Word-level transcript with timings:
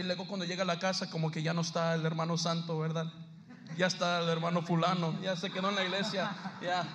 Y 0.00 0.02
luego 0.02 0.26
cuando 0.26 0.46
llega 0.46 0.62
a 0.62 0.66
la 0.66 0.78
casa 0.78 1.10
como 1.10 1.30
que 1.30 1.42
ya 1.42 1.52
no 1.52 1.60
está 1.60 1.94
el 1.94 2.06
hermano 2.06 2.38
santo, 2.38 2.78
¿verdad? 2.78 3.12
Ya 3.76 3.86
está 3.86 4.20
el 4.20 4.30
hermano 4.30 4.62
fulano, 4.62 5.14
ya 5.20 5.36
se 5.36 5.50
quedó 5.50 5.68
en 5.68 5.74
la 5.74 5.84
iglesia, 5.84 6.34
ya. 6.62 6.88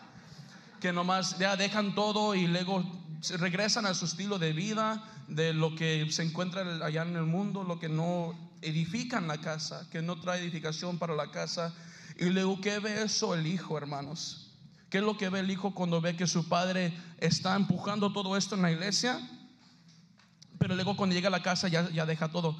que 0.80 0.92
nomás 0.92 1.38
ya 1.38 1.56
dejan 1.56 1.94
todo 1.94 2.34
y 2.34 2.46
luego 2.46 2.84
regresan 3.38 3.86
a 3.86 3.94
su 3.94 4.04
estilo 4.04 4.38
de 4.38 4.52
vida, 4.52 5.02
de 5.28 5.54
lo 5.54 5.74
que 5.74 6.06
se 6.10 6.24
encuentra 6.24 6.84
allá 6.84 7.02
en 7.02 7.16
el 7.16 7.24
mundo, 7.24 7.64
lo 7.64 7.78
que 7.80 7.88
no 7.88 8.34
edifican 8.60 9.28
la 9.28 9.38
casa, 9.38 9.88
que 9.90 10.02
no 10.02 10.20
trae 10.20 10.42
edificación 10.42 10.98
para 10.98 11.14
la 11.14 11.30
casa. 11.30 11.74
Y 12.18 12.26
luego, 12.26 12.60
¿qué 12.60 12.80
ve 12.80 13.02
eso 13.02 13.34
el 13.34 13.46
hijo, 13.46 13.78
hermanos? 13.78 14.52
¿Qué 14.90 14.98
es 14.98 15.04
lo 15.04 15.16
que 15.16 15.30
ve 15.30 15.40
el 15.40 15.50
hijo 15.50 15.74
cuando 15.74 16.02
ve 16.02 16.16
que 16.16 16.26
su 16.26 16.50
padre 16.50 16.92
está 17.16 17.56
empujando 17.56 18.12
todo 18.12 18.36
esto 18.36 18.56
en 18.56 18.62
la 18.62 18.72
iglesia? 18.72 19.26
Pero 20.66 20.74
luego 20.74 20.96
cuando 20.96 21.14
llega 21.14 21.28
a 21.28 21.30
la 21.30 21.42
casa 21.42 21.68
ya, 21.68 21.88
ya 21.90 22.04
deja 22.06 22.28
todo. 22.28 22.56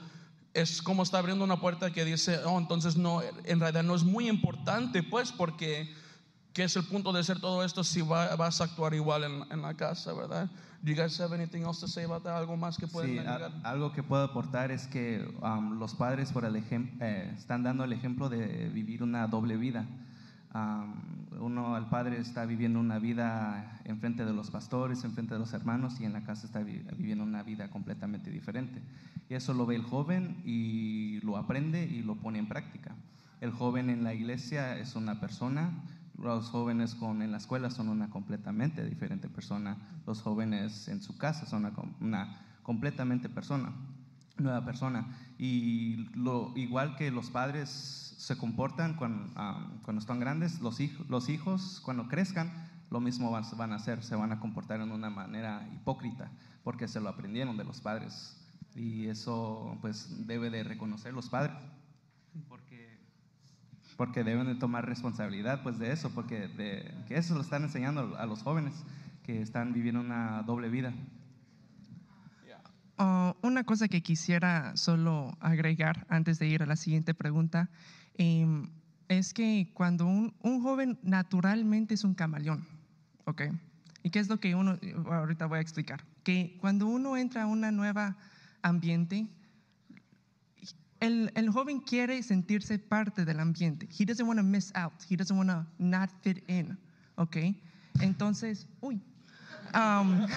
Es 0.55 0.81
como 0.81 1.03
está 1.03 1.19
abriendo 1.19 1.43
una 1.45 1.59
puerta 1.61 1.91
que 1.93 2.05
dice, 2.05 2.39
oh, 2.45 2.57
entonces 2.57 2.97
no, 2.97 3.21
en 3.45 3.59
realidad 3.59 3.83
no 3.83 3.97
es 3.97 4.05
muy 4.05 4.29
importante, 4.29 5.03
pues, 5.03 5.33
porque 5.33 5.93
¿qué 6.53 6.63
es 6.63 6.77
el 6.77 6.85
punto 6.85 7.13
de 7.13 7.19
hacer 7.19 7.41
todo 7.41 7.65
esto 7.65 7.83
si 7.83 8.01
va- 8.01 8.37
vas 8.37 8.61
a 8.61 8.65
actuar 8.65 8.95
igual 8.95 9.25
en, 9.25 9.45
en 9.51 9.61
la 9.61 9.75
casa, 9.75 10.13
verdad? 10.13 10.49
Do 10.83 10.93
you 10.93 10.97
guys 10.97 11.19
have 11.21 11.35
anything 11.35 11.63
else 11.63 11.81
to 11.81 11.89
say 11.89 12.05
about 12.05 12.23
that? 12.23 12.37
¿Algo 12.37 12.57
más 12.57 12.77
que 12.79 12.87
pueden 12.87 13.11
Sí, 13.11 13.19
a- 13.19 13.51
algo 13.69 13.93
que 13.93 14.05
puedo 14.05 14.23
aportar 14.23 14.71
es 14.71 14.87
que 14.87 15.27
um, 15.43 15.81
los 15.81 15.95
padres 15.95 16.31
por 16.31 16.45
el 16.45 16.55
eh, 16.57 17.35
están 17.37 17.65
dando 17.65 17.83
el 17.83 17.93
ejemplo 17.93 18.29
de 18.29 18.69
vivir 18.69 19.03
una 19.03 19.27
doble 19.27 19.57
vida. 19.57 19.85
Um, 20.55 21.26
uno, 21.41 21.77
el 21.77 21.87
padre 21.87 22.19
está 22.19 22.45
viviendo 22.47 22.81
una 22.81 22.99
vida 22.99 23.81
enfrente 23.85 24.25
de 24.25 24.33
los 24.33 24.51
pastores, 24.51 25.05
enfrente 25.05 25.35
de 25.35 25.41
los 25.41 25.53
hermanos 25.53 26.01
y 26.01 26.05
en 26.05 26.13
la 26.13 26.23
casa 26.25 26.47
está 26.47 26.61
vi- 26.63 26.83
viviendo 26.97 27.25
una 27.25 27.43
vida 27.43 27.69
completamente 27.71 28.31
diferente. 28.31 28.83
Y 29.29 29.35
eso 29.35 29.55
lo 29.55 29.67
ve 29.67 29.77
el 29.77 29.83
joven 29.83 30.43
y 30.45 31.21
lo 31.23 31.37
aprende 31.37 31.85
y 31.85 32.03
lo 32.03 32.17
pone 32.17 32.39
en 32.39 32.47
práctica. 32.49 32.95
El 33.41 33.51
joven 33.51 33.91
en 33.91 34.05
la 34.05 34.15
iglesia 34.15 34.79
es 34.79 34.97
una 34.97 35.21
persona, 35.21 35.71
los 36.19 36.49
jóvenes 36.49 36.95
con, 36.95 37.21
en 37.21 37.31
la 37.33 37.37
escuela 37.37 37.71
son 37.71 37.89
una 37.89 38.09
completamente 38.09 38.85
diferente 38.85 39.29
persona, 39.29 39.77
los 40.07 40.23
jóvenes 40.23 40.89
en 40.89 41.03
su 41.03 41.19
casa 41.19 41.45
son 41.45 41.67
una, 41.67 41.73
una 42.01 42.41
completamente 42.63 43.29
persona, 43.29 43.73
nueva 44.39 44.65
persona. 44.65 45.07
Y 45.39 46.09
lo, 46.15 46.53
igual 46.57 46.97
que 46.97 47.11
los 47.11 47.31
padres 47.31 48.06
se 48.17 48.37
comportan 48.37 48.95
cuando, 48.95 49.31
ah, 49.37 49.67
cuando 49.83 50.01
están 50.01 50.21
grandes, 50.21 50.61
los, 50.61 50.81
hijos 50.81 51.81
cuando 51.85 52.09
crezcan, 52.09 52.51
lo 52.91 53.01
mismo 53.01 53.31
van, 53.31 53.73
a 53.73 53.77
hacer, 53.77 54.03
se 54.03 54.17
van 54.17 54.33
a 54.33 54.41
comportar 54.41 54.81
en 54.81 54.91
una 54.91 55.11
manera 55.11 55.69
hipócrita, 55.75 56.31
porque 56.65 56.89
se 56.89 57.01
lo 57.01 57.09
aprendieron 57.09 57.57
de 57.57 57.65
los 57.65 57.81
padres. 57.81 58.37
Y 58.75 59.07
eso 59.07 59.79
pues 59.81 60.27
debe 60.27 60.51
de 60.51 60.63
reconocer 60.65 61.13
los 61.13 61.29
padres, 61.29 61.57
porque 62.49 62.97
porque 63.97 64.25
deben 64.25 64.47
de 64.47 64.55
tomar 64.55 64.85
responsabilidad 64.85 65.63
pues 65.63 65.79
de 65.79 65.91
eso, 65.91 66.11
porque 66.11 66.49
de, 66.49 66.95
que 67.09 67.17
eso 67.17 67.35
lo 67.35 67.41
están 67.41 67.63
enseñando 67.63 68.15
a 68.19 68.27
los 68.27 68.43
jóvenes 68.43 68.75
que 69.23 69.41
están 69.41 69.73
viviendo 69.73 70.01
una 70.01 70.43
doble 70.43 70.69
vida. 70.69 70.93
Ah, 72.99 73.35
una 73.43 73.65
cosa 73.65 73.89
que 73.89 74.03
quisiera 74.03 74.75
solo 74.77 75.37
agregar 75.41 76.07
antes 76.09 76.39
de 76.39 76.47
ir 76.47 76.63
a 76.63 76.67
la 76.67 76.77
siguiente 76.77 77.13
pregunta 77.13 77.69
em, 78.19 78.69
es 79.09 79.33
que 79.33 79.71
cuando 79.75 80.07
un, 80.07 80.35
un 80.43 80.63
joven 80.63 80.99
naturalmente 81.03 81.95
es 81.95 82.05
un 82.05 82.15
camaleón, 82.15 82.67
¿ok? 83.25 83.43
¿Y 84.03 84.11
qué 84.11 84.19
es 84.19 84.29
lo 84.29 84.39
que 84.39 84.55
uno, 84.55 84.79
ahorita 85.11 85.47
voy 85.47 85.59
a 85.59 85.61
explicar? 85.61 86.05
Que 86.23 86.57
cuando 86.61 86.87
uno 86.87 87.17
entra 87.17 87.43
a 87.43 87.47
una 87.47 87.71
nueva 87.71 88.17
ambiente, 88.63 89.27
el, 91.01 91.31
el 91.35 91.51
joven 91.51 91.81
quiere 91.81 92.23
sentirse 92.23 92.79
parte 92.79 93.25
del 93.25 93.41
ambiente. 93.41 93.89
He 93.97 94.05
doesn't 94.05 94.27
want 94.27 94.39
to 94.39 94.45
miss 94.45 94.73
out. 94.75 94.93
He 95.09 95.17
doesn't 95.17 95.37
want 95.37 95.51
to 95.51 95.67
not 95.79 96.11
fit 96.23 96.43
in, 96.49 96.79
¿ok? 97.17 97.37
Entonces, 98.01 98.67
uy. 98.81 99.01
um, 99.75 100.27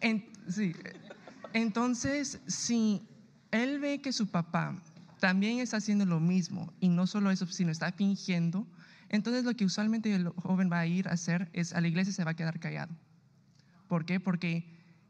Em, 0.00 0.22
sí. 0.48 0.72
Entonces, 1.52 2.40
si 2.46 3.02
él 3.50 3.80
ve 3.80 4.00
que 4.00 4.12
su 4.12 4.28
papá 4.28 4.80
también 5.20 5.58
está 5.58 5.78
haciendo 5.78 6.04
lo 6.04 6.20
mismo 6.20 6.72
y 6.80 6.88
no 6.88 7.06
solo 7.06 7.30
eso, 7.30 7.46
sino 7.46 7.70
está 7.70 7.92
fingiendo, 7.92 8.66
entonces 9.08 9.44
lo 9.44 9.54
que 9.54 9.64
usualmente 9.64 10.14
el 10.14 10.28
joven 10.28 10.70
va 10.70 10.80
a 10.80 10.86
ir 10.86 11.08
a 11.08 11.12
hacer 11.12 11.48
es 11.52 11.72
a 11.72 11.80
la 11.80 11.88
iglesia 11.88 12.12
se 12.12 12.24
va 12.24 12.32
a 12.32 12.36
quedar 12.36 12.60
callado. 12.60 12.94
¿Por 13.88 14.04
qué? 14.04 14.20
Porque 14.20 14.64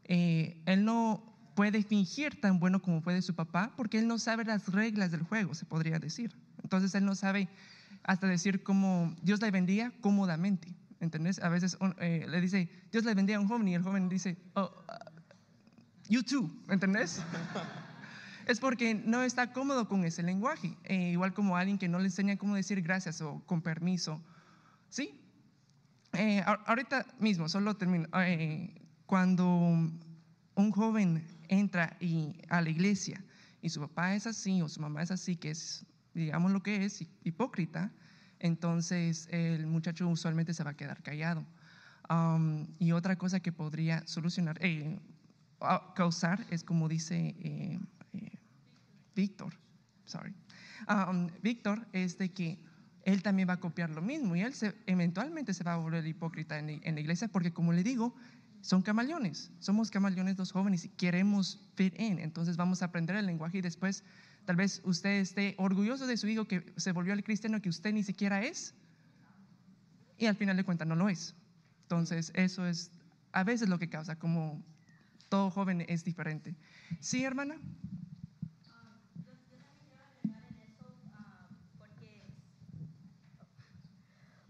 eh, 0.05 0.61
él 0.65 0.85
no 0.85 1.23
puede 1.55 1.83
fingir 1.83 2.39
tan 2.39 2.59
bueno 2.59 2.81
como 2.81 3.01
puede 3.01 3.21
su 3.21 3.35
papá, 3.35 3.73
porque 3.75 3.99
él 3.99 4.07
no 4.07 4.17
sabe 4.17 4.45
las 4.45 4.69
reglas 4.69 5.11
del 5.11 5.23
juego, 5.23 5.53
se 5.53 5.65
podría 5.65 5.99
decir. 5.99 6.33
Entonces 6.63 6.95
él 6.95 7.05
no 7.05 7.15
sabe 7.15 7.49
hasta 8.03 8.27
decir 8.27 8.63
como 8.63 9.13
Dios 9.21 9.41
le 9.41 9.51
bendiga 9.51 9.91
cómodamente. 10.01 10.73
¿Entendés? 11.01 11.39
A 11.39 11.49
veces 11.49 11.77
eh, 11.99 12.25
le 12.27 12.41
dice 12.41 12.69
Dios 12.91 13.05
le 13.05 13.13
bendiga 13.13 13.37
a 13.37 13.41
un 13.41 13.47
joven 13.47 13.67
y 13.69 13.75
el 13.75 13.83
joven 13.83 14.09
dice, 14.09 14.37
oh, 14.55 14.71
you 16.09 16.23
too, 16.23 16.49
¿entendés? 16.67 17.21
es 18.47 18.59
porque 18.59 18.95
no 18.95 19.23
está 19.23 19.53
cómodo 19.53 19.87
con 19.87 20.03
ese 20.03 20.23
lenguaje. 20.23 20.75
Eh, 20.83 21.11
igual 21.11 21.33
como 21.33 21.55
alguien 21.55 21.77
que 21.77 21.87
no 21.87 21.99
le 21.99 22.05
enseña 22.05 22.37
cómo 22.37 22.55
decir 22.55 22.81
gracias 22.81 23.21
o 23.21 23.41
con 23.45 23.61
permiso. 23.61 24.21
¿Sí? 24.89 25.17
Eh, 26.13 26.39
a- 26.41 26.63
ahorita 26.65 27.05
mismo, 27.19 27.47
solo 27.47 27.75
termino. 27.77 28.07
Eh, 28.21 28.73
cuando 29.05 29.45
un 29.45 30.71
joven 30.71 31.25
entra 31.47 31.95
y, 31.99 32.35
a 32.49 32.61
la 32.61 32.69
iglesia 32.69 33.23
y 33.61 33.69
su 33.69 33.79
papá 33.81 34.15
es 34.15 34.27
así 34.27 34.61
o 34.61 34.67
su 34.67 34.81
mamá 34.81 35.03
es 35.03 35.11
así, 35.11 35.35
que 35.35 35.51
es, 35.51 35.85
digamos 36.13 36.51
lo 36.51 36.61
que 36.61 36.85
es, 36.85 37.05
hipócrita, 37.23 37.91
entonces 38.39 39.27
el 39.31 39.67
muchacho 39.67 40.07
usualmente 40.07 40.53
se 40.53 40.63
va 40.63 40.71
a 40.71 40.77
quedar 40.77 41.01
callado. 41.03 41.45
Um, 42.09 42.67
y 42.79 42.91
otra 42.93 43.17
cosa 43.17 43.39
que 43.39 43.51
podría 43.51 44.05
solucionar, 44.07 44.57
eh, 44.61 44.99
causar 45.95 46.45
es 46.49 46.63
como 46.63 46.87
dice 46.87 47.35
eh, 47.39 47.79
eh, 48.13 48.31
Víctor, 49.15 49.53
sorry. 50.05 50.33
Um, 50.87 51.27
Víctor 51.43 51.85
es 51.93 52.17
de 52.17 52.31
que 52.31 52.59
él 53.03 53.21
también 53.21 53.49
va 53.49 53.53
a 53.53 53.59
copiar 53.59 53.89
lo 53.89 54.01
mismo 54.01 54.35
y 54.35 54.41
él 54.41 54.53
se- 54.53 54.75
eventualmente 54.85 55.53
se 55.53 55.63
va 55.63 55.73
a 55.73 55.77
volver 55.77 56.05
hipócrita 56.05 56.57
en, 56.59 56.67
la- 56.67 56.79
en 56.83 56.95
la 56.95 57.01
iglesia 57.01 57.27
porque 57.27 57.51
como 57.51 57.73
le 57.73 57.83
digo, 57.83 58.15
son 58.61 58.81
camaleones, 58.81 59.51
somos 59.59 59.89
camaleones 59.89 60.37
los 60.37 60.51
jóvenes 60.51 60.85
y 60.85 60.89
queremos 60.89 61.59
fit 61.75 61.99
in, 61.99 62.19
entonces 62.19 62.57
vamos 62.57 62.81
a 62.81 62.85
aprender 62.85 63.15
el 63.15 63.25
lenguaje 63.25 63.59
y 63.59 63.61
después 63.61 64.03
tal 64.45 64.55
vez 64.57 64.81
usted 64.83 65.19
esté 65.19 65.55
orgulloso 65.57 66.07
de 66.07 66.17
su 66.17 66.27
hijo 66.27 66.45
que 66.45 66.73
se 66.77 66.91
volvió 66.91 67.13
al 67.13 67.23
cristiano 67.23 67.61
que 67.61 67.69
usted 67.69 67.93
ni 67.93 68.03
siquiera 68.03 68.43
es 68.43 68.73
y 70.17 70.25
al 70.25 70.35
final 70.35 70.57
de 70.57 70.63
cuentas 70.65 70.87
no 70.87 70.95
lo 70.95 71.07
es. 71.09 71.35
Entonces 71.83 72.31
eso 72.35 72.65
es 72.67 72.91
a 73.31 73.43
veces 73.43 73.69
lo 73.69 73.79
que 73.79 73.89
causa, 73.89 74.17
como 74.17 74.61
todo 75.29 75.51
joven 75.51 75.85
es 75.87 76.03
diferente. 76.03 76.55
¿Sí, 76.99 77.23
hermana? 77.23 77.55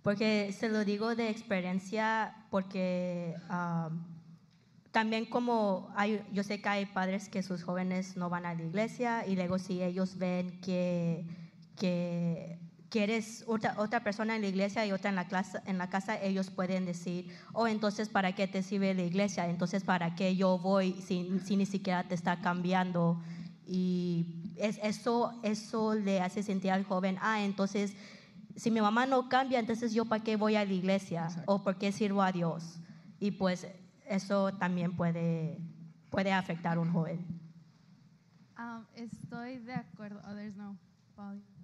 Porque 0.02 0.52
se 0.54 0.70
lo 0.70 0.86
digo 0.86 1.16
de 1.16 1.30
experiencia, 1.30 2.34
porque 2.50 3.36
ah, 3.50 3.90
también 4.92 5.26
como 5.26 5.92
hay, 5.96 6.24
yo 6.32 6.44
sé 6.44 6.62
que 6.62 6.70
hay 6.70 6.86
padres 6.86 7.30
que 7.30 7.44
sus 7.44 7.64
jóvenes 7.64 8.16
no 8.18 8.30
van 8.30 8.46
a 8.46 8.54
la 8.54 8.64
iglesia 8.64 9.28
y 9.28 9.36
luego 9.36 9.60
si 9.60 9.84
ellos 9.84 10.18
ven 10.18 10.60
que, 10.62 11.26
que, 11.76 12.58
que 12.90 13.04
eres 13.04 13.44
otra, 13.48 13.76
otra 13.78 14.04
persona 14.04 14.36
en 14.36 14.42
la 14.42 14.48
iglesia 14.48 14.86
y 14.86 14.92
otra 14.92 15.10
en 15.10 15.16
la, 15.16 15.28
clase, 15.28 15.60
en 15.66 15.78
la 15.78 15.90
casa, 15.90 16.22
ellos 16.22 16.50
pueden 16.50 16.86
decir, 16.86 17.30
oh, 17.54 17.68
entonces 17.68 18.10
¿para 18.10 18.34
qué 18.34 18.48
te 18.48 18.64
sirve 18.64 18.94
la 18.94 19.04
iglesia? 19.04 19.48
Entonces 19.48 19.84
¿para 19.84 20.16
qué 20.16 20.36
yo 20.36 20.58
voy 20.58 20.94
si, 20.94 21.40
si 21.46 21.56
ni 21.56 21.66
siquiera 21.66 22.08
te 22.08 22.16
está 22.16 22.42
cambiando? 22.42 23.22
Y 23.68 24.56
es, 24.58 24.80
eso, 24.82 25.40
eso 25.44 25.94
le 25.94 26.22
hace 26.22 26.42
sentir 26.42 26.72
al 26.72 26.84
joven, 26.84 27.18
ah, 27.22 27.44
entonces 27.44 27.94
si 28.60 28.72
mi 28.72 28.82
mamá 28.82 29.06
no 29.06 29.30
cambia, 29.30 29.60
entonces 29.60 29.94
yo 29.94 30.06
para 30.06 30.24
qué 30.24 30.36
voy 30.36 30.56
a 30.56 30.66
la 30.66 30.74
iglesia 30.74 31.30
o 31.46 31.64
por 31.64 31.78
qué 31.78 31.92
sirvo 31.92 32.22
a 32.22 32.32
Dios. 32.32 32.80
Y 33.20 33.32
pues 33.32 33.68
eso 34.06 34.52
también 34.54 34.96
puede, 34.98 35.58
puede 36.10 36.34
afectar 36.34 36.78
a 36.78 36.82
un 36.82 36.92
joven. 36.92 37.26
Um, 38.58 38.86
estoy 38.96 39.60
de 39.60 39.74
acuerdo. 39.74 40.20
Oh, 40.26 40.34
there's 40.34 40.58
no 40.58 40.76
volume. 41.16 41.59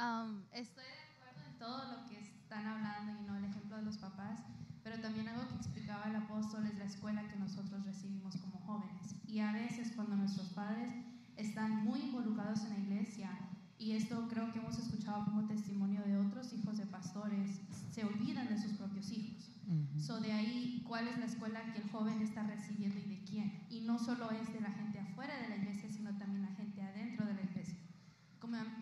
Um, 0.00 0.40
estoy 0.54 0.84
de 0.84 1.12
acuerdo 1.12 1.44
en 1.46 1.58
todo 1.58 1.84
lo 1.92 2.08
que 2.08 2.18
están 2.18 2.66
hablando 2.66 3.20
y 3.20 3.26
no 3.26 3.36
el 3.36 3.44
ejemplo 3.44 3.76
de 3.76 3.82
los 3.82 3.98
papás, 3.98 4.40
pero 4.82 4.98
también 4.98 5.28
algo 5.28 5.46
que 5.46 5.56
explicaba 5.56 6.08
el 6.08 6.16
apóstol 6.16 6.64
es 6.64 6.78
la 6.78 6.86
escuela 6.86 7.28
que 7.28 7.36
nosotros 7.36 7.84
recibimos 7.84 8.34
como 8.38 8.60
jóvenes. 8.60 9.14
Y 9.26 9.40
a 9.40 9.52
veces 9.52 9.92
cuando 9.94 10.16
nuestros 10.16 10.48
padres 10.54 10.90
están 11.36 11.84
muy 11.84 12.00
involucrados 12.00 12.62
en 12.64 12.70
la 12.70 12.78
iglesia, 12.78 13.28
y 13.76 13.92
esto 13.92 14.26
creo 14.28 14.50
que 14.50 14.60
hemos 14.60 14.78
escuchado 14.78 15.26
como 15.26 15.46
testimonio 15.46 16.00
de 16.06 16.16
otros 16.16 16.50
hijos 16.54 16.78
de 16.78 16.86
pastores, 16.86 17.60
se 17.90 18.02
olvidan 18.02 18.48
de 18.48 18.58
sus 18.58 18.72
propios 18.78 19.10
hijos. 19.10 19.50
So 19.98 20.18
de 20.18 20.32
ahí, 20.32 20.82
¿cuál 20.88 21.08
es 21.08 21.18
la 21.18 21.26
escuela 21.26 21.60
que 21.74 21.82
el 21.82 21.90
joven 21.90 22.22
está 22.22 22.42
recibiendo 22.44 22.98
y 22.98 23.16
de 23.16 23.22
quién? 23.24 23.66
Y 23.68 23.82
no 23.82 23.98
solo 23.98 24.30
es 24.30 24.50
de 24.50 24.62
la 24.62 24.70
gente 24.70 24.98
afuera 24.98 25.36
de 25.42 25.48
la 25.50 25.56
iglesia, 25.56 25.90
sino 25.90 26.16
también 26.16 26.42
la 26.42 26.56
gente 26.56 26.80
adentro 26.80 27.26
de 27.26 27.34
la 27.34 27.42
iglesia. 27.42 27.76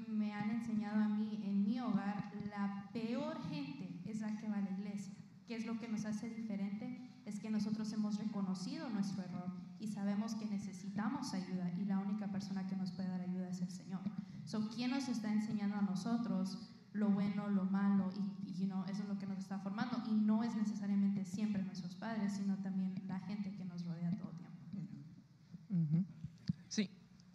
Me 0.08 0.32
han 0.32 0.50
enseñado 0.50 1.02
a 1.02 1.08
mí 1.08 1.40
en 1.44 1.62
mi 1.62 1.78
hogar, 1.78 2.32
la 2.48 2.88
peor 2.92 3.40
gente 3.50 4.00
es 4.06 4.20
la 4.20 4.36
que 4.36 4.48
va 4.48 4.56
a 4.56 4.60
la 4.62 4.70
iglesia. 4.70 5.14
¿Qué 5.46 5.56
es 5.56 5.66
lo 5.66 5.78
que 5.78 5.88
nos 5.88 6.04
hace 6.04 6.30
diferente? 6.30 7.10
Es 7.26 7.38
que 7.38 7.50
nosotros 7.50 7.92
hemos 7.92 8.18
reconocido 8.18 8.88
nuestro 8.88 9.22
error 9.22 9.52
y 9.78 9.88
sabemos 9.88 10.34
que 10.34 10.46
necesitamos 10.46 11.34
ayuda 11.34 11.70
y 11.78 11.84
la 11.84 11.98
única 11.98 12.28
persona 12.28 12.66
que 12.66 12.76
nos 12.76 12.90
puede 12.92 13.08
dar 13.08 13.20
ayuda 13.20 13.48
es 13.48 13.60
el 13.60 13.70
Señor. 13.70 14.00
So, 14.44 14.68
¿quién 14.70 14.90
nos 14.90 15.08
está 15.08 15.30
enseñando 15.30 15.76
a 15.76 15.82
nosotros 15.82 16.58
lo 16.94 17.10
bueno, 17.10 17.48
lo 17.48 17.64
malo? 17.64 18.10
Y, 18.16 18.48
y, 18.48 18.54
you 18.54 18.66
know, 18.66 18.82
eso 18.84 19.02
es 19.02 19.08
lo 19.08 19.18
que 19.18 19.26
nos 19.26 19.38
está 19.38 19.58
formando. 19.58 20.02
Y 20.10 20.14
no 20.14 20.42
es 20.42 20.56
necesariamente 20.56 21.24
siempre 21.24 21.62
nuestros 21.62 21.94
padres, 21.94 22.32
sino 22.32 22.56
también 22.58 22.94
la 23.06 23.20
gente 23.20 23.52
que 23.52 23.64
nos 23.66 23.84
rodea 23.84 24.10
todo 24.16 24.30
el 24.30 24.38
tiempo. 24.38 26.17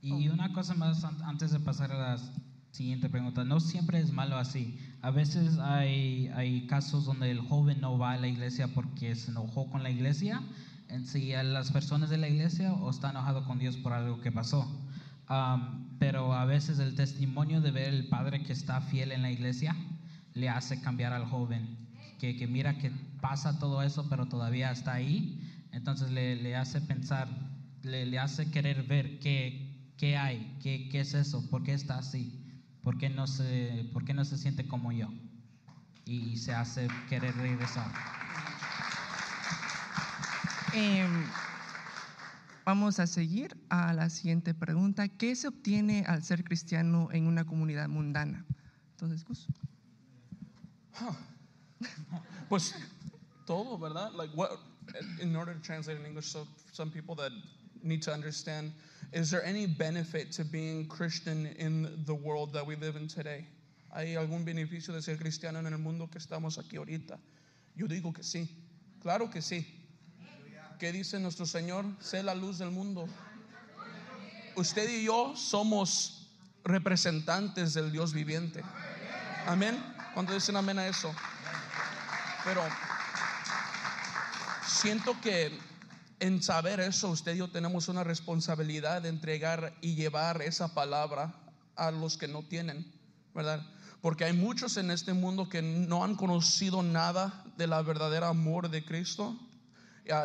Y 0.04 0.28
una 0.30 0.52
cosa 0.54 0.74
más 0.74 1.04
an- 1.04 1.22
antes 1.24 1.52
de 1.52 1.60
pasar 1.60 1.92
a 1.92 1.98
la 1.98 2.18
siguiente 2.72 3.10
pregunta, 3.10 3.44
no 3.44 3.60
siempre 3.60 4.00
es 4.00 4.12
malo 4.12 4.38
así. 4.38 4.78
A 5.02 5.12
veces 5.12 5.58
hay, 5.60 6.28
hay 6.36 6.66
casos 6.68 7.06
donde 7.06 7.32
el 7.32 7.40
joven 7.40 7.80
no 7.82 7.98
va 7.98 8.12
a 8.14 8.18
la 8.18 8.28
iglesia 8.28 8.68
porque 8.74 9.16
se 9.16 9.32
enojó 9.32 9.70
con 9.70 9.84
la 9.84 9.90
iglesia, 9.90 10.42
en 10.90 11.06
sí 11.06 11.34
a 11.34 11.44
las 11.44 11.72
personas 11.72 12.10
de 12.10 12.18
la 12.18 12.28
iglesia 12.28 12.74
o 12.74 12.90
está 12.90 13.12
enojado 13.12 13.46
con 13.46 13.60
Dios 13.60 13.78
por 13.78 13.94
algo 13.94 14.20
que 14.22 14.32
pasó. 14.32 14.70
Am, 15.28 15.98
pero 16.00 16.34
a 16.34 16.46
veces 16.46 16.80
el 16.80 16.96
testimonio 16.96 17.62
de 17.62 17.72
ver 17.72 17.94
el 17.94 18.08
padre 18.10 18.44
que 18.44 18.52
está 18.54 18.82
fiel 18.82 19.12
en 19.14 19.22
la 19.22 19.32
iglesia 19.32 19.76
le 20.34 20.50
hace 20.50 20.82
cambiar 20.82 21.14
al 21.14 21.26
joven, 21.26 21.78
que, 22.20 22.36
que 22.36 22.48
mira 22.48 22.78
que 22.78 22.92
pasa 23.22 23.58
todo 23.60 23.82
eso, 23.84 24.08
pero 24.10 24.26
todavía 24.28 24.72
está 24.72 24.94
ahí. 24.94 25.40
Entonces 25.72 26.12
le, 26.12 26.36
le 26.36 26.56
hace 26.56 26.82
pensar, 26.82 27.28
le, 27.84 28.06
le 28.06 28.20
hace 28.20 28.52
querer 28.52 28.84
ver 28.84 29.20
qué, 29.20 29.63
qué 29.98 30.18
hay, 30.18 30.58
qué, 30.62 30.90
qué 30.90 31.02
es 31.02 31.14
eso, 31.14 31.50
por 31.50 31.64
qué 31.64 31.74
está 31.74 31.98
así, 31.98 32.40
por 32.84 32.98
qué 32.98 33.10
no 33.10 33.28
se, 33.28 33.90
por 33.94 34.06
qué 34.06 34.14
no 34.14 34.26
se 34.26 34.38
siente 34.38 34.68
como 34.68 34.92
yo. 34.92 35.10
Y 36.06 36.38
se 36.38 36.54
hace 36.54 36.88
querer 37.08 37.36
regresar. 37.36 37.90
Em, 40.74 41.26
vamos 42.66 43.00
a 43.00 43.08
seguir 43.08 43.56
a 43.70 43.94
la 43.94 44.10
siguiente 44.10 44.54
pregunta. 44.54 45.08
¿Qué 45.08 45.36
se 45.36 45.48
obtiene 45.48 46.04
al 46.08 46.24
ser 46.24 46.44
cristiano 46.44 47.10
en 47.12 47.28
una 47.28 47.46
comunidad 47.46 47.88
mundana? 47.88 48.46
Entonces, 48.92 49.24
Gus. 49.24 49.48
Pues 52.50 52.76
todo, 53.46 53.80
¿verdad? 53.80 54.12
Like 54.14 54.34
what 54.36 54.52
in 55.22 55.36
order 55.36 55.54
to 55.54 55.62
translate 55.62 55.98
in 56.00 56.06
English 56.06 56.26
so 56.26 56.48
some 56.72 56.90
people 56.92 57.16
that 57.16 57.32
need 57.82 58.02
to 58.02 58.14
understand 58.14 58.72
is 59.14 59.30
there 59.30 59.46
any 59.46 59.68
benefit 59.68 60.32
to 60.34 60.44
being 60.44 60.88
Christian 60.88 61.48
in 61.58 62.04
the 62.06 62.16
world 62.16 62.52
that 62.54 62.66
we 62.66 62.76
live 62.76 62.96
in 62.96 63.08
today? 63.08 63.46
¿Hay 63.96 64.16
algún 64.16 64.44
beneficio 64.44 64.92
de 64.92 65.02
ser 65.02 65.18
cristiano 65.18 65.60
en 65.60 65.68
el 65.68 65.78
mundo 65.78 66.10
que 66.12 66.20
estamos 66.20 66.58
aquí 66.58 66.78
ahorita? 66.78 67.20
Yo 67.76 67.88
digo 67.88 68.12
que 68.14 68.24
sí. 68.24 68.48
Claro 69.02 69.30
que 69.30 69.42
sí. 69.42 69.66
¿Qué 70.80 70.92
dice 70.92 71.20
nuestro 71.20 71.46
Señor? 71.46 71.86
Sé 72.00 72.24
la 72.24 72.34
luz 72.34 72.58
del 72.58 72.72
mundo. 72.72 73.08
Usted 74.56 74.90
y 74.90 75.06
yo 75.06 75.36
somos 75.36 76.28
representantes 76.64 77.76
del 77.76 77.92
Dios 77.92 78.14
viviente. 78.14 78.64
Amén. 79.46 79.78
¿Cuánto 80.16 80.34
dicen 80.34 80.56
amén 80.56 80.80
a 80.80 80.88
eso? 80.88 81.14
Pero 82.44 82.62
siento 84.66 85.16
que 85.22 85.52
en 86.24 86.42
saber 86.42 86.80
eso, 86.80 87.10
usted 87.10 87.36
y 87.36 87.40
yo 87.40 87.50
tenemos 87.50 87.90
una 87.90 88.06
responsabilidad 88.06 89.02
de 89.02 89.10
entregar 89.10 89.74
y 89.82 89.96
llevar 89.96 90.42
esa 90.42 90.74
palabra 90.74 91.36
a 91.76 91.92
los 91.92 92.18
que 92.18 92.30
no 92.30 92.44
tienen, 92.44 92.90
¿verdad? 93.36 93.62
Porque 94.00 94.24
hay 94.24 94.32
muchos 94.32 94.78
en 94.78 94.90
este 94.90 95.12
mundo 95.12 95.50
que 95.50 95.62
no 95.62 96.06
han 96.06 96.16
conocido 96.16 96.82
nada 96.82 97.44
de 97.58 97.68
la 97.68 97.82
verdadera 97.82 98.30
amor 98.30 98.70
de 98.70 98.86
Cristo, 98.86 99.38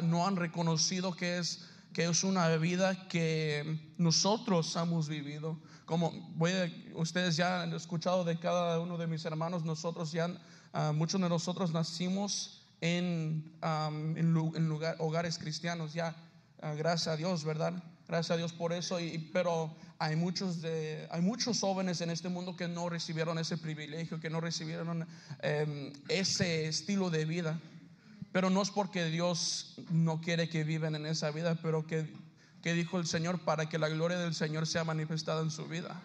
no 0.04 0.24
han 0.24 0.36
reconocido 0.36 1.16
que 1.16 1.38
es 1.38 1.64
que 1.92 2.04
es 2.04 2.22
una 2.22 2.48
vida 2.58 3.08
que 3.08 3.92
nosotros 3.96 4.76
hemos 4.76 5.08
vivido. 5.08 5.58
Como 5.84 6.12
ustedes 6.94 7.36
ya 7.36 7.62
han 7.62 7.72
escuchado 7.72 8.22
de 8.22 8.38
cada 8.38 8.78
uno 8.78 8.98
de 8.98 9.08
mis 9.08 9.24
hermanos, 9.24 9.64
nosotros 9.64 10.12
ya, 10.12 10.30
ah, 10.72 10.92
muchos 10.94 11.20
de 11.20 11.28
nosotros 11.28 11.72
nacimos 11.72 12.57
en, 12.80 13.52
am, 13.60 14.16
en, 14.16 14.32
lu- 14.32 14.54
en 14.56 14.68
lugar- 14.68 14.96
hogares 14.98 15.38
cristianos, 15.38 15.92
ya, 15.94 16.14
ah, 16.62 16.74
gracias 16.74 17.08
a 17.08 17.16
Dios, 17.16 17.44
¿verdad? 17.44 17.72
Gracias 18.06 18.30
a 18.30 18.36
Dios 18.36 18.52
por 18.52 18.72
eso, 18.72 19.00
y, 19.00 19.18
pero 19.32 19.74
hay 19.98 20.16
muchos, 20.16 20.62
de, 20.62 21.06
hay 21.10 21.20
muchos 21.20 21.60
jóvenes 21.60 22.00
en 22.00 22.10
este 22.10 22.28
mundo 22.28 22.56
que 22.56 22.68
no 22.68 22.88
recibieron 22.88 23.38
ese 23.38 23.58
privilegio, 23.58 24.20
que 24.20 24.30
no 24.30 24.40
recibieron 24.40 25.06
em, 25.42 25.92
ese 26.08 26.66
estilo 26.68 27.10
de 27.10 27.24
vida. 27.24 27.60
Pero 28.32 28.50
no 28.50 28.62
es 28.62 28.70
porque 28.70 29.06
Dios 29.06 29.74
no 29.90 30.20
quiere 30.20 30.48
que 30.48 30.62
vivan 30.62 30.94
en 30.94 31.06
esa 31.06 31.30
vida, 31.30 31.56
pero 31.62 31.86
que, 31.86 32.06
que 32.62 32.74
dijo 32.74 32.98
el 32.98 33.06
Señor 33.06 33.40
para 33.40 33.68
que 33.68 33.78
la 33.78 33.88
gloria 33.88 34.18
del 34.18 34.34
Señor 34.34 34.66
sea 34.66 34.84
manifestada 34.84 35.42
en 35.42 35.50
su 35.50 35.66
vida. 35.66 36.00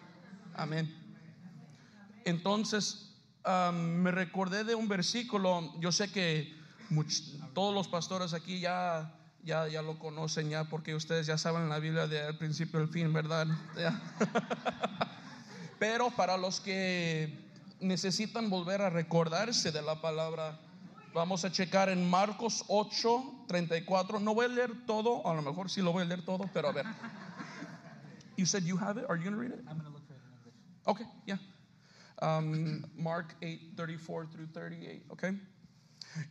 Amén. 0.56 0.92
Entonces, 2.24 3.12
me 3.72 4.10
recordé 4.10 4.64
de 4.64 4.74
un 4.74 4.88
versículo, 4.88 5.72
yo 5.80 5.92
sé 5.92 6.10
que 6.10 6.54
much- 6.90 7.22
todos 7.54 7.74
los 7.74 7.88
pastores 7.88 8.34
aquí 8.34 8.60
ya, 8.60 9.14
ya, 9.42 9.68
ya 9.68 9.82
lo 9.82 9.98
conocen 9.98 10.50
ya, 10.50 10.64
porque 10.64 10.94
ustedes 10.94 11.26
ya 11.26 11.38
saben 11.38 11.68
la 11.68 11.78
Biblia 11.78 12.06
del 12.06 12.36
principio 12.36 12.80
al 12.80 12.88
fin, 12.88 13.12
¿verdad? 13.12 13.46
Pero 15.78 16.10
para 16.10 16.36
los 16.36 16.60
que 16.60 17.36
necesitan 17.80 18.48
volver 18.48 18.80
a 18.82 18.90
recordarse 18.90 19.72
de 19.72 19.82
la 19.82 20.00
palabra, 20.00 20.58
vamos 21.12 21.44
a 21.44 21.50
checar 21.52 21.88
en 21.88 22.08
Marcos 22.08 22.64
8, 22.68 23.44
34. 23.48 24.20
No 24.20 24.34
voy 24.34 24.46
a 24.46 24.48
leer 24.48 24.86
todo, 24.86 25.26
a 25.28 25.34
lo 25.34 25.42
mejor 25.42 25.68
sí 25.70 25.82
lo 25.82 25.92
voy 25.92 26.02
a 26.02 26.06
leer 26.06 26.24
todo, 26.24 26.48
pero 26.52 26.68
a 26.68 26.72
ver. 26.72 26.86
You 28.36 28.46
said 28.46 28.64
you 28.64 28.76
have 28.78 28.98
it? 28.98 29.04
Are 29.08 29.16
you 29.16 29.22
going 29.24 29.34
to 29.34 29.40
read 29.40 29.52
it? 29.52 29.60
I'm 29.68 29.76
gonna 29.78 29.90
look 29.90 30.04
for 30.08 30.14
it 30.14 30.20
in 30.24 30.32
English. 30.38 30.54
Okay, 30.86 31.04
yeah. 31.26 31.38
Um, 32.20 32.84
Mark 32.96 33.34
8, 33.42 33.74
34 33.76 34.26
through 34.26 34.46
38, 34.46 35.02
okay. 35.12 35.32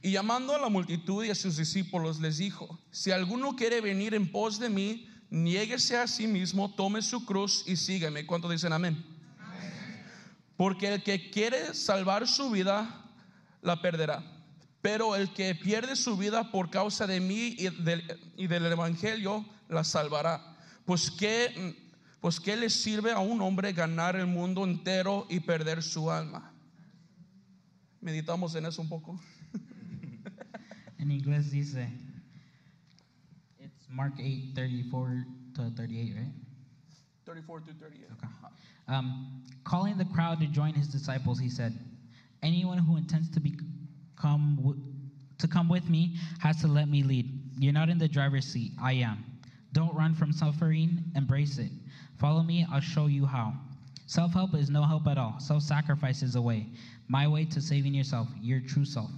Y 0.01 0.12
llamando 0.12 0.56
a 0.56 0.59
la 0.59 0.69
multitud 0.69 1.24
y 1.24 1.30
a 1.30 1.35
sus 1.35 1.57
discípulos 1.57 2.19
les 2.19 2.38
dijo, 2.38 2.80
si 2.91 3.12
alguno 3.12 3.56
quiere 3.56 3.81
venir 3.81 4.13
en 4.13 4.31
pos 4.31 4.59
de 4.59 4.69
mí, 4.69 5.07
niéguese 5.30 5.97
a 5.97 6.07
sí 6.07 6.28
mismo, 6.28 6.73
tome 6.75 7.02
su 7.02 7.25
cruz 7.25 7.63
y 7.66 7.75
sígueme. 7.75 8.25
¿Cuánto 8.25 8.49
dicen 8.49 8.73
amén? 8.73 9.04
Porque 10.56 10.94
el 10.94 11.04
que 11.04 11.31
quiere 11.31 11.73
salvar 11.73 12.28
su 12.28 12.52
vida, 12.52 13.04
la 13.61 13.81
perderá. 13.81 14.23
Pero 14.81 15.16
el 15.16 15.33
que 15.33 15.56
pierde 15.56 15.95
su 15.95 16.18
vida 16.18 16.52
por 16.52 16.69
causa 16.69 17.07
de 17.07 17.19
mí 17.19 17.56
y 17.57 17.69
del, 17.69 18.66
Evangelio, 18.71 19.45
la 19.69 19.83
salvará. 19.83 20.56
Pues 20.85 21.09
qué, 21.09 21.75
pues 22.19 22.40
qué 22.40 22.57
le 22.57 22.69
sirve 22.69 23.11
a 23.11 23.19
un 23.19 23.42
hombre 23.42 23.73
ganar 23.73 24.16
el 24.16 24.28
mundo 24.28 24.66
entero 24.66 25.25
y 25.30 25.40
perder 25.40 25.81
su 25.81 26.11
alma. 26.11 26.54
Meditamos 28.02 28.54
en 28.56 28.66
eso 28.66 28.81
un 28.81 28.90
poco. 28.90 29.19
En 31.04 31.10
inglés 31.10 31.52
dice, 31.52 31.86
it's 33.60 33.88
Mark 33.90 34.14
8, 34.18 34.56
34 34.56 35.26
to 35.56 35.69
38, 35.76 36.16
right? 36.16 36.31
34 37.26 37.60
to 37.60 37.74
38. 37.74 38.07
Um, 38.88 39.44
calling 39.66 39.98
the 39.98 40.06
crowd 40.06 40.40
to 40.40 40.48
join 40.48 40.74
his 40.74 40.88
disciples, 40.88 41.40
he 41.40 41.50
said, 41.50 41.78
"Anyone 42.42 42.78
who 42.78 42.95
intends 42.95 43.30
to 43.31 43.42
become 43.42 44.56
w- 44.56 44.81
to 45.40 45.48
come 45.50 45.68
with 45.68 45.90
me 45.90 46.16
has 46.40 46.62
to 46.62 46.69
let 46.69 46.88
me 46.88 47.04
lead. 47.04 47.30
You're 47.60 47.74
not 47.74 47.90
in 47.90 47.98
the 47.98 48.07
driver's 48.07 48.48
seat; 48.48 48.72
I 48.81 48.94
am. 48.94 49.26
Don't 49.74 49.94
run 49.94 50.16
from 50.16 50.31
suffering; 50.31 51.12
embrace 51.16 51.57
it. 51.57 51.72
Follow 52.16 52.44
me; 52.44 52.66
I'll 52.72 52.80
show 52.80 53.07
you 53.07 53.26
how. 53.26 53.54
Self-help 54.06 54.56
is 54.56 54.69
no 54.69 54.83
help 54.83 55.06
at 55.07 55.18
all. 55.18 55.38
Self-sacrifice 55.42 56.24
is 56.24 56.33
the 56.33 56.42
way. 56.42 56.69
My 57.10 57.28
way 57.28 57.44
to 57.44 57.62
saving 57.62 57.94
yourself, 57.94 58.30
your 58.40 58.62
true 58.62 58.86
self. 58.86 59.12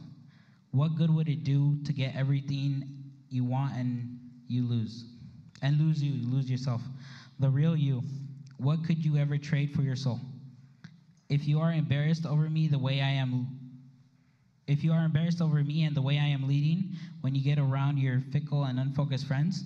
What 0.75 0.98
good 0.98 1.10
would 1.10 1.29
it 1.29 1.46
do 1.46 1.82
to 1.86 1.94
get 1.94 2.17
everything 2.17 2.84
you 3.29 3.46
want 3.46 3.75
and 3.75 4.20
you 4.50 4.67
lose? 4.67 5.05
And 5.62 5.79
lose 5.79 6.03
you, 6.03 6.29
lose 6.29 6.51
yourself. 6.51 6.82
The 7.39 7.50
real 7.50 7.77
you. 7.77 8.03
What 8.58 8.84
could 8.84 9.03
you 9.03 9.15
ever 9.15 9.38
trade 9.38 9.74
for 9.74 9.84
your 9.84 9.96
soul? 9.96 10.20
If 11.29 11.48
you 11.48 11.62
are 11.62 11.72
embarrassed 11.72 12.25
over 12.25 12.50
me 12.50 12.67
the 12.67 12.77
way 12.77 13.00
I 13.00 13.12
am 13.12 13.48
if 14.67 14.84
you 14.84 14.91
are 14.91 15.05
embarrassed 15.05 15.41
over 15.41 15.63
me 15.63 15.86
and 15.86 15.96
the 15.96 16.01
way 16.01 16.20
I 16.20 16.25
am 16.25 16.46
leading 16.46 16.98
when 17.22 17.36
you 17.36 17.44
get 17.44 17.58
around 17.58 17.98
your 17.98 18.20
fickle 18.34 18.65
and 18.65 18.77
unfocused 18.77 19.27
friends, 19.27 19.63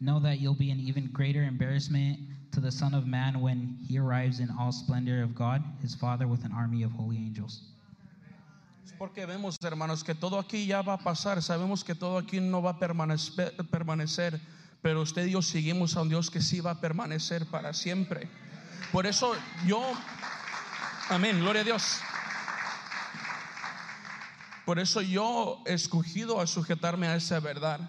know 0.00 0.20
that 0.20 0.38
you'll 0.38 0.54
be 0.54 0.70
an 0.70 0.78
even 0.78 1.10
greater 1.12 1.42
embarrassment 1.42 2.20
to 2.52 2.60
the 2.60 2.70
Son 2.70 2.94
of 2.94 3.08
Man 3.08 3.40
when 3.40 3.78
he 3.88 3.98
arrives 3.98 4.38
in 4.38 4.50
all 4.60 4.70
splendor 4.70 5.20
of 5.22 5.34
God, 5.34 5.64
his 5.80 5.96
Father, 5.96 6.28
with 6.28 6.44
an 6.44 6.52
army 6.52 6.84
of 6.84 6.92
holy 6.92 7.16
angels. 7.16 7.73
Porque 8.98 9.26
vemos, 9.26 9.56
hermanos, 9.62 10.04
que 10.04 10.14
todo 10.14 10.38
aquí 10.38 10.66
ya 10.66 10.82
va 10.82 10.94
a 10.94 10.98
pasar. 10.98 11.42
Sabemos 11.42 11.84
que 11.84 11.94
todo 11.94 12.18
aquí 12.18 12.40
no 12.40 12.62
va 12.62 12.72
a 12.72 12.78
permanecer, 12.78 13.54
permanecer, 13.70 14.40
pero 14.82 15.02
usted 15.02 15.26
y 15.26 15.32
yo 15.32 15.42
seguimos 15.42 15.96
a 15.96 16.02
un 16.02 16.08
Dios 16.08 16.30
que 16.30 16.40
sí 16.40 16.60
va 16.60 16.72
a 16.72 16.80
permanecer 16.80 17.46
para 17.46 17.72
siempre. 17.72 18.28
Por 18.92 19.06
eso 19.06 19.34
yo, 19.66 19.82
amén, 21.08 21.40
gloria 21.40 21.62
a 21.62 21.64
Dios. 21.64 22.00
Por 24.64 24.78
eso 24.78 25.02
yo 25.02 25.62
he 25.66 25.74
escogido 25.74 26.40
a 26.40 26.46
sujetarme 26.46 27.06
a 27.06 27.16
esa 27.16 27.40
verdad. 27.40 27.80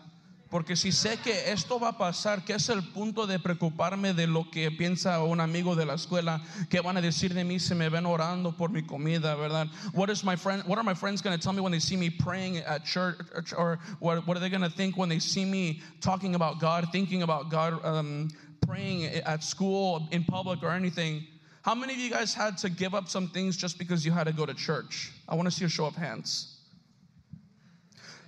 Porque 0.50 0.76
si 0.76 0.92
sé 0.92 1.18
que 1.18 1.52
esto 1.52 1.80
va 1.80 1.90
a 1.90 1.98
pasar, 1.98 2.46
¿qué 2.46 2.54
es 2.54 2.70
el 2.70 2.84
punto 2.84 3.26
de 3.26 3.40
preocuparme 3.40 4.14
de 4.14 4.28
lo 4.28 4.50
que 4.52 4.70
piensa 4.72 5.22
un 5.24 5.42
amigo 5.42 5.76
de 5.76 5.86
la 5.86 5.96
escuela? 5.96 6.42
¿Qué 6.70 6.82
van 6.82 6.98
a 6.98 7.02
decir 7.02 7.34
de 7.34 7.44
mí 7.44 7.60
si 7.60 7.74
me 7.74 7.90
ven 7.90 8.06
orando 8.06 8.56
por 8.56 8.70
mi 8.70 8.84
comida, 8.84 9.36
verdad? 9.36 9.68
What 9.94 10.10
is 10.10 10.24
my 10.24 10.36
friend? 10.36 10.64
What 10.68 10.78
are 10.78 10.84
my 10.84 10.94
friends 10.94 11.22
going 11.22 11.36
to 11.36 11.42
tell 11.42 11.52
me 11.52 11.62
when 11.62 11.72
they 11.72 11.80
see 11.80 11.98
me 11.98 12.12
praying 12.12 12.58
at 12.60 12.86
church, 12.86 13.18
or 13.58 13.80
what, 14.00 14.26
what 14.28 14.38
are 14.38 14.40
they 14.40 14.50
going 14.50 14.62
to 14.62 14.70
think 14.70 14.98
when 14.98 15.10
they 15.10 15.20
see 15.20 15.46
me 15.46 15.82
talking 16.00 16.36
about 16.36 16.60
God, 16.60 16.90
thinking 16.92 17.24
about 17.24 17.50
God, 17.50 17.84
um, 17.84 18.30
praying 18.66 19.06
at 19.06 19.44
school, 19.44 20.08
in 20.12 20.24
public, 20.24 20.62
or 20.62 20.72
anything? 20.72 21.26
How 21.64 21.74
many 21.74 21.94
of 21.94 22.00
you 22.00 22.12
guys 22.12 22.36
had 22.36 22.60
to 22.60 22.70
give 22.70 22.94
up 22.94 23.10
some 23.10 23.30
things 23.30 23.58
just 23.58 23.80
because 23.80 24.06
you 24.06 24.12
had 24.12 24.26
to 24.26 24.34
go 24.34 24.46
to 24.46 24.54
church? 24.54 25.12
I 25.28 25.34
want 25.34 25.48
to 25.48 25.52
see 25.52 25.66
a 25.66 25.70
show 25.70 25.86
of 25.86 25.96
hands. 25.96 26.55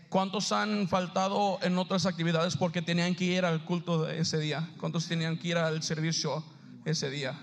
¿Cuántos 0.09 0.53
han 0.53 0.87
faltado 0.87 1.59
en 1.61 1.77
otras 1.77 2.05
actividades 2.05 2.55
porque 2.55 2.81
tenían 2.81 3.13
que 3.13 3.25
ir 3.25 3.43
al 3.43 3.65
culto 3.65 4.07
ese 4.09 4.39
día? 4.39 4.69
¿Cuántos 4.79 5.07
tenían 5.07 5.37
que 5.37 5.49
ir 5.49 5.57
al 5.57 5.83
servicio 5.83 6.43
ese 6.85 7.09
día? 7.09 7.37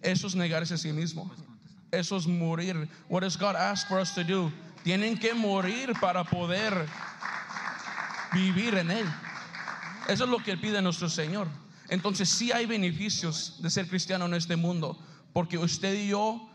Eso 0.00 0.28
es 0.28 0.36
negarse 0.36 0.74
a 0.74 0.78
sí 0.78 0.92
mismo. 0.92 1.30
Eso 1.90 2.16
es 2.16 2.26
morir. 2.26 2.88
What 3.08 3.22
does 3.22 3.36
God 3.36 3.56
ask 3.56 3.88
for 3.88 4.00
us 4.00 4.14
to 4.14 4.22
do? 4.22 4.52
Tienen 4.84 5.18
que 5.18 5.34
morir 5.34 5.92
para 6.00 6.24
poder 6.24 6.86
vivir 8.32 8.74
en 8.76 8.90
Él. 8.90 9.06
Eso 10.08 10.24
es 10.24 10.30
lo 10.30 10.38
que 10.38 10.56
pide 10.56 10.80
nuestro 10.82 11.08
Señor. 11.08 11.48
Entonces 11.88 12.28
sí 12.28 12.52
hay 12.52 12.66
beneficios 12.66 13.60
de 13.60 13.70
ser 13.70 13.88
cristiano 13.88 14.26
en 14.26 14.34
este 14.34 14.56
mundo, 14.56 14.98
porque 15.32 15.58
usted 15.58 15.94
y 15.94 16.08
yo 16.08 16.48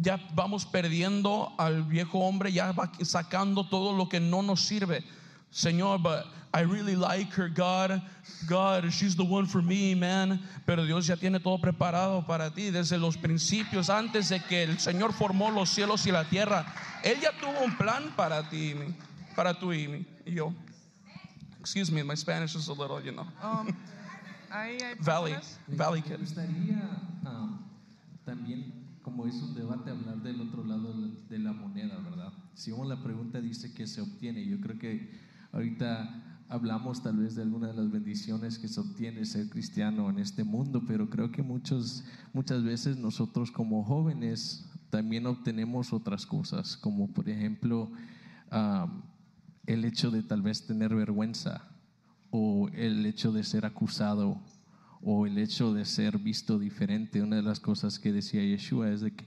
ya 0.00 0.18
vamos 0.34 0.64
perdiendo 0.64 1.52
al 1.58 1.82
viejo 1.84 2.20
hombre, 2.20 2.52
ya 2.52 2.72
va 2.72 2.90
sacando 3.02 3.68
todo 3.68 3.96
lo 3.96 4.08
que 4.08 4.20
no 4.20 4.42
nos 4.42 4.60
sirve. 4.60 5.04
Señor, 5.50 6.00
but 6.00 6.26
I 6.52 6.62
really 6.62 6.96
like 6.96 7.32
her, 7.34 7.48
God. 7.48 8.02
God, 8.48 8.92
she's 8.92 9.14
the 9.16 9.24
one 9.24 9.46
for 9.46 9.62
me, 9.62 9.94
man. 9.94 10.40
Pero 10.66 10.84
Dios 10.84 11.06
ya 11.06 11.16
tiene 11.16 11.40
todo 11.40 11.58
preparado 11.58 12.26
para 12.26 12.50
ti 12.50 12.70
desde 12.70 12.98
los 12.98 13.16
principios, 13.16 13.90
antes 13.90 14.28
de 14.28 14.40
que 14.40 14.62
el 14.62 14.78
Señor 14.78 15.12
formó 15.12 15.50
los 15.50 15.70
cielos 15.70 16.06
y 16.06 16.12
la 16.12 16.24
tierra. 16.24 16.66
Él 17.04 17.20
ya 17.20 17.32
tuvo 17.32 17.64
un 17.64 17.76
plan 17.76 18.12
para 18.16 18.48
ti, 18.48 18.74
para 19.36 19.58
tú 19.58 19.72
y, 19.72 20.06
yo. 20.24 20.52
Excuse 21.60 21.90
me, 21.92 22.02
my 22.02 22.14
Spanish 22.14 22.54
is 22.54 22.68
a 22.68 22.72
little, 22.72 23.00
you 23.00 23.12
know. 23.12 23.26
Um, 23.42 23.68
ahí 24.50 24.80
hay 24.80 24.94
Valley, 24.98 25.36
Valley 25.68 26.00
Me 26.00 26.08
kid. 26.08 26.18
gustaría 26.20 26.80
um, 27.26 27.58
también, 28.24 28.72
como 29.10 29.26
es 29.26 29.42
un 29.42 29.54
debate, 29.54 29.90
hablar 29.90 30.22
del 30.22 30.40
otro 30.40 30.64
lado 30.64 30.94
de 31.28 31.38
la 31.38 31.52
moneda, 31.52 31.98
¿verdad? 31.98 32.32
Si 32.54 32.70
uno 32.70 32.84
la 32.84 33.02
pregunta 33.02 33.40
dice 33.40 33.74
que 33.74 33.88
se 33.88 34.00
obtiene, 34.00 34.46
yo 34.46 34.60
creo 34.60 34.78
que 34.78 35.10
ahorita 35.52 36.44
hablamos 36.48 37.02
tal 37.02 37.16
vez 37.16 37.34
de 37.34 37.42
algunas 37.42 37.74
de 37.74 37.82
las 37.82 37.90
bendiciones 37.90 38.58
que 38.58 38.68
se 38.68 38.78
obtiene 38.78 39.24
ser 39.24 39.48
cristiano 39.48 40.08
en 40.10 40.20
este 40.20 40.44
mundo, 40.44 40.84
pero 40.86 41.10
creo 41.10 41.32
que 41.32 41.42
muchos, 41.42 42.04
muchas 42.32 42.62
veces 42.62 42.96
nosotros 42.98 43.50
como 43.50 43.82
jóvenes 43.84 44.68
también 44.90 45.26
obtenemos 45.26 45.92
otras 45.92 46.24
cosas, 46.24 46.76
como 46.76 47.12
por 47.12 47.28
ejemplo 47.28 47.90
um, 48.52 49.02
el 49.66 49.84
hecho 49.84 50.12
de 50.12 50.22
tal 50.22 50.42
vez 50.42 50.66
tener 50.66 50.94
vergüenza 50.94 51.68
o 52.30 52.68
el 52.74 53.04
hecho 53.06 53.32
de 53.32 53.42
ser 53.42 53.66
acusado 53.66 54.40
o 55.02 55.26
el 55.26 55.38
hecho 55.38 55.72
de 55.72 55.84
ser 55.84 56.18
visto 56.18 56.58
diferente. 56.58 57.22
Una 57.22 57.36
de 57.36 57.42
las 57.42 57.60
cosas 57.60 57.98
que 57.98 58.12
decía 58.12 58.44
Yeshua 58.44 58.90
es 58.90 59.00
de 59.00 59.12
que 59.12 59.24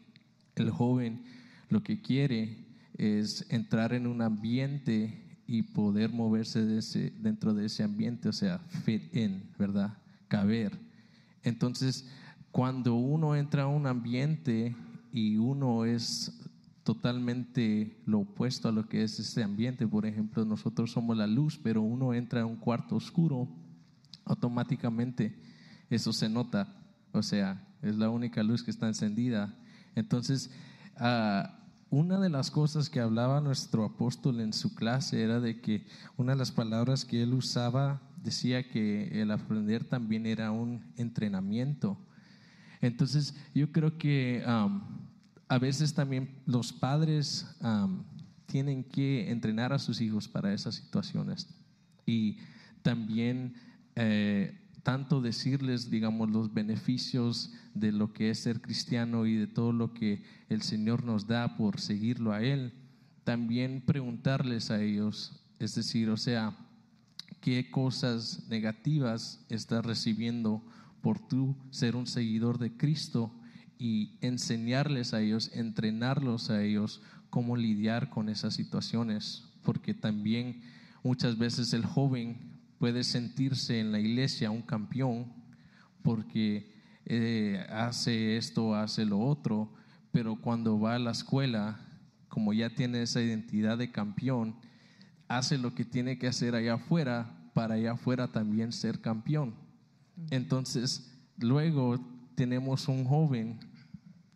el 0.56 0.70
joven 0.70 1.24
lo 1.70 1.82
que 1.84 2.02
quiere 2.02 2.66
es 2.98 3.46
entrar 3.50 3.94
en 3.94 4.06
un 4.06 4.22
ambiente 4.22 5.20
y 5.48 5.64
poder 5.64 6.12
moverse 6.12 6.64
de 6.64 6.80
ese- 6.80 7.12
dentro 7.20 7.54
de 7.54 7.66
ese 7.66 7.84
ambiente, 7.84 8.30
o 8.30 8.34
sea, 8.34 8.60
fit 8.60 9.16
in, 9.16 9.44
¿verdad? 9.58 9.98
Caber. 10.28 10.80
Entonces, 11.44 12.08
cuando 12.52 12.96
uno 12.96 13.36
entra 13.36 13.64
a 13.64 13.68
un 13.68 13.88
ambiente 13.88 14.76
y 15.12 15.38
uno 15.38 15.86
es 15.86 16.40
totalmente 16.84 17.98
lo 18.06 18.20
opuesto 18.20 18.70
a 18.70 18.72
lo 18.72 18.88
que 18.88 19.04
es 19.04 19.20
este 19.20 19.42
ambiente, 19.44 19.88
por 19.88 20.06
ejemplo, 20.06 20.46
nosotros 20.46 20.92
somos 20.92 21.18
la 21.18 21.28
luz, 21.28 21.60
pero 21.62 21.82
uno 21.82 22.14
entra 22.14 22.42
a 22.42 22.46
un 22.46 22.58
cuarto 22.58 22.96
oscuro, 22.96 23.48
automáticamente 24.26 25.36
eso 25.90 26.14
se 26.14 26.30
nota, 26.30 26.68
o 27.12 27.24
sea, 27.24 27.66
es 27.82 27.96
la 27.96 28.10
única 28.10 28.44
luz 28.44 28.64
que 28.64 28.72
está 28.72 28.88
encendida. 28.88 29.54
Entonces, 29.96 30.50
ah, 30.98 31.60
una 31.90 32.20
de 32.20 32.30
las 32.30 32.50
cosas 32.50 32.90
que 32.90 33.00
hablaba 33.00 33.42
nuestro 33.42 33.86
apóstol 33.86 34.40
en 34.40 34.54
su 34.54 34.74
clase 34.74 35.22
era 35.22 35.40
de 35.40 35.62
que 35.62 35.86
una 36.18 36.32
de 36.32 36.40
las 36.40 36.52
palabras 36.52 37.06
que 37.06 37.22
él 37.22 37.34
usaba 37.34 38.02
decía 38.24 38.68
que 38.68 39.22
el 39.22 39.30
aprender 39.30 39.84
también 39.84 40.26
era 40.26 40.52
un 40.52 40.82
entrenamiento. 40.98 41.98
Entonces, 42.82 43.36
yo 43.54 43.72
creo 43.72 43.98
que 43.98 44.44
a 44.46 45.58
veces 45.60 45.94
también 45.94 46.42
los 46.46 46.74
padres 46.74 47.46
tienen 48.48 48.84
que 48.84 49.30
entrenar 49.30 49.72
a 49.72 49.80
sus 49.80 50.02
hijos 50.02 50.28
para 50.28 50.54
esas 50.54 50.76
situaciones 50.76 51.48
y 52.06 52.38
también 52.82 53.56
eh, 53.96 54.63
tanto 54.84 55.22
decirles, 55.22 55.90
digamos, 55.90 56.30
los 56.30 56.54
beneficios 56.54 57.54
de 57.74 57.92
lo 57.94 58.12
que 58.12 58.30
es 58.30 58.40
ser 58.40 58.62
cristiano 58.62 59.26
y 59.26 59.36
de 59.36 59.48
todo 59.48 59.72
lo 59.72 59.94
que 59.94 60.24
el 60.50 60.62
Señor 60.62 61.06
nos 61.06 61.26
da 61.26 61.56
por 61.56 61.80
seguirlo 61.80 62.34
a 62.34 62.44
Él, 62.44 62.74
también 63.24 63.82
preguntarles 63.86 64.70
a 64.70 64.82
ellos, 64.82 65.42
es 65.60 65.76
decir, 65.76 66.10
o 66.10 66.18
sea, 66.18 66.58
qué 67.40 67.72
cosas 67.72 68.46
negativas 68.50 69.46
estás 69.50 69.86
recibiendo 69.86 70.62
por 71.02 71.20
tú 71.20 71.56
ser 71.72 71.96
un 71.96 72.06
seguidor 72.06 72.60
de 72.60 72.76
Cristo 72.76 73.34
y 73.80 74.18
enseñarles 74.22 75.14
a 75.14 75.22
ellos, 75.22 75.52
entrenarlos 75.54 76.50
a 76.50 76.62
ellos 76.62 77.02
cómo 77.30 77.56
lidiar 77.56 78.10
con 78.10 78.30
esas 78.30 78.54
situaciones, 78.54 79.44
porque 79.64 79.94
también 79.94 80.62
muchas 81.04 81.38
veces 81.38 81.74
el 81.74 81.86
joven 81.86 82.53
puede 82.80 83.04
sentirse 83.04 83.80
en 83.80 83.92
la 83.92 84.00
iglesia 84.00 84.52
un 84.52 84.62
campeón 84.62 85.32
porque 86.02 86.74
eh, 87.06 87.66
hace 87.70 88.38
esto, 88.38 88.76
hace 88.76 89.06
lo 89.06 89.20
otro, 89.20 89.74
pero 90.12 90.36
cuando 90.36 90.80
va 90.80 90.96
a 90.96 91.00
la 91.00 91.12
escuela, 91.12 91.80
como 92.28 92.54
ya 92.54 92.70
tiene 92.70 93.02
esa 93.02 93.22
identidad 93.22 93.78
de 93.78 93.92
campeón, 93.92 94.56
hace 95.28 95.58
lo 95.58 95.74
que 95.74 95.86
tiene 95.86 96.18
que 96.18 96.28
hacer 96.28 96.56
allá 96.56 96.76
afuera 96.76 97.50
para 97.54 97.76
allá 97.76 97.94
afuera 97.94 98.28
también 98.28 98.72
ser 98.72 99.00
campeón. 99.02 99.56
Entonces, 100.30 101.12
luego 101.38 102.00
tenemos 102.36 102.88
un 102.88 103.06
joven 103.06 103.60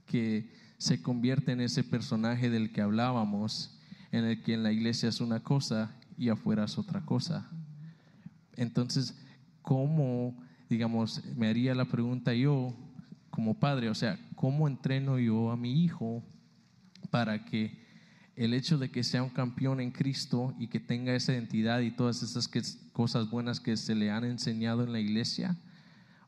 que 0.05 0.51
se 0.77 1.01
convierte 1.01 1.51
en 1.51 1.61
ese 1.61 1.83
personaje 1.83 2.49
del 2.49 2.71
que 2.71 2.81
hablábamos, 2.81 3.79
en 4.11 4.25
el 4.25 4.41
que 4.43 4.53
en 4.53 4.63
la 4.63 4.71
iglesia 4.71 5.09
es 5.09 5.19
una 5.21 5.41
cosa 5.41 5.95
y 6.17 6.29
afuera 6.29 6.65
es 6.65 6.77
otra 6.77 7.01
cosa. 7.05 7.49
Entonces, 8.57 9.15
¿cómo, 9.61 10.35
digamos, 10.69 11.23
me 11.35 11.47
haría 11.47 11.73
la 11.73 11.85
pregunta 11.85 12.33
yo 12.33 12.75
como 13.29 13.59
padre, 13.59 13.89
o 13.89 13.95
sea, 13.95 14.19
¿cómo 14.35 14.67
entreno 14.67 15.19
yo 15.19 15.51
a 15.51 15.57
mi 15.57 15.83
hijo 15.83 16.23
para 17.11 17.45
que 17.45 17.85
el 18.35 18.53
hecho 18.53 18.77
de 18.77 18.89
que 18.89 19.03
sea 19.03 19.23
un 19.23 19.29
campeón 19.29 19.79
en 19.79 19.91
Cristo 19.91 20.55
y 20.59 20.67
que 20.67 20.79
tenga 20.79 21.15
esa 21.15 21.33
identidad 21.33 21.79
y 21.81 21.91
todas 21.91 22.21
esas 22.23 22.49
cosas 22.91 23.29
buenas 23.29 23.59
que 23.59 23.77
se 23.77 23.95
le 23.95 24.11
han 24.11 24.23
enseñado 24.23 24.83
en 24.83 24.91
la 24.91 24.99
iglesia, 24.99 25.55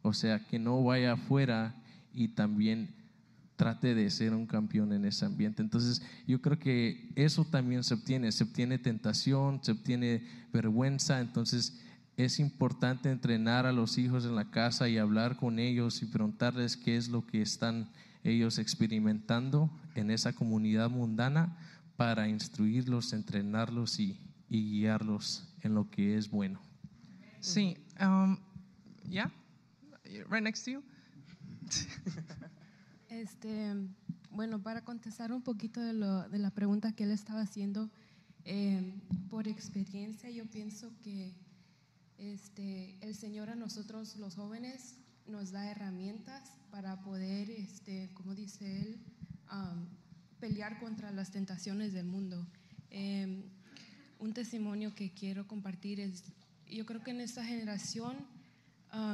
o 0.02 0.14
sea, 0.14 0.46
que 0.46 0.60
no 0.60 0.84
vaya 0.84 1.14
afuera 1.14 1.76
y 2.14 2.30
también 2.30 2.96
trate 3.56 3.94
de 3.94 4.10
ser 4.10 4.34
un 4.34 4.46
campeón 4.46 4.94
en 4.94 5.06
ese 5.06 5.26
ambiente. 5.26 5.62
Entonces, 5.62 6.02
yo 6.26 6.42
creo 6.42 6.58
que 6.58 7.12
eso 7.16 7.44
también 7.46 7.84
se 7.84 7.94
obtiene, 7.94 8.32
se 8.32 8.44
obtiene 8.44 8.78
tentación, 8.78 9.60
se 9.64 9.74
obtiene 9.74 10.24
vergüenza, 10.54 11.20
entonces 11.20 11.80
es 12.26 12.40
importante 12.40 13.10
entrenar 13.10 13.66
a 13.66 13.72
los 13.72 13.98
hijos 13.98 14.26
en 14.26 14.36
la 14.36 14.52
casa 14.52 14.90
y 14.90 14.98
hablar 14.98 15.38
con 15.38 15.58
ellos 15.58 16.02
y 16.02 16.06
preguntarles 16.06 16.76
qué 16.76 16.98
es 16.98 17.08
lo 17.08 17.26
que 17.26 17.42
están 17.42 17.90
ellos 18.26 18.60
experimentando 18.60 19.72
en 19.96 20.12
esa 20.12 20.34
comunidad 20.34 20.90
mundana 20.90 21.58
para 21.96 22.28
instruirlos, 22.28 23.14
entrenarlos 23.14 24.02
y, 24.02 24.20
y 24.50 24.70
guiarlos 24.70 25.48
en 25.62 25.76
lo 25.76 25.90
que 25.90 26.18
es 26.18 26.30
bueno. 26.30 26.60
Sí, 27.40 27.78
um, 28.02 28.38
yeah, 29.08 29.32
right 30.30 30.44
next 30.44 30.66
to 30.66 30.72
you. 30.72 30.84
Este, 33.08 33.74
bueno, 34.30 34.62
para 34.62 34.84
contestar 34.84 35.32
un 35.32 35.42
poquito 35.42 35.80
de, 35.80 35.94
lo, 35.94 36.28
de 36.30 36.38
la 36.38 36.52
pregunta 36.52 36.92
que 36.92 37.06
él 37.06 37.12
estaba 37.12 37.42
haciendo, 37.42 37.90
eh, 38.44 38.94
por 39.30 39.48
experiencia 39.48 40.30
yo 40.30 40.46
pienso 40.46 40.92
que 41.02 41.34
este, 42.20 42.98
el 43.02 43.16
Señor 43.16 43.50
a 43.50 43.56
nosotros 43.56 44.18
los 44.18 44.36
jóvenes 44.36 44.96
nos 45.26 45.52
da 45.52 45.70
herramientas 45.70 46.52
para 46.72 47.02
poder, 47.02 47.50
este, 47.50 48.10
como 48.14 48.36
dice 48.36 48.82
él, 48.82 49.00
pelear 50.40 50.80
contra 50.80 51.12
las 51.12 51.32
tentaciones 51.32 51.94
del 51.94 52.06
mundo. 52.06 52.46
Eh, 52.92 53.44
un 54.20 54.34
testimonio 54.34 54.94
que 54.94 55.12
quiero 55.12 55.48
compartir 55.48 56.00
es, 56.00 56.24
yo 56.68 56.86
creo 56.86 57.04
que 57.04 57.12
en 57.12 57.22
esta 57.22 57.44
generación, 57.44 58.18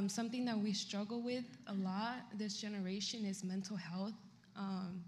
something 0.07 0.45
that 0.45 0.57
we 0.57 0.73
struggle 0.73 1.21
with 1.21 1.45
a 1.67 1.73
lot 1.73 2.29
this 2.37 2.59
generation 2.59 3.25
is 3.25 3.43
mental 3.43 3.77
health. 3.77 4.15
Um, 4.55 5.03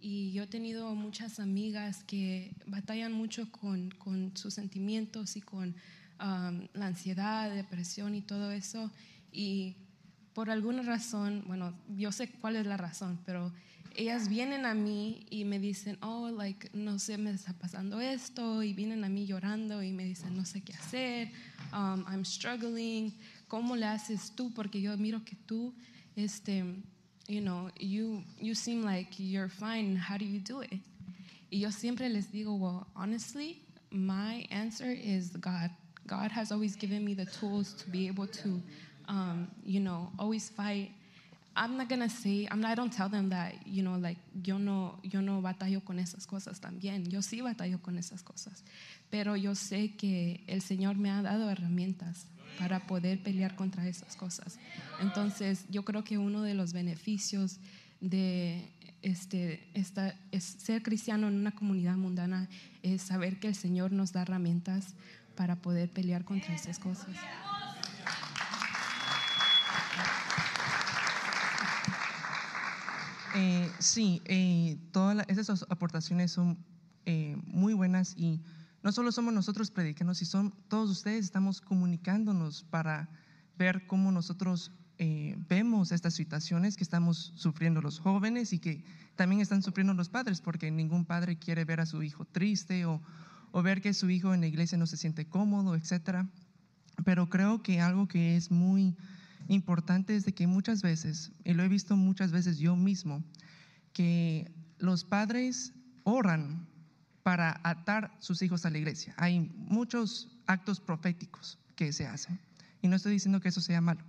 y 0.00 0.32
yo 0.32 0.44
he 0.44 0.46
tenido 0.46 0.94
muchas 0.94 1.40
amigas 1.40 2.04
que 2.04 2.54
batallan 2.66 3.12
mucho 3.12 3.50
con, 3.50 3.90
con 3.90 4.36
sus 4.36 4.54
sentimientos 4.54 5.36
y 5.36 5.40
con 5.40 5.74
um, 6.20 6.68
la 6.74 6.86
ansiedad, 6.86 7.50
depresión 7.54 8.14
y 8.14 8.20
todo 8.20 8.50
eso. 8.52 8.90
Y 9.32 9.76
por 10.34 10.50
alguna 10.50 10.82
razón, 10.82 11.44
bueno, 11.46 11.74
yo 11.96 12.12
sé 12.12 12.28
cuál 12.28 12.56
es 12.56 12.66
la 12.66 12.76
razón, 12.76 13.18
pero 13.24 13.52
ellas 13.96 14.28
vienen 14.28 14.64
a 14.64 14.74
mí 14.74 15.26
y 15.30 15.44
me 15.44 15.58
dicen, 15.58 15.98
oh, 16.02 16.30
like, 16.30 16.70
no 16.72 16.98
sé, 17.00 17.18
me 17.18 17.32
está 17.32 17.52
pasando 17.52 18.00
esto, 18.00 18.62
y 18.62 18.72
vienen 18.72 19.02
a 19.02 19.08
mí 19.08 19.26
llorando 19.26 19.82
y 19.82 19.90
me 19.90 20.04
dicen, 20.04 20.36
no 20.36 20.44
sé 20.44 20.60
qué 20.60 20.72
hacer, 20.74 21.32
um, 21.72 22.04
I'm 22.06 22.24
struggling, 22.24 23.12
¿cómo 23.48 23.74
le 23.74 23.86
haces 23.86 24.30
tú? 24.36 24.52
Porque 24.54 24.80
yo 24.80 24.96
miro 24.96 25.24
que 25.24 25.34
tú, 25.34 25.74
este, 26.14 26.64
you 27.26 27.40
know, 27.40 27.70
you, 27.80 28.22
you 28.40 28.54
seem 28.54 28.84
like 28.84 29.10
you're 29.18 29.50
fine, 29.50 29.96
how 29.96 30.16
do 30.16 30.24
you 30.24 30.40
do 30.40 30.62
it? 30.62 30.80
Y 31.50 31.60
yo 31.60 31.72
siempre 31.72 32.08
les 32.08 32.30
digo, 32.30 32.54
well, 32.56 32.86
honestly, 32.94 33.62
my 33.90 34.46
answer 34.50 34.92
is 34.92 35.32
God. 35.40 35.70
God 36.08 36.32
has 36.32 36.50
always 36.50 36.74
given 36.74 37.04
me 37.04 37.14
the 37.14 37.26
tools 37.26 37.74
to 37.74 37.90
be 37.90 38.08
able 38.08 38.26
to, 38.26 38.62
um, 39.08 39.48
you 39.64 39.80
know, 39.80 40.10
always 40.18 40.48
fight 40.48 40.90
I'm 41.58 41.76
not 41.76 41.88
gonna 41.88 42.08
say, 42.08 42.46
I 42.48 42.74
don't 42.76 42.92
tell 42.92 43.08
them 43.08 43.30
that, 43.30 43.66
you 43.66 43.82
know, 43.82 43.96
like, 43.98 44.16
yo 44.42 44.58
no, 44.58 44.94
yo 45.02 45.20
no 45.20 45.42
batallo 45.42 45.84
con 45.84 45.98
esas 45.98 46.24
cosas 46.24 46.60
también. 46.60 47.10
Yo 47.10 47.20
sí 47.20 47.40
batallo 47.40 47.82
con 47.82 47.98
esas 47.98 48.22
cosas. 48.22 48.62
Pero 49.10 49.34
yo 49.34 49.56
sé 49.56 49.96
que 49.96 50.44
el 50.46 50.62
Señor 50.62 50.96
me 50.96 51.10
ha 51.10 51.20
dado 51.20 51.50
herramientas 51.50 52.26
para 52.60 52.86
poder 52.86 53.20
pelear 53.24 53.56
contra 53.56 53.88
esas 53.88 54.14
cosas. 54.14 54.58
Entonces, 55.00 55.64
yo 55.68 55.84
creo 55.84 56.04
que 56.04 56.16
uno 56.16 56.42
de 56.42 56.54
los 56.54 56.72
beneficios 56.72 57.58
de 58.00 58.68
este, 59.02 59.66
esta, 59.74 60.14
es 60.30 60.44
ser 60.44 60.84
cristiano 60.84 61.26
en 61.26 61.34
una 61.34 61.50
comunidad 61.50 61.96
mundana 61.96 62.48
es 62.84 63.02
saber 63.02 63.40
que 63.40 63.48
el 63.48 63.54
Señor 63.56 63.90
nos 63.90 64.12
da 64.12 64.22
herramientas 64.22 64.94
para 65.38 65.54
poder 65.54 65.88
pelear 65.88 66.24
contra 66.24 66.52
esas 66.52 66.80
cosas. 66.80 67.14
Eh, 73.36 73.70
sí, 73.78 74.20
eh, 74.24 74.78
todas 74.90 75.24
esas 75.28 75.64
aportaciones 75.68 76.32
son 76.32 76.58
eh, 77.06 77.36
muy 77.46 77.72
buenas 77.72 78.14
y 78.16 78.42
no 78.82 78.90
solo 78.90 79.12
somos 79.12 79.32
nosotros 79.32 79.70
predicando, 79.70 80.12
si 80.12 80.24
son 80.24 80.52
todos 80.66 80.90
ustedes 80.90 81.26
estamos 81.26 81.60
comunicándonos 81.60 82.64
para 82.64 83.08
ver 83.56 83.86
cómo 83.86 84.10
nosotros 84.10 84.72
vemos 85.48 85.92
estas 85.92 86.14
situaciones 86.14 86.76
que 86.76 86.82
estamos 86.82 87.32
sufriendo 87.36 87.80
los 87.80 88.00
jóvenes 88.00 88.52
y 88.52 88.58
que 88.58 88.82
también 89.14 89.40
están 89.40 89.62
sufriendo 89.62 89.94
los 89.94 90.08
padres, 90.08 90.40
porque 90.40 90.72
ningún 90.72 91.04
padre 91.04 91.38
quiere 91.38 91.64
ver 91.64 91.78
a 91.78 91.86
su 91.86 92.02
hijo 92.02 92.24
triste 92.24 92.84
o, 92.84 93.00
o 93.52 93.62
ver 93.62 93.80
que 93.80 93.94
su 93.94 94.10
hijo 94.10 94.34
en 94.34 94.40
la 94.40 94.46
iglesia 94.46 94.78
no 94.78 94.86
se 94.86 94.96
siente 94.96 95.26
cómodo, 95.26 95.74
etcétera. 95.74 96.28
Pero 97.04 97.28
creo 97.28 97.62
que 97.62 97.80
algo 97.80 98.08
que 98.08 98.36
es 98.36 98.50
muy 98.50 98.96
importante 99.48 100.16
es 100.16 100.24
de 100.24 100.34
que 100.34 100.46
muchas 100.46 100.82
veces, 100.82 101.32
y 101.44 101.54
lo 101.54 101.62
he 101.62 101.68
visto 101.68 101.96
muchas 101.96 102.32
veces 102.32 102.58
yo 102.58 102.76
mismo, 102.76 103.22
que 103.92 104.50
los 104.78 105.04
padres 105.04 105.72
oran 106.04 106.66
para 107.22 107.60
atar 107.62 108.16
sus 108.20 108.42
hijos 108.42 108.64
a 108.64 108.70
la 108.70 108.78
iglesia. 108.78 109.14
Hay 109.16 109.40
muchos 109.40 110.28
actos 110.46 110.80
proféticos 110.80 111.58
que 111.76 111.92
se 111.92 112.06
hacen. 112.06 112.38
Y 112.80 112.88
no 112.88 112.96
estoy 112.96 113.12
diciendo 113.12 113.40
que 113.40 113.48
eso 113.48 113.60
sea 113.60 113.80
malo. 113.80 114.00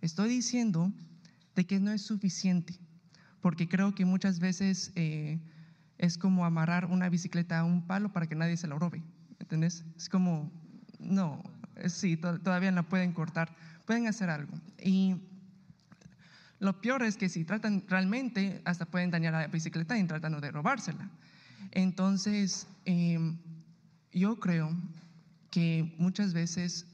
Estoy 0.00 0.28
diciendo 0.28 0.92
de 1.54 1.66
que 1.66 1.80
no 1.80 1.92
es 1.92 2.02
suficiente, 2.02 2.78
porque 3.40 3.68
creo 3.68 3.94
que 3.94 4.04
muchas 4.04 4.38
veces 4.38 4.92
eh, 4.96 5.38
es 6.02 6.18
como 6.18 6.44
amarrar 6.44 6.84
una 6.84 7.08
bicicleta 7.08 7.60
a 7.60 7.64
un 7.64 7.86
palo 7.86 8.12
para 8.12 8.26
que 8.26 8.34
nadie 8.34 8.58
se 8.58 8.66
la 8.66 8.76
robe. 8.76 9.02
¿Entendés? 9.40 9.86
Es 9.96 10.10
como, 10.10 10.52
no, 10.98 11.42
sí, 11.86 12.18
todavía 12.18 12.70
la 12.72 12.82
pueden 12.82 13.12
cortar 13.12 13.56
pueden 13.84 14.06
hacer 14.06 14.30
algo. 14.30 14.58
Y 14.82 15.16
lo 16.58 16.80
peor 16.80 17.02
es 17.02 17.16
que 17.16 17.28
si 17.28 17.44
tratan 17.44 17.84
realmente, 17.88 18.62
hasta 18.64 18.86
pueden 18.86 19.10
dañar 19.10 19.34
a 19.34 19.42
la 19.42 19.46
bicicleta 19.48 19.98
y 19.98 20.04
tratando 20.04 20.40
de 20.40 20.50
robársela. 20.50 21.10
Entonces, 21.72 22.66
em, 22.84 23.38
yo 24.12 24.38
creo 24.38 24.70
que 25.50 25.94
muchas 25.98 26.32
veces 26.32 26.86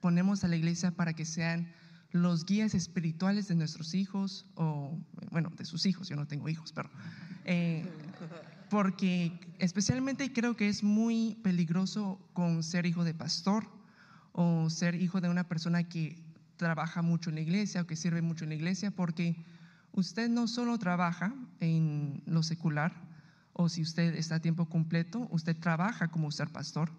ponemos 0.00 0.44
a 0.44 0.48
la 0.48 0.56
iglesia 0.56 0.90
para 0.90 1.14
que 1.14 1.24
sean 1.24 1.72
los 2.10 2.44
guías 2.44 2.74
espirituales 2.74 3.48
de 3.48 3.54
nuestros 3.54 3.94
hijos, 3.94 4.46
o 4.54 4.96
bueno, 5.30 5.50
de 5.56 5.64
sus 5.64 5.86
hijos, 5.86 6.08
yo 6.08 6.16
no 6.16 6.26
tengo 6.26 6.48
hijos, 6.48 6.72
pero... 6.72 6.90
Eh, 7.44 7.84
porque 8.70 9.32
especialmente 9.58 10.32
creo 10.32 10.56
que 10.56 10.68
es 10.68 10.82
muy 10.82 11.36
peligroso 11.42 12.18
con 12.32 12.62
ser 12.62 12.86
hijo 12.86 13.04
de 13.04 13.14
pastor 13.14 13.68
o 14.32 14.68
ser 14.68 14.94
hijo 14.94 15.20
de 15.20 15.28
una 15.28 15.44
persona 15.44 15.84
que 15.84 16.22
trabaja 16.56 17.02
mucho 17.02 17.30
en 17.30 17.36
la 17.36 17.42
iglesia 17.42 17.82
o 17.82 17.86
que 17.86 17.96
sirve 17.96 18.22
mucho 18.22 18.44
en 18.44 18.50
la 18.50 18.56
iglesia, 18.56 18.90
porque 18.90 19.36
usted 19.92 20.28
no 20.28 20.48
solo 20.48 20.78
trabaja 20.78 21.34
en 21.60 22.22
lo 22.26 22.42
secular, 22.42 22.92
o 23.52 23.68
si 23.68 23.82
usted 23.82 24.14
está 24.16 24.36
a 24.36 24.40
tiempo 24.40 24.66
completo, 24.66 25.28
usted 25.30 25.56
trabaja 25.56 26.08
como 26.08 26.32
ser 26.32 26.48
pastor. 26.48 26.90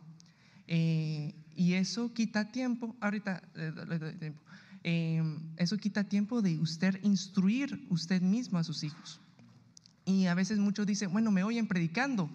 Eh, 0.67 1.35
y 1.55 1.73
eso 1.73 2.13
quita 2.13 2.51
tiempo, 2.51 2.95
ahorita 3.01 3.41
eh, 4.83 5.23
eso 5.57 5.77
quita 5.77 6.05
tiempo 6.05 6.41
de 6.41 6.57
usted 6.59 6.99
instruir 7.03 7.85
usted 7.89 8.21
mismo 8.21 8.57
a 8.57 8.63
sus 8.63 8.83
hijos. 8.83 9.19
Y 10.05 10.27
a 10.27 10.35
veces 10.35 10.59
muchos 10.59 10.85
dicen, 10.85 11.11
bueno, 11.11 11.31
me 11.31 11.43
oyen 11.43 11.67
predicando. 11.67 12.29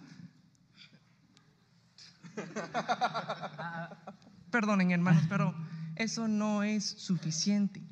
Perdonen, 4.51 4.91
hermanos, 4.91 5.25
pero 5.29 5.55
eso 5.97 6.29
no 6.29 6.63
es 6.63 6.85
suficiente, 6.85 7.83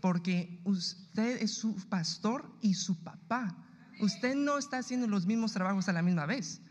porque 0.00 0.60
usted 0.64 1.42
es 1.42 1.54
su 1.54 1.74
pastor 1.88 2.50
y 2.62 2.74
su 2.74 3.02
papá. 3.02 3.56
Usted 4.00 4.34
no 4.34 4.56
está 4.56 4.78
haciendo 4.78 5.06
los 5.06 5.26
mismos 5.26 5.52
trabajos 5.52 5.88
a 5.88 5.92
la 5.92 6.00
misma 6.00 6.24
vez. 6.24 6.62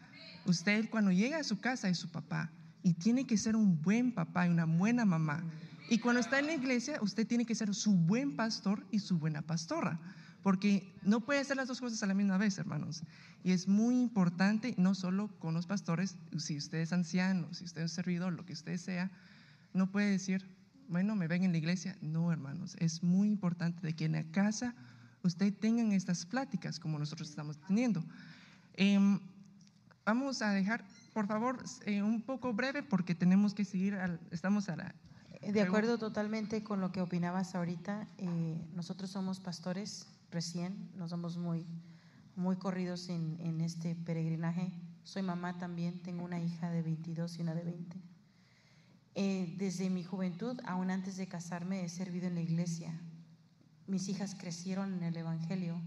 Usted 0.46 0.90
cuando 0.90 1.12
llega 1.12 1.38
a 1.38 1.44
su 1.44 1.60
casa 1.60 1.90
es 1.90 2.00
su 2.00 2.10
papá 2.10 2.50
y 2.82 2.94
tiene 2.94 3.28
que 3.28 3.38
ser 3.38 3.56
un 3.56 3.80
buen 3.82 4.12
papá 4.12 4.48
y 4.48 4.50
una 4.50 4.66
buena 4.66 5.06
mamá. 5.06 5.44
Y 5.90 6.00
cuando 6.00 6.22
está 6.22 6.40
en 6.40 6.48
la 6.48 6.54
iglesia, 6.54 7.00
usted 7.02 7.28
tiene 7.28 7.46
que 7.46 7.56
ser 7.56 7.74
su 7.76 7.94
buen 7.94 8.36
pastor 8.36 8.86
y 8.92 9.00
su 9.00 9.18
buena 9.18 9.42
pastora, 9.42 10.00
porque 10.44 10.94
no 11.04 11.22
puede 11.22 11.40
hacer 11.40 11.58
las 11.58 11.68
dos 11.68 11.80
cosas 11.80 12.02
a 12.04 12.08
la 12.08 12.14
misma 12.14 12.38
vez, 12.38 12.58
hermanos. 12.58 13.04
Y 13.44 13.52
es 13.52 13.68
muy 13.68 14.00
importante, 14.00 14.74
no 14.78 14.96
solo 14.96 15.30
con 15.40 15.54
los 15.54 15.68
pastores, 15.68 16.18
si 16.38 16.58
usted 16.58 16.80
es 16.80 16.94
anciano, 16.94 17.54
si 17.54 17.66
usted 17.66 17.84
es 17.84 17.92
servidor, 17.92 18.34
lo 18.34 18.46
que 18.46 18.54
usted 18.54 18.78
sea, 18.78 19.12
no 19.74 19.92
puede 19.92 20.12
decir, 20.12 20.46
bueno, 20.88 21.16
me 21.16 21.28
ven 21.28 21.44
en 21.44 21.52
la 21.52 21.58
iglesia. 21.58 21.98
No, 22.02 22.32
hermanos, 22.32 22.76
es 22.80 23.04
muy 23.04 23.28
importante 23.28 23.86
de 23.86 23.96
que 23.96 24.06
en 24.06 24.14
la 24.14 24.24
casa 24.32 24.76
usted 25.24 25.54
tengan 25.54 25.92
estas 25.92 26.26
pláticas 26.26 26.80
como 26.80 26.98
nosotros 27.00 27.30
estamos 27.30 27.58
teniendo. 27.68 28.04
Em, 28.74 29.20
vamos 30.06 30.42
a 30.42 30.52
dejar, 30.52 30.86
por 31.14 31.28
favor, 31.28 31.64
eh, 31.86 32.02
un 32.02 32.22
poco 32.22 32.54
breve 32.54 32.82
porque 32.82 33.14
tenemos 33.14 33.54
que 33.54 33.66
seguir, 33.66 33.96
al, 33.96 34.20
estamos 34.32 34.70
a 34.70 34.76
la... 34.76 34.96
De 35.42 35.62
acuerdo 35.62 35.98
totalmente 35.98 36.64
con 36.64 36.82
lo 36.82 36.92
que 36.92 37.00
opinabas 37.00 37.56
ahorita. 37.56 38.08
Eh, 38.18 38.62
nosotros 38.74 39.10
somos 39.10 39.40
pastores 39.40 40.06
recién, 40.32 40.92
no 40.96 41.08
somos 41.08 41.38
muy, 41.38 41.66
muy 42.36 42.58
corridos 42.58 43.10
en, 43.10 43.62
este 43.62 43.96
peregrinaje. 43.96 44.72
Soy 45.04 45.22
mamá 45.22 45.58
también, 45.58 46.02
tengo 46.04 46.24
una 46.24 46.40
hija 46.40 46.70
de 46.70 46.82
22 46.82 47.38
y 47.38 47.42
una 47.42 47.56
de 47.56 47.64
20. 47.64 47.98
Eh, 49.16 49.56
desde 49.58 49.90
mi 49.90 50.04
juventud, 50.04 50.60
aún 50.66 50.92
antes 50.92 51.18
de 51.18 51.28
casarme, 51.28 51.84
he 51.84 51.90
servido 51.90 52.28
en 52.28 52.36
la 52.36 52.42
iglesia. 52.42 52.94
Mis 53.88 54.08
hijas 54.08 54.36
crecieron 54.36 54.94
en 54.94 55.04
el 55.04 55.18
Evangelio. 55.18 55.82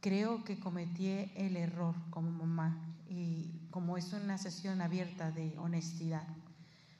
Creo 0.00 0.44
que 0.44 0.58
cometí 0.58 1.08
el 1.36 1.56
error 1.56 1.94
como 2.10 2.30
mamá 2.30 2.96
y 3.08 3.68
como 3.70 3.96
es 3.96 4.12
una 4.12 4.38
sesión 4.38 4.80
abierta 4.80 5.30
de 5.30 5.56
honestidad, 5.58 6.26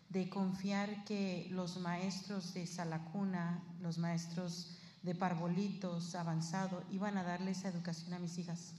de 0.08 0.28
confiar 0.28 1.04
que 1.04 1.48
los 1.50 1.80
maestros 1.80 2.54
de 2.54 2.66
Salacuna, 2.66 3.62
los 3.80 3.98
maestros 3.98 4.76
de 5.02 5.14
Parvolitos 5.14 6.14
avanzado, 6.14 6.82
iban 6.90 7.16
a 7.16 7.22
darle 7.22 7.52
esa 7.52 7.68
educación 7.68 8.12
a 8.14 8.18
mis 8.18 8.38
hijas. 8.38 8.74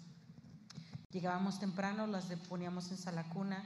Llegábamos 1.11 1.59
temprano, 1.59 2.05
las 2.05 2.25
poníamos 2.49 2.91
en 2.91 2.97
sala 2.97 3.23
cuna 3.29 3.63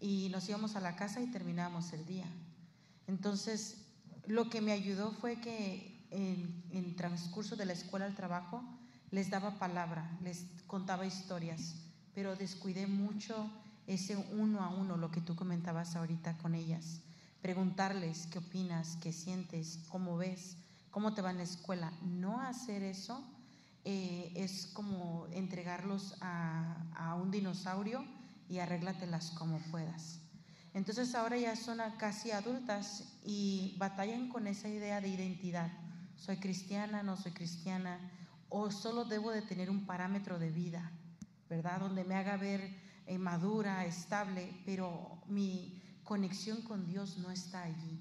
y 0.00 0.28
nos 0.30 0.48
íbamos 0.48 0.76
a 0.76 0.80
la 0.80 0.96
casa 0.96 1.20
y 1.20 1.30
terminábamos 1.30 1.92
el 1.92 2.04
día. 2.04 2.26
Entonces, 3.06 3.78
lo 4.26 4.50
que 4.50 4.60
me 4.60 4.72
ayudó 4.72 5.12
fue 5.12 5.40
que 5.40 6.06
en, 6.10 6.62
en 6.70 6.96
transcurso 6.96 7.56
de 7.56 7.66
la 7.66 7.72
escuela 7.72 8.06
al 8.06 8.14
trabajo 8.14 8.62
les 9.10 9.30
daba 9.30 9.58
palabra, 9.58 10.18
les 10.22 10.46
contaba 10.66 11.06
historias, 11.06 11.76
pero 12.14 12.36
descuidé 12.36 12.86
mucho 12.86 13.50
ese 13.86 14.16
uno 14.32 14.60
a 14.60 14.68
uno, 14.68 14.96
lo 14.96 15.10
que 15.10 15.20
tú 15.20 15.36
comentabas 15.36 15.96
ahorita 15.96 16.36
con 16.38 16.54
ellas. 16.54 17.00
Preguntarles 17.42 18.26
qué 18.26 18.38
opinas, 18.38 18.96
qué 19.02 19.12
sientes, 19.12 19.80
cómo 19.88 20.16
ves, 20.16 20.56
cómo 20.94 21.12
te 21.12 21.22
va 21.22 21.32
en 21.32 21.38
la 21.38 21.42
escuela. 21.42 21.92
No 22.02 22.40
hacer 22.40 22.84
eso 22.84 23.20
eh, 23.84 24.30
es 24.36 24.68
como 24.68 25.26
entregarlos 25.32 26.14
a, 26.20 26.86
a 26.94 27.16
un 27.16 27.32
dinosaurio 27.32 28.04
y 28.48 28.60
arréglatelas 28.60 29.32
como 29.32 29.58
puedas. 29.72 30.20
Entonces 30.72 31.16
ahora 31.16 31.36
ya 31.36 31.56
son 31.56 31.78
casi 31.98 32.30
adultas 32.30 33.12
y 33.24 33.74
batallan 33.76 34.28
con 34.28 34.46
esa 34.46 34.68
idea 34.68 35.00
de 35.00 35.08
identidad. 35.08 35.72
Soy 36.14 36.36
cristiana, 36.36 37.02
no 37.02 37.16
soy 37.16 37.32
cristiana, 37.32 37.98
o 38.48 38.70
solo 38.70 39.04
debo 39.04 39.32
de 39.32 39.42
tener 39.42 39.70
un 39.70 39.86
parámetro 39.86 40.38
de 40.38 40.52
vida, 40.52 40.92
¿verdad? 41.50 41.80
Donde 41.80 42.04
me 42.04 42.14
haga 42.14 42.36
ver 42.36 42.60
eh, 43.06 43.18
madura, 43.18 43.84
estable, 43.84 44.62
pero 44.64 45.24
mi 45.26 45.82
conexión 46.04 46.62
con 46.62 46.86
Dios 46.86 47.18
no 47.18 47.32
está 47.32 47.64
allí. 47.64 48.00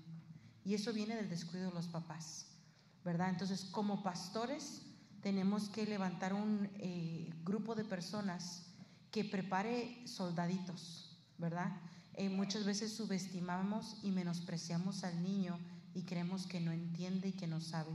Y 0.63 0.75
eso 0.75 0.93
viene 0.93 1.15
del 1.15 1.29
descuido 1.29 1.69
de 1.69 1.73
los 1.73 1.87
papás, 1.87 2.52
¿verdad? 3.03 3.29
Entonces, 3.29 3.65
como 3.65 4.03
pastores, 4.03 4.81
tenemos 5.21 5.69
que 5.69 5.85
levantar 5.85 6.33
un 6.33 6.69
eh, 6.75 7.29
grupo 7.43 7.75
de 7.75 7.83
personas 7.83 8.65
que 9.11 9.23
prepare 9.23 10.05
soldaditos, 10.07 11.17
¿verdad? 11.37 11.71
Eh, 12.15 12.29
muchas 12.29 12.65
veces 12.65 12.93
subestimamos 12.93 13.97
y 14.03 14.11
menospreciamos 14.11 15.03
al 15.03 15.21
niño 15.23 15.59
y 15.93 16.03
creemos 16.03 16.47
que 16.47 16.59
no 16.59 16.71
entiende 16.71 17.29
y 17.29 17.33
que 17.33 17.47
no 17.47 17.61
sabe. 17.61 17.91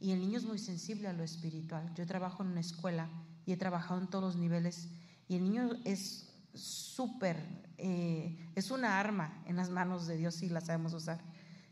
Y 0.00 0.12
el 0.12 0.20
niño 0.20 0.38
es 0.38 0.44
muy 0.44 0.58
sensible 0.58 1.08
a 1.08 1.12
lo 1.12 1.22
espiritual. 1.22 1.92
Yo 1.94 2.06
trabajo 2.06 2.42
en 2.42 2.50
una 2.50 2.60
escuela 2.60 3.08
y 3.46 3.52
he 3.52 3.56
trabajado 3.56 4.00
en 4.00 4.08
todos 4.08 4.24
los 4.24 4.36
niveles 4.36 4.88
y 5.28 5.36
el 5.36 5.44
niño 5.44 5.70
es 5.84 6.28
súper, 6.54 7.36
eh, 7.78 8.50
es 8.54 8.70
una 8.70 8.98
arma 8.98 9.42
en 9.46 9.56
las 9.56 9.70
manos 9.70 10.06
de 10.06 10.16
Dios 10.16 10.34
si 10.34 10.48
la 10.48 10.60
sabemos 10.60 10.92
usar, 10.92 11.20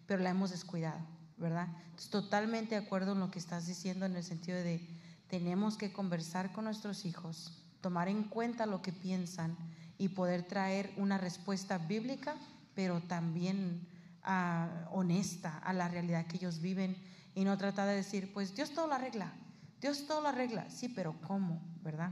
pero 0.06 0.22
la 0.22 0.30
hemos 0.30 0.50
descuidado, 0.50 1.00
¿verdad? 1.40 1.68
Totalmente 2.10 2.74
de 2.74 2.84
acuerdo 2.84 3.12
en 3.12 3.20
lo 3.20 3.30
que 3.30 3.38
estás 3.38 3.66
diciendo 3.66 4.06
en 4.06 4.14
el 4.14 4.22
sentido 4.22 4.58
de 4.58 4.86
tenemos 5.28 5.76
que 5.76 5.92
conversar 5.92 6.52
con 6.52 6.64
nuestros 6.64 7.04
hijos, 7.04 7.64
tomar 7.80 8.08
en 8.08 8.24
cuenta 8.24 8.66
lo 8.66 8.82
que 8.82 8.92
piensan 8.92 9.56
y 9.96 10.08
poder 10.08 10.42
traer 10.42 10.92
una 10.96 11.18
respuesta 11.18 11.78
bíblica, 11.78 12.36
pero 12.74 13.00
también 13.00 13.86
ah, 14.22 14.88
honesta 14.92 15.58
a 15.58 15.72
la 15.72 15.88
realidad 15.88 16.26
que 16.26 16.36
ellos 16.36 16.60
viven 16.60 16.96
y 17.34 17.44
no 17.44 17.56
tratar 17.56 17.88
de 17.88 17.94
decir, 17.94 18.32
pues 18.32 18.54
Dios 18.54 18.70
todo 18.70 18.88
lo 18.88 18.94
arregla, 18.94 19.32
Dios 19.80 20.06
todo 20.06 20.20
lo 20.20 20.28
arregla, 20.28 20.68
sí, 20.68 20.88
pero 20.88 21.14
¿cómo? 21.26 21.62
¿Verdad? 21.82 22.10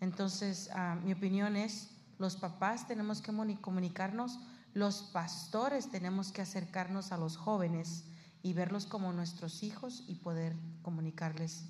Entonces, 0.00 0.68
ah, 0.74 0.96
mi 1.04 1.12
opinión 1.12 1.56
es, 1.56 1.90
los 2.18 2.36
papás 2.36 2.86
tenemos 2.86 3.22
que 3.22 3.32
comunicarnos, 3.60 4.38
los 4.74 5.02
pastores 5.02 5.90
tenemos 5.90 6.32
que 6.32 6.42
acercarnos 6.42 7.12
a 7.12 7.18
los 7.18 7.36
jóvenes 7.36 8.04
y 8.48 8.54
verlos 8.54 8.86
como 8.86 9.12
nuestros 9.12 9.62
hijos 9.62 10.04
y 10.08 10.14
poder 10.14 10.56
comunicarles 10.80 11.66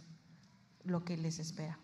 lo 0.85 1.05
que 1.05 1.17
les 1.17 1.41
espera. 1.41 1.77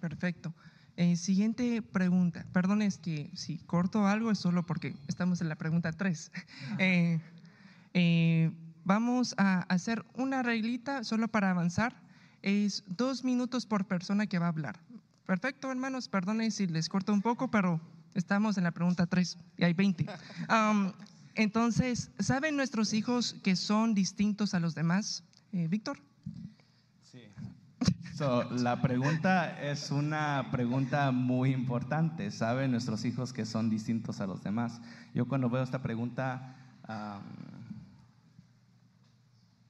Perfecto. 0.00 0.54
Eh, 0.96 1.16
siguiente 1.16 1.82
pregunta. 1.82 2.46
Perdón, 2.54 2.80
es 2.80 2.96
que 2.96 3.30
si 3.34 3.58
corto 3.58 4.06
algo 4.06 4.30
es 4.30 4.38
solo 4.38 4.64
porque 4.64 4.96
estamos 5.06 5.42
en 5.42 5.50
la 5.50 5.56
pregunta 5.56 5.92
3. 5.92 6.32
Eh, 6.78 7.20
eh, 7.92 8.50
vamos 8.84 9.34
a 9.36 9.60
hacer 9.68 10.06
una 10.14 10.42
reglita 10.42 11.04
solo 11.04 11.28
para 11.28 11.50
avanzar. 11.50 11.94
Es 12.40 12.84
dos 12.86 13.24
minutos 13.24 13.66
por 13.66 13.86
persona 13.86 14.26
que 14.26 14.38
va 14.38 14.46
a 14.46 14.50
hablar. 14.50 14.80
Perfecto, 15.26 15.70
hermanos. 15.70 16.08
Perdone 16.08 16.50
si 16.50 16.66
les 16.66 16.88
corto 16.88 17.12
un 17.12 17.20
poco, 17.20 17.50
pero 17.50 17.82
estamos 18.14 18.56
en 18.56 18.64
la 18.64 18.70
pregunta 18.70 19.06
3 19.06 19.36
y 19.58 19.64
hay 19.64 19.74
20. 19.74 20.06
entonces, 21.38 22.10
¿saben 22.18 22.56
nuestros 22.56 22.92
hijos 22.92 23.34
que 23.42 23.56
son 23.56 23.94
distintos 23.94 24.52
a 24.52 24.60
los 24.60 24.74
demás? 24.74 25.24
Víctor 25.52 25.98
la 28.50 28.82
pregunta 28.82 29.60
es 29.62 29.92
una 29.92 30.48
pregunta 30.50 31.12
muy 31.12 31.52
importante. 31.52 32.30
¿Saben 32.32 32.72
nuestros 32.72 33.04
hijos 33.04 33.32
que 33.32 33.46
son 33.46 33.70
distintos 33.70 34.20
a 34.20 34.26
los 34.26 34.42
demás? 34.42 34.80
Yo 35.14 35.28
cuando 35.28 35.48
veo 35.48 35.62
esta 35.62 35.82
pregunta, 35.82 36.56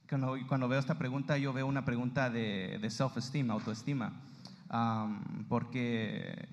cuando, 0.09 0.67
veo 0.67 0.79
esta 0.79 0.97
pregunta, 0.97 1.37
yo 1.37 1.53
veo 1.53 1.67
una 1.67 1.85
pregunta 1.85 2.31
de, 2.31 2.79
self-esteem, 2.89 3.51
autoestima. 3.51 4.13
porque 5.47 6.47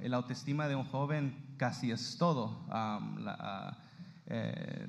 el 0.00 0.14
autoestima 0.14 0.66
de 0.66 0.74
un 0.74 0.84
joven 0.84 1.36
casi 1.56 1.92
es 1.92 2.16
todo. 2.18 2.66
La, 2.68 3.78
eh, 4.34 4.88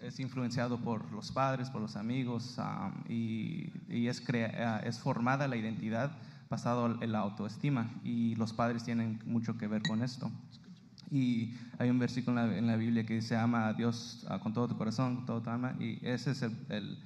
es 0.00 0.20
influenciado 0.20 0.78
por 0.78 1.10
los 1.12 1.32
padres, 1.32 1.70
por 1.70 1.80
los 1.80 1.96
amigos 1.96 2.56
y, 3.08 3.72
es, 3.88 4.20
crea, 4.20 4.78
es 4.78 5.00
formada 5.00 5.48
la 5.48 5.56
identidad 5.56 6.12
basado 6.48 7.02
en 7.02 7.10
la 7.10 7.18
autoestima 7.18 7.90
y 8.04 8.36
los 8.36 8.52
padres 8.52 8.84
tienen 8.84 9.18
mucho 9.26 9.58
que 9.58 9.66
ver 9.66 9.82
con 9.82 10.02
esto. 10.02 10.30
Y 11.10 11.54
hay 11.78 11.90
un 11.90 11.98
versículo 11.98 12.40
en 12.52 12.66
la, 12.66 12.76
Biblia 12.76 13.04
que 13.04 13.14
dice, 13.14 13.36
ama 13.36 13.66
a 13.66 13.72
Dios 13.72 14.24
ah, 14.28 14.38
con 14.38 14.52
todo 14.52 14.68
tu 14.68 14.76
corazón, 14.76 15.16
con 15.16 15.26
todo 15.26 15.42
tu 15.42 15.50
alma, 15.50 15.74
y 15.80 15.98
ese 16.06 16.30
es 16.32 16.42
el, 16.42 16.98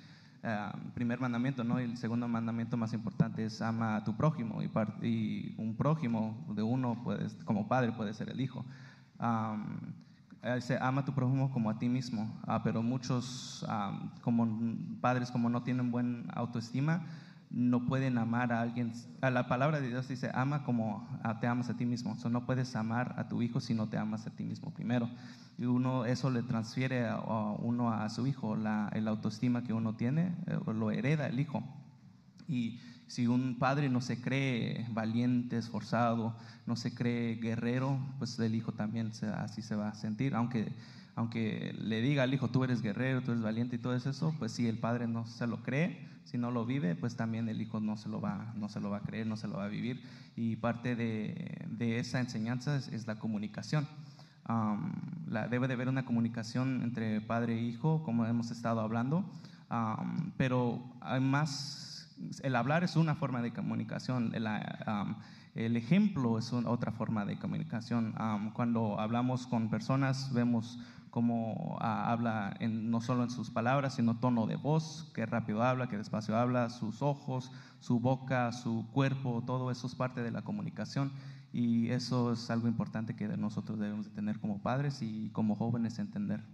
ah, 0.42 0.74
primer 0.94 1.20
mandamiento, 1.20 1.64
¿no? 1.64 1.80
Y 1.80 1.84
el 1.84 1.96
segundo 1.96 2.28
mandamiento 2.28 2.76
más 2.76 2.92
importante 2.92 3.44
es 3.44 3.62
ama 3.62 3.96
a 3.96 4.04
tu 4.04 4.16
prójimo, 4.16 4.62
y, 4.62 4.70
y 5.06 5.54
un 5.58 5.76
prójimo 5.76 6.46
de 6.54 6.62
uno, 6.62 7.02
como 7.44 7.68
padre, 7.68 7.92
puede 7.92 8.12
ser 8.12 8.28
el 8.30 8.40
hijo 8.40 8.64
dice, 10.54 10.78
ama 10.80 11.02
a 11.02 11.04
tu 11.04 11.12
prójimo 11.12 11.50
como 11.50 11.70
a 11.70 11.78
ti 11.78 11.88
mismo, 11.88 12.32
ah, 12.46 12.62
pero 12.62 12.82
muchos 12.82 13.66
como 14.22 14.48
padres 15.00 15.30
como 15.30 15.48
no 15.48 15.62
tienen 15.62 15.90
buen 15.90 16.26
autoestima, 16.34 17.02
no 17.50 17.84
pueden 17.84 18.16
amar 18.16 18.52
a 18.52 18.60
alguien. 18.60 18.92
A 19.20 19.30
la 19.30 19.48
palabra 19.48 19.80
de 19.80 19.88
Dios 19.88 20.08
dice, 20.08 20.30
ama 20.32 20.62
como 20.62 21.08
te 21.40 21.46
amas 21.48 21.68
a 21.68 21.76
ti 21.76 21.84
mismo. 21.84 22.16
O 22.24 22.28
no 22.28 22.46
puedes 22.46 22.76
amar 22.76 23.14
a 23.18 23.28
tu 23.28 23.42
hijo 23.42 23.60
si 23.60 23.74
no 23.74 23.88
te 23.88 23.98
amas 23.98 24.26
a 24.26 24.30
ti 24.30 24.44
mismo 24.44 24.72
primero. 24.72 25.10
Y 25.58 25.64
uno 25.64 26.04
eso 26.04 26.30
le 26.30 26.42
transfiere 26.42 27.08
a, 27.08 27.18
uno 27.18 27.92
a 27.92 28.08
su 28.08 28.26
hijo, 28.26 28.56
la, 28.56 28.88
el 28.92 29.08
autoestima 29.08 29.64
que 29.64 29.72
uno 29.72 29.94
tiene, 29.94 30.34
eh, 30.46 30.58
lo 30.72 30.90
hereda 30.90 31.26
el 31.26 31.40
hijo. 31.40 31.62
Y 32.46 32.78
si 33.10 33.26
un 33.26 33.56
padre 33.58 33.88
no 33.88 34.00
se 34.00 34.20
cree 34.20 34.86
valiente, 34.90 35.58
esforzado, 35.58 36.36
no 36.64 36.76
se 36.76 36.94
cree 36.94 37.34
guerrero, 37.34 37.98
pues 38.18 38.38
el 38.38 38.54
hijo 38.54 38.70
también 38.70 39.10
así 39.34 39.62
se 39.62 39.74
va 39.74 39.88
a 39.88 39.94
sentir. 39.94 40.36
Aunque, 40.36 40.72
aunque 41.16 41.74
le 41.76 42.02
diga 42.02 42.22
al 42.22 42.32
hijo, 42.32 42.50
tú 42.50 42.62
eres 42.62 42.82
guerrero, 42.82 43.20
tú 43.22 43.32
eres 43.32 43.42
valiente 43.42 43.74
y 43.74 43.78
todo 43.80 43.96
eso, 43.96 44.32
pues 44.38 44.52
si 44.52 44.68
el 44.68 44.78
padre 44.78 45.08
no 45.08 45.26
se 45.26 45.48
lo 45.48 45.60
cree, 45.64 46.08
si 46.22 46.38
no 46.38 46.52
lo 46.52 46.64
vive, 46.64 46.94
pues 46.94 47.16
también 47.16 47.48
el 47.48 47.60
hijo 47.60 47.80
no 47.80 47.96
se 47.96 48.08
lo 48.08 48.20
va, 48.20 48.54
no 48.54 48.68
se 48.68 48.78
lo 48.78 48.90
va 48.90 48.98
a 48.98 49.02
creer, 49.02 49.26
no 49.26 49.36
se 49.36 49.48
lo 49.48 49.56
va 49.56 49.64
a 49.64 49.68
vivir. 49.68 50.04
Y 50.36 50.54
parte 50.54 50.94
de, 50.94 51.66
de 51.68 51.98
esa 51.98 52.20
enseñanza 52.20 52.76
es, 52.76 53.08
la 53.08 53.18
comunicación. 53.18 53.88
la, 55.26 55.48
debe 55.48 55.66
de 55.66 55.74
haber 55.74 55.88
una 55.88 56.04
comunicación 56.04 56.82
entre 56.84 57.20
padre 57.20 57.58
e 57.58 57.62
hijo, 57.62 58.04
como 58.04 58.24
hemos 58.24 58.52
estado 58.52 58.80
hablando, 58.80 59.28
pero 60.36 60.80
hay 61.00 61.20
más 61.20 61.89
el 62.42 62.56
hablar 62.56 62.84
es 62.84 62.96
una 62.96 63.14
forma 63.14 63.42
de 63.42 63.52
comunicación, 63.52 64.32
el 65.54 65.76
ejemplo 65.76 66.38
es 66.38 66.52
otra 66.52 66.92
forma 66.92 67.24
de 67.24 67.38
comunicación. 67.38 68.14
cuando 68.54 68.98
hablamos 69.00 69.46
con 69.46 69.70
personas 69.70 70.32
vemos 70.32 70.78
cómo 71.10 71.76
ah, 71.80 72.10
habla 72.10 72.56
no 72.60 73.00
solo 73.00 73.24
en 73.24 73.30
sus 73.30 73.50
palabras, 73.50 73.94
sino 73.94 74.18
tono 74.18 74.46
de 74.46 74.56
voz, 74.56 75.10
qué 75.14 75.26
rápido 75.26 75.62
habla, 75.62 75.88
qué 75.88 75.96
despacio 75.96 76.36
habla, 76.36 76.70
sus 76.70 77.02
ojos, 77.02 77.50
su 77.80 78.00
boca, 78.00 78.52
su 78.52 78.86
cuerpo, 78.92 79.42
todo 79.44 79.70
eso 79.70 79.86
es 79.86 79.94
parte 79.94 80.22
de 80.22 80.30
la 80.30 80.42
comunicación 80.42 81.12
y 81.52 81.88
eso 81.90 82.32
es 82.32 82.48
algo 82.50 82.68
importante 82.68 83.16
que 83.16 83.26
nosotros 83.36 83.78
debemos 83.78 84.06
de 84.06 84.12
tener 84.12 84.38
como 84.38 84.62
padres 84.62 85.02
y 85.02 85.30
como 85.30 85.56
jóvenes 85.56 85.98
entender. 85.98 86.44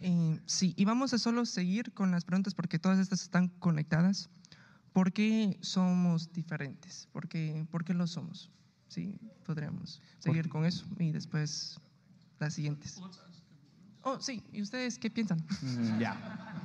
Eh, 0.00 0.40
sí, 0.46 0.74
y 0.76 0.84
vamos 0.84 1.12
a 1.12 1.18
solo 1.18 1.44
seguir 1.44 1.92
con 1.92 2.10
las 2.10 2.24
preguntas 2.24 2.54
porque 2.54 2.78
todas 2.78 2.98
estas 2.98 3.22
están 3.22 3.48
conectadas. 3.48 4.30
¿Por 4.92 5.12
qué 5.12 5.56
somos 5.62 6.32
diferentes? 6.32 7.08
¿Por 7.12 7.28
qué, 7.28 7.66
por 7.70 7.84
qué 7.84 7.94
lo 7.94 8.06
somos? 8.06 8.50
Sí, 8.88 9.18
podríamos 9.46 10.00
seguir 10.18 10.48
con 10.48 10.64
eso 10.66 10.84
y 10.98 11.12
después 11.12 11.80
las 12.38 12.52
siguientes. 12.54 13.00
Oh, 14.02 14.20
sí, 14.20 14.42
¿y 14.52 14.60
ustedes 14.60 14.98
qué 14.98 15.10
piensan? 15.10 15.38
Mm, 15.62 15.98
ya. 15.98 16.16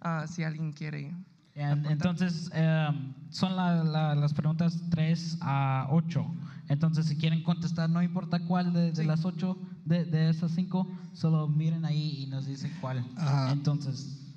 Ah, 0.00 0.26
si 0.28 0.44
alguien 0.44 0.72
quiere. 0.72 1.12
And- 1.56 1.84
entonces, 1.86 2.50
um, 2.54 3.12
son 3.30 3.56
la- 3.56 3.82
la- 3.82 4.14
las 4.14 4.32
preguntas 4.32 4.80
3 4.90 5.36
a 5.40 5.88
8. 5.90 6.24
Entonces, 6.68 7.06
si 7.06 7.16
quieren 7.16 7.42
contestar, 7.42 7.90
no 7.90 8.00
importa 8.00 8.38
cuál 8.46 8.72
de, 8.72 8.92
de 8.92 9.04
las 9.04 9.24
8, 9.24 9.58
de, 9.84 10.04
de 10.04 10.30
esas 10.30 10.52
5, 10.52 10.86
solo 11.14 11.48
miren 11.48 11.84
ahí 11.84 12.22
y 12.22 12.26
nos 12.28 12.46
dicen 12.46 12.72
cuál. 12.80 13.04
Ajá. 13.16 13.50
Entonces, 13.50 14.27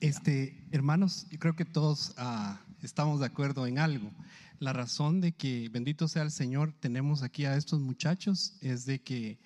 Este, 0.00 0.56
hermanos, 0.70 1.26
yo 1.30 1.38
creo 1.38 1.56
que 1.56 1.64
todos 1.64 2.12
ah, 2.16 2.60
estamos 2.82 3.20
de 3.20 3.26
acuerdo 3.26 3.66
en 3.66 3.78
algo. 3.78 4.10
La 4.60 4.72
razón 4.72 5.20
de 5.20 5.32
que, 5.32 5.68
bendito 5.70 6.08
sea 6.08 6.22
el 6.22 6.30
Señor, 6.30 6.72
tenemos 6.80 7.22
aquí 7.22 7.44
a 7.44 7.56
estos 7.56 7.80
muchachos 7.80 8.54
es 8.60 8.86
de 8.86 9.00
que 9.00 9.38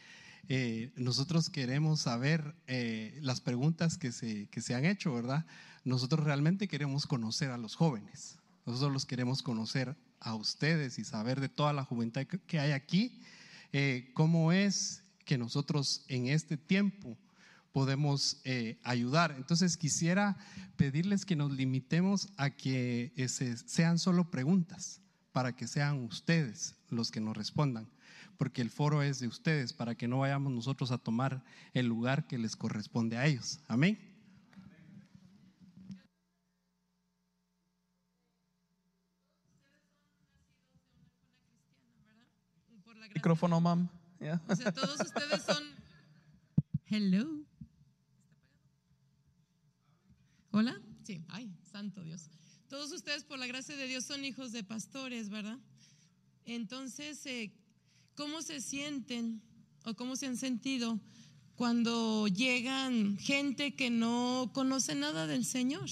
eh, 0.48 0.92
nosotros 0.96 1.48
queremos 1.48 2.00
saber 2.00 2.54
eh, 2.66 3.18
las 3.22 3.40
preguntas 3.40 3.96
que 3.96 4.12
se, 4.12 4.46
que 4.48 4.60
se 4.60 4.74
han 4.74 4.84
hecho, 4.84 5.14
¿verdad? 5.14 5.46
Nosotros 5.84 6.24
realmente 6.24 6.68
queremos 6.68 7.06
conocer 7.06 7.50
a 7.50 7.58
los 7.58 7.74
jóvenes. 7.74 8.36
Nosotros 8.66 8.92
los 8.92 9.06
queremos 9.06 9.42
conocer 9.42 9.96
a 10.20 10.34
ustedes 10.34 10.98
y 10.98 11.04
saber 11.04 11.40
de 11.40 11.48
toda 11.48 11.72
la 11.72 11.84
juventud 11.84 12.22
que- 12.46 12.60
hay 12.60 12.72
aquí, 12.72 13.20
eh, 13.72 14.10
cómo 14.14 14.52
es 14.52 15.02
que 15.24 15.38
nosotros 15.38 16.04
en 16.08 16.28
este 16.28 16.56
tiempo 16.56 17.16
podemos 17.72 18.40
eh, 18.44 18.78
ayudar. 18.84 19.34
Entonces 19.36 19.76
quisiera 19.76 20.36
pedirles 20.76 21.24
que 21.24 21.36
nos 21.36 21.50
limitemos 21.52 22.28
a 22.36 22.50
que 22.50 23.12
ese- 23.16 23.56
sean 23.56 23.98
solo 23.98 24.30
preguntas, 24.30 25.00
para 25.32 25.56
que 25.56 25.66
sean 25.66 26.04
ustedes 26.04 26.74
los 26.90 27.10
que 27.10 27.20
nos 27.20 27.36
respondan, 27.36 27.88
porque 28.36 28.60
el 28.60 28.70
foro 28.70 29.02
es 29.02 29.18
de 29.20 29.28
ustedes, 29.28 29.72
para 29.72 29.94
que 29.94 30.06
no 30.08 30.18
vayamos 30.18 30.52
nosotros 30.52 30.90
a 30.92 30.98
tomar 30.98 31.42
el 31.72 31.86
lugar 31.86 32.26
que 32.26 32.36
les 32.38 32.54
corresponde 32.56 33.16
a 33.16 33.26
ellos. 33.26 33.60
Amén. 33.68 33.98
Micrófono, 43.14 43.60
mam. 43.60 43.88
Yeah. 44.20 44.40
O 44.48 44.54
sea, 44.56 44.72
todos 44.72 45.00
ustedes 45.00 45.42
son. 45.42 45.62
Hello. 46.86 47.44
Hola. 50.54 50.78
Sí, 51.02 51.24
ay, 51.28 51.50
santo 51.72 52.04
Dios. 52.04 52.28
Todos 52.68 52.92
ustedes, 52.92 53.24
por 53.24 53.38
la 53.38 53.46
gracia 53.46 53.74
de 53.74 53.86
Dios, 53.86 54.04
son 54.04 54.22
hijos 54.22 54.52
de 54.52 54.62
pastores, 54.62 55.30
¿verdad? 55.30 55.58
Entonces, 56.44 57.24
eh, 57.24 57.54
¿cómo 58.16 58.42
se 58.42 58.60
sienten 58.60 59.40
o 59.86 59.94
cómo 59.94 60.14
se 60.14 60.26
han 60.26 60.36
sentido 60.36 61.00
cuando 61.56 62.28
llegan 62.28 63.16
gente 63.16 63.74
que 63.74 63.88
no 63.88 64.50
conoce 64.52 64.94
nada 64.94 65.26
del 65.26 65.46
Señor? 65.46 65.88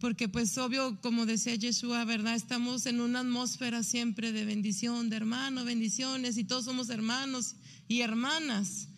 Porque 0.00 0.28
pues 0.28 0.58
obvio, 0.58 1.00
como 1.00 1.24
decía 1.24 1.54
Yeshua, 1.54 2.04
¿verdad? 2.04 2.34
Estamos 2.34 2.86
en 2.86 3.00
una 3.00 3.20
atmósfera 3.20 3.84
siempre 3.84 4.32
de 4.32 4.44
bendición, 4.44 5.10
de 5.10 5.16
hermano, 5.16 5.64
bendiciones, 5.64 6.38
y 6.38 6.44
todos 6.44 6.64
somos 6.64 6.90
hermanos 6.90 7.54
y 7.86 8.00
hermanas. 8.00 8.88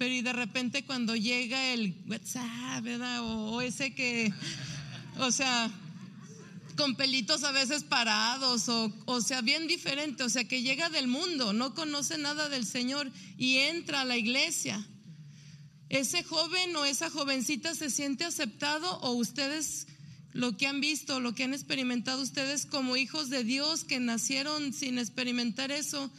Pero 0.00 0.14
y 0.14 0.22
de 0.22 0.32
repente 0.32 0.82
cuando 0.86 1.14
llega 1.14 1.74
el 1.74 1.94
WhatsApp, 2.08 2.82
¿verdad? 2.82 3.20
O, 3.20 3.50
o 3.50 3.60
ese 3.60 3.94
que, 3.94 4.32
o 5.18 5.30
sea, 5.30 5.70
con 6.74 6.96
pelitos 6.96 7.44
a 7.44 7.52
veces 7.52 7.84
parados, 7.84 8.70
o, 8.70 8.90
o 9.04 9.20
sea, 9.20 9.42
bien 9.42 9.66
diferente, 9.66 10.22
o 10.22 10.30
sea, 10.30 10.44
que 10.44 10.62
llega 10.62 10.88
del 10.88 11.06
mundo, 11.06 11.52
no 11.52 11.74
conoce 11.74 12.16
nada 12.16 12.48
del 12.48 12.64
Señor 12.64 13.12
y 13.36 13.58
entra 13.58 14.00
a 14.00 14.04
la 14.06 14.16
iglesia. 14.16 14.82
¿Ese 15.90 16.24
joven 16.24 16.74
o 16.76 16.86
esa 16.86 17.10
jovencita 17.10 17.74
se 17.74 17.90
siente 17.90 18.24
aceptado 18.24 19.00
o 19.00 19.12
ustedes 19.12 19.86
lo 20.32 20.56
que 20.56 20.66
han 20.66 20.80
visto, 20.80 21.20
lo 21.20 21.34
que 21.34 21.44
han 21.44 21.52
experimentado 21.52 22.22
ustedes 22.22 22.64
como 22.64 22.96
hijos 22.96 23.28
de 23.28 23.44
Dios 23.44 23.84
que 23.84 24.00
nacieron 24.00 24.72
sin 24.72 24.98
experimentar 24.98 25.70
eso, 25.70 26.10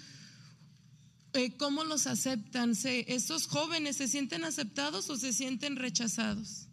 eh, 1.33 1.55
¿cómo 1.57 1.83
los 1.83 2.07
aceptan? 2.07 2.75
¿Se- 2.75 3.13
¿Esos 3.13 3.47
jóvenes 3.47 3.97
se 3.97 4.07
sienten 4.07 4.43
aceptados 4.43 5.09
o 5.09 5.17
se 5.17 5.33
sienten 5.33 5.75
rechazados? 5.75 6.67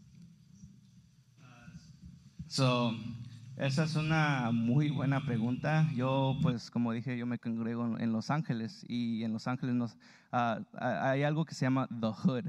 So, 2.49 2.95
esa 3.57 3.85
es 3.85 3.95
una 3.95 4.51
muy 4.53 4.91
buena 4.91 5.25
pregunta. 5.25 5.89
Yo, 5.95 6.39
pues, 6.43 6.71
como 6.71 6.93
dije, 6.93 7.19
yo 7.19 7.27
me 7.27 7.39
congrego 7.39 7.99
en, 7.99 8.13
Los 8.13 8.31
Ángeles 8.31 8.85
y 8.89 9.23
en 9.23 9.33
Los 9.33 9.47
Ángeles 9.47 9.75
nos, 9.75 9.97
ah, 10.33 10.61
hay 10.81 11.25
algo 11.25 11.45
que 11.45 11.55
se 11.55 11.67
llama 11.67 11.87
The 11.89 12.07
Hood. 12.09 12.45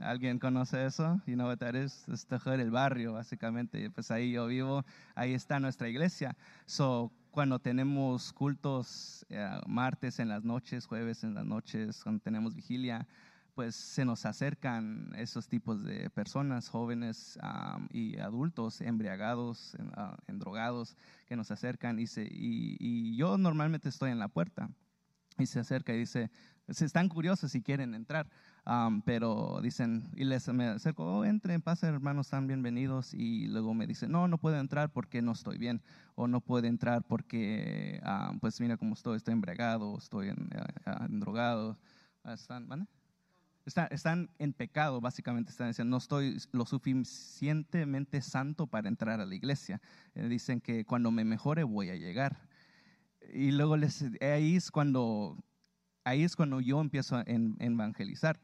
¿Alguien 0.00 0.38
conoce 0.38 0.86
eso? 0.86 1.20
You 1.26 1.34
know 1.34 1.46
what 1.46 1.58
that 1.58 1.74
is? 1.74 2.08
Es 2.08 2.26
The 2.26 2.38
Hood, 2.38 2.60
el 2.60 2.70
barrio, 2.70 3.12
básicamente. 3.12 3.90
Pues 3.90 4.10
ahí 4.10 4.32
yo 4.32 4.46
vivo, 4.46 4.84
ahí 5.14 5.34
está 5.34 5.60
nuestra 5.60 5.88
iglesia. 5.88 6.36
So, 6.66 7.12
cuando 7.34 7.58
tenemos 7.58 8.32
cultos 8.32 9.26
eh, 9.28 9.44
martes 9.66 10.20
en 10.20 10.28
las 10.28 10.44
noches, 10.44 10.86
jueves 10.86 11.24
en 11.24 11.34
las 11.34 11.44
noches, 11.44 12.00
cuando 12.04 12.22
tenemos 12.22 12.54
vigilia, 12.54 13.08
pues 13.56 13.74
se 13.74 14.04
nos 14.04 14.24
acercan 14.24 15.12
esos 15.16 15.48
tipos 15.48 15.82
de 15.82 16.10
personas, 16.10 16.68
jóvenes 16.68 17.36
am, 17.42 17.88
y 17.90 18.18
adultos, 18.20 18.80
embriagados, 18.80 19.74
en- 19.80 19.90
ah, 19.96 20.16
endrogados, 20.28 20.96
que 21.26 21.34
nos 21.34 21.50
acercan 21.50 21.98
y, 21.98 22.06
se, 22.06 22.22
y, 22.22 22.76
y 22.78 23.16
yo 23.16 23.36
normalmente 23.36 23.88
estoy 23.88 24.12
en 24.12 24.20
la 24.20 24.28
puerta 24.28 24.70
y 25.36 25.46
se 25.46 25.58
acerca 25.58 25.92
y 25.92 25.98
dice, 25.98 26.30
se 26.68 26.84
están 26.84 27.08
curiosos 27.08 27.50
si 27.50 27.62
quieren 27.62 27.94
entrar, 27.96 28.28
am, 28.64 29.02
pero 29.02 29.60
dicen, 29.62 30.04
y 30.16 30.24
les 30.24 30.48
me 30.52 30.66
acerco, 30.66 31.04
oh, 31.04 31.24
entren, 31.24 31.60
pasen 31.62 31.94
hermanos, 31.94 32.26
están 32.26 32.46
bienvenidos, 32.46 33.14
y 33.14 33.46
luego 33.48 33.74
me 33.74 33.86
dicen, 33.86 34.10
no, 34.12 34.28
no 34.28 34.38
puedo 34.38 34.58
entrar 34.58 34.92
porque 34.92 35.22
no 35.22 35.32
estoy 35.32 35.58
bien, 35.58 35.82
o 36.14 36.26
no 36.28 36.40
puedo 36.40 36.66
entrar 36.66 37.02
porque, 37.06 38.00
am, 38.04 38.40
pues 38.40 38.60
mira 38.60 38.76
cómo 38.76 38.94
estoy, 38.94 39.16
estoy 39.16 39.32
embriagado, 39.32 39.96
estoy 39.98 40.28
en, 40.28 40.48
ah, 40.86 41.06
endrogado, 41.08 41.78
Ah, 42.26 42.32
¿están, 42.32 42.66
¿vale? 42.68 42.86
Está- 43.66 43.86
están 43.86 44.30
en 44.38 44.52
pecado, 44.54 45.00
básicamente 45.00 45.50
están 45.50 45.68
diciendo, 45.68 45.90
no 45.90 45.98
estoy 45.98 46.38
lo 46.52 46.66
suficientemente 46.66 48.20
santo 48.22 48.66
para 48.66 48.88
entrar 48.88 49.20
a 49.20 49.26
la 49.26 49.34
iglesia. 49.34 49.80
Eh, 50.14 50.28
dicen 50.28 50.60
que 50.60 50.84
cuando 50.84 51.10
me 51.10 51.24
mejore 51.24 51.64
voy 51.64 51.90
a 51.90 51.96
llegar. 51.96 52.48
Y 53.32 53.52
luego 53.52 53.76
les, 53.76 54.04
ahí, 54.20 54.56
es 54.56 54.70
cuando, 54.70 55.36
ahí 56.04 56.24
es 56.24 56.36
cuando 56.36 56.60
yo 56.60 56.80
empiezo 56.80 57.16
a 57.16 57.24
en- 57.26 57.56
evangelizar. 57.58 58.38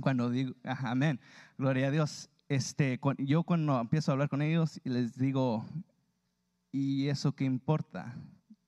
Cuando 0.00 0.30
digo, 0.30 0.54
amén, 0.64 1.20
gloria 1.58 1.88
a 1.88 1.90
Dios. 1.90 2.30
Este, 2.48 3.00
yo 3.18 3.42
cuando 3.42 3.80
empiezo 3.80 4.10
a 4.10 4.12
hablar 4.12 4.28
con 4.28 4.42
ellos 4.42 4.80
y 4.84 4.90
les 4.90 5.16
digo, 5.16 5.64
¿y 6.70 7.08
eso 7.08 7.32
qué 7.32 7.44
importa? 7.44 8.14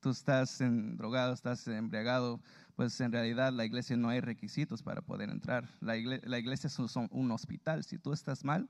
Tú 0.00 0.10
estás 0.10 0.60
en, 0.60 0.96
drogado, 0.96 1.32
estás 1.32 1.66
embriagado, 1.68 2.40
pues 2.76 3.00
en 3.00 3.12
realidad 3.12 3.52
la 3.52 3.64
iglesia 3.64 3.96
no 3.96 4.08
hay 4.08 4.20
requisitos 4.20 4.82
para 4.82 5.02
poder 5.02 5.30
entrar. 5.30 5.68
La 5.80 5.96
iglesia, 5.96 6.28
la 6.28 6.38
iglesia 6.38 6.68
es 6.68 6.78
un, 6.78 7.30
hospital. 7.30 7.84
Si 7.84 7.98
tú 7.98 8.12
estás 8.12 8.44
mal, 8.44 8.68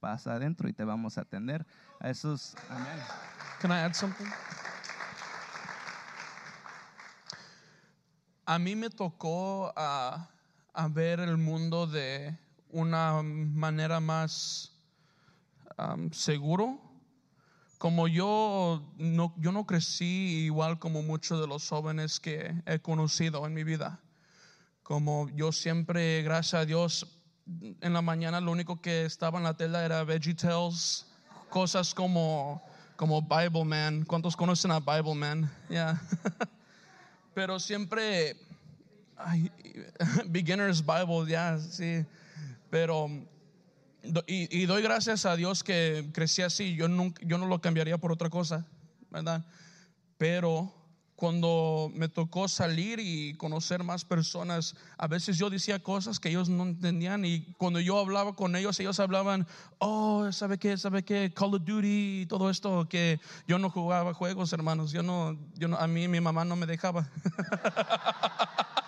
pasa 0.00 0.34
adentro 0.34 0.68
y 0.68 0.72
te 0.72 0.84
vamos 0.84 1.18
a 1.18 1.22
atender. 1.22 1.66
A 2.00 2.10
esos, 2.10 2.54
amén. 2.70 2.98
Can 3.60 3.70
I 3.70 3.74
add 3.74 3.94
something? 3.94 4.26
A 8.44 8.58
mí 8.58 8.76
me 8.76 8.90
tocó 8.90 9.72
ah, 9.76 10.28
a 10.76 10.88
ver 10.88 11.20
el 11.20 11.38
mundo 11.38 11.86
de 11.86 12.36
una 12.68 13.22
manera 13.22 13.98
más 13.98 14.72
am, 15.78 16.12
seguro. 16.12 16.78
Como 17.78 18.08
yo 18.08 18.82
no, 18.98 19.34
yo 19.38 19.52
no 19.52 19.66
crecí 19.66 20.44
igual 20.44 20.78
como 20.78 21.02
muchos 21.02 21.40
de 21.40 21.46
los 21.46 21.66
jóvenes 21.66 22.20
que 22.20 22.54
he 22.66 22.78
conocido 22.78 23.46
en 23.46 23.54
mi 23.54 23.64
vida. 23.64 24.00
Como 24.82 25.30
yo 25.30 25.50
siempre, 25.50 26.22
gracias 26.22 26.62
a 26.62 26.66
Dios, 26.66 27.20
en 27.80 27.92
la 27.94 28.02
mañana 28.02 28.40
lo 28.42 28.52
único 28.52 28.82
que 28.82 29.06
estaba 29.06 29.38
en 29.38 29.44
la 29.44 29.56
tela 29.56 29.82
era 29.82 30.04
VeggieTales, 30.04 31.06
cosas 31.48 31.94
como, 31.94 32.62
como 32.96 33.22
Bible 33.22 33.64
Man. 33.64 34.04
¿Cuántos 34.04 34.36
conocen 34.36 34.72
a 34.72 34.80
Bible 34.80 35.14
Man? 35.14 35.50
Yeah. 35.70 35.98
Pero 37.34 37.58
siempre, 37.58 38.36
ay, 39.16 39.50
Beginner's 40.26 40.84
Bible, 40.84 41.28
ya, 41.28 41.58
sí. 41.58 42.04
Pero, 42.70 43.08
y, 44.26 44.62
y 44.62 44.66
doy 44.66 44.82
gracias 44.82 45.26
a 45.26 45.36
Dios 45.36 45.62
que 45.62 46.08
crecí 46.12 46.42
así. 46.42 46.74
Yo, 46.74 46.88
nunca, 46.88 47.22
yo 47.24 47.38
no 47.38 47.46
lo 47.46 47.60
cambiaría 47.60 47.98
por 47.98 48.12
otra 48.12 48.30
cosa, 48.30 48.66
¿verdad? 49.10 49.44
Pero 50.18 50.72
cuando 51.16 51.90
me 51.94 52.08
tocó 52.08 52.46
salir 52.46 53.00
y 53.00 53.34
conocer 53.34 53.82
más 53.82 54.04
personas, 54.04 54.76
a 54.98 55.06
veces 55.06 55.38
yo 55.38 55.48
decía 55.48 55.82
cosas 55.82 56.20
que 56.20 56.28
ellos 56.28 56.50
no 56.50 56.64
entendían 56.64 57.24
y 57.24 57.40
cuando 57.56 57.80
yo 57.80 57.98
hablaba 57.98 58.36
con 58.36 58.54
ellos, 58.54 58.78
ellos 58.80 59.00
hablaban, 59.00 59.46
oh, 59.78 60.30
¿sabe 60.30 60.58
qué? 60.58 60.76
¿Sabe 60.76 61.02
qué? 61.02 61.32
Call 61.34 61.54
of 61.54 61.64
Duty 61.64 62.20
y 62.22 62.26
todo 62.26 62.50
esto, 62.50 62.86
que 62.88 63.18
yo 63.48 63.58
no 63.58 63.70
jugaba 63.70 64.12
juegos, 64.12 64.52
hermanos, 64.52 64.92
yo 64.92 65.02
no, 65.02 65.38
yo 65.54 65.68
no, 65.68 65.78
a 65.78 65.86
mí 65.86 66.06
mi 66.06 66.20
mamá 66.20 66.44
no 66.44 66.54
me 66.54 66.66
dejaba. 66.66 67.08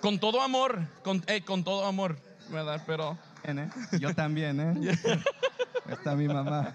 con 0.00 0.18
todo 0.18 0.40
amor, 0.42 0.86
con, 1.02 1.22
eh, 1.26 1.42
con 1.44 1.62
todo 1.64 1.86
amor, 1.86 2.16
¿verdad? 2.50 2.82
Pero... 2.86 3.18
Bien, 3.44 3.58
¿eh? 3.58 3.70
Yo 3.98 4.14
también, 4.14 4.60
¿eh? 4.60 4.98
Está 5.88 6.14
mi 6.14 6.28
mamá. 6.28 6.74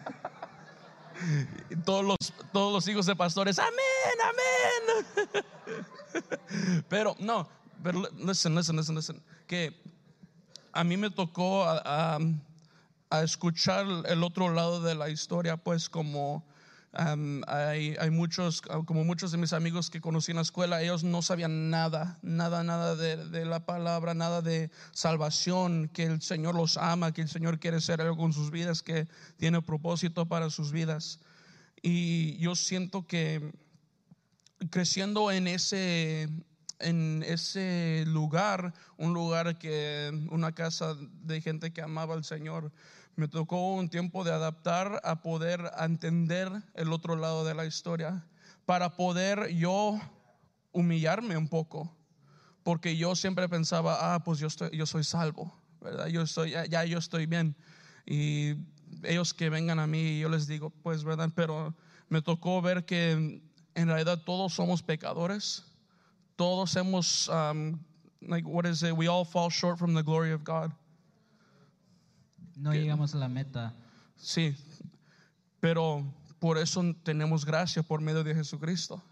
Todos 1.86 2.04
los, 2.04 2.18
todos 2.52 2.74
los 2.74 2.88
hijos 2.88 3.06
de 3.06 3.16
pastores, 3.16 3.60
amén, 3.60 3.74
amén. 4.24 5.46
Pero 6.90 7.16
no, 7.20 7.48
pero 7.84 8.04
listen, 8.18 8.56
listen, 8.56 8.76
listen, 8.78 8.96
listen. 8.96 9.22
Que 9.48 9.78
a 10.72 10.84
mí 10.84 10.96
me 10.98 11.10
tocó 11.10 11.66
a, 11.66 11.82
a- 12.16 12.20
a 13.10 13.22
escuchar 13.24 13.86
el 14.08 14.24
otro 14.24 14.50
lado 14.50 14.82
de 14.82 14.96
la 14.96 15.10
historia, 15.10 15.58
pues 15.58 15.90
como 15.90 16.44
hay, 16.96 18.10
muchos, 18.12 18.62
como 18.62 19.04
muchos 19.04 19.32
de 19.32 19.38
mis 19.38 19.54
amigos 19.54 19.90
que 19.90 20.02
conocí 20.02 20.32
en 20.32 20.38
la 20.38 20.44
escuela, 20.44 20.82
ellos 20.82 21.04
no 21.04 21.22
sabían 21.22 21.70
nada, 21.70 22.18
nada, 22.22 22.64
nada 22.64 22.96
de, 22.96 23.18
de 23.30 23.46
la 23.46 23.66
palabra, 23.66 24.14
nada 24.14 24.42
de 24.42 24.72
salvación, 24.92 25.90
que 25.94 26.04
el 26.04 26.22
Señor 26.22 26.56
los 26.56 26.78
ama, 26.78 27.14
que 27.14 27.22
el 27.22 27.30
Señor 27.30 27.60
quiere 27.60 27.78
hacer 27.78 28.02
algo 28.02 28.18
con 28.18 28.34
sus 28.34 28.52
vidas, 28.52 28.82
que 28.82 29.08
tiene 29.38 29.62
propósito 29.62 30.28
para 30.28 30.50
sus 30.50 30.72
vidas. 30.72 31.20
Y 31.82 32.38
yo 32.38 32.56
siento 32.56 33.06
que 33.06 33.52
creciendo 34.70 35.32
en 35.32 35.48
ese 35.48 36.30
en 36.80 37.24
ese 37.24 38.04
lugar, 38.08 38.74
un 38.98 39.14
lugar 39.14 39.58
que 39.58 40.12
una 40.30 40.54
casa 40.54 40.96
de 41.24 41.42
gente 41.42 41.72
que 41.72 41.82
amaba 41.82 42.16
al 42.16 42.26
Señor, 42.26 42.72
me 43.16 43.28
tocó 43.28 43.74
un 43.74 43.90
tiempo 43.90 44.24
de 44.24 44.32
adaptar 44.32 45.02
a 45.04 45.22
poder 45.22 45.72
entender 45.80 46.52
el 46.74 46.92
otro 46.92 47.16
lado 47.16 47.46
de 47.46 47.54
la 47.54 47.66
historia 47.66 48.26
para 48.66 48.96
poder 48.96 49.54
yo 49.54 50.00
humillarme 50.72 51.38
un 51.38 51.48
poco, 51.48 51.96
porque 52.64 52.98
yo 52.98 53.16
siempre 53.16 53.48
pensaba, 53.48 54.16
ah, 54.16 54.24
pues 54.24 54.40
yo 54.40 54.48
estoy 54.48 54.70
yo 54.76 54.86
soy 54.86 55.04
salvo, 55.04 55.54
¿verdad? 55.82 56.08
Yo 56.08 56.22
estoy 56.22 56.52
ya, 56.52 56.84
yo 56.84 56.98
estoy 56.98 57.26
bien 57.26 57.56
y 58.06 58.56
ellos 59.04 59.34
que 59.34 59.50
vengan 59.50 59.80
a 59.80 59.88
mí, 59.88 60.20
yo 60.20 60.30
les 60.30 60.48
digo, 60.48 60.70
pues, 60.70 61.04
¿verdad? 61.04 61.30
Pero 61.36 61.76
me 62.10 62.22
tocó 62.22 62.62
ver 62.62 62.86
que 62.86 63.42
en 63.76 63.88
realidad 63.88 64.22
todos 64.26 64.54
somos 64.54 64.82
pecadores. 64.82 65.64
Todos 66.36 66.76
hemos, 66.76 67.30
um, 67.30 67.80
like, 68.22 68.48
what 68.48 68.66
is 68.66 68.84
it? 68.84 68.94
We 68.94 69.08
all 69.08 69.26
fall 69.26 69.50
short 69.50 69.78
from 69.78 69.94
the 69.94 70.04
glory 70.04 70.32
of 70.32 70.44
God. 70.44 70.72
No 72.56 72.74
llegamos 72.74 73.14
a 73.14 73.18
la 73.18 73.28
meta. 73.28 73.74
Sí, 74.16 74.56
pero 75.60 76.06
por 76.40 76.58
eso 76.58 76.82
tenemos 77.04 77.46
gracia 77.46 77.84
por 77.84 78.02
medio 78.02 78.24
de 78.24 78.34
Jesucristo. 78.34 79.04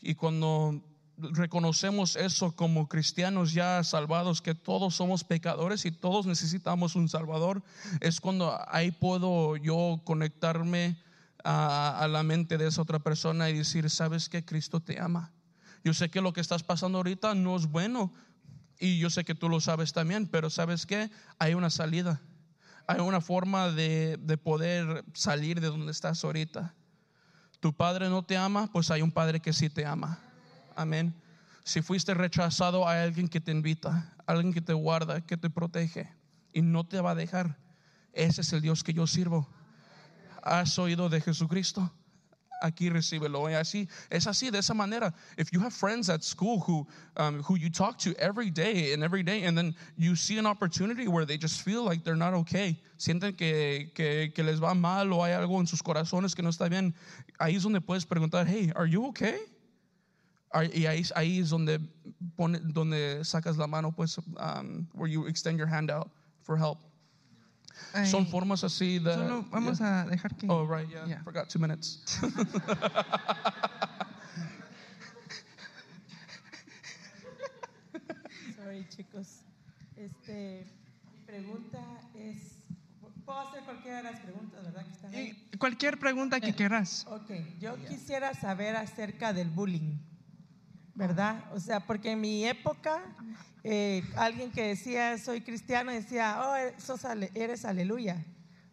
Y 0.00 0.14
cuando 0.14 0.82
reconocemos 1.16 2.16
eso 2.16 2.52
como 2.52 2.88
cristianos 2.88 3.52
ya 3.52 3.82
salvados, 3.84 4.40
que 4.40 4.54
todos 4.54 4.94
somos 4.94 5.24
pecadores 5.24 5.84
y 5.84 5.90
todos 5.90 6.26
necesitamos 6.26 6.96
un 6.96 7.08
Salvador, 7.08 7.62
es 8.00 8.20
cuando 8.20 8.56
ahí 8.68 8.90
puedo 8.90 9.56
yo 9.56 10.00
conectarme 10.04 10.96
a, 11.44 11.98
a 11.98 12.08
la 12.08 12.22
mente 12.22 12.56
de 12.56 12.68
esa 12.68 12.82
otra 12.82 13.00
persona 13.00 13.50
y 13.50 13.58
decir, 13.58 13.88
sabes 13.90 14.28
que 14.28 14.44
Cristo 14.44 14.80
te 14.80 15.00
ama. 15.00 15.32
Yo 15.84 15.92
sé 15.92 16.08
que 16.08 16.20
lo 16.20 16.32
que 16.32 16.40
estás 16.40 16.62
pasando 16.62 16.98
ahorita 16.98 17.34
no 17.34 17.56
es 17.56 17.66
bueno 17.66 18.12
y 18.82 18.98
yo 18.98 19.10
sé 19.10 19.24
que 19.24 19.36
tú 19.36 19.48
lo 19.48 19.60
sabes 19.60 19.92
también, 19.92 20.26
pero 20.26 20.50
sabes 20.50 20.86
que 20.86 21.08
hay 21.38 21.54
una 21.54 21.70
salida, 21.70 22.20
hay 22.88 22.98
una 22.98 23.20
forma 23.20 23.70
de, 23.70 24.18
de 24.20 24.36
poder 24.36 25.04
salir 25.14 25.60
de 25.60 25.68
donde 25.68 25.92
estás 25.92 26.24
ahorita. 26.24 26.74
Tu 27.60 27.72
padre 27.72 28.10
no 28.10 28.24
te 28.24 28.36
ama, 28.36 28.68
pues 28.72 28.90
hay 28.90 29.00
un 29.00 29.12
padre 29.12 29.38
que 29.38 29.52
sí 29.52 29.70
te 29.70 29.86
ama. 29.86 30.18
Amén. 30.74 31.14
Si 31.62 31.80
fuiste 31.80 32.12
rechazado, 32.12 32.88
hay 32.88 33.04
alguien 33.04 33.28
que 33.28 33.40
te 33.40 33.52
invita, 33.52 34.16
alguien 34.26 34.52
que 34.52 34.60
te 34.60 34.72
guarda, 34.72 35.20
que 35.20 35.36
te 35.36 35.48
protege 35.48 36.12
y 36.52 36.60
no 36.60 36.84
te 36.84 37.00
va 37.00 37.12
a 37.12 37.14
dejar. 37.14 37.58
Ese 38.12 38.40
es 38.40 38.52
el 38.52 38.62
Dios 38.62 38.82
que 38.82 38.92
yo 38.92 39.06
sirvo. 39.06 39.48
¿Has 40.42 40.76
oído 40.80 41.08
de 41.08 41.20
Jesucristo? 41.20 41.92
Aquí 42.62 42.88
recíbelo. 42.90 43.50
Y 43.50 43.54
así, 43.54 43.88
es 44.08 44.26
así, 44.26 44.50
de 44.50 44.58
esa 44.58 44.72
manera. 44.72 45.12
If 45.36 45.52
you 45.52 45.60
have 45.60 45.72
friends 45.72 46.08
at 46.08 46.22
school 46.22 46.60
who, 46.60 46.86
um, 47.16 47.42
who 47.42 47.56
you 47.56 47.68
talk 47.68 47.98
to 47.98 48.14
every 48.18 48.50
day 48.50 48.92
and 48.92 49.02
every 49.02 49.24
day, 49.24 49.44
and 49.44 49.58
then 49.58 49.74
you 49.96 50.14
see 50.14 50.38
an 50.38 50.46
opportunity 50.46 51.08
where 51.08 51.24
they 51.24 51.36
just 51.36 51.62
feel 51.62 51.82
like 51.82 52.04
they're 52.04 52.14
not 52.14 52.34
okay, 52.34 52.78
sienten 52.98 53.36
que, 53.36 53.90
que, 53.94 54.30
que 54.32 54.44
les 54.44 54.60
va 54.60 54.74
mal 54.74 55.12
o 55.12 55.22
hay 55.22 55.32
algo 55.32 55.58
en 55.58 55.66
sus 55.66 55.82
corazones 55.82 56.36
que 56.36 56.42
no 56.42 56.50
está 56.50 56.68
bien, 56.70 56.94
ahí 57.40 57.56
es 57.56 57.64
donde 57.64 57.80
puedes 57.80 58.04
preguntar, 58.06 58.46
hey, 58.46 58.72
are 58.76 58.86
you 58.86 59.04
okay? 59.06 59.38
Y 60.54 60.86
ahí, 60.86 61.02
ahí 61.16 61.40
es 61.40 61.50
donde, 61.50 61.80
pone, 62.36 62.60
donde 62.62 63.24
sacas 63.24 63.56
la 63.56 63.66
mano, 63.66 63.90
pues, 63.90 64.18
um, 64.36 64.86
where 64.92 65.08
you 65.10 65.26
extend 65.26 65.58
your 65.58 65.66
hand 65.66 65.90
out 65.90 66.10
for 66.42 66.56
help. 66.56 66.78
Son 68.06 68.24
Ay, 68.24 68.30
formas 68.30 68.64
así 68.64 68.98
de. 68.98 69.14
Solo 69.14 69.44
vamos 69.50 69.78
yeah. 69.78 70.02
a 70.02 70.06
dejar 70.06 70.34
que. 70.36 70.46
Oh, 70.48 70.66
right, 70.66 70.88
yeah. 70.88 71.04
Yeah. 71.06 71.22
Forgot 71.22 71.48
two 71.48 71.58
minutes. 71.60 72.00
Sorry, 78.56 78.86
chicos. 78.88 79.42
Este, 79.96 80.66
mi 81.12 81.18
pregunta 81.26 81.78
es, 82.14 82.58
puedo 83.24 83.40
hacer 83.40 83.62
cualquiera 83.64 83.98
de 83.98 84.02
las 84.04 84.20
preguntas, 84.20 84.64
¿verdad? 84.64 84.84
Que 84.84 84.92
están 84.92 85.14
ahí. 85.14 85.48
Y 85.52 85.58
cualquier 85.58 85.98
pregunta 85.98 86.40
que 86.40 86.54
quieras. 86.56 87.06
Ok, 87.08 87.30
yo 87.60 87.76
quisiera 87.86 88.34
saber 88.34 88.76
acerca 88.76 89.32
del 89.32 89.50
bullying, 89.50 89.98
¿verdad? 90.94 91.44
O 91.54 91.60
sea, 91.60 91.80
porque 91.86 92.12
en 92.12 92.20
mi 92.20 92.44
época, 92.44 93.00
eh, 93.64 94.02
alguien 94.16 94.50
que 94.50 94.66
decía 94.68 95.16
soy 95.18 95.40
cristiano 95.40 95.90
decía, 95.92 96.40
oh, 96.44 96.54
eres, 96.56 96.82
sos 96.82 97.04
ale- 97.04 97.30
eres 97.34 97.64
aleluya, 97.64 98.24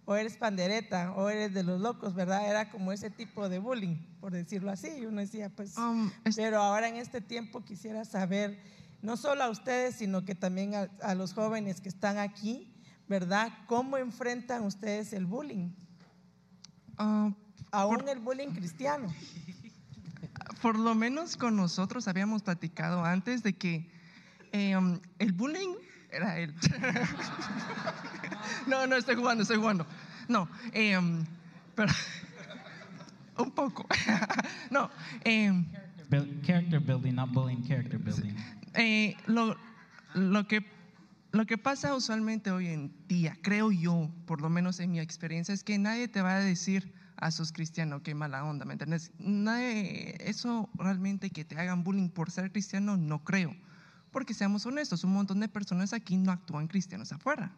o 0.05 0.15
eres 0.15 0.37
pandereta, 0.37 1.13
o 1.13 1.29
eres 1.29 1.53
de 1.53 1.63
los 1.63 1.79
locos, 1.79 2.15
¿verdad? 2.15 2.49
Era 2.49 2.69
como 2.71 2.91
ese 2.91 3.09
tipo 3.09 3.47
de 3.47 3.59
bullying, 3.59 3.97
por 4.19 4.33
decirlo 4.33 4.71
así. 4.71 4.87
Y 4.99 5.05
uno 5.05 5.21
decía, 5.21 5.49
pues, 5.49 5.77
Um, 5.77 6.11
pero 6.35 6.61
ahora 6.61 6.87
en 6.87 6.95
este 6.95 7.21
tiempo 7.21 7.63
quisiera 7.63 8.03
saber, 8.05 8.59
no 9.01 9.15
solo 9.17 9.43
a 9.43 9.49
ustedes, 9.49 9.95
sino 9.95 10.25
que 10.25 10.35
también 10.35 10.73
a, 10.75 10.89
a 11.01 11.13
los 11.15 11.33
jóvenes 11.33 11.79
que 11.79 11.89
están 11.89 12.17
aquí, 12.17 12.73
¿verdad? 13.07 13.51
¿Cómo 13.67 13.97
enfrentan 13.97 14.63
ustedes 14.65 15.13
el 15.13 15.25
bullying? 15.25 15.69
Ah, 16.97 17.31
Aún 17.71 18.09
el 18.09 18.19
bullying 18.19 18.49
cristiano. 18.49 19.13
Por 20.61 20.77
lo 20.77 20.95
menos 20.95 21.37
con 21.37 21.55
nosotros 21.55 22.07
habíamos 22.07 22.43
platicado 22.43 23.05
antes 23.05 23.43
de 23.43 23.53
que 23.53 23.89
eh, 24.51 24.75
um, 24.75 24.99
el 25.19 25.31
bullying 25.31 25.75
era 26.11 26.39
él. 26.39 26.53
no, 28.67 28.87
no, 28.87 28.95
estoy 28.95 29.15
jugando, 29.15 29.43
estoy 29.43 29.57
jugando. 29.57 29.85
No, 30.27 30.49
eh, 30.73 30.97
um, 30.97 31.23
pero 31.75 31.91
un 33.37 33.51
poco. 33.51 33.87
no, 34.71 34.89
eh, 35.23 35.51
Build, 36.09 36.43
character 36.43 36.79
building, 36.79 37.13
not 37.13 37.31
bullying, 37.31 37.61
character 37.67 37.99
building. 37.99 38.35
eh, 38.73 39.15
lo, 39.27 39.55
lo, 40.15 40.47
que, 40.47 40.65
lo 41.31 41.45
que 41.45 41.57
pasa 41.57 41.93
usualmente 41.95 42.49
hoy 42.49 42.67
en 42.67 42.91
día, 43.07 43.37
creo 43.43 43.71
yo, 43.71 44.09
por 44.25 44.41
lo 44.41 44.49
menos 44.49 44.79
en 44.79 44.91
mi 44.91 44.99
experiencia, 44.99 45.53
es 45.53 45.63
que 45.63 45.77
nadie 45.77 46.07
te 46.07 46.23
va 46.23 46.37
a 46.37 46.39
decir 46.39 46.91
a 47.21 47.31
sos 47.31 47.51
cristiano, 47.51 48.01
qué 48.01 48.15
mala 48.15 48.43
onda, 48.43 48.65
¿me 48.65 48.73
entiendes? 48.73 49.11
Nadie, 49.19 50.15
eso 50.19 50.69
realmente 50.73 51.29
que 51.29 51.43
te 51.43 51.57
hagan 51.57 51.83
bullying 51.83 52.09
por 52.09 52.31
ser 52.31 52.51
cristiano, 52.51 52.97
no 52.97 53.23
creo. 53.23 53.55
Porque 54.11 54.33
seamos 54.33 54.65
honestos, 54.65 55.03
un 55.03 55.13
montón 55.13 55.39
de 55.39 55.47
personas 55.47 55.93
aquí 55.93 56.17
no 56.17 56.31
actúan 56.31 56.67
cristianos 56.67 57.11
afuera. 57.11 57.51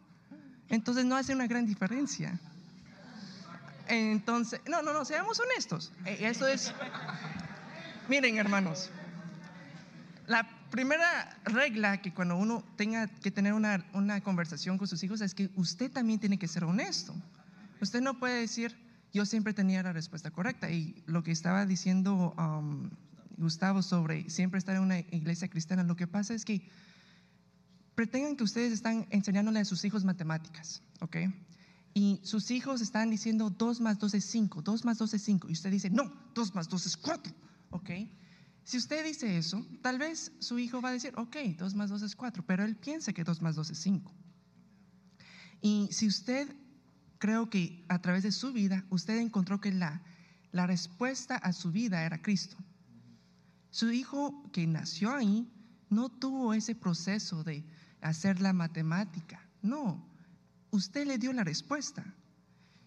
Entonces 0.68 1.04
no 1.04 1.16
hace 1.16 1.34
una 1.34 1.46
gran 1.46 1.66
diferencia. 1.66 2.38
Entonces, 3.88 4.60
no, 4.68 4.82
no, 4.82 4.92
no, 4.92 5.04
seamos 5.04 5.38
honestos. 5.40 5.92
Eh, 6.06 6.18
Eso 6.20 6.46
es, 6.46 6.74
miren 8.08 8.38
hermanos, 8.38 8.90
la 10.26 10.48
primera 10.70 11.36
regla 11.44 12.00
que 12.00 12.12
cuando 12.12 12.36
uno 12.36 12.64
tenga 12.76 13.06
que 13.06 13.30
tener 13.30 13.52
una, 13.52 13.84
una 13.92 14.20
conversación 14.22 14.78
con 14.78 14.88
sus 14.88 15.02
hijos 15.02 15.20
es 15.20 15.34
que 15.34 15.50
usted 15.56 15.90
también 15.90 16.18
tiene 16.18 16.38
que 16.38 16.48
ser 16.48 16.64
honesto. 16.64 17.14
Usted 17.80 18.00
no 18.00 18.18
puede 18.18 18.40
decir, 18.40 18.76
yo 19.12 19.26
siempre 19.26 19.52
tenía 19.52 19.82
la 19.82 19.92
respuesta 19.92 20.30
correcta. 20.30 20.70
Y 20.70 21.02
lo 21.06 21.22
que 21.22 21.32
estaba 21.32 21.66
diciendo 21.66 22.34
um, 22.38 22.90
Gustavo 23.36 23.82
sobre 23.82 24.28
siempre 24.30 24.58
estar 24.58 24.76
en 24.76 24.82
una 24.82 25.00
iglesia 25.00 25.48
cristiana, 25.48 25.82
lo 25.82 25.96
que 25.96 26.06
pasa 26.06 26.34
es 26.34 26.44
que 26.44 26.68
pretengan 27.94 28.36
que 28.36 28.44
ustedes 28.44 28.72
están 28.72 29.06
enseñándole 29.10 29.60
a 29.60 29.64
sus 29.64 29.84
hijos 29.84 30.04
matemáticas, 30.04 30.82
¿ok? 31.00 31.16
Y 31.94 32.20
sus 32.22 32.50
hijos 32.50 32.80
están 32.80 33.10
diciendo 33.10 33.50
2 33.50 33.80
más 33.80 33.98
2 33.98 34.14
es 34.14 34.24
5, 34.24 34.62
2 34.62 34.84
más 34.84 34.98
2 34.98 35.14
es 35.14 35.22
5. 35.22 35.48
Y 35.50 35.52
usted 35.52 35.70
dice, 35.70 35.90
no, 35.90 36.10
2 36.34 36.54
más 36.54 36.68
2 36.68 36.86
es 36.86 36.96
4, 36.96 37.32
¿ok? 37.70 37.90
Si 38.64 38.78
usted 38.78 39.04
dice 39.04 39.36
eso, 39.36 39.66
tal 39.82 39.98
vez 39.98 40.32
su 40.38 40.58
hijo 40.58 40.80
va 40.80 40.90
a 40.90 40.92
decir, 40.92 41.12
ok, 41.16 41.36
2 41.58 41.74
más 41.74 41.90
2 41.90 42.02
es 42.02 42.16
4, 42.16 42.44
pero 42.46 42.64
él 42.64 42.76
piensa 42.76 43.12
que 43.12 43.24
2 43.24 43.42
más 43.42 43.56
2 43.56 43.70
es 43.70 43.78
5. 43.78 44.10
Y 45.60 45.88
si 45.92 46.06
usted, 46.06 46.48
creo 47.22 47.48
que 47.48 47.84
a 47.86 48.00
través 48.00 48.24
de 48.24 48.32
su 48.32 48.52
vida, 48.52 48.84
usted 48.90 49.18
encontró 49.18 49.60
que 49.60 49.70
la, 49.70 50.02
la 50.50 50.66
respuesta 50.66 51.36
a 51.36 51.52
su 51.52 51.70
vida 51.70 52.04
era 52.04 52.20
Cristo. 52.20 52.56
Su 53.70 53.92
hijo 53.92 54.50
que 54.50 54.66
nació 54.66 55.14
ahí 55.14 55.48
no 55.88 56.08
tuvo 56.08 56.52
ese 56.52 56.74
proceso 56.74 57.44
de 57.44 57.64
hacer 58.00 58.40
la 58.40 58.52
matemática. 58.52 59.40
No, 59.62 60.04
usted 60.72 61.06
le 61.06 61.16
dio 61.16 61.32
la 61.32 61.44
respuesta. 61.44 62.04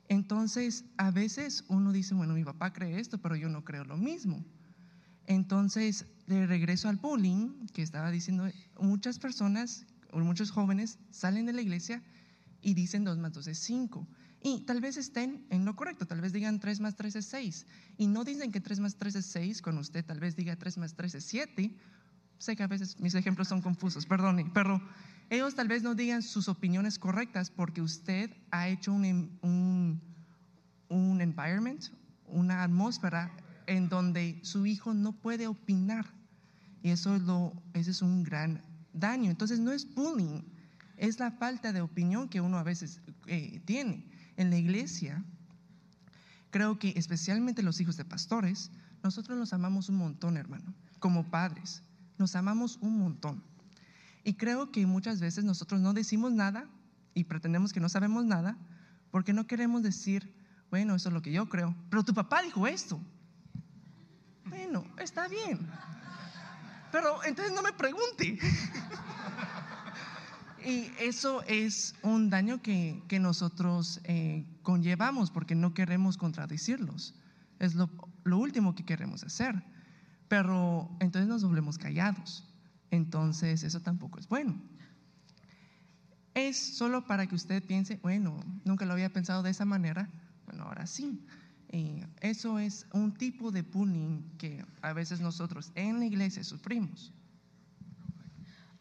Entonces, 0.10 0.84
a 0.98 1.12
veces 1.12 1.64
uno 1.70 1.94
dice, 1.94 2.14
bueno, 2.14 2.34
mi 2.34 2.44
papá 2.44 2.74
cree 2.74 3.00
esto, 3.00 3.18
pero 3.20 3.38
yo 3.38 3.48
no 3.48 3.64
creo 3.64 3.86
lo 3.86 3.96
mismo. 3.96 4.44
Entonces, 5.28 6.08
de 6.28 6.46
regreso 6.46 6.90
al 6.90 6.98
bullying, 6.98 7.68
que 7.68 7.84
estaba 7.84 8.12
diciendo, 8.12 8.52
muchas 8.82 9.18
personas, 9.18 9.86
o 10.12 10.20
muchos 10.20 10.52
jóvenes 10.52 11.00
salen 11.10 11.46
de 11.46 11.54
la 11.54 11.62
iglesia 11.62 12.04
y 12.62 12.74
dicen 12.74 13.06
2 13.06 13.18
más 13.20 13.32
2 13.32 13.48
es 13.48 13.60
5. 13.60 14.06
Y 14.42 14.62
tal 14.66 14.80
vez 14.80 14.98
estén 14.98 15.46
en 15.50 15.66
lo 15.66 15.76
correcto, 15.76 16.06
tal 16.06 16.22
vez 16.22 16.32
digan 16.32 16.60
3 16.60 16.80
más 16.80 16.96
3 16.96 17.16
es 17.16 17.26
6. 17.26 17.66
Y 17.98 18.08
no 18.08 18.24
dicen 18.24 18.52
que 18.52 18.62
3 18.62 18.80
más 18.80 18.96
3 18.96 19.16
es 19.16 19.26
6 19.28 19.62
cuando 19.62 19.82
usted 19.82 20.06
tal 20.06 20.20
vez 20.20 20.36
diga 20.36 20.56
3 20.56 20.78
más 20.78 20.96
3 20.96 21.16
es 21.16 21.26
7. 21.26 21.76
Sé 22.38 22.56
que 22.56 22.64
a 22.64 22.68
veces 22.68 23.00
mis 23.00 23.16
ejemplos 23.16 23.48
son 23.48 23.62
confusos, 23.62 24.06
perdone, 24.06 24.50
pero 24.54 24.82
ellos 25.30 25.56
tal 25.56 25.68
vez 25.68 25.82
no 25.82 25.96
digan 25.96 26.22
sus 26.22 26.48
opiniones 26.48 27.00
correctas 27.00 27.50
porque 27.50 27.82
usted 27.82 28.32
ha 28.52 28.68
hecho 28.68 28.94
un, 28.94 29.40
un, 29.42 30.02
un 30.90 31.22
environment, 31.22 31.86
una 32.28 32.64
atmósfera 32.64 33.32
en 33.68 33.90
donde 33.90 34.40
su 34.44 34.66
hijo 34.66 34.94
no 34.94 35.14
puede 35.14 35.48
opinar. 35.48 36.06
Y 36.84 36.92
eso 36.92 37.16
es, 37.16 37.24
lo, 37.24 37.54
ese 37.74 37.92
es 37.92 38.02
un 38.02 38.24
gran 38.24 38.62
daño. 38.94 39.32
Entonces 39.32 39.60
no 39.60 39.72
es 39.72 39.92
bullying, 39.96 40.42
es 40.98 41.20
la 41.20 41.32
falta 41.32 41.74
de 41.74 41.82
opinión 41.82 42.30
que 42.30 42.42
uno 42.42 42.58
a 42.58 42.64
veces 42.64 43.02
eh, 43.26 43.62
tiene. 43.66 44.08
En 44.38 44.50
la 44.50 44.58
iglesia, 44.58 45.24
creo 46.52 46.78
que 46.80 46.94
especialmente 46.96 47.64
los 47.64 47.80
hijos 47.80 47.98
de 47.98 48.06
pastores, 48.06 48.72
nosotros 49.04 49.38
los 49.38 49.54
amamos 49.54 49.90
un 49.90 49.98
montón, 49.98 50.38
hermano, 50.38 50.74
como 51.00 51.30
padres. 51.30 51.84
Nos 52.18 52.36
amamos 52.36 52.78
un 52.82 52.98
montón. 53.00 53.44
Y 54.24 54.34
creo 54.34 54.72
que 54.72 54.86
muchas 54.86 55.20
veces 55.20 55.44
nosotros 55.44 55.80
no 55.82 55.94
decimos 55.94 56.32
nada 56.32 56.68
y 57.14 57.26
pretendemos 57.26 57.74
que 57.74 57.80
no 57.80 57.90
sabemos 57.90 58.26
nada 58.26 58.58
porque 59.12 59.34
no 59.34 59.48
queremos 59.48 59.84
decir, 59.84 60.34
bueno, 60.70 60.96
eso 60.96 61.10
es 61.10 61.14
lo 61.14 61.22
que 61.22 61.32
yo 61.32 61.48
creo, 61.48 61.76
pero 61.90 62.04
tu 62.04 62.14
papá 62.14 62.42
dijo 62.42 62.68
esto. 62.68 63.00
Bueno, 64.46 64.86
está 64.98 65.28
bien. 65.28 65.70
Pero 66.92 67.24
entonces 67.24 67.54
no 67.54 67.62
me 67.62 67.74
pregunte. 67.74 68.40
Y 70.66 70.91
eso 70.99 71.43
es 71.43 71.93
un 72.01 72.32
daño 72.32 72.59
que, 72.61 73.03
que 73.07 73.20
nosotros 73.20 74.01
eh, 74.03 74.45
conllevamos 74.63 75.30
porque 75.30 75.53
no 75.53 75.76
queremos 75.76 76.18
contradecirlos. 76.18 77.13
Es 77.59 77.76
lo, 77.76 77.89
último 78.26 78.74
que 78.74 78.84
queremos 78.84 79.24
hacer. 79.24 79.63
Pero 80.28 80.89
entonces 80.99 81.30
nos 81.30 81.43
volvemos 81.43 81.78
callados. 81.78 82.43
Entonces 82.89 83.61
eso 83.63 83.80
tampoco 83.82 84.20
es 84.20 84.28
bueno. 84.28 84.59
Es 86.34 86.57
solo 86.57 87.05
para 87.05 87.28
que 87.28 87.36
usted 87.36 87.63
piense, 87.63 87.99
bueno, 88.01 88.43
nunca 88.66 88.86
lo 88.86 88.93
había 88.93 89.13
pensado 89.13 89.43
de 89.43 89.51
esa 89.51 89.66
manera. 89.66 90.09
Bueno, 90.47 90.63
ahora 90.63 90.88
sí. 90.88 91.24
Eso 92.22 92.57
es 92.57 92.88
un 92.91 93.13
tipo 93.13 93.51
de 93.51 93.61
bullying 93.61 94.24
que 94.38 94.66
a 94.82 94.93
veces 94.93 95.20
nosotros 95.20 95.72
en 95.76 95.99
la 95.99 96.05
iglesia 96.05 96.43
sufrimos. 96.43 97.13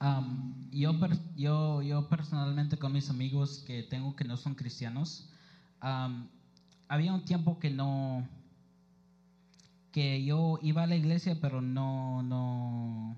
Um, 0.04 0.52
yo, 0.70 0.92
yo, 1.34 1.80
yo 1.80 2.08
personalmente 2.10 2.76
con 2.76 2.92
mis 2.92 3.08
amigos 3.08 3.64
que 3.66 3.82
tengo 3.82 4.14
que 4.14 4.24
no 4.24 4.36
son 4.36 4.54
cristianos, 4.54 5.30
um, 5.82 6.28
había 6.88 7.14
un 7.14 7.24
tiempo 7.24 7.58
que 7.58 7.70
no, 7.70 8.28
que 9.92 10.22
yo 10.22 10.58
iba 10.60 10.82
a 10.82 10.86
la 10.86 10.96
iglesia, 10.96 11.38
pero 11.40 11.62
no, 11.62 12.22
no, 12.22 13.16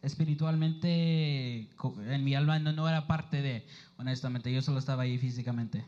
espiritualmente, 0.00 1.68
en 2.06 2.24
mi 2.24 2.36
alma 2.36 2.60
no, 2.60 2.70
no 2.70 2.88
era 2.88 3.08
parte 3.08 3.42
de, 3.42 3.66
honestamente, 3.96 4.52
yo 4.52 4.62
solo 4.62 4.78
estaba 4.78 5.02
ahí 5.02 5.18
físicamente. 5.18 5.84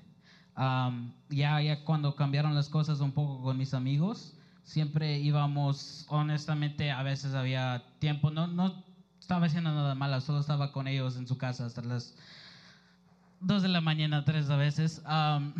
Um, 0.56 1.12
ya, 1.28 1.62
ya 1.62 1.84
cuando 1.84 2.16
cambiaron 2.16 2.56
las 2.56 2.68
cosas 2.68 2.98
un 2.98 3.12
poco 3.12 3.40
con 3.40 3.56
mis 3.56 3.72
amigos, 3.72 4.34
siempre 4.64 5.16
íbamos, 5.20 6.06
honestamente, 6.08 6.90
a 6.90 7.04
veces 7.04 7.34
había 7.34 7.84
tiempo, 8.00 8.32
no, 8.32 8.48
no 8.48 8.83
estaba 9.24 9.46
haciendo 9.46 9.72
nada 9.72 9.94
malo, 9.94 10.20
solo 10.20 10.40
estaba 10.40 10.70
con 10.70 10.86
ellos 10.86 11.16
en 11.16 11.26
su 11.26 11.38
casa 11.38 11.64
hasta 11.64 11.80
las 11.80 12.14
2 13.40 13.62
de 13.62 13.68
la 13.68 13.80
mañana, 13.80 14.22
3 14.22 14.50
a 14.50 14.56
veces. 14.56 15.02
Um, 15.06 15.54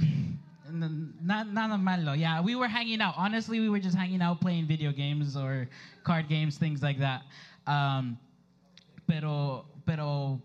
nada 1.23 1.79
malo. 1.79 2.15
Yeah, 2.15 2.43
we 2.43 2.57
were 2.57 2.69
hanging 2.69 3.01
out. 3.01 3.15
Honestly, 3.17 3.61
we 3.61 3.71
were 3.71 3.81
just 3.81 3.97
hanging 3.97 4.21
out 4.21 4.39
playing 4.41 4.67
video 4.67 4.93
games 4.93 5.35
or 5.35 5.67
card 6.03 6.29
games, 6.29 6.59
things 6.59 6.83
like 6.83 6.99
that. 6.99 7.23
Um, 7.67 8.19
pero, 9.07 9.65
pero 9.87 10.43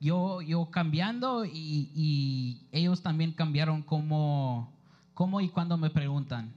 yo, 0.00 0.40
yo 0.40 0.68
cambiando 0.72 1.44
y, 1.44 1.88
y, 1.94 2.66
ellos 2.72 3.00
también 3.00 3.30
cambiaron 3.30 3.82
como, 3.82 4.72
cómo 5.14 5.40
y 5.40 5.50
cuando 5.50 5.76
me 5.76 5.88
preguntan. 5.90 6.52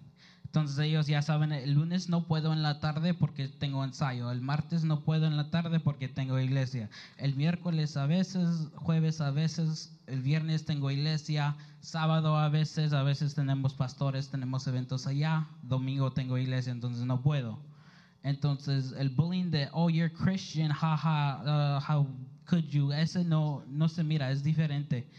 Entonces 0.52 0.80
ellos 0.80 1.08
ya 1.08 1.22
saben, 1.22 1.54
el 1.54 1.76
lunes 1.76 2.10
no 2.10 2.28
puedo 2.28 2.52
en 2.52 2.62
la 2.62 2.82
tarde 2.82 3.14
porque 3.14 3.48
tengo 3.48 3.86
ensayo, 3.86 4.30
el 4.32 4.42
martes 4.42 4.84
no 4.84 5.00
puedo 5.00 5.26
en 5.26 5.38
la 5.38 5.50
tarde 5.50 5.80
porque 5.80 6.10
tengo 6.10 6.38
iglesia, 6.42 6.90
el 7.16 7.38
miércoles 7.38 7.96
a 7.96 8.06
veces, 8.06 8.68
jueves 8.76 9.22
a 9.22 9.32
veces, 9.32 9.98
el 10.08 10.22
viernes 10.22 10.66
tengo 10.66 10.92
iglesia, 10.92 11.56
sábado 11.80 12.36
a 12.36 12.50
veces, 12.50 12.92
a 12.92 13.02
veces 13.02 13.34
tenemos 13.34 13.74
pastores, 13.74 14.30
tenemos 14.30 14.68
eventos 14.68 15.08
allá, 15.08 15.48
domingo 15.62 16.12
tengo 16.12 16.38
iglesia, 16.38 16.74
entonces 16.74 17.06
no 17.06 17.22
puedo. 17.22 17.58
Entonces 18.22 18.94
el 18.98 19.10
bullying 19.10 19.52
de, 19.52 19.70
oh, 19.72 19.90
you're 19.90 20.12
Christian, 20.12 20.74
jaja, 20.74 21.44
uh, 21.46 21.80
how 21.80 22.06
could 22.46 22.66
you, 22.66 22.92
ese 22.92 23.24
no, 23.24 23.64
no 23.70 23.88
se 23.88 24.04
mira, 24.04 24.30
es 24.30 24.44
diferente. 24.44 25.10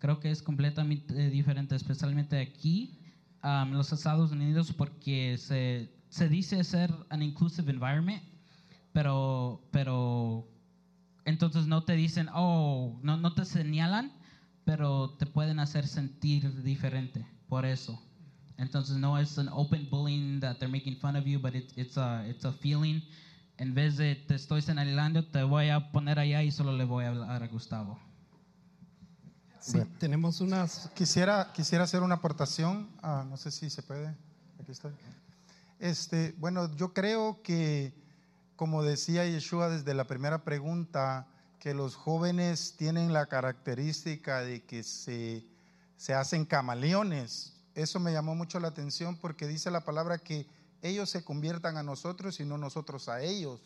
Creo 0.00 0.18
que 0.18 0.32
es 0.32 0.42
completamente 0.42 1.30
diferente, 1.30 1.76
especialmente 1.76 2.40
aquí 2.40 2.99
um, 3.42 3.72
los 3.72 3.92
Estados 3.92 4.32
Unidos 4.32 4.72
porque 4.72 5.36
se, 5.38 5.90
se 6.08 6.28
dice 6.28 6.62
ser 6.64 6.92
an 7.08 7.22
inclusive 7.22 7.70
environment, 7.70 8.22
pero, 8.92 9.62
pero 9.70 10.48
entonces 11.24 11.66
no 11.66 11.84
te 11.84 11.94
dicen, 11.94 12.28
oh, 12.34 12.98
no, 13.02 13.16
no 13.16 13.34
te 13.34 13.44
señalan, 13.44 14.12
pero 14.64 15.10
te 15.18 15.26
pueden 15.26 15.58
hacer 15.60 15.86
sentir 15.86 16.62
diferente 16.62 17.26
por 17.48 17.64
eso. 17.64 18.00
Entonces 18.58 18.96
no 18.96 19.18
es 19.18 19.38
un 19.38 19.48
open 19.48 19.88
bullying 19.90 20.40
that 20.40 20.58
they're 20.58 20.70
making 20.70 20.96
fun 20.96 21.16
of 21.16 21.24
you, 21.24 21.38
but 21.38 21.54
it, 21.54 21.72
it's, 21.76 21.96
a, 21.96 22.26
it's 22.28 22.44
a 22.44 22.52
feeling. 22.52 23.00
En 23.56 23.74
vez 23.74 23.96
de 23.96 24.16
te 24.16 24.34
estoy 24.34 24.62
señalando, 24.62 25.24
te 25.24 25.42
voy 25.42 25.68
a 25.68 25.92
poner 25.92 26.18
allá 26.18 26.42
y 26.42 26.50
solo 26.50 26.76
le 26.76 26.84
voy 26.84 27.04
a 27.04 27.08
hablar 27.08 27.42
a 27.42 27.46
Gustavo. 27.48 27.98
Sí, 29.60 29.78
tenemos 29.98 30.40
unas... 30.40 30.90
Quisiera, 30.94 31.52
quisiera 31.52 31.84
hacer 31.84 32.02
una 32.02 32.16
aportación, 32.16 32.88
ah, 33.02 33.24
no 33.28 33.36
sé 33.36 33.50
si 33.50 33.68
se 33.68 33.82
puede, 33.82 34.08
aquí 34.58 34.72
estoy. 34.72 34.92
Este, 35.78 36.34
bueno, 36.38 36.74
yo 36.76 36.92
creo 36.92 37.42
que, 37.42 37.92
como 38.56 38.82
decía 38.82 39.26
Yeshua 39.26 39.68
desde 39.68 39.94
la 39.94 40.04
primera 40.04 40.44
pregunta, 40.44 41.26
que 41.58 41.74
los 41.74 41.94
jóvenes 41.94 42.74
tienen 42.78 43.12
la 43.12 43.26
característica 43.26 44.40
de 44.40 44.64
que 44.64 44.82
se, 44.82 45.46
se 45.96 46.14
hacen 46.14 46.46
camaleones. 46.46 47.52
Eso 47.74 48.00
me 48.00 48.12
llamó 48.12 48.34
mucho 48.34 48.58
la 48.60 48.68
atención 48.68 49.16
porque 49.16 49.46
dice 49.46 49.70
la 49.70 49.84
palabra 49.84 50.18
que 50.18 50.46
ellos 50.82 51.10
se 51.10 51.22
conviertan 51.22 51.76
a 51.76 51.82
nosotros 51.82 52.40
y 52.40 52.46
no 52.46 52.56
nosotros 52.56 53.10
a 53.10 53.20
ellos. 53.20 53.60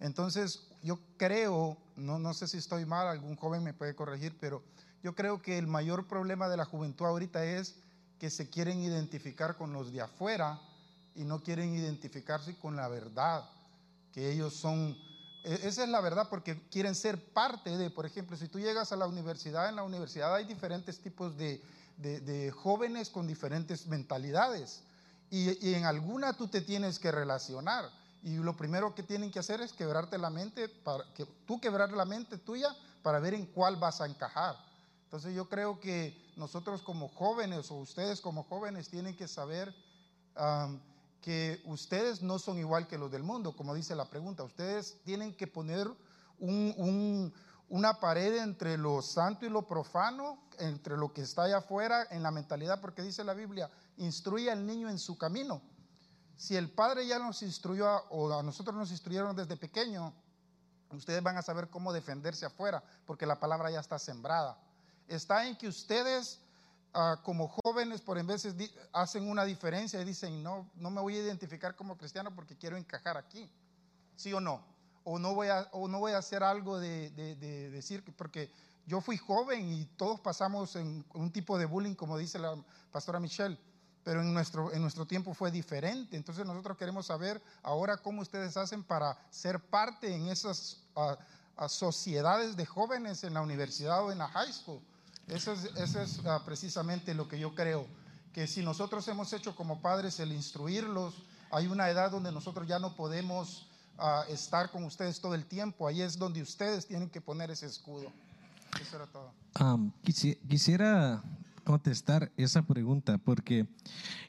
Entonces, 0.00 0.68
yo 0.82 0.98
creo, 1.16 1.78
no, 1.96 2.18
no 2.18 2.34
sé 2.34 2.46
si 2.46 2.58
estoy 2.58 2.84
mal, 2.84 3.08
algún 3.08 3.36
joven 3.36 3.62
me 3.62 3.72
puede 3.72 3.94
corregir, 3.94 4.36
pero 4.38 4.62
yo 5.04 5.14
creo 5.14 5.42
que 5.42 5.58
el 5.58 5.66
mayor 5.66 6.08
problema 6.08 6.48
de 6.48 6.56
la 6.56 6.64
juventud 6.64 7.04
ahorita 7.04 7.44
es 7.44 7.74
que 8.18 8.30
se 8.30 8.48
quieren 8.48 8.80
identificar 8.80 9.54
con 9.58 9.74
los 9.74 9.92
de 9.92 10.00
afuera 10.00 10.58
y 11.14 11.24
no 11.24 11.42
quieren 11.42 11.74
identificarse 11.74 12.56
con 12.56 12.74
la 12.74 12.88
verdad, 12.88 13.44
que 14.14 14.32
ellos 14.32 14.54
son, 14.54 14.96
e, 15.44 15.60
esa 15.62 15.84
es 15.84 15.90
la 15.90 16.00
verdad 16.00 16.28
porque 16.30 16.58
quieren 16.70 16.94
ser 16.94 17.22
parte 17.34 17.76
de, 17.76 17.90
por 17.90 18.06
ejemplo, 18.06 18.34
si 18.38 18.48
tú 18.48 18.58
llegas 18.58 18.92
a 18.92 18.96
la 18.96 19.06
universidad, 19.06 19.68
en 19.68 19.76
la 19.76 19.82
universidad 19.82 20.34
hay 20.34 20.46
diferentes 20.46 20.98
tipos 20.98 21.36
de, 21.36 21.60
jóvenes 22.56 23.10
con 23.10 23.26
diferentes 23.26 23.86
mentalidades 23.86 24.84
y, 25.30 25.68
y 25.68 25.74
en 25.74 25.84
alguna 25.84 26.32
tú 26.32 26.48
te 26.48 26.62
tienes 26.62 26.98
que 26.98 27.12
relacionar. 27.12 27.90
Y 28.22 28.36
lo 28.36 28.56
primero 28.56 28.94
que 28.94 29.02
tienen 29.02 29.30
que 29.30 29.38
hacer 29.38 29.60
es 29.60 29.74
quebrarte 29.74 30.16
la 30.16 30.30
mente, 30.30 30.70
para 30.70 31.04
que 31.12 31.26
tú 31.46 31.60
quebrar 31.60 31.92
la 31.92 32.06
mente 32.06 32.38
tuya 32.38 32.74
para 33.02 33.18
ver 33.18 33.34
en 33.34 33.44
cuál 33.44 33.76
vas 33.76 34.00
a 34.00 34.06
encajar. 34.06 34.56
Entonces 35.14 35.36
yo 35.36 35.48
creo 35.48 35.78
que 35.78 36.12
nosotros 36.34 36.82
como 36.82 37.06
jóvenes 37.06 37.70
o 37.70 37.76
ustedes 37.76 38.20
como 38.20 38.42
jóvenes 38.42 38.88
tienen 38.88 39.16
que 39.16 39.28
saber 39.28 39.72
que 41.20 41.62
ustedes 41.66 42.20
no 42.20 42.40
son 42.40 42.58
igual 42.58 42.88
que 42.88 42.98
los 42.98 43.12
del 43.12 43.22
mundo, 43.22 43.54
como 43.56 43.74
dice 43.74 43.94
la 43.94 44.10
pregunta. 44.10 44.42
Ustedes 44.42 45.00
tienen 45.04 45.32
que 45.36 45.46
poner 45.46 45.88
una 46.40 48.00
pared 48.00 48.42
entre 48.42 48.76
lo 48.76 49.02
santo 49.02 49.46
y 49.46 49.50
lo 49.50 49.68
profano, 49.68 50.36
entre 50.58 50.96
lo 50.96 51.12
que 51.12 51.22
está 51.22 51.44
allá 51.44 51.58
afuera 51.58 52.08
en 52.10 52.24
la 52.24 52.32
mentalidad, 52.32 52.80
porque 52.80 53.02
dice 53.02 53.22
la 53.22 53.34
Biblia, 53.34 53.70
instruye 53.98 54.50
al 54.50 54.66
niño 54.66 54.90
en 54.90 54.98
su 54.98 55.16
camino. 55.16 55.62
Si 56.36 56.56
el 56.56 56.72
Padre 56.72 57.06
ya 57.06 57.20
nos 57.20 57.40
instruyó 57.42 57.88
o 58.10 58.36
a 58.36 58.42
nosotros 58.42 58.74
nos 58.74 58.90
instruyeron 58.90 59.36
desde 59.36 59.56
pequeño, 59.56 60.12
ustedes 60.90 61.22
van 61.22 61.36
a 61.36 61.42
saber 61.42 61.70
cómo 61.70 61.92
defenderse 61.92 62.46
afuera, 62.46 62.82
porque 63.06 63.26
la 63.26 63.38
palabra 63.38 63.70
ya 63.70 63.78
está 63.78 63.96
sembrada 64.00 64.58
está 65.08 65.46
en 65.46 65.56
que 65.56 65.68
ustedes 65.68 66.40
ah, 66.92 67.20
como 67.24 67.48
jóvenes 67.64 68.00
por 68.00 68.18
en 68.18 68.26
veces 68.26 68.54
hacen 68.92 69.28
una 69.28 69.44
diferencia 69.44 70.00
y 70.00 70.04
dicen, 70.04 70.42
no, 70.42 70.70
no 70.76 70.90
me 70.90 71.00
voy 71.00 71.16
a 71.16 71.22
identificar 71.22 71.74
como 71.76 71.96
cristiano 71.96 72.34
porque 72.34 72.56
quiero 72.56 72.76
encajar 72.76 73.16
aquí, 73.16 73.50
¿sí 74.16 74.32
o 74.32 74.40
no? 74.40 74.62
O 75.04 75.18
no 75.18 75.34
voy 75.34 75.48
a, 75.48 75.68
o 75.72 75.88
no 75.88 75.98
voy 75.98 76.12
a 76.12 76.18
hacer 76.18 76.42
algo 76.42 76.78
de, 76.78 77.10
de- 77.10 77.36
de 77.36 77.70
decir, 77.70 78.02
que- 78.04 78.12
porque 78.12 78.50
yo 78.86 79.00
fui 79.00 79.16
joven 79.16 79.72
y 79.72 79.84
todos 79.96 80.20
pasamos 80.20 80.76
en 80.76 81.04
un 81.14 81.30
tipo 81.32 81.58
de 81.58 81.66
bullying, 81.66 81.94
como 81.94 82.16
dice 82.18 82.38
la 82.38 82.54
pastora 82.92 83.18
Michelle, 83.20 83.58
pero 84.04 84.20
en 84.20 84.32
nuestro, 84.34 84.72
en 84.72 84.82
nuestro 84.82 85.06
tiempo 85.06 85.32
fue 85.34 85.50
diferente. 85.50 86.16
Entonces 86.16 86.44
nosotros 86.46 86.76
queremos 86.76 87.06
saber 87.06 87.42
ahora 87.62 87.96
cómo 87.96 88.20
ustedes 88.22 88.56
hacen 88.56 88.82
para 88.84 89.16
ser 89.30 89.58
parte 89.58 90.14
en 90.14 90.28
esas 90.28 90.82
ah, 90.96 91.16
sociedades 91.68 92.56
de 92.56 92.66
jóvenes 92.66 93.24
en 93.24 93.34
la 93.34 93.40
universidad 93.40 94.04
o 94.04 94.12
en 94.12 94.18
la 94.18 94.28
high 94.28 94.52
school. 94.52 94.80
Eso 95.28 95.52
es, 95.52 96.20
ah, 96.26 96.42
precisamente 96.44 97.14
lo 97.14 97.28
que 97.28 97.38
yo 97.38 97.54
creo, 97.54 97.86
que 98.32 98.46
si 98.46 98.62
nosotros 98.62 99.06
hemos 99.08 99.32
hecho 99.32 99.54
como 99.56 99.80
padres 99.80 100.20
el 100.20 100.32
instruirlos, 100.32 101.14
hay 101.50 101.66
una 101.66 101.88
edad 101.88 102.10
donde 102.10 102.32
nosotros 102.32 102.66
ya 102.68 102.78
no 102.78 102.94
podemos 102.94 103.66
ah, 103.98 104.24
estar 104.28 104.70
con 104.70 104.84
ustedes 104.84 105.20
todo 105.20 105.34
el 105.34 105.46
tiempo, 105.46 105.88
ahí 105.88 106.02
es 106.02 106.18
donde 106.18 106.42
ustedes 106.42 106.86
tienen 106.86 107.08
que 107.08 107.20
poner 107.20 107.50
ese 107.50 107.66
escudo. 107.66 108.12
Eso 108.80 108.96
era 108.96 109.06
todo. 109.06 109.32
Quisiera 110.02 111.22
contestar 111.62 112.30
esa 112.36 112.62
pregunta 112.62 113.16
porque 113.18 113.66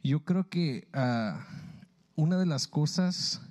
yo 0.03 0.23
creo 0.23 0.47
que 0.47 0.87
ah, 0.93 1.45
una 2.15 2.37
de 2.37 2.45
las 2.45 2.67
cosas 2.67 3.41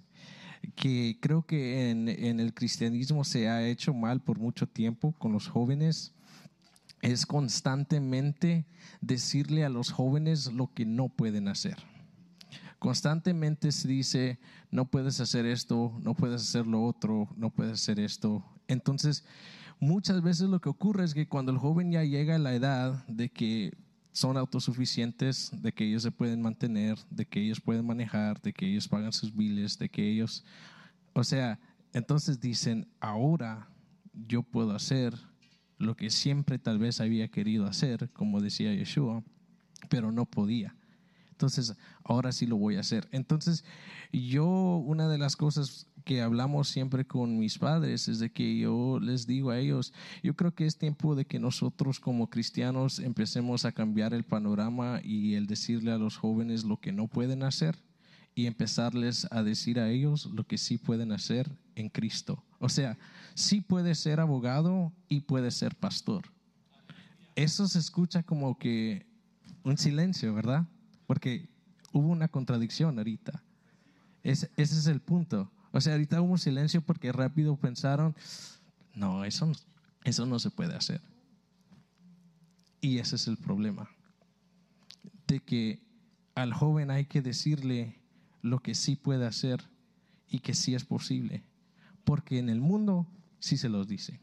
que 0.77 1.19
creo 1.21 1.45
que 1.45 1.91
en 1.91 2.41
el 2.41 2.55
cristianismo 2.55 3.23
se 3.23 3.51
ha 3.51 3.67
hecho 3.67 3.93
mal 3.93 4.21
por 4.21 4.39
mucho 4.39 4.67
tiempo 4.67 5.13
con 5.19 5.33
los 5.33 5.47
jóvenes 5.47 6.14
es 7.05 7.27
constantemente 7.27 8.65
decirle 9.03 9.63
a 9.65 9.69
los 9.69 9.91
jóvenes 9.91 10.51
lo 10.53 10.73
que 10.73 10.87
no 10.87 11.11
pueden 11.11 11.49
hacer. 11.49 11.77
Constantemente 12.79 13.73
se 13.73 13.89
dice, 13.89 14.39
no 14.71 14.87
puedes 14.87 15.21
hacer 15.21 15.45
esto, 15.45 15.95
no 16.01 16.15
puedes 16.15 16.41
hacer 16.41 16.67
lo 16.67 16.83
otro, 16.83 17.29
no 17.37 17.51
puedes 17.51 17.75
hacer 17.75 18.01
esto. 18.01 18.43
Entonces, 18.69 19.23
muchas 19.79 20.23
veces 20.23 20.49
lo 20.49 20.61
que 20.61 20.71
ocurre 20.71 21.05
es 21.05 21.13
que 21.13 21.29
cuando 21.29 21.53
el 21.53 21.59
joven 21.59 21.93
ya 21.93 22.05
llega 22.05 22.37
a 22.37 22.39
la 22.39 22.55
edad 22.55 23.07
de 23.07 23.29
que 23.29 23.77
son 24.13 24.39
autosuficientes, 24.39 25.51
de 25.61 25.73
que 25.73 25.87
ellos 25.87 26.05
se 26.05 26.11
pueden 26.11 26.41
mantener, 26.41 26.99
de 27.11 27.27
que 27.27 27.43
ellos 27.43 27.61
pueden 27.61 27.87
manejar, 27.87 28.41
de 28.41 28.55
que 28.55 28.67
ellos 28.67 28.89
pagan 28.89 29.13
sus 29.13 29.37
biles, 29.37 29.79
de 29.79 29.91
que 29.91 30.11
ellos, 30.11 30.43
o 31.13 31.23
sea, 31.23 31.61
entonces 31.93 32.41
dicen, 32.41 32.89
ahora 32.99 33.69
yo 34.15 34.43
puedo 34.43 34.75
hacer 34.75 35.15
lo 35.79 35.97
que 35.97 36.11
siempre 36.11 36.59
tal 36.59 36.79
vez 36.79 37.01
había 37.01 37.29
querido 37.29 37.67
hacer, 37.67 38.11
como 38.13 38.41
decía 38.41 38.75
Yeshua, 38.75 39.23
pero 39.89 40.13
no 40.13 40.27
podía. 40.27 40.75
Entonces, 41.31 41.77
ahora 42.05 42.31
sí 42.31 42.47
lo 42.47 42.57
voy 42.57 42.77
a 42.77 42.81
hacer. 42.81 43.09
Entonces, 43.11 43.65
yo, 44.13 44.47
una 44.47 45.09
de 45.09 45.19
las 45.19 45.35
cosas 45.35 45.89
que 46.05 46.23
hablamos 46.23 46.69
siempre 46.69 47.07
con 47.07 47.39
mis 47.39 47.59
padres 47.59 48.07
es 48.07 48.21
de 48.21 48.31
que 48.31 48.57
yo 48.59 49.01
les 49.01 49.27
digo 49.27 49.51
a 49.51 49.59
ellos, 49.59 49.93
yo 50.23 50.37
creo 50.37 50.55
que 50.55 50.67
es 50.67 50.79
tiempo 50.79 51.17
de 51.17 51.25
que 51.25 51.41
nosotros 51.41 51.99
como 51.99 52.31
cristianos 52.31 53.01
empecemos 53.01 53.65
a 53.65 53.73
cambiar 53.73 54.15
el 54.15 54.23
panorama 54.23 55.01
y 55.03 55.35
el 55.35 55.47
decirle 55.47 55.91
a 55.91 55.99
los 55.99 56.17
jóvenes 56.17 56.65
lo 56.65 56.77
que 56.77 56.93
no 56.93 57.09
pueden 57.09 57.43
hacer 57.43 57.77
y 58.35 58.47
empezarles 58.47 59.27
a 59.31 59.43
decir 59.43 59.79
a 59.79 59.89
ellos 59.91 60.27
lo 60.27 60.45
que 60.47 60.59
sí 60.59 60.79
pueden 60.79 61.13
hacer 61.13 61.51
en 61.77 61.89
Cristo. 61.89 62.43
O 62.59 62.69
sea, 62.69 62.99
sí 63.35 63.61
puede 63.61 63.95
ser 63.95 64.21
abogado 64.21 64.93
y 65.09 65.21
puede 65.21 65.51
ser 65.51 65.77
pastor. 65.77 66.25
Eso 67.37 67.67
se 67.69 67.79
escucha 67.79 68.23
como 68.23 68.59
que 68.59 69.07
un 69.63 69.79
silencio, 69.79 70.35
¿verdad? 70.35 70.67
Porque 71.07 71.49
hubo 71.93 72.09
una 72.09 72.29
contradicción 72.29 72.99
ahorita. 72.99 73.43
Es- 74.23 74.51
ese 74.57 74.79
es 74.79 74.87
el 74.87 75.01
punto. 75.01 75.51
O 75.73 75.81
sea, 75.81 75.93
ahorita 75.95 76.21
hubo 76.21 76.33
un 76.33 76.39
silencio 76.39 76.81
porque 76.81 77.13
rápido 77.13 77.57
pensaron, 77.57 78.15
no, 78.95 79.25
eso, 79.25 79.51
eso 80.05 80.27
no 80.27 80.39
se 80.39 80.51
puede 80.51 80.75
hacer. 80.75 81.01
Y 82.81 82.99
ese 82.99 83.17
es 83.17 83.27
el 83.27 83.37
problema. 83.37 83.89
De 85.27 85.41
que 85.41 85.81
al 86.35 86.53
joven 86.53 86.91
hay 86.91 87.07
que 87.07 87.23
decirle 87.23 87.97
lo 88.45 88.61
que 88.61 88.75
sí 88.75 88.95
puede 88.95 89.27
hacer 89.27 89.65
y 90.29 90.41
que 90.41 90.55
sí 90.55 90.75
es 90.75 90.85
posible. 90.85 91.43
Porque 92.05 92.39
en 92.39 92.51
el 92.51 92.61
mundo 92.61 93.09
sí 93.39 93.57
se 93.57 93.71
los 93.71 93.89
dice. 93.89 94.21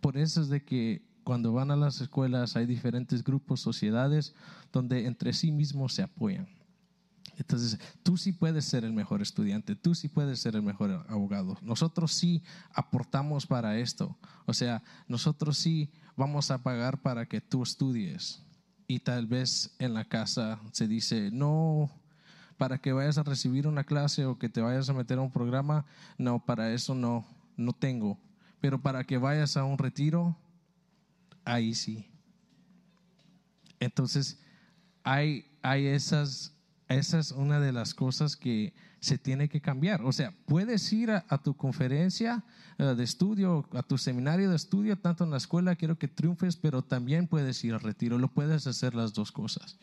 Por 0.00 0.18
eso 0.18 0.40
es 0.42 0.48
de 0.48 0.64
que 0.64 1.08
cuando 1.22 1.52
van 1.52 1.70
a 1.70 1.76
las 1.76 2.00
escuelas 2.00 2.56
hay 2.56 2.66
diferentes 2.66 3.22
grupos, 3.22 3.60
sociedades, 3.60 4.34
donde 4.72 5.06
entre 5.06 5.32
sí 5.32 5.52
mismos 5.52 5.94
se 5.94 6.02
apoyan. 6.02 6.48
Entonces, 7.36 7.78
tú 8.02 8.16
sí 8.16 8.32
puedes 8.32 8.64
ser 8.64 8.84
el 8.84 8.92
mejor 8.92 9.22
estudiante, 9.22 9.76
tú 9.76 9.94
sí 9.94 10.08
puedes 10.08 10.40
ser 10.40 10.56
el 10.56 10.62
mejor 10.62 11.06
abogado. 11.08 11.56
Nosotros 11.62 12.12
sí 12.12 12.42
aportamos 12.74 13.46
para 13.46 13.78
esto. 13.78 14.18
O 14.44 14.52
sea, 14.52 14.82
nosotros 15.06 15.56
sí 15.56 15.92
vamos 16.16 16.50
a 16.50 16.62
pagar 16.64 17.00
para 17.00 17.26
que 17.26 17.40
tú 17.40 17.62
estudies. 17.62 18.42
Y 18.88 18.98
tal 18.98 19.28
vez 19.28 19.76
en 19.78 19.94
la 19.94 20.04
casa 20.04 20.60
se 20.72 20.88
dice, 20.88 21.30
no, 21.32 21.99
para 22.60 22.76
que 22.76 22.92
vayas 22.92 23.16
a 23.16 23.22
recibir 23.22 23.66
una 23.66 23.84
clase 23.84 24.26
o 24.26 24.38
que 24.38 24.50
te 24.50 24.60
vayas 24.60 24.90
a 24.90 24.92
meter 24.92 25.16
a 25.16 25.22
un 25.22 25.30
programa, 25.30 25.86
no, 26.18 26.44
para 26.44 26.74
eso 26.74 26.94
no, 26.94 27.26
no 27.56 27.72
tengo. 27.72 28.18
Pero 28.60 28.82
para 28.82 29.04
que 29.04 29.16
vayas 29.16 29.56
a 29.56 29.64
un 29.64 29.78
retiro, 29.78 30.36
ahí 31.42 31.74
sí. 31.74 32.10
Entonces, 33.78 34.42
hay, 35.04 35.46
hay 35.62 35.86
esas, 35.86 36.54
esa 36.90 37.18
es 37.18 37.32
una 37.32 37.60
de 37.60 37.72
las 37.72 37.94
cosas 37.94 38.36
que 38.36 38.74
se 39.00 39.16
tiene 39.16 39.48
que 39.48 39.62
cambiar. 39.62 40.02
O 40.02 40.12
sea, 40.12 40.34
puedes 40.44 40.92
ir 40.92 41.12
a, 41.12 41.38
tu 41.38 41.56
conferencia 41.56 42.44
eh, 42.76 42.84
de 42.94 43.04
estudio, 43.04 43.66
a 43.72 43.82
tu 43.82 43.96
seminario 43.96 44.50
de 44.50 44.56
estudio, 44.56 44.98
tanto 44.98 45.24
en 45.24 45.30
la 45.30 45.38
escuela, 45.38 45.76
quiero 45.76 45.98
que 45.98 46.08
triunfes, 46.08 46.56
pero 46.56 46.82
también 46.82 47.26
puedes 47.26 47.64
ir 47.64 47.72
al 47.72 47.80
retiro, 47.80 48.18
lo 48.18 48.28
puedes 48.28 48.66
hacer 48.66 48.94
las 48.94 49.14
dos 49.14 49.32
cosas. 49.32 49.78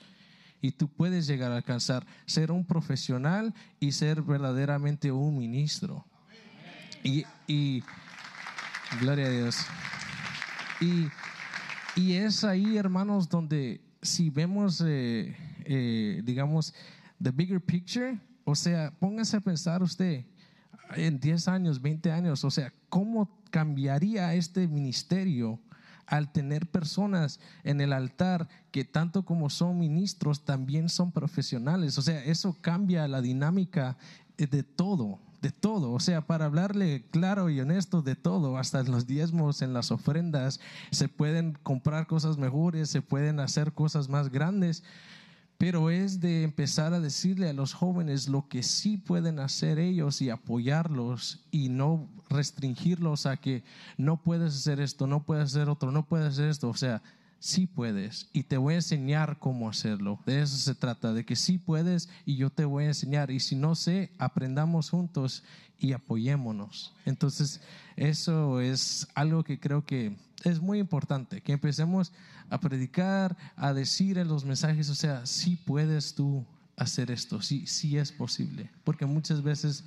Y 0.61 0.71
tú 0.71 0.87
puedes 0.87 1.27
llegar 1.27 1.51
a 1.51 1.57
alcanzar 1.57 2.05
ser 2.25 2.51
un 2.51 2.65
profesional 2.65 3.53
y 3.79 3.91
ser 3.91 4.21
verdaderamente 4.21 5.11
un 5.11 5.37
ministro. 5.37 6.05
Y, 7.03 7.83
gloria 8.99 9.27
a 9.27 9.29
Dios. 9.29 9.57
Y, 10.81 11.07
y 11.95 12.13
es 12.13 12.43
ahí, 12.43 12.77
hermanos, 12.77 13.29
donde 13.29 13.81
si 14.01 14.29
vemos, 14.29 14.83
eh, 14.85 15.35
eh, 15.65 16.21
digamos, 16.23 16.73
the 17.21 17.31
bigger 17.31 17.61
picture, 17.61 18.19
o 18.43 18.55
sea, 18.55 18.91
póngase 18.99 19.37
a 19.37 19.41
pensar 19.41 19.81
usted 19.83 20.25
en 20.95 21.19
10 21.19 21.47
años, 21.47 21.81
20 21.81 22.11
años, 22.11 22.43
o 22.43 22.51
sea, 22.51 22.73
¿cómo 22.89 23.29
cambiaría 23.49 24.33
este 24.33 24.67
ministerio 24.67 25.59
al 26.07 26.31
tener 26.31 26.67
personas 26.67 27.39
en 27.63 27.81
el 27.81 27.93
altar 27.93 28.47
que 28.71 28.85
tanto 28.85 29.23
como 29.23 29.49
son 29.49 29.77
ministros, 29.77 30.45
también 30.45 30.89
son 30.89 31.11
profesionales? 31.11 31.97
O 31.97 32.01
sea, 32.01 32.23
eso 32.23 32.57
cambia 32.61 33.07
la 33.07 33.21
dinámica 33.21 33.97
de 34.37 34.63
todo, 34.63 35.19
de 35.41 35.51
todo. 35.51 35.91
O 35.91 35.99
sea, 35.99 36.25
para 36.25 36.45
hablarle 36.45 37.05
claro 37.11 37.49
y 37.49 37.59
honesto 37.59 38.01
de 38.01 38.15
todo, 38.15 38.57
hasta 38.57 38.83
los 38.83 39.07
diezmos, 39.07 39.61
en 39.61 39.73
las 39.73 39.91
ofrendas, 39.91 40.59
se 40.91 41.09
pueden 41.09 41.57
comprar 41.63 42.07
cosas 42.07 42.37
mejores, 42.37 42.89
se 42.89 43.01
pueden 43.01 43.39
hacer 43.39 43.73
cosas 43.73 44.09
más 44.09 44.31
grandes. 44.31 44.83
Pero 45.57 45.89
es 45.89 46.19
de 46.19 46.43
empezar 46.43 46.93
a 46.93 46.99
decirle 46.99 47.49
a 47.49 47.53
los 47.53 47.73
jóvenes 47.73 48.27
lo 48.27 48.47
que 48.47 48.61
sí 48.61 48.97
pueden 48.97 49.39
hacer 49.39 49.79
ellos 49.79 50.21
y 50.21 50.29
apoyarlos 50.29 51.43
y 51.49 51.69
no 51.69 52.07
restringirlos 52.29 53.25
a 53.25 53.37
que 53.37 53.63
no 53.97 54.21
puedes 54.21 54.55
hacer 54.55 54.79
esto, 54.79 55.07
no 55.07 55.23
puedes 55.23 55.45
hacer 55.45 55.69
otro, 55.69 55.91
no 55.91 56.05
puedes 56.05 56.27
hacer 56.27 56.49
esto. 56.49 56.69
O 56.69 56.75
sea, 56.75 57.01
sí 57.39 57.67
puedes 57.67 58.29
y 58.33 58.43
te 58.43 58.57
voy 58.57 58.73
a 58.73 58.77
enseñar 58.77 59.37
cómo 59.39 59.69
hacerlo. 59.69 60.19
De 60.25 60.41
eso 60.41 60.57
se 60.57 60.75
trata, 60.75 61.13
de 61.13 61.25
que 61.25 61.35
sí 61.35 61.57
puedes 61.57 62.09
y 62.25 62.35
yo 62.35 62.49
te 62.49 62.65
voy 62.65 62.85
a 62.85 62.87
enseñar. 62.87 63.31
Y 63.31 63.39
si 63.39 63.55
no 63.55 63.75
sé, 63.75 64.11
aprendamos 64.17 64.89
juntos 64.89 65.43
y 65.79 65.93
apoyémonos. 65.93 66.93
Entonces, 67.05 67.61
eso 67.95 68.61
es 68.61 69.07
algo 69.15 69.43
que 69.43 69.59
creo 69.59 69.85
que 69.85 70.15
es 70.43 70.61
muy 70.61 70.79
importante, 70.79 71.41
que 71.41 71.53
empecemos 71.53 72.11
a 72.49 72.59
predicar, 72.59 73.37
a 73.55 73.73
decir 73.73 74.17
en 74.17 74.27
los 74.27 74.45
mensajes, 74.45 74.89
o 74.89 74.95
sea, 74.95 75.25
sí 75.25 75.57
puedes 75.65 76.15
tú 76.15 76.45
hacer 76.77 77.11
esto, 77.11 77.41
sí, 77.41 77.65
sí 77.65 77.97
es 77.97 78.11
posible, 78.11 78.69
porque 78.83 79.05
muchas 79.05 79.41
veces 79.41 79.83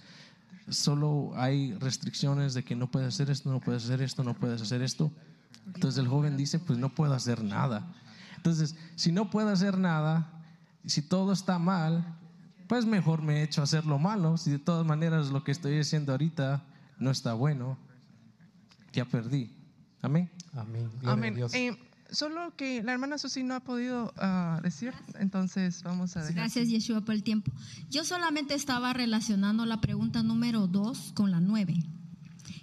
solo 0.69 1.33
hay 1.37 1.73
restricciones 1.75 2.53
de 2.53 2.65
que 2.65 2.77
no 2.77 2.91
puedes 2.91 3.15
hacer 3.15 3.31
esto, 3.31 3.51
no 3.51 3.61
puedes 3.61 3.85
hacer 3.85 4.03
esto, 4.03 4.25
no 4.25 4.35
puedes 4.35 4.61
hacer 4.61 4.83
esto. 4.83 5.13
Entonces 5.67 5.99
el 5.99 6.09
joven 6.09 6.37
dice, 6.37 6.59
pues 6.59 6.79
no 6.79 6.95
puedo 6.95 7.15
hacer 7.15 7.43
nada. 7.43 7.95
Entonces, 8.37 8.77
si 8.97 9.13
no 9.13 9.31
puedo 9.31 9.51
hacer 9.51 9.79
nada, 9.79 10.31
si 10.85 11.03
todo 11.03 11.33
está 11.33 11.59
mal, 11.59 12.17
pues 12.69 12.87
mejor 12.87 13.23
me 13.23 13.43
echo 13.43 13.61
a 13.61 13.65
hacer 13.65 13.85
lo 13.85 13.99
malo. 13.99 14.37
Si 14.37 14.51
de 14.51 14.59
todas 14.59 14.87
maneras 14.87 15.31
lo 15.31 15.45
que 15.45 15.53
estoy 15.53 15.79
haciendo 15.79 16.13
ahorita 16.13 16.65
no 16.99 17.11
está 17.11 17.35
bueno, 17.35 17.79
ya 18.93 19.05
perdí. 19.05 19.51
Amén. 20.03 20.31
Amén. 20.55 20.91
Amén. 21.05 21.37
Eh, 21.53 21.77
solo 22.11 22.55
que 22.57 22.83
la 22.83 22.93
hermana 22.93 23.19
Susi 23.19 23.43
no 23.43 23.55
ha 23.55 23.61
podido 23.61 24.13
ah, 24.17 24.61
decir, 24.63 24.95
entonces 25.19 25.83
vamos 25.83 26.17
a 26.17 26.21
dejar. 26.21 26.37
Gracias, 26.37 26.69
Yeshua, 26.69 27.03
por 27.03 27.15
el 27.15 27.23
tiempo. 27.23 27.53
Yo 27.91 28.05
solamente 28.05 28.55
estaba 28.55 28.93
relacionando 28.93 29.67
la 29.67 29.81
pregunta 29.81 30.23
número 30.23 30.67
dos 30.67 31.13
con 31.15 31.31
la 31.31 31.41
nueve, 31.41 31.75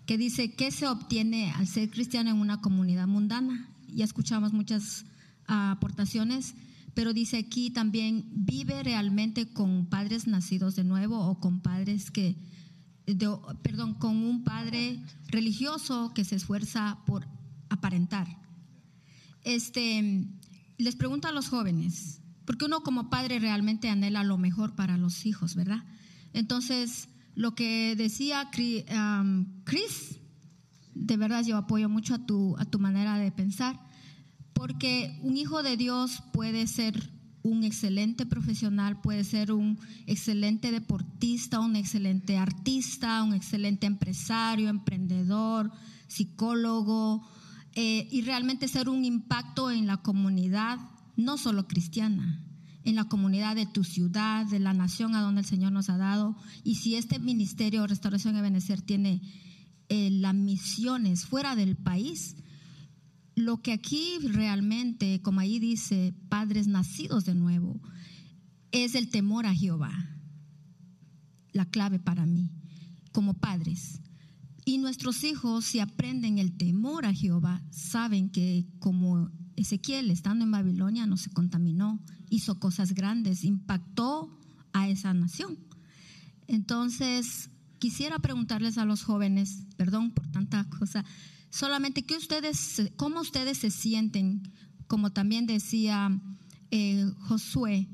que 0.08 0.18
dice, 0.18 0.54
¿qué 0.54 0.72
se 0.72 0.88
obtiene 0.88 1.52
al 1.52 1.68
ser 1.68 1.92
cristiano 1.92 2.30
en 2.32 2.38
una 2.38 2.62
comunidad 2.62 3.08
mundana? 3.08 3.70
Ya 3.90 4.06
escuchamos 4.06 4.54
muchas 4.54 5.06
ah, 5.48 5.72
aportaciones, 5.72 6.56
pero 6.94 7.14
dice 7.14 7.38
aquí 7.38 7.70
también, 7.72 8.26
¿vive 8.32 8.82
realmente 8.84 9.50
con 9.50 9.86
padres 9.86 10.26
nacidos 10.26 10.76
de 10.78 10.86
nuevo 10.86 11.20
o 11.20 11.40
con 11.42 11.60
padres 11.60 12.10
que, 12.10 12.38
perdón, 13.62 13.96
con 13.96 14.16
un 14.16 14.46
padre 14.46 15.04
religioso 15.28 16.14
que 16.16 16.24
se 16.24 16.38
esfuerza 16.38 17.00
por 17.06 17.28
aparentar? 17.70 18.28
Este, 19.44 20.26
les 20.78 20.96
pregunto 20.96 21.28
a 21.28 21.34
los 21.34 21.50
jóvenes, 21.50 22.22
porque 22.46 22.64
uno 22.64 22.82
como 22.82 23.10
padre 23.10 23.40
realmente 23.40 23.90
anhela 23.90 24.24
lo 24.24 24.38
mejor 24.38 24.74
para 24.74 24.98
los 24.98 25.26
hijos, 25.26 25.56
¿verdad? 25.56 25.84
Entonces, 26.32 27.10
lo 27.38 27.54
que 27.54 27.96
decía 27.96 28.50
Chris, 28.52 30.20
de 30.96 31.18
verdad 31.18 31.46
yo 31.46 31.56
apoyo 31.56 31.88
mucho 31.88 32.16
a 32.16 32.26
tu, 32.26 32.58
a 32.58 32.66
tu 32.66 32.80
manera 32.80 33.20
de 33.20 33.32
pensar, 33.32 33.80
porque 34.54 35.20
un 35.22 35.38
hijo 35.38 35.62
de 35.62 35.78
Dios 35.78 36.24
puede 36.34 36.66
ser 36.66 37.14
un 37.44 37.64
excelente 37.64 38.26
profesional, 38.26 39.02
puede 39.02 39.24
ser 39.24 39.52
un 39.52 39.78
excelente 40.08 40.72
deportista, 40.72 41.60
un 41.60 41.76
excelente 41.76 42.40
artista, 42.40 43.22
un 43.22 43.36
excelente 43.36 43.86
empresario, 43.86 44.70
emprendedor, 44.70 45.72
psicólogo, 46.08 47.22
eh, 47.76 48.08
y 48.10 48.24
realmente 48.24 48.68
ser 48.68 48.90
un 48.90 49.06
impacto 49.06 49.70
en 49.70 49.86
la 49.86 49.98
comunidad, 49.98 50.80
no 51.16 51.38
solo 51.38 51.68
cristiana, 51.68 52.47
en 52.88 52.96
la 52.96 53.04
comunidad 53.04 53.58
de 53.58 53.66
tu 53.66 53.84
ciudad, 53.84 54.46
de 54.46 54.60
la 54.60 54.74
nación 54.74 55.14
a 55.14 55.20
donde 55.20 55.42
el 55.42 55.46
Señor 55.46 55.74
nos 55.74 55.90
ha 55.90 55.98
dado. 55.98 56.38
Y 56.64 56.76
si 56.76 56.96
este 56.96 57.20
ministerio 57.20 57.86
Restauración 57.86 58.38
y 58.38 58.42
Benecer 58.42 58.82
tiene 58.82 59.22
eh, 59.90 60.10
las 60.10 60.34
misiones 60.34 61.26
fuera 61.26 61.58
del 61.58 61.76
país, 61.76 62.38
lo 63.36 63.62
que 63.62 63.74
aquí 63.74 64.20
realmente, 64.24 65.22
como 65.22 65.42
ahí 65.42 65.60
dice, 65.60 66.14
padres 66.30 66.68
nacidos 66.68 67.26
de 67.26 67.36
nuevo, 67.36 67.82
es 68.72 68.96
el 68.96 69.10
temor 69.10 69.48
a 69.48 69.54
Jehová, 69.54 69.92
la 71.52 71.66
clave 71.66 72.00
para 72.00 72.26
mí, 72.26 72.54
como 73.12 73.34
padres. 73.34 74.00
Y 74.64 74.78
nuestros 74.78 75.26
hijos, 75.26 75.66
si 75.66 75.82
aprenden 75.82 76.38
el 76.38 76.56
temor 76.56 77.06
a 77.06 77.14
Jehová, 77.14 77.62
saben 77.70 78.30
que 78.30 78.66
como 78.80 79.30
Ezequiel, 79.58 80.12
estando 80.12 80.46
en 80.46 80.52
Babilonia, 80.52 81.06
no 81.06 81.18
se 81.18 81.32
contaminó, 81.32 82.00
hizo 82.30 82.60
cosas 82.60 82.94
grandes, 82.94 83.44
impactó 83.44 84.40
a 84.72 84.88
esa 84.88 85.14
nación. 85.14 85.58
Entonces, 86.48 87.50
quisiera 87.80 88.20
preguntarles 88.20 88.78
a 88.78 88.86
los 88.86 89.04
jóvenes, 89.04 89.64
perdón 89.76 90.12
por 90.12 90.28
tanta 90.32 90.64
cosa, 90.70 91.04
solamente 91.50 92.06
que 92.06 92.16
ustedes, 92.16 92.92
cómo 92.96 93.20
ustedes 93.20 93.58
se 93.58 93.72
sienten, 93.72 94.44
como 94.88 95.12
también 95.12 95.48
decía 95.48 96.22
eh, 96.72 97.12
Josué, 97.28 97.90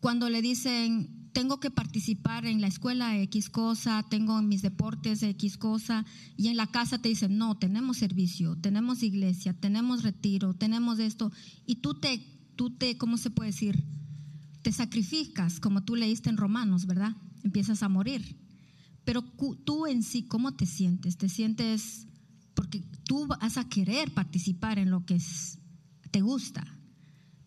cuando 0.00 0.30
le 0.30 0.40
dicen, 0.40 1.19
tengo 1.32 1.60
que 1.60 1.70
participar 1.70 2.46
en 2.46 2.60
la 2.60 2.66
escuela 2.66 3.16
X 3.18 3.50
cosa, 3.50 4.04
tengo 4.10 4.38
en 4.38 4.48
mis 4.48 4.62
deportes 4.62 5.22
X 5.22 5.56
cosa, 5.56 6.04
y 6.36 6.48
en 6.48 6.56
la 6.56 6.66
casa 6.66 7.00
te 7.00 7.08
dicen, 7.08 7.38
no, 7.38 7.56
tenemos 7.56 7.98
servicio, 7.98 8.56
tenemos 8.56 9.02
iglesia, 9.02 9.52
tenemos 9.54 10.02
retiro, 10.02 10.54
tenemos 10.54 10.98
esto, 10.98 11.32
y 11.66 11.76
tú 11.76 11.94
te, 11.94 12.18
tú 12.56 12.70
te, 12.70 12.98
¿cómo 12.98 13.16
se 13.16 13.30
puede 13.30 13.50
decir? 13.50 13.84
Te 14.62 14.72
sacrificas, 14.72 15.60
como 15.60 15.84
tú 15.84 15.96
leíste 15.96 16.30
en 16.30 16.36
Romanos, 16.36 16.86
¿verdad? 16.86 17.16
Empiezas 17.42 17.82
a 17.82 17.88
morir. 17.88 18.36
Pero 19.04 19.22
tú 19.64 19.86
en 19.86 20.02
sí, 20.02 20.24
¿cómo 20.24 20.54
te 20.54 20.66
sientes? 20.66 21.16
Te 21.16 21.28
sientes, 21.28 22.06
porque 22.54 22.84
tú 23.04 23.26
vas 23.26 23.56
a 23.56 23.68
querer 23.68 24.12
participar 24.12 24.78
en 24.78 24.90
lo 24.90 25.06
que 25.06 25.14
es- 25.14 25.58
te 26.10 26.20
gusta, 26.20 26.66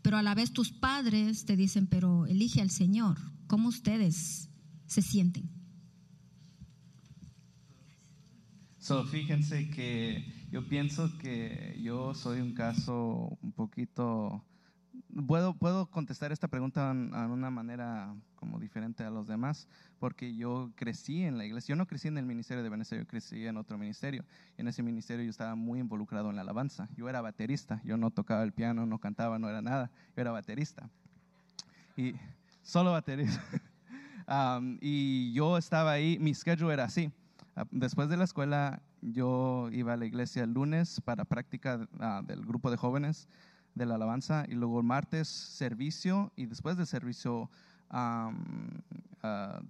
pero 0.02 0.18
a 0.18 0.24
la 0.24 0.34
vez 0.36 0.52
tus 0.54 0.72
padres 0.72 1.46
te 1.46 1.56
dicen, 1.56 1.86
pero 1.88 2.26
elige 2.26 2.62
al 2.62 2.72
Señor. 2.72 3.33
¿Cómo 3.54 3.70
ustedes 3.70 4.50
se 4.88 5.04
sienten? 5.04 5.48
So, 8.80 9.06
fíjense 9.06 9.70
que 9.70 10.26
yo 10.50 10.68
pienso 10.68 11.16
que 11.20 11.80
yo 11.80 12.16
soy 12.16 12.42
un 12.42 12.56
caso 12.56 13.38
un 13.44 13.52
poquito... 13.52 14.44
Puedo, 15.28 15.54
puedo 15.54 15.86
contestar 15.92 16.32
esta 16.32 16.48
pregunta 16.48 16.90
en, 16.90 17.14
una 17.14 17.52
manera 17.52 18.16
como 18.34 18.60
diferente 18.60 19.04
a 19.04 19.12
los 19.12 19.28
demás, 19.28 19.68
porque 20.00 20.36
yo 20.36 20.72
crecí 20.76 21.22
en 21.22 21.38
la 21.38 21.46
iglesia. 21.46 21.74
Yo 21.74 21.76
no 21.76 21.86
crecí 21.86 22.08
en 22.08 22.18
el 22.18 22.26
ministerio 22.26 22.64
de 22.64 22.70
Venecia, 22.70 22.98
yo 22.98 23.06
crecí 23.06 23.46
en 23.46 23.58
otro 23.58 23.78
ministerio. 23.78 24.26
En 24.58 24.68
ese 24.68 24.82
ministerio 24.82 25.26
yo 25.26 25.30
estaba 25.30 25.54
muy 25.54 25.80
involucrado 25.80 26.32
en 26.32 26.38
la 26.38 26.42
alabanza. 26.42 26.90
Yo 26.98 27.08
era 27.08 27.22
baterista, 27.22 27.84
yo 27.86 27.98
no 27.98 28.10
tocaba 28.10 28.42
el 28.42 28.52
piano, 28.52 28.88
no 28.88 28.98
cantaba, 28.98 29.38
no 29.38 29.48
era 29.48 29.62
nada. 29.62 29.92
Yo 30.16 30.22
era 30.24 30.32
baterista. 30.32 30.90
Y 31.96 32.16
solo 32.64 32.92
baterista. 32.92 33.44
Um, 34.26 34.78
y 34.80 35.34
yo 35.34 35.58
estaba 35.58 35.92
ahí, 35.92 36.18
mi 36.18 36.34
schedule 36.34 36.74
era 36.74 36.86
así. 36.86 37.12
Ah, 37.58 37.66
Después 37.72 38.08
de 38.08 38.16
la 38.16 38.24
escuela, 38.24 38.82
yo 39.02 39.70
iba 39.74 39.92
a 39.92 39.98
la 39.98 40.06
iglesia 40.06 40.46
el 40.46 40.54
lunes 40.54 41.02
para 41.02 41.26
práctica 41.26 41.86
ah, 42.00 42.22
del 42.26 42.46
grupo 42.46 42.72
de 42.72 42.78
jóvenes 42.78 43.28
de 43.76 43.86
la 43.86 43.96
alabanza 43.96 44.46
y 44.48 44.54
luego 44.54 44.80
el 44.80 44.86
martes 44.86 45.28
servicio 45.28 46.32
y 46.38 46.46
después 46.46 46.78
del 46.78 46.88
servicio 46.88 47.50
ah, 47.90 48.32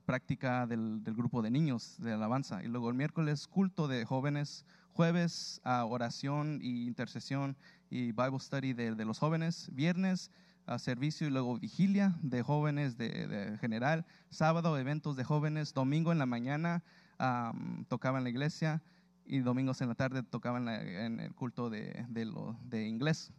práctica 0.05 0.67
del, 0.67 1.03
del 1.03 1.15
grupo 1.15 1.41
de 1.41 1.49
niños 1.49 1.95
de 1.97 2.13
alabanza 2.13 2.63
y 2.63 2.67
luego 2.67 2.89
el 2.89 2.95
miércoles 2.95 3.47
culto 3.47 3.87
de 3.87 4.05
jóvenes, 4.05 4.65
jueves 4.93 5.61
oración 5.65 6.59
y 6.61 6.85
intercesión 6.85 7.57
y 7.89 8.11
Bible 8.11 8.39
study 8.39 8.73
de, 8.73 8.93
de 8.93 9.05
los 9.05 9.17
jóvenes, 9.17 9.69
viernes 9.73 10.29
a 10.65 10.79
servicio 10.79 11.27
y 11.27 11.29
luego 11.29 11.57
vigilia 11.59 12.15
de 12.21 12.41
jóvenes 12.41 12.97
de, 12.97 13.27
de 13.27 13.57
general, 13.57 14.05
sábado 14.29 14.77
eventos 14.77 15.15
de 15.15 15.23
jóvenes, 15.23 15.73
domingo 15.73 16.11
en 16.11 16.19
la 16.19 16.25
mañana 16.25 16.83
am, 17.17 17.85
tocaba 17.85 18.17
en 18.17 18.23
la 18.23 18.29
iglesia 18.29 18.81
y 19.25 19.39
domingos 19.39 19.81
en 19.81 19.89
la 19.89 19.95
tarde 19.95 20.23
tocaba 20.23 20.57
en, 20.57 20.65
la- 20.65 21.05
en 21.05 21.19
el 21.19 21.33
culto 21.33 21.69
de, 21.69 22.05
de, 22.09 22.25
lo- 22.25 22.57
de 22.63 22.87
inglés. 22.87 23.31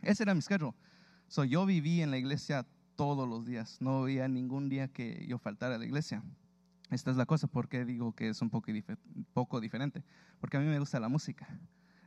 Ese 0.00 0.22
era 0.24 0.34
mi 0.34 0.42
schedule. 0.42 0.74
So, 1.28 1.44
yo 1.44 1.64
viví 1.66 2.02
en 2.02 2.10
la 2.10 2.18
iglesia 2.18 2.66
todos 2.96 3.28
los 3.28 3.46
días, 3.46 3.78
no 3.80 4.02
había 4.02 4.28
ningún 4.28 4.68
día 4.68 4.88
que 4.88 5.24
yo 5.28 5.38
faltara 5.38 5.76
a 5.76 5.78
la 5.78 5.84
iglesia. 5.84 6.22
Esta 6.90 7.10
es 7.10 7.16
la 7.16 7.24
cosa, 7.24 7.46
porque 7.46 7.84
digo 7.86 8.14
que 8.14 8.28
es 8.28 8.42
un 8.42 8.50
poco, 8.50 8.70
poco 9.32 9.60
diferente, 9.60 10.04
porque 10.40 10.58
a 10.58 10.60
mí 10.60 10.66
me 10.66 10.78
gusta 10.78 11.00
la 11.00 11.08
música. 11.08 11.48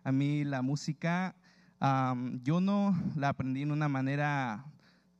A 0.03 0.11
mí 0.11 0.43
la 0.43 0.61
música, 0.61 1.35
am, 1.79 2.41
yo 2.43 2.59
no 2.59 2.95
la 3.15 3.29
aprendí 3.29 3.61
en 3.61 3.71
una 3.71 3.87
manera 3.89 4.65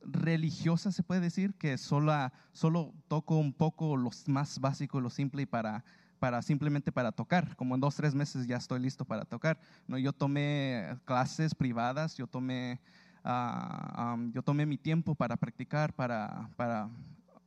religiosa, 0.02 0.92
se 0.92 1.02
puede 1.02 1.20
decir, 1.20 1.54
que 1.54 1.78
solo, 1.78 2.12
solo 2.52 2.94
toco 3.08 3.36
un 3.36 3.52
poco 3.52 3.96
lo 3.96 4.10
más 4.26 4.60
básico, 4.60 5.00
lo 5.00 5.10
simple 5.10 5.42
y 5.42 5.46
para, 5.46 5.84
para 6.18 6.42
simplemente 6.42 6.92
para 6.92 7.12
tocar. 7.12 7.56
Como 7.56 7.74
en 7.74 7.80
dos, 7.80 7.96
tres 7.96 8.14
meses 8.14 8.46
ya 8.46 8.56
estoy 8.56 8.80
listo 8.80 9.04
para 9.04 9.24
tocar. 9.24 9.58
No, 9.86 9.98
yo 9.98 10.12
tomé 10.12 10.96
clases 11.04 11.54
privadas, 11.54 12.16
yo 12.16 12.26
tomé, 12.26 12.80
ah, 13.24 14.12
am, 14.12 14.32
yo 14.32 14.42
tomé 14.42 14.66
mi 14.66 14.78
tiempo 14.78 15.14
para 15.14 15.36
practicar, 15.36 15.92
para, 15.92 16.48
para 16.56 16.88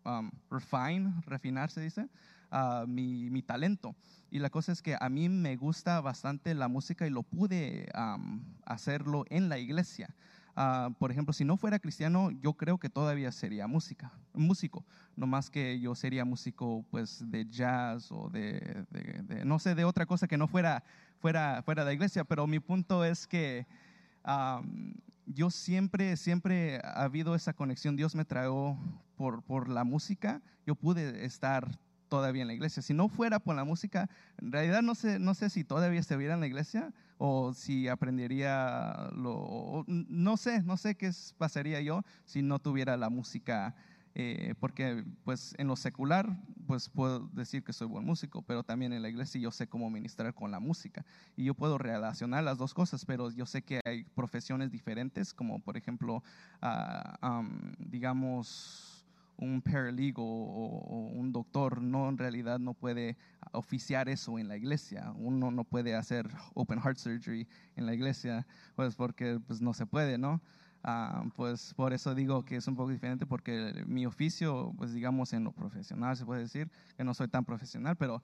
um, 0.06 0.30
refine, 0.50 1.14
refinar 1.26 1.70
se 1.72 1.82
dice, 1.82 2.10
ah, 2.52 2.86
mi, 2.88 3.30
mi 3.30 3.42
talento. 3.42 3.96
Y 4.32 4.40
la 4.40 4.50
cosa 4.50 4.72
es 4.72 4.82
que 4.82 4.96
a 5.00 5.10
mí 5.10 5.30
me 5.30 5.56
gusta 5.56 6.02
bastante 6.02 6.54
la 6.54 6.68
música 6.68 7.08
y 7.08 7.10
lo 7.10 7.24
pude 7.24 7.90
hacerlo 8.66 9.26
en 9.30 9.50
la 9.50 9.58
iglesia. 9.58 10.16
Ah, 10.56 10.90
por 11.00 11.10
ejemplo, 11.12 11.32
si 11.34 11.46
no 11.46 11.56
fuera 11.58 11.80
cristiano, 11.80 12.32
yo 12.32 12.54
creo 12.54 12.78
que 12.80 12.90
todavía 12.90 13.32
sería 13.32 13.66
música, 13.68 14.12
músico, 14.34 14.84
no 15.16 15.26
más 15.26 15.50
que 15.50 15.80
yo 15.80 15.96
sería 15.96 16.26
músico 16.26 16.84
pues 16.92 17.24
de 17.32 17.46
jazz 17.46 18.12
o 18.12 18.30
de, 18.30 18.86
de- 18.90 19.46
no 19.46 19.58
sé, 19.60 19.74
de 19.74 19.86
otra 19.86 20.06
cosa 20.06 20.28
que 20.28 20.38
no 20.38 20.48
fuera, 20.48 20.84
fuera, 21.20 21.62
fuera 21.64 21.84
de 21.84 21.92
la 21.92 21.94
iglesia, 21.94 22.26
pero 22.26 22.46
mi 22.46 22.60
punto 22.60 23.06
es 23.06 23.26
que 23.26 23.66
yo 25.26 25.50
siempre, 25.50 26.18
siempre 26.18 26.82
ha 26.84 27.04
habido 27.04 27.36
esa 27.36 27.54
conexión, 27.54 27.96
Dios 27.96 28.16
me 28.16 28.26
trajo 28.26 28.78
por, 29.16 29.44
por 29.44 29.70
la 29.70 29.84
música, 29.84 30.42
yo 30.66 30.76
pude 30.76 31.24
estar 31.26 31.80
todavía 32.10 32.42
en 32.42 32.48
la 32.48 32.54
iglesia. 32.54 32.82
Si 32.82 32.94
no 32.94 33.08
fuera 33.08 33.40
por 33.40 33.56
la 33.56 33.64
música, 33.64 34.10
en 34.42 34.52
realidad 34.52 34.82
no 34.82 34.96
sé, 34.96 35.20
no 35.20 35.34
sé 35.34 35.50
si 35.50 35.64
todavía 35.64 36.00
estuviera 36.00 36.34
en 36.34 36.42
la 36.42 36.48
iglesia 36.48 36.92
o 37.18 37.54
si 37.54 37.88
aprendería 37.88 39.10
lo, 39.16 39.86
no 39.88 40.38
sé, 40.38 40.64
no 40.64 40.78
sé 40.78 40.96
qué 40.96 41.12
pasaría 41.38 41.82
yo 41.82 42.04
si 42.26 42.42
no 42.42 42.60
tuviera 42.60 42.98
la 42.98 43.10
música 43.10 43.76
eh, 44.16 44.56
porque 44.60 45.06
pues 45.24 45.54
en 45.58 45.68
lo 45.68 45.76
secular 45.76 46.36
pues 46.68 46.90
puedo 46.90 47.28
decir 47.34 47.64
que 47.64 47.74
soy 47.74 47.88
buen 47.88 48.06
músico, 48.06 48.42
pero 48.42 48.64
también 48.64 48.92
en 48.94 49.02
la 49.02 49.10
iglesia 49.10 49.40
yo 49.40 49.52
sé 49.52 49.68
cómo 49.68 49.90
ministrar 49.90 50.34
con 50.34 50.52
la 50.52 50.60
música 50.60 51.06
y 51.36 51.46
yo 51.46 51.54
puedo 51.54 51.78
relacionar 51.78 52.44
las 52.44 52.58
dos 52.58 52.74
cosas, 52.74 53.06
pero 53.06 53.32
yo 53.32 53.46
sé 53.46 53.62
que 53.62 53.82
hay 53.86 54.04
profesiones 54.04 54.72
diferentes, 54.72 55.34
como 55.34 55.60
por 55.60 55.78
ejemplo, 55.78 56.24
ah, 56.62 57.44
digamos, 57.80 58.99
un 59.40 59.62
paralegal 59.62 60.16
o, 60.18 61.12
un 61.14 61.32
doctor 61.32 61.82
no 61.82 62.10
en 62.10 62.18
realidad 62.18 62.60
no 62.60 62.74
puede 62.74 63.18
oficiar 63.52 64.10
eso 64.10 64.38
en 64.38 64.48
la 64.48 64.58
iglesia. 64.58 65.12
Uno 65.16 65.52
no 65.52 65.64
puede 65.64 65.96
hacer 65.96 66.30
open 66.54 66.82
heart 66.82 66.98
surgery 66.98 67.48
en 67.76 67.86
la 67.86 67.94
iglesia, 67.94 68.46
pues 68.76 68.96
porque 68.96 69.40
pues 69.46 69.62
no 69.62 69.74
se 69.74 69.86
puede, 69.86 70.18
¿no? 70.18 70.42
Ah, 70.82 71.26
pues 71.36 71.74
por 71.74 71.92
eso 71.92 72.16
digo 72.16 72.46
que 72.46 72.56
es 72.56 72.66
un 72.68 72.76
poco 72.76 72.90
diferente 72.90 73.26
porque 73.26 73.84
mi 73.86 74.06
oficio, 74.06 74.74
pues 74.78 74.94
digamos 74.94 75.34
en 75.34 75.44
lo 75.44 75.52
profesional 75.52 76.16
se 76.16 76.26
puede 76.26 76.42
decir 76.42 76.72
que 76.96 77.04
no 77.04 77.14
soy 77.14 77.28
tan 77.28 77.44
profesional, 77.44 77.98
pero 77.98 78.22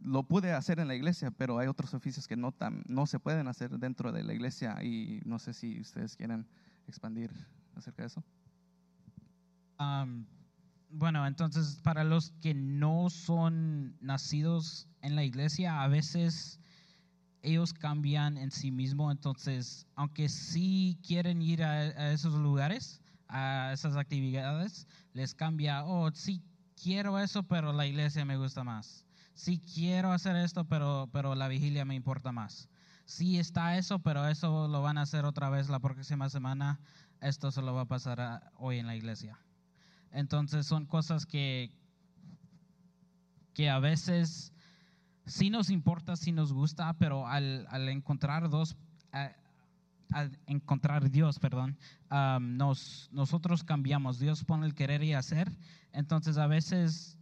lo 0.00 0.22
pude 0.22 0.52
hacer 0.52 0.80
en 0.80 0.88
la 0.88 0.94
iglesia, 0.94 1.30
pero 1.30 1.58
hay 1.58 1.68
otros 1.68 1.92
oficios 1.92 2.26
que 2.26 2.36
no, 2.36 2.52
tan, 2.52 2.82
no 2.88 3.06
se 3.06 3.18
pueden 3.18 3.48
hacer 3.48 3.70
dentro 3.78 4.12
de 4.12 4.22
la 4.22 4.32
iglesia 4.32 4.82
y 4.82 5.20
no 5.26 5.38
sé 5.38 5.52
si 5.52 5.78
ustedes 5.78 6.16
quieren 6.16 6.46
expandir 6.86 7.30
acerca 7.74 8.02
de 8.02 8.06
eso 8.06 8.24
bueno, 10.90 11.26
entonces 11.26 11.80
para 11.82 12.04
los 12.04 12.30
que 12.40 12.54
no 12.54 13.10
son 13.10 13.96
nacidos 14.00 14.88
en 15.02 15.16
la 15.16 15.24
iglesia, 15.24 15.82
a 15.82 15.88
veces 15.88 16.60
ellos 17.42 17.72
cambian 17.72 18.38
en 18.38 18.50
sí 18.50 18.70
mismos, 18.70 19.12
entonces 19.12 19.86
aunque 19.94 20.28
sí 20.28 20.98
quieren 21.06 21.42
ir 21.42 21.62
a, 21.62 22.12
esos 22.12 22.34
lugares, 22.34 23.00
a 23.28 23.70
esas 23.72 23.96
actividades, 23.96 24.86
les 25.12 25.34
cambia, 25.34 25.84
oh, 25.84 26.10
sí 26.12 26.42
quiero 26.80 27.18
eso, 27.18 27.42
pero 27.44 27.72
la 27.72 27.86
iglesia 27.86 28.24
me 28.24 28.36
gusta 28.36 28.64
más. 28.64 29.04
Sí 29.34 29.60
quiero 29.74 30.12
hacer 30.12 30.34
esto, 30.36 30.64
pero, 30.64 31.10
pero 31.12 31.34
la 31.34 31.48
vigilia 31.48 31.84
me 31.84 31.94
importa 31.94 32.32
más. 32.32 32.68
Sí 33.04 33.38
está 33.38 33.76
eso, 33.76 34.00
pero 34.00 34.26
eso 34.26 34.66
lo 34.66 34.82
van 34.82 34.98
a 34.98 35.02
hacer 35.02 35.24
otra 35.24 35.50
vez 35.50 35.68
la 35.68 35.78
próxima 35.78 36.28
semana. 36.30 36.80
Esto 37.20 37.52
se 37.52 37.62
lo 37.62 37.74
va 37.74 37.82
a 37.82 37.86
pasar 37.86 38.50
hoy 38.56 38.78
en 38.78 38.86
la 38.86 38.96
iglesia. 38.96 39.38
Entonces 40.12 40.66
son 40.66 40.86
cosas 40.86 41.26
que, 41.26 41.70
que 43.54 43.70
a 43.70 43.78
veces 43.78 44.52
sí 45.26 45.50
nos 45.50 45.70
importa, 45.70 46.16
sí 46.16 46.32
nos 46.32 46.52
gusta, 46.52 46.92
pero 46.94 47.26
al, 47.26 47.66
encontrar 47.88 48.48
dos, 48.48 48.76
al 50.12 50.38
encontrar 50.46 51.10
Dios, 51.10 51.38
perdón, 51.38 51.76
nos, 52.40 53.08
nosotros 53.12 53.64
cambiamos. 53.64 54.18
Dios 54.18 54.44
pone 54.44 54.66
el 54.66 54.74
querer 54.74 55.02
y 55.02 55.14
hacer. 55.14 55.50
Entonces 55.92 56.38
a 56.38 56.46
veces 56.46 57.18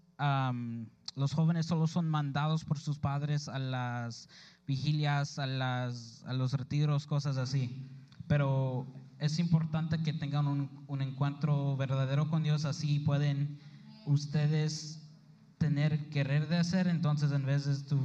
los 1.16 1.32
jóvenes 1.32 1.66
solo 1.66 1.86
son 1.86 2.08
mandados 2.08 2.64
por 2.64 2.78
sus 2.78 2.98
padres 2.98 3.48
a 3.48 3.58
las 3.58 4.28
vigilias, 4.66 5.38
a, 5.38 5.46
las, 5.46 6.24
a 6.26 6.32
los 6.32 6.52
retiros, 6.52 7.06
cosas 7.06 7.36
así. 7.36 7.88
Pero 8.26 8.86
es 9.18 9.38
importante 9.38 10.02
que 10.02 10.12
tengan 10.12 10.46
un, 10.46 11.02
encuentro 11.02 11.76
verdadero 11.76 12.28
con 12.28 12.42
Dios, 12.42 12.64
así 12.64 12.98
pueden 13.00 13.58
ustedes 14.06 15.02
tener 15.58 16.10
querer 16.10 16.48
de 16.48 16.58
hacer, 16.58 16.88
entonces 16.88 17.32
en 17.32 17.46
vez 17.46 17.64
de 17.64 17.98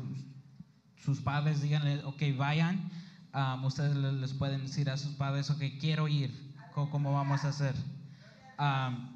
sus 1.04 1.20
padres 1.22 1.62
díganle, 1.62 2.04
ok, 2.04 2.22
vayan, 2.38 2.90
um, 3.34 3.66
ustedes 3.66 3.96
les 3.96 4.34
pueden 4.34 4.62
decir 4.62 4.90
a 4.90 4.98
sus 4.98 5.14
padres, 5.16 5.50
ok, 5.50 5.62
quiero 5.80 6.08
ir, 6.08 6.32
¿cómo, 6.74 7.14
vamos 7.14 7.44
a 7.44 7.50
hacer? 7.50 7.76
Um, 8.58 9.10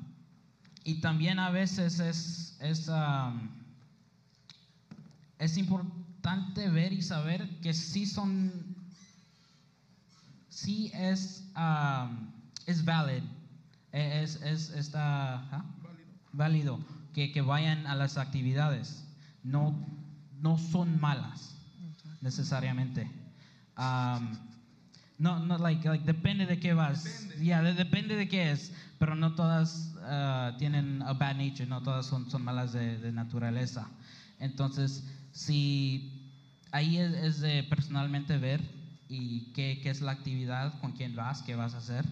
y 0.83 0.99
también 0.99 1.39
a 1.39 1.49
veces 1.49 1.99
es, 1.99 2.57
es, 2.59 2.89
um, 2.89 3.49
es 5.39 5.57
importante 5.57 6.69
ver 6.69 6.93
y 6.93 7.01
saber 7.01 7.59
que 7.61 7.73
sí 7.73 8.05
son 8.05 8.72
sí 10.53 10.91
es, 10.93 11.43
um, 11.55 12.31
es 12.65 12.85
valid, 12.85 13.23
es, 13.91 14.41
es 14.41 14.69
está, 14.69 15.35
¿ah? 15.51 15.65
válido 16.31 16.79
que, 17.13 17.31
que, 17.31 17.41
vayan 17.41 17.87
a 17.87 17.95
las 17.95 18.17
actividades. 18.17 19.03
No, 19.43 19.75
no 20.39 20.57
son 20.57 20.99
malas 21.01 21.55
necesariamente. 22.21 23.09
Um, 23.77 24.37
no, 25.17 25.39
no, 25.39 25.57
like, 25.57 25.87
like, 25.87 26.05
depende 26.05 26.45
de 26.45 26.59
qué 26.59 26.73
vas. 26.73 27.27
Ya, 27.37 27.61
yeah, 27.61 27.61
depende 27.61 28.15
de 28.15 28.27
qué 28.27 28.51
es, 28.51 28.73
pero 28.99 29.15
no 29.15 29.35
todas 29.35 29.93
uh, 29.97 30.57
tienen 30.57 31.01
a 31.01 31.13
bad 31.13 31.35
nature, 31.35 31.65
no 31.65 31.81
todas 31.81 32.05
son, 32.05 32.29
son 32.29 32.43
malas 32.43 32.73
de, 32.73 32.97
de 32.99 33.11
naturaleza. 33.11 33.87
Entonces, 34.39 35.03
si 35.31 36.31
ahí 36.71 36.97
es, 36.97 37.13
es 37.13 37.39
de 37.39 37.63
personalmente 37.63 38.37
ver 38.37 38.82
y 39.13 39.51
qué, 39.53 39.79
qué, 39.81 39.91
es 39.91 40.01
la 40.01 40.11
actividad, 40.11 40.79
con 40.81 40.93
quién 40.93 41.15
vas, 41.15 41.43
qué 41.43 41.55
vas 41.55 41.75
a 41.75 41.77
hacer. 41.77 42.05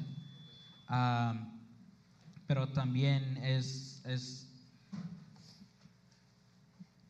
pero 2.48 2.70
también 2.70 3.38
es, 3.38 4.04
es, 4.06 4.48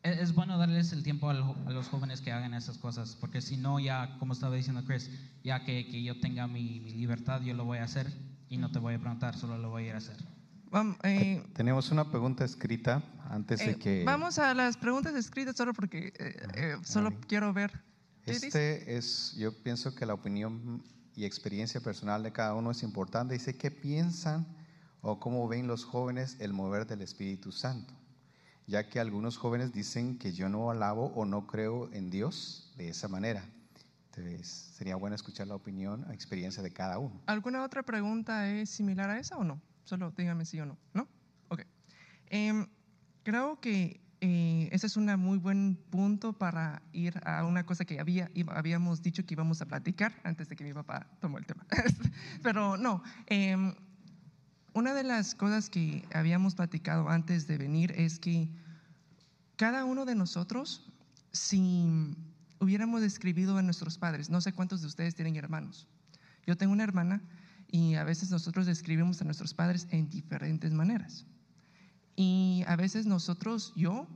es, 0.02 0.34
bueno 0.34 0.56
darles 0.56 0.92
el 0.92 1.02
tiempo 1.02 1.28
a, 1.28 1.34
los 1.34 1.88
jóvenes 1.88 2.22
que 2.22 2.32
hagan 2.32 2.54
esas 2.54 2.78
cosas, 2.78 3.16
porque 3.20 3.42
si 3.42 3.58
no, 3.58 3.78
ya, 3.78 4.16
como 4.18 4.32
estaba 4.32 4.56
diciendo 4.56 4.82
Chris, 4.86 5.10
ya 5.44 5.62
que, 5.64 5.86
que 5.86 6.02
yo 6.02 6.18
tenga 6.20 6.46
mi, 6.46 6.80
mi, 6.80 6.94
libertad, 6.94 7.42
yo 7.42 7.52
lo 7.52 7.66
voy 7.66 7.78
a 7.78 7.84
hacer 7.84 8.10
y 8.48 8.56
no 8.56 8.70
te 8.70 8.78
voy 8.78 8.94
a 8.94 8.98
preguntar, 8.98 9.36
solo 9.36 9.58
lo 9.58 9.68
voy 9.68 9.84
a 9.84 9.88
ir 9.88 9.94
a 9.94 9.98
hacer. 9.98 10.16
Eh, 11.02 11.44
Tenemos 11.52 11.90
una 11.90 12.10
pregunta 12.10 12.46
escrita 12.46 13.02
antes 13.28 13.58
de 13.58 13.72
eh, 13.72 13.76
que... 13.76 14.04
Vamos 14.04 14.38
a 14.38 14.54
las 14.54 14.78
preguntas 14.78 15.14
escritas 15.14 15.54
solo 15.54 15.74
porque 15.74 16.14
eh, 16.18 16.76
solo 16.82 17.12
quiero 17.28 17.52
ver 17.52 17.91
este 18.26 18.96
es, 18.96 19.34
yo 19.36 19.52
pienso 19.62 19.94
que 19.94 20.06
la 20.06 20.14
opinión 20.14 20.82
y 21.14 21.24
experiencia 21.24 21.80
personal 21.80 22.22
de 22.22 22.32
cada 22.32 22.54
uno 22.54 22.70
es 22.70 22.82
importante. 22.82 23.34
Dice, 23.34 23.56
¿qué 23.56 23.70
piensan 23.70 24.46
o 25.00 25.18
cómo 25.18 25.48
ven 25.48 25.66
los 25.66 25.84
jóvenes 25.84 26.36
el 26.40 26.52
mover 26.52 26.86
del 26.86 27.02
Espíritu 27.02 27.52
Santo? 27.52 27.94
Ya 28.66 28.88
que 28.88 29.00
algunos 29.00 29.36
jóvenes 29.36 29.72
dicen 29.72 30.18
que 30.18 30.32
yo 30.32 30.48
no 30.48 30.70
alabo 30.70 31.12
o 31.14 31.24
no 31.24 31.46
creo 31.46 31.92
en 31.92 32.10
Dios 32.10 32.72
de 32.76 32.88
esa 32.88 33.08
manera. 33.08 33.44
Entonces, 34.06 34.46
sería 34.76 34.96
bueno 34.96 35.16
escuchar 35.16 35.46
la 35.46 35.54
opinión 35.54 36.04
o 36.04 36.12
experiencia 36.12 36.62
de 36.62 36.70
cada 36.70 36.98
uno. 36.98 37.20
¿Alguna 37.26 37.64
otra 37.64 37.82
pregunta 37.82 38.48
es 38.50 38.70
similar 38.70 39.10
a 39.10 39.18
esa 39.18 39.36
o 39.36 39.44
no? 39.44 39.60
Solo 39.84 40.12
dígame 40.16 40.44
sí 40.44 40.60
o 40.60 40.66
no. 40.66 40.78
¿No? 40.92 41.08
Ok. 41.48 41.62
Em, 42.26 42.66
creo 43.22 43.58
que 43.60 44.01
eh, 44.24 44.68
ese 44.70 44.86
es 44.86 44.96
un 44.96 45.06
muy 45.18 45.36
buen 45.36 45.76
punto 45.90 46.32
para 46.32 46.80
ir 46.92 47.20
a 47.24 47.44
una 47.44 47.66
cosa 47.66 47.84
que 47.84 47.98
había, 47.98 48.30
habíamos 48.54 49.02
dicho 49.02 49.26
que 49.26 49.34
íbamos 49.34 49.60
a 49.60 49.66
platicar 49.66 50.14
antes 50.22 50.48
de 50.48 50.54
que 50.54 50.62
mi 50.62 50.72
papá 50.72 51.08
tomó 51.20 51.38
el 51.38 51.44
tema. 51.44 51.66
Pero 52.44 52.76
no, 52.76 53.02
em, 53.26 53.74
una 54.74 54.94
de 54.94 55.02
las 55.02 55.34
cosas 55.34 55.68
que 55.68 56.06
habíamos 56.14 56.54
platicado 56.54 57.08
antes 57.08 57.48
de 57.48 57.58
venir 57.58 57.94
es 57.96 58.20
que 58.20 58.48
cada 59.56 59.84
uno 59.84 60.04
de 60.04 60.14
nosotros, 60.14 60.88
si 61.32 62.16
hubiéramos 62.60 63.02
escribido 63.02 63.58
a 63.58 63.62
nuestros 63.62 63.98
padres, 63.98 64.30
no 64.30 64.40
sé 64.40 64.52
cuántos 64.52 64.82
de 64.82 64.86
ustedes 64.86 65.16
tienen 65.16 65.34
hermanos, 65.34 65.88
yo 66.46 66.56
tengo 66.56 66.72
una 66.72 66.84
hermana 66.84 67.20
y 67.72 67.96
a 67.96 68.04
veces 68.04 68.30
nosotros 68.30 68.68
escribimos 68.68 69.20
a 69.20 69.24
nuestros 69.24 69.52
padres 69.52 69.88
en 69.90 70.08
diferentes 70.08 70.70
maneras. 70.70 71.26
Y 72.16 72.64
a 72.66 72.76
veces 72.76 73.06
nosotros, 73.06 73.72
yo 73.76 74.06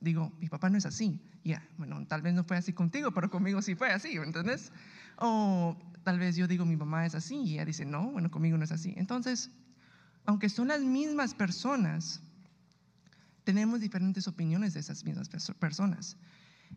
digo, 0.00 0.32
mi 0.40 0.48
papá 0.48 0.70
no 0.70 0.78
es 0.78 0.86
así. 0.86 1.20
Ya, 1.44 1.66
bueno, 1.76 2.06
tal 2.06 2.22
vez 2.22 2.32
no 2.32 2.44
fue 2.44 2.56
así 2.56 2.72
contigo, 2.72 3.12
pero 3.12 3.30
conmigo 3.30 3.60
sí 3.60 3.74
fue 3.74 3.90
así, 3.90 4.16
¿entendés? 4.16 4.72
O 5.18 5.76
tal 6.02 6.18
vez 6.18 6.36
yo 6.36 6.46
digo, 6.46 6.64
mi 6.64 6.76
mamá 6.76 7.04
es 7.04 7.14
así, 7.14 7.36
y 7.36 7.54
ella 7.54 7.64
dice, 7.64 7.84
no, 7.84 8.12
bueno, 8.12 8.30
conmigo 8.30 8.56
no 8.56 8.64
es 8.64 8.72
así. 8.72 8.94
Entonces, 8.96 9.50
aunque 10.24 10.48
son 10.48 10.68
las 10.68 10.80
mismas 10.80 11.34
personas, 11.34 12.22
tenemos 13.44 13.80
diferentes 13.80 14.26
opiniones 14.26 14.72
de 14.72 14.80
esas 14.80 15.04
mismas 15.04 15.28
personas. 15.58 16.16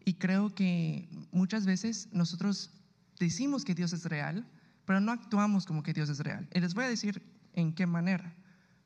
Y 0.03 0.15
creo 0.15 0.53
que 0.53 1.07
muchas 1.31 1.65
veces 1.65 2.09
nosotros 2.11 2.71
decimos 3.19 3.63
que 3.63 3.73
Dios 3.73 3.93
es 3.93 4.05
real, 4.05 4.45
pero 4.85 4.99
no 4.99 5.11
actuamos 5.11 5.65
como 5.65 5.81
que 5.81 5.93
Dios 5.93 6.09
es 6.09 6.19
real. 6.19 6.47
Y 6.53 6.59
les 6.59 6.73
voy 6.73 6.85
a 6.85 6.89
decir 6.89 7.21
en 7.53 7.73
qué 7.73 7.85
manera. 7.85 8.33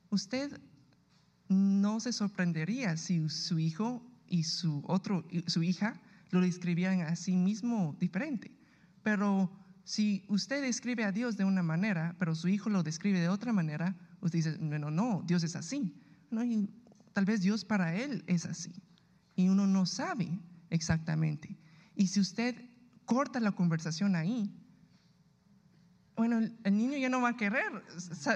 Usted 0.09 0.59
no 1.51 1.99
se 1.99 2.13
sorprendería 2.13 2.95
si 2.97 3.27
su 3.29 3.59
hijo 3.59 4.01
y 4.27 4.43
su, 4.43 4.81
otro, 4.87 5.25
su 5.47 5.61
hija 5.63 5.99
lo 6.29 6.39
describían 6.41 7.01
a 7.01 7.15
sí 7.15 7.35
mismo 7.35 7.95
diferente. 7.99 8.51
Pero 9.03 9.51
si 9.83 10.23
usted 10.29 10.61
describe 10.61 11.03
a 11.03 11.11
Dios 11.11 11.35
de 11.35 11.43
una 11.43 11.61
manera, 11.61 12.15
pero 12.17 12.35
su 12.35 12.47
hijo 12.47 12.69
lo 12.69 12.83
describe 12.83 13.19
de 13.19 13.27
otra 13.27 13.51
manera, 13.51 13.95
usted 14.21 14.39
dice, 14.39 14.57
bueno, 14.61 14.89
no, 14.91 15.23
Dios 15.25 15.43
es 15.43 15.55
así. 15.55 15.93
¿no? 16.29 16.43
Y 16.43 16.69
tal 17.11 17.25
vez 17.25 17.41
Dios 17.41 17.65
para 17.65 17.95
él 17.95 18.23
es 18.27 18.45
así. 18.45 18.71
Y 19.35 19.49
uno 19.49 19.67
no 19.67 19.85
sabe 19.85 20.39
exactamente. 20.69 21.57
Y 21.95 22.07
si 22.07 22.21
usted 22.21 22.55
corta 23.05 23.41
la 23.41 23.51
conversación 23.51 24.15
ahí, 24.15 24.49
bueno, 26.15 26.39
el, 26.39 26.77
niño 26.77 26.97
ya 26.97 27.09
no 27.09 27.21
va 27.21 27.29
a 27.29 27.37
querer. 27.37 27.71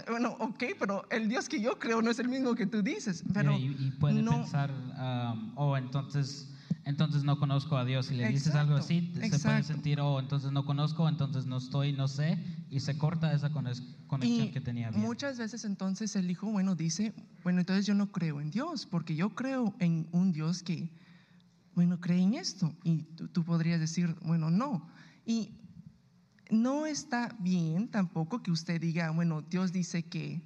Bueno, 0.09 0.35
ok, 0.39 0.63
pero 0.79 1.05
el 1.11 1.27
Dios 1.27 1.49
que 1.49 1.59
yo 1.59 1.77
creo 1.77 2.01
no 2.01 2.09
es 2.09 2.19
el 2.19 2.29
mismo 2.29 2.55
que 2.55 2.65
tú 2.65 2.81
dices. 2.81 3.23
Pero 3.33 3.57
Yeah, 3.57 3.71
y, 3.79 3.91
puede 3.91 4.21
no, 4.21 4.31
pensar, 4.31 4.71
um, 4.71 5.51
oh, 5.55 5.77
entonces, 5.77 6.51
entonces 6.85 7.23
no 7.23 7.37
conozco 7.37 7.77
a 7.77 7.85
Dios. 7.85 8.07
Si 8.07 8.15
le 8.15 8.27
dices 8.29 8.55
algo 8.55 8.77
Exacto, 8.77 8.85
así, 8.85 9.07
se 9.13 9.19
puede 9.19 9.27
exacto. 9.35 9.67
sentir, 9.67 9.99
oh, 9.99 10.19
entonces 10.19 10.51
no 10.51 10.65
conozco, 10.65 11.07
entonces 11.09 11.45
no 11.45 11.57
estoy, 11.57 11.91
no 11.93 12.07
sé, 12.07 12.39
y 12.69 12.79
se 12.79 12.97
corta 12.97 13.33
esa 13.33 13.51
conex- 13.51 13.83
conexión 14.07 14.47
Y 14.47 14.51
que 14.51 14.61
tenía 14.61 14.89
bien. 14.89 15.01
muchas 15.01 15.37
veces 15.37 15.65
entonces 15.65 16.15
el 16.15 16.31
hijo, 16.31 16.47
bueno, 16.47 16.75
dice, 16.75 17.13
bueno, 17.43 17.59
entonces 17.59 17.85
yo 17.85 17.93
no 17.93 18.11
creo 18.11 18.39
en 18.41 18.51
Dios, 18.51 18.85
porque 18.85 19.15
yo 19.15 19.35
creo 19.35 19.75
en 19.79 20.07
un 20.11 20.31
Dios 20.31 20.63
que, 20.63 20.89
bueno, 21.75 21.99
cree 21.99 22.21
en 22.21 22.35
esto. 22.35 22.73
Y 22.83 23.03
tú, 23.15 23.27
tú 23.27 23.43
podrías 23.43 23.79
decir, 23.79 24.15
bueno, 24.21 24.49
no. 24.49 24.87
Y 25.25 25.51
no 26.49 26.85
está 26.85 27.35
bien 27.39 27.87
tampoco 27.87 28.41
que 28.41 28.51
usted 28.51 28.79
diga, 28.79 29.11
bueno, 29.11 29.41
Dios 29.41 29.71
dice 29.71 30.03
que, 30.03 30.41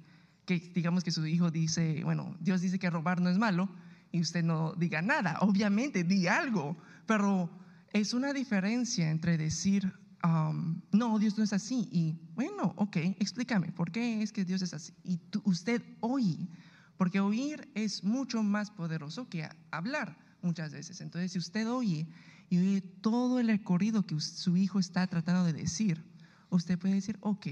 que 0.46 0.58
digamos 0.74 1.04
que 1.04 1.10
su 1.10 1.26
hijo 1.26 1.50
dice, 1.50 2.02
bueno, 2.04 2.36
Dios 2.40 2.60
dice 2.60 2.78
que 2.78 2.90
robar 2.90 3.20
no 3.20 3.30
es 3.30 3.38
malo, 3.38 3.68
y 4.12 4.20
usted 4.20 4.42
no 4.42 4.72
diga 4.74 5.02
nada. 5.02 5.38
Obviamente, 5.40 6.04
di 6.04 6.26
algo, 6.26 6.76
pero 7.06 7.50
es 7.92 8.14
una 8.14 8.32
diferencia 8.32 9.10
entre 9.10 9.38
decir, 9.38 9.92
um, 10.24 10.80
no, 10.92 11.18
Dios 11.18 11.38
no 11.38 11.44
es 11.44 11.52
así, 11.52 11.88
y 11.92 12.18
bueno, 12.34 12.74
ok, 12.76 12.96
explícame, 13.18 13.72
¿por 13.72 13.90
qué 13.90 14.22
es 14.22 14.32
que 14.32 14.44
Dios 14.44 14.62
es 14.62 14.74
así? 14.74 14.92
Y 15.04 15.20
usted 15.44 15.82
oye, 16.00 16.48
porque 16.96 17.20
oír 17.20 17.70
es 17.74 18.04
mucho 18.04 18.42
más 18.42 18.70
poderoso 18.70 19.28
que 19.28 19.48
hablar 19.70 20.18
muchas 20.42 20.72
veces. 20.72 21.00
Entonces, 21.00 21.32
si 21.32 21.38
usted 21.38 21.68
oye 21.68 22.06
y 22.50 22.58
oye 22.58 22.80
todo 22.80 23.38
el 23.38 23.46
recorrido 23.46 24.04
que 24.04 24.20
su 24.20 24.56
hijo 24.56 24.78
está 24.78 25.06
tratando 25.06 25.44
de 25.44 25.52
decir, 25.52 26.04
usted 26.50 26.78
puede 26.78 26.94
decir, 26.94 27.16
ok, 27.20 27.46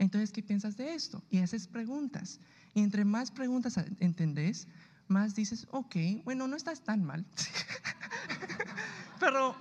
entonces, 0.00 0.32
¿qué 0.32 0.42
piensas 0.42 0.78
de 0.78 0.94
esto? 0.94 1.22
Y 1.28 1.38
haces 1.38 1.66
preguntas. 1.66 2.40
Y 2.72 2.82
entre 2.82 3.04
más 3.04 3.30
preguntas 3.30 3.76
entendés, 3.98 4.66
más 5.08 5.34
dices, 5.34 5.66
ok, 5.72 5.94
bueno, 6.24 6.48
no 6.48 6.56
estás 6.56 6.82
tan 6.82 7.04
mal. 7.04 7.26
Pero 9.20 9.54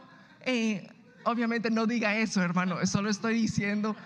eh, 0.46 0.88
obviamente 1.26 1.70
no 1.70 1.86
diga 1.86 2.16
eso, 2.16 2.42
hermano, 2.42 2.78
solo 2.86 3.10
estoy 3.10 3.34
diciendo. 3.34 3.98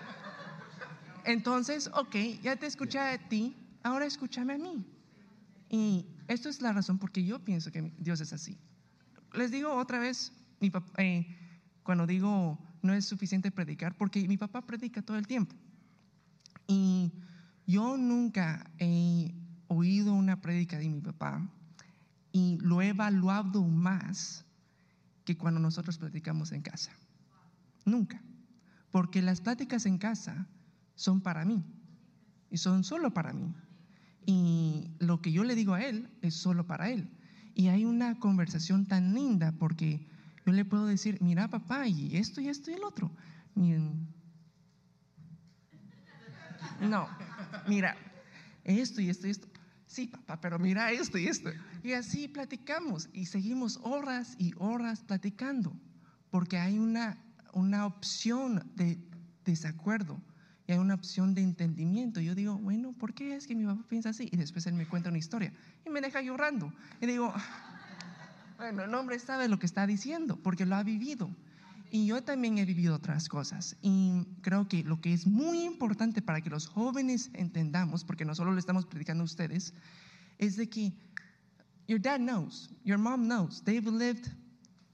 Entonces, 1.24 1.88
ok, 1.94 2.16
ya 2.42 2.56
te 2.56 2.66
escuché 2.66 2.98
a 2.98 3.16
ti, 3.28 3.56
ahora 3.84 4.04
escúchame 4.04 4.54
a 4.54 4.58
mí. 4.58 4.84
Y 5.68 6.06
esto 6.26 6.48
es 6.48 6.60
la 6.62 6.72
razón 6.72 6.98
por 6.98 7.12
qué 7.12 7.24
yo 7.24 7.44
pienso 7.44 7.70
que 7.70 7.92
Dios 7.98 8.20
es 8.20 8.32
así. 8.32 8.58
Les 9.34 9.52
digo 9.52 9.72
otra 9.72 10.00
vez, 10.00 10.32
mi 10.64 10.70
pap- 10.70 10.98
eh, 10.98 11.26
cuando 11.82 12.06
digo 12.06 12.58
no 12.82 12.92
es 12.94 13.04
suficiente 13.04 13.50
predicar, 13.50 13.94
porque 13.96 14.26
mi 14.26 14.36
papá 14.36 14.62
predica 14.66 15.02
todo 15.02 15.18
el 15.18 15.26
tiempo. 15.26 15.54
Y 16.66 17.12
yo 17.66 17.96
nunca 17.96 18.70
he 18.78 19.34
oído 19.68 20.14
una 20.14 20.40
prédica 20.40 20.78
de 20.78 20.88
mi 20.88 21.00
papá 21.00 21.46
y 22.32 22.58
lo 22.60 22.82
he 22.82 22.88
evaluado 22.88 23.62
más 23.64 24.44
que 25.24 25.36
cuando 25.36 25.60
nosotros 25.60 25.98
platicamos 25.98 26.52
en 26.52 26.62
casa. 26.62 26.92
Nunca. 27.84 28.22
Porque 28.90 29.22
las 29.22 29.40
pláticas 29.40 29.86
en 29.86 29.98
casa 29.98 30.46
son 30.94 31.20
para 31.20 31.44
mí 31.44 31.64
y 32.50 32.58
son 32.58 32.84
solo 32.84 33.12
para 33.12 33.32
mí. 33.32 33.54
Y 34.26 34.90
lo 34.98 35.20
que 35.20 35.32
yo 35.32 35.44
le 35.44 35.54
digo 35.54 35.74
a 35.74 35.82
él 35.84 36.08
es 36.22 36.34
solo 36.34 36.66
para 36.66 36.90
él. 36.90 37.08
Y 37.54 37.68
hay 37.68 37.84
una 37.84 38.18
conversación 38.18 38.86
tan 38.86 39.14
linda 39.14 39.52
porque 39.52 40.06
yo 40.46 40.52
le 40.52 40.64
puedo 40.64 40.86
decir, 40.86 41.18
mira 41.20 41.48
papá, 41.48 41.88
y 41.88 42.16
esto 42.16 42.40
y 42.40 42.48
esto 42.48 42.70
y 42.70 42.74
el 42.74 42.84
otro. 42.84 43.10
No, 46.80 47.08
mira, 47.66 47.96
esto 48.64 49.00
y 49.00 49.08
esto 49.08 49.26
y 49.26 49.30
esto. 49.30 49.48
Sí, 49.86 50.08
papá, 50.08 50.40
pero 50.40 50.58
mira 50.58 50.90
esto 50.90 51.18
y 51.18 51.28
esto. 51.28 51.50
Y 51.82 51.92
así 51.92 52.28
platicamos 52.28 53.08
y 53.12 53.26
seguimos 53.26 53.78
horas 53.82 54.34
y 54.38 54.52
horas 54.58 55.02
platicando, 55.02 55.72
porque 56.30 56.58
hay 56.58 56.78
una, 56.78 57.18
una 57.52 57.86
opción 57.86 58.70
de 58.74 58.98
desacuerdo 59.44 60.20
y 60.66 60.72
hay 60.72 60.78
una 60.78 60.94
opción 60.94 61.34
de 61.34 61.42
entendimiento. 61.42 62.20
Yo 62.20 62.34
digo, 62.34 62.58
bueno, 62.58 62.92
¿por 62.92 63.14
qué 63.14 63.36
es 63.36 63.46
que 63.46 63.54
mi 63.54 63.64
papá 63.64 63.84
piensa 63.88 64.10
así? 64.10 64.28
Y 64.32 64.36
después 64.36 64.66
él 64.66 64.74
me 64.74 64.86
cuenta 64.86 65.10
una 65.10 65.18
historia 65.18 65.52
y 65.86 65.90
me 65.90 66.00
deja 66.00 66.22
llorando. 66.22 66.72
Y 67.00 67.06
digo, 67.06 67.32
bueno, 68.64 68.82
el 68.84 68.94
hombre 68.94 69.18
sabe 69.18 69.46
lo 69.46 69.58
que 69.58 69.66
está 69.66 69.86
diciendo 69.86 70.38
porque 70.42 70.64
lo 70.64 70.74
ha 70.76 70.82
vivido. 70.82 71.28
Y 71.90 72.06
yo 72.06 72.22
también 72.22 72.56
he 72.56 72.64
vivido 72.64 72.94
otras 72.94 73.28
cosas. 73.28 73.76
Y 73.82 74.24
creo 74.40 74.66
que 74.68 74.82
lo 74.82 75.02
que 75.02 75.12
es 75.12 75.26
muy 75.26 75.64
importante 75.64 76.22
para 76.22 76.40
que 76.40 76.48
los 76.48 76.66
jóvenes 76.66 77.28
entendamos, 77.34 78.04
porque 78.04 78.24
no 78.24 78.34
solo 78.34 78.52
le 78.52 78.60
estamos 78.60 78.86
predicando 78.86 79.20
a 79.20 79.26
ustedes, 79.26 79.74
es 80.38 80.56
de 80.56 80.66
que 80.66 80.94
your 81.86 82.00
dad 82.00 82.20
knows, 82.20 82.70
your 82.84 82.96
mom 82.96 83.26
knows, 83.26 83.62
they've 83.64 83.86
lived 83.86 84.28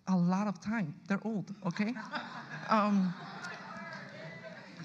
a 0.06 0.16
lot 0.16 0.48
of 0.48 0.58
time. 0.58 0.92
They're 1.06 1.22
old, 1.22 1.54
okay? 1.62 1.94
Um, 2.70 3.12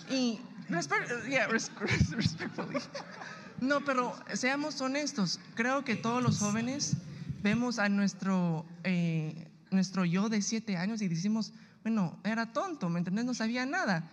y 0.10 0.40
respe- 0.70 1.28
yeah, 1.30 1.48
res- 1.48 1.72
respectfully. 2.12 2.80
No, 3.62 3.82
pero 3.82 4.16
seamos 4.34 4.80
honestos. 4.82 5.40
Creo 5.56 5.84
que 5.84 5.96
todos 5.96 6.24
los 6.24 6.40
jóvenes 6.40 6.96
vemos 7.46 7.78
a 7.78 7.90
nuestro, 7.90 8.66
eh, 8.84 9.48
nuestro 9.70 10.04
yo 10.04 10.30
de 10.30 10.42
siete 10.42 10.78
años 10.78 11.04
y 11.04 11.08
decimos, 11.08 11.54
bueno, 11.84 12.20
era 12.24 12.52
tonto, 12.52 12.90
¿me 12.90 12.98
entendés? 12.98 13.24
No 13.24 13.36
sabía 13.36 13.68
nada. 13.68 14.10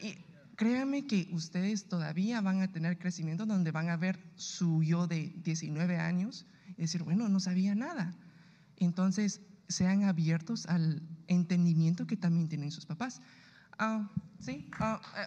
Y 0.00 0.14
créanme 0.54 1.04
que 1.04 1.28
ustedes 1.32 1.88
todavía 1.88 2.40
van 2.40 2.62
a 2.62 2.70
tener 2.70 2.96
crecimiento 2.96 3.46
donde 3.46 3.72
van 3.72 3.88
a 3.88 3.96
ver 3.96 4.20
su 4.36 4.84
yo 4.84 5.08
de 5.08 5.32
19 5.42 5.96
años 5.96 6.46
y 6.76 6.82
decir, 6.82 7.02
bueno, 7.02 7.28
no 7.28 7.40
sabía 7.40 7.74
nada. 7.74 8.14
Entonces, 8.76 9.40
sean 9.68 10.04
abiertos 10.04 10.66
al 10.66 11.02
entendimiento 11.26 12.06
que 12.06 12.16
también 12.16 12.48
tienen 12.48 12.70
sus 12.70 12.86
papás. 12.86 13.20
Ah, 13.76 14.08
sí, 14.38 14.70
ah, 14.78 15.00
eh, 15.16 15.26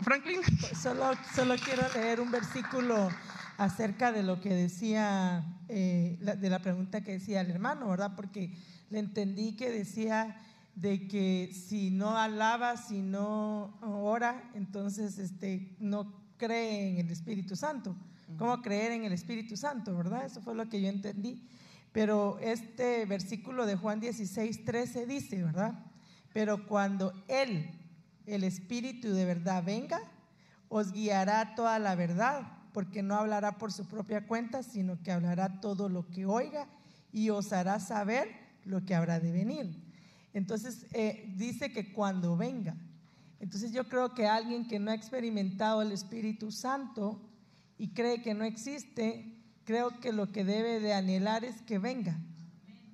Franklin. 0.00 0.40
Solo, 0.80 1.10
solo 1.34 1.54
quiero 1.62 1.82
leer 1.94 2.20
un 2.20 2.30
versículo 2.30 3.08
acerca 3.58 4.12
de 4.12 4.22
lo 4.22 4.40
que 4.40 4.50
decía, 4.54 5.44
eh, 5.68 6.18
la- 6.20 6.36
de 6.36 6.50
la 6.50 6.58
pregunta 6.60 7.02
que 7.02 7.12
decía 7.12 7.40
el 7.40 7.50
hermano, 7.50 7.88
¿verdad? 7.88 8.12
Porque 8.14 8.52
le 8.90 8.98
entendí 8.98 9.56
que 9.56 9.70
decía 9.70 10.36
de 10.74 11.08
que 11.08 11.50
si 11.54 11.90
no 11.90 12.18
alaba, 12.18 12.76
si 12.76 13.00
no 13.00 13.78
ora, 13.80 14.50
entonces 14.54 15.18
este, 15.18 15.74
no 15.80 16.12
cree 16.36 16.90
en 17.00 17.06
el 17.06 17.10
Espíritu 17.12 17.56
Santo. 17.56 17.96
¿Cómo 18.38 18.60
creer 18.60 18.92
en 18.92 19.04
el 19.04 19.12
Espíritu 19.12 19.56
Santo, 19.56 19.96
verdad? 19.96 20.26
Eso 20.26 20.42
fue 20.42 20.54
lo 20.54 20.68
que 20.68 20.82
yo 20.82 20.88
entendí. 20.88 21.48
Pero 21.92 22.38
este 22.40 23.06
versículo 23.06 23.64
de 23.64 23.76
Juan 23.76 24.00
16, 24.00 24.64
13 24.66 25.06
dice, 25.06 25.42
¿verdad? 25.42 25.78
Pero 26.34 26.66
cuando 26.66 27.14
Él, 27.28 27.70
el 28.26 28.44
Espíritu 28.44 29.12
de 29.12 29.24
verdad, 29.24 29.62
venga, 29.64 30.00
os 30.68 30.92
guiará 30.92 31.54
toda 31.54 31.78
la 31.78 31.94
verdad, 31.94 32.42
porque 32.72 33.02
no 33.02 33.14
hablará 33.14 33.58
por 33.58 33.72
su 33.72 33.86
propia 33.86 34.26
cuenta, 34.26 34.62
sino 34.62 35.02
que 35.02 35.12
hablará 35.12 35.60
todo 35.60 35.88
lo 35.88 36.08
que 36.10 36.26
oiga 36.26 36.66
y 37.12 37.30
os 37.30 37.52
hará 37.52 37.80
saber 37.80 38.28
lo 38.64 38.84
que 38.84 38.94
habrá 38.94 39.20
de 39.20 39.32
venir. 39.32 39.82
Entonces, 40.34 40.86
eh, 40.92 41.32
dice 41.36 41.72
que 41.72 41.92
cuando 41.92 42.36
venga. 42.36 42.76
Entonces 43.40 43.72
yo 43.72 43.88
creo 43.88 44.14
que 44.14 44.26
alguien 44.26 44.66
que 44.66 44.78
no 44.78 44.90
ha 44.90 44.94
experimentado 44.94 45.82
el 45.82 45.92
Espíritu 45.92 46.50
Santo 46.50 47.20
y 47.78 47.88
cree 47.88 48.22
que 48.22 48.34
no 48.34 48.44
existe, 48.44 49.36
creo 49.64 50.00
que 50.00 50.12
lo 50.12 50.32
que 50.32 50.44
debe 50.44 50.80
de 50.80 50.94
anhelar 50.94 51.44
es 51.44 51.60
que 51.62 51.78
venga, 51.78 52.18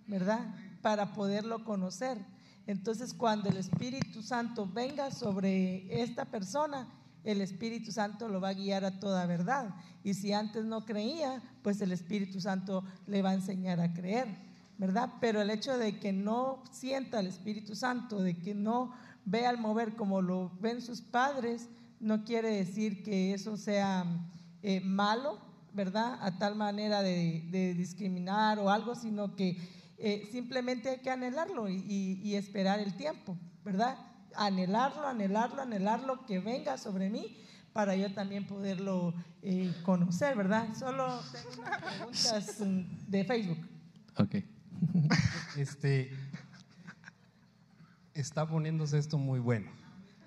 ¿verdad? 0.07 0.55
Para 0.81 1.13
poderlo 1.13 1.65
conocer. 1.65 2.19
Entonces 2.67 3.13
cuando 3.13 3.49
el 3.49 3.57
Espíritu 3.57 4.23
Santo 4.23 4.67
venga 4.67 5.11
sobre 5.11 6.03
esta 6.03 6.25
persona, 6.25 6.89
el 7.25 7.41
Espíritu 7.41 7.93
Santo 7.93 8.29
lo 8.29 8.41
va 8.41 8.51
a 8.51 8.55
guiar 8.55 8.85
a 8.85 8.99
toda 8.99 9.27
verdad. 9.27 9.75
Y 10.03 10.15
si 10.15 10.33
antes 10.33 10.65
no 10.65 10.85
creía, 10.85 11.43
pues 11.63 11.81
el 11.81 11.93
Espíritu 11.93 12.41
Santo 12.41 12.85
le 13.07 13.23
va 13.23 13.31
a 13.31 13.35
enseñar 13.35 13.81
a 13.81 13.93
creer, 13.93 14.29
¿verdad? 14.79 15.15
Pero 15.21 15.41
el 15.41 15.51
hecho 15.51 15.79
de 15.79 15.99
que 15.99 16.13
no 16.13 16.63
sienta 16.71 17.21
el 17.21 17.27
Espíritu 17.27 17.75
Santo, 17.75 18.21
de 18.21 18.37
que 18.39 18.55
no 18.55 18.93
vea 19.25 19.51
el 19.51 19.59
mover 19.59 19.95
como 19.95 20.21
lo 20.21 20.51
ven 20.61 20.81
sus 20.81 21.01
padres, 21.01 21.69
no 22.01 22.25
quiere 22.25 22.51
decir 22.51 23.05
que 23.05 23.33
eso 23.33 23.57
sea 23.57 24.05
eh, 24.63 24.81
malo, 24.81 25.39
¿verdad? 25.73 26.19
A 26.21 26.39
tal 26.39 26.57
manera 26.57 27.03
de, 27.03 27.47
de 27.51 27.75
discriminar 27.75 28.59
o 28.59 28.71
algo, 28.71 28.97
sino 28.97 29.37
que 29.37 29.57
eh, 30.03 30.29
simplemente 30.31 30.91
hay 30.91 30.99
que 30.99 31.11
anhelarlo 31.11 31.69
y, 31.69 31.77
y- 31.89 32.21
y 32.23 32.35
esperar 32.35 32.81
el 32.81 32.95
tiempo, 32.97 33.39
¿verdad? 33.65 33.97
Anhelarlo, 34.35 35.07
anhelarlo, 35.07 35.63
anhelarlo, 35.63 36.27
que 36.27 36.39
venga 36.41 36.77
sobre 36.77 37.09
mí 37.09 37.39
para 37.73 37.97
yo 37.97 38.13
también 38.13 38.47
poderlo 38.47 39.15
eh, 39.43 39.73
conocer, 39.83 40.37
¿verdad? 40.37 40.75
Solo 40.79 41.21
tengo 41.33 41.63
unas 41.63 41.83
preguntas 41.83 42.61
mm, 42.61 43.11
de 43.11 43.25
Facebook. 43.25 43.59
Ok. 44.19 44.37
Este 45.57 46.11
está 48.15 48.47
poniéndose 48.47 48.99
esto 48.99 49.17
muy 49.17 49.39
bueno, 49.41 49.71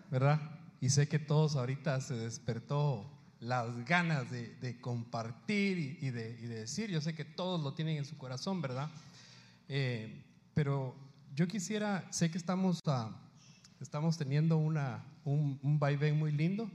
¿verdad? 0.09 0.39
y 0.85 0.89
sé 0.89 1.07
que 1.07 1.19
todos 1.19 1.55
ahorita 1.55 1.99
se 2.01 2.13
despertó 2.15 3.09
las 3.39 3.85
ganas 3.85 4.29
de, 4.29 4.77
compartir 4.81 5.97
y, 6.01 6.09
de, 6.11 6.33
decir, 6.47 6.89
yo 6.89 7.01
sé 7.01 7.15
que 7.15 7.25
todos 7.25 7.61
lo 7.61 7.73
tienen 7.73 7.97
en 7.97 8.05
su 8.05 8.17
corazón, 8.17 8.61
¿verdad? 8.61 8.89
Eh, 9.67 10.23
pero 10.53 10.95
yo 11.35 11.47
quisiera, 11.47 12.07
sé 12.11 12.31
que 12.31 12.37
estamos, 12.37 12.81
estamos 13.79 14.17
teniendo 14.17 14.57
una, 14.57 15.03
un, 15.23 15.59
un 15.61 15.79
vaivén 15.79 16.17
muy 16.17 16.31
lindo, 16.31 16.69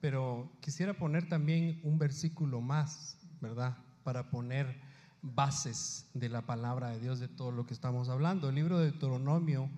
pero 0.00 0.50
quisiera 0.60 0.94
poner 0.94 1.28
también 1.28 1.80
un 1.82 1.98
versículo 1.98 2.60
más, 2.60 3.18
¿verdad? 3.40 3.76
Para 4.04 4.30
poner 4.30 4.80
bases 5.22 6.08
de 6.14 6.28
la 6.28 6.42
palabra 6.42 6.90
de 6.90 7.00
Dios 7.00 7.18
de 7.18 7.28
todo 7.28 7.50
lo 7.50 7.66
que 7.66 7.74
estamos 7.74 8.08
hablando. 8.08 8.48
El 8.48 8.54
libro 8.54 8.78
de 8.78 8.90
Deuteronomio, 8.90 9.68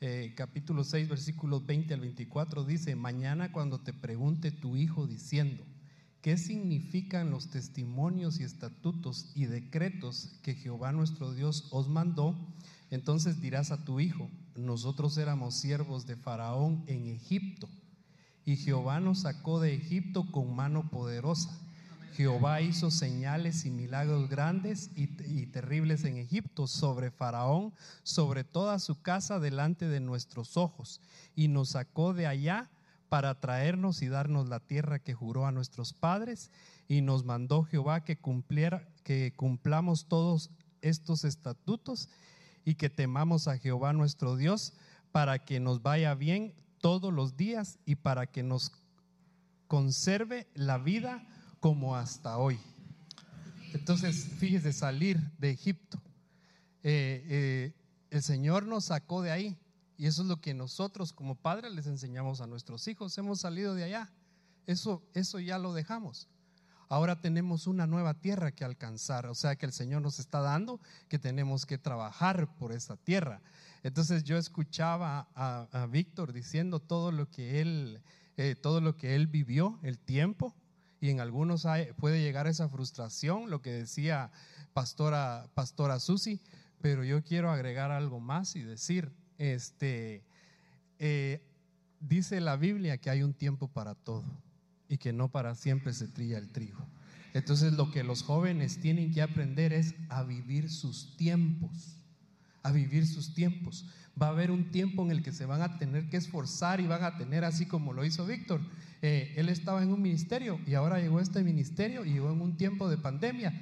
eh, 0.00 0.32
capítulo 0.36 0.84
6, 0.84 1.08
versículos 1.08 1.66
20 1.66 1.94
al 1.94 2.00
24, 2.00 2.64
dice, 2.64 2.96
mañana 2.96 3.52
cuando 3.52 3.80
te 3.80 3.92
pregunte 3.92 4.50
tu 4.50 4.76
hijo 4.76 5.06
diciendo, 5.06 5.64
¿qué 6.24 6.38
significan 6.38 7.30
los 7.30 7.50
testimonios 7.50 8.40
y 8.40 8.44
estatutos 8.44 9.30
y 9.34 9.44
decretos 9.44 10.30
que 10.42 10.54
Jehová 10.54 10.90
nuestro 10.90 11.34
Dios 11.34 11.68
os 11.70 11.86
mandó? 11.90 12.34
Entonces 12.90 13.42
dirás 13.42 13.70
a 13.70 13.84
tu 13.84 14.00
hijo, 14.00 14.30
nosotros 14.56 15.18
éramos 15.18 15.54
siervos 15.54 16.06
de 16.06 16.16
Faraón 16.16 16.82
en 16.86 17.08
Egipto, 17.08 17.68
y 18.46 18.56
Jehová 18.56 19.00
nos 19.00 19.20
sacó 19.20 19.60
de 19.60 19.74
Egipto 19.74 20.24
con 20.32 20.56
mano 20.56 20.88
poderosa 20.88 21.50
Jehová 22.14 22.60
hizo 22.60 22.92
señales 22.92 23.64
y 23.64 23.72
milagros 23.72 24.28
grandes 24.28 24.90
y, 24.94 25.46
terribles 25.46 26.04
en 26.04 26.16
Egipto 26.16 26.68
sobre 26.68 27.10
Faraón, 27.10 27.72
sobre 28.04 28.44
toda 28.44 28.78
su 28.78 29.02
casa 29.02 29.40
delante 29.40 29.88
de 29.88 29.98
nuestros 29.98 30.56
ojos, 30.56 31.00
y 31.34 31.48
nos 31.48 31.70
sacó 31.70 32.14
de 32.14 32.28
allá 32.28 32.70
para 33.14 33.38
traernos 33.38 34.02
y 34.02 34.08
darnos 34.08 34.48
la 34.48 34.58
tierra 34.58 34.98
que 34.98 35.14
juró 35.14 35.46
a 35.46 35.52
nuestros 35.52 35.92
padres, 35.92 36.50
y 36.88 37.00
nos 37.00 37.24
mandó 37.24 37.62
Jehová 37.62 38.02
que 38.02 38.18
cumpliera, 38.18 38.88
que 39.04 39.32
cumplamos 39.36 40.08
todos 40.08 40.50
estos 40.82 41.24
estatutos 41.24 42.08
y 42.64 42.74
que 42.74 42.90
temamos 42.90 43.46
a 43.46 43.56
Jehová 43.56 43.92
nuestro 43.92 44.34
Dios 44.34 44.72
para 45.12 45.44
que 45.44 45.60
nos 45.60 45.80
vaya 45.80 46.12
bien 46.16 46.56
todos 46.80 47.12
los 47.12 47.36
días 47.36 47.78
y 47.86 47.94
para 47.94 48.26
que 48.26 48.42
nos 48.42 48.72
conserve 49.68 50.48
la 50.54 50.78
vida 50.78 51.24
como 51.60 51.94
hasta 51.94 52.36
hoy. 52.36 52.58
Entonces, 53.74 54.26
fíjese, 54.40 54.72
salir 54.72 55.20
de 55.38 55.50
Egipto. 55.50 56.02
Eh, 56.82 57.24
eh, 57.28 57.74
el 58.10 58.24
Señor 58.24 58.66
nos 58.66 58.86
sacó 58.86 59.22
de 59.22 59.30
ahí 59.30 59.56
y 59.96 60.06
eso 60.06 60.22
es 60.22 60.28
lo 60.28 60.40
que 60.40 60.54
nosotros 60.54 61.12
como 61.12 61.36
padres 61.36 61.72
les 61.72 61.86
enseñamos 61.86 62.40
a 62.40 62.46
nuestros 62.46 62.88
hijos. 62.88 63.16
Hemos 63.18 63.40
salido 63.40 63.74
de 63.74 63.84
allá. 63.84 64.12
Eso, 64.66 65.02
eso 65.14 65.38
ya 65.38 65.58
lo 65.58 65.72
dejamos. 65.72 66.28
Ahora 66.88 67.20
tenemos 67.20 67.66
una 67.66 67.86
nueva 67.86 68.14
tierra 68.14 68.52
que 68.52 68.64
alcanzar, 68.64 69.26
o 69.26 69.34
sea 69.34 69.56
que 69.56 69.66
el 69.66 69.72
Señor 69.72 70.02
nos 70.02 70.18
está 70.18 70.40
dando 70.40 70.80
que 71.08 71.18
tenemos 71.18 71.66
que 71.66 71.78
trabajar 71.78 72.54
por 72.56 72.72
esa 72.72 72.96
tierra. 72.96 73.40
Entonces 73.82 74.24
yo 74.24 74.36
escuchaba 74.36 75.28
a, 75.34 75.86
Víctor 75.90 76.32
diciendo 76.32 76.80
todo 76.80 77.10
lo 77.10 77.30
que 77.30 77.60
él, 77.60 78.02
eh, 78.36 78.54
todo 78.54 78.80
lo 78.80 78.96
que 78.96 79.14
él 79.14 79.26
vivió, 79.26 79.78
el 79.82 79.98
tiempo, 79.98 80.54
y 81.00 81.10
en 81.10 81.20
algunos 81.20 81.66
puede 81.98 82.22
llegar 82.22 82.46
esa 82.46 82.68
frustración, 82.68 83.50
lo 83.50 83.60
que 83.60 83.72
decía 83.72 84.30
pastora, 84.72 85.48
pastora 85.54 86.00
Susi, 86.00 86.40
pero 86.80 87.04
yo 87.04 87.22
quiero 87.22 87.50
agregar 87.50 87.90
algo 87.90 88.20
más 88.20 88.56
y 88.56 88.62
decir, 88.62 89.12
este, 89.38 90.22
eh, 90.98 91.40
dice 92.00 92.40
la 92.40 92.56
Biblia 92.56 92.98
que 92.98 93.10
hay 93.10 93.22
un 93.22 93.34
tiempo 93.34 93.68
para 93.68 93.94
todo 93.94 94.24
y 94.88 94.98
que 94.98 95.12
no 95.12 95.30
para 95.30 95.54
siempre 95.54 95.92
se 95.92 96.08
trilla 96.08 96.38
el 96.38 96.50
trigo. 96.50 96.86
Entonces 97.32 97.72
lo 97.72 97.90
que 97.90 98.04
los 98.04 98.22
jóvenes 98.22 98.80
tienen 98.80 99.12
que 99.12 99.22
aprender 99.22 99.72
es 99.72 99.94
a 100.08 100.22
vivir 100.22 100.70
sus 100.70 101.16
tiempos, 101.16 101.96
a 102.62 102.70
vivir 102.70 103.06
sus 103.06 103.34
tiempos. 103.34 103.86
Va 104.20 104.28
a 104.28 104.30
haber 104.30 104.52
un 104.52 104.70
tiempo 104.70 105.02
en 105.02 105.10
el 105.10 105.22
que 105.22 105.32
se 105.32 105.44
van 105.44 105.60
a 105.60 105.76
tener 105.78 106.08
que 106.08 106.16
esforzar 106.16 106.80
y 106.80 106.86
van 106.86 107.02
a 107.02 107.16
tener, 107.16 107.44
así 107.44 107.66
como 107.66 107.92
lo 107.92 108.04
hizo 108.04 108.24
Víctor, 108.24 108.60
eh, 109.02 109.34
él 109.36 109.48
estaba 109.48 109.82
en 109.82 109.92
un 109.92 110.00
ministerio 110.00 110.60
y 110.66 110.74
ahora 110.74 111.00
llegó 111.00 111.20
este 111.20 111.42
ministerio 111.42 112.04
y 112.04 112.12
llegó 112.12 112.30
en 112.30 112.40
un 112.40 112.56
tiempo 112.56 112.88
de 112.88 112.96
pandemia 112.96 113.52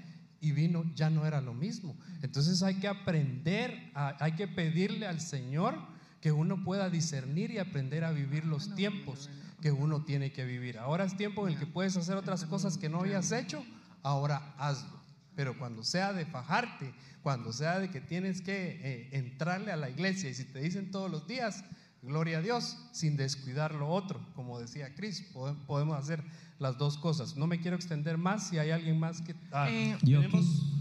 y 0.43 0.51
vino, 0.51 0.84
ya 0.95 1.09
no 1.09 1.24
era 1.24 1.40
lo 1.40 1.55
mismo. 1.55 1.97
Entonces 2.20 2.62
hay 2.62 2.74
que 2.74 2.88
aprender, 2.88 3.93
hay 3.95 4.32
que 4.32 4.49
pedirle 4.49 5.07
al 5.07 5.20
Señor 5.20 5.78
que 6.20 6.32
uno 6.32 6.62
pueda 6.64 6.90
discernir 6.90 7.53
y 7.53 7.59
aprender 7.59 8.05
a 8.05 8.11
vivir 8.11 8.45
los 8.45 8.74
tiempos 8.74 9.30
que 9.62 9.70
uno 9.70 10.05
tiene 10.05 10.32
que 10.32 10.45
vivir. 10.45 10.78
Ahora 10.78 11.05
es 11.05 11.16
tiempo 11.16 11.47
en 11.47 11.55
el 11.55 11.59
que 11.61 11.66
puedes 11.66 11.97
hacer 11.97 12.16
otras 12.16 12.45
cosas 12.45 12.76
que 12.76 12.88
no 12.88 12.99
habías 13.01 13.30
hecho, 13.30 13.64
ahora 14.03 14.55
hazlo. 14.59 15.01
Pero 15.36 15.57
cuando 15.57 15.84
sea 15.84 16.12
de 16.12 16.26
fajarte, 16.26 16.93
cuando 17.22 17.53
sea 17.53 17.78
de 17.78 17.88
que 17.88 18.01
tienes 18.01 18.43
que 18.43 18.80
eh, 18.82 19.09
entrarle 19.12 19.70
a 19.70 19.76
la 19.76 19.88
iglesia 19.88 20.28
y 20.28 20.34
si 20.34 20.45
te 20.45 20.61
dicen 20.61 20.90
todos 20.90 21.09
los 21.09 21.28
días, 21.28 21.64
Gloria 22.03 22.38
a 22.38 22.42
Dios, 22.42 22.76
sin 22.90 23.16
descuidar 23.16 23.76
lo 23.76 23.88
otro. 23.88 24.20
Como 24.34 24.59
decía 24.59 24.92
Cris, 24.96 25.24
podemos 25.68 25.96
hacer 25.96 26.24
las 26.59 26.76
dos 26.76 26.98
cosas. 26.98 27.36
No 27.36 27.46
me 27.46 27.61
quiero 27.61 27.76
extender 27.76 28.18
más. 28.18 28.48
Si 28.48 28.59
hay 28.59 28.70
alguien 28.72 28.98
más 28.98 29.22
que. 29.22 29.36
Ah, 29.53 29.70
eh, 29.70 29.96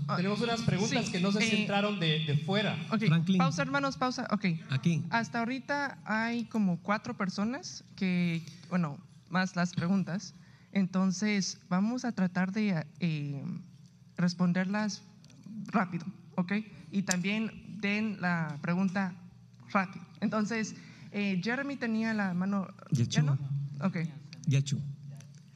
ah, 0.08 0.16
tenemos, 0.16 0.42
unas 0.42 0.64
preguntas 0.64 1.12
que 1.12 1.20
no 1.20 1.32
sé 1.32 1.42
si 1.42 1.56
eh, 1.58 1.62
entraron 1.62 2.00
de, 2.00 2.42
fuera. 2.44 2.76
Pausa, 3.38 3.62
hermanos, 3.62 3.98
pausa. 3.98 4.28
Ok. 4.32 4.46
Aquí. 4.72 5.06
Hasta 5.12 5.40
ahorita 5.40 6.00
hay 6.06 6.46
como 6.46 6.80
cuatro 6.82 7.16
personas 7.16 7.84
que, 7.96 8.44
bueno, 8.70 8.98
más 9.30 9.56
las 9.56 9.74
preguntas. 9.74 10.34
Entonces, 10.72 11.60
vamos 11.70 12.04
a 12.04 12.14
tratar 12.14 12.52
de 12.52 12.84
eh, 13.00 13.44
responderlas 14.18 15.04
rápido, 15.68 16.06
¿ok? 16.36 16.54
Y 16.92 17.04
también 17.04 17.78
den 17.80 18.20
la 18.22 18.58
pregunta 18.62 19.14
rápido. 19.72 20.04
Entonces, 20.20 20.76
eh, 21.12 21.42
Jeremy 21.44 21.76
tenía 21.76 22.14
la 22.14 22.34
mano. 22.34 22.68
¿Ya 22.92 23.22
no? 23.22 23.38
Ok. 23.82 23.98
Yachu. 24.48 24.82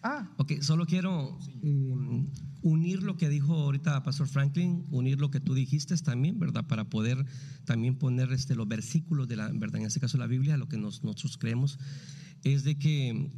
Ah. 0.07 0.29
Ok, 0.37 0.61
solo 0.61 0.85
quiero 0.85 1.35
um, 1.63 2.29
unir 2.61 3.01
lo 3.01 3.17
que 3.17 3.27
dijo 3.27 3.55
ahorita 3.55 4.03
Pastor 4.03 4.27
Franklin, 4.27 4.85
unir 4.91 5.19
lo 5.19 5.31
que 5.31 5.39
tú 5.39 5.55
dijiste 5.55 5.97
también, 5.97 6.37
¿verdad? 6.37 6.67
Para 6.67 6.83
poder 6.89 7.25
también 7.65 7.95
poner 7.95 8.31
este, 8.31 8.53
los 8.53 8.67
versículos 8.67 9.27
de 9.27 9.37
la, 9.37 9.49
¿verdad? 9.51 9.81
En 9.81 9.87
este 9.87 9.99
caso 9.99 10.19
la 10.19 10.27
Biblia, 10.27 10.57
lo 10.57 10.67
que 10.67 10.77
nosotros 10.77 11.39
creemos, 11.39 11.79
es 12.43 12.63
de 12.63 12.77
que 12.77 13.31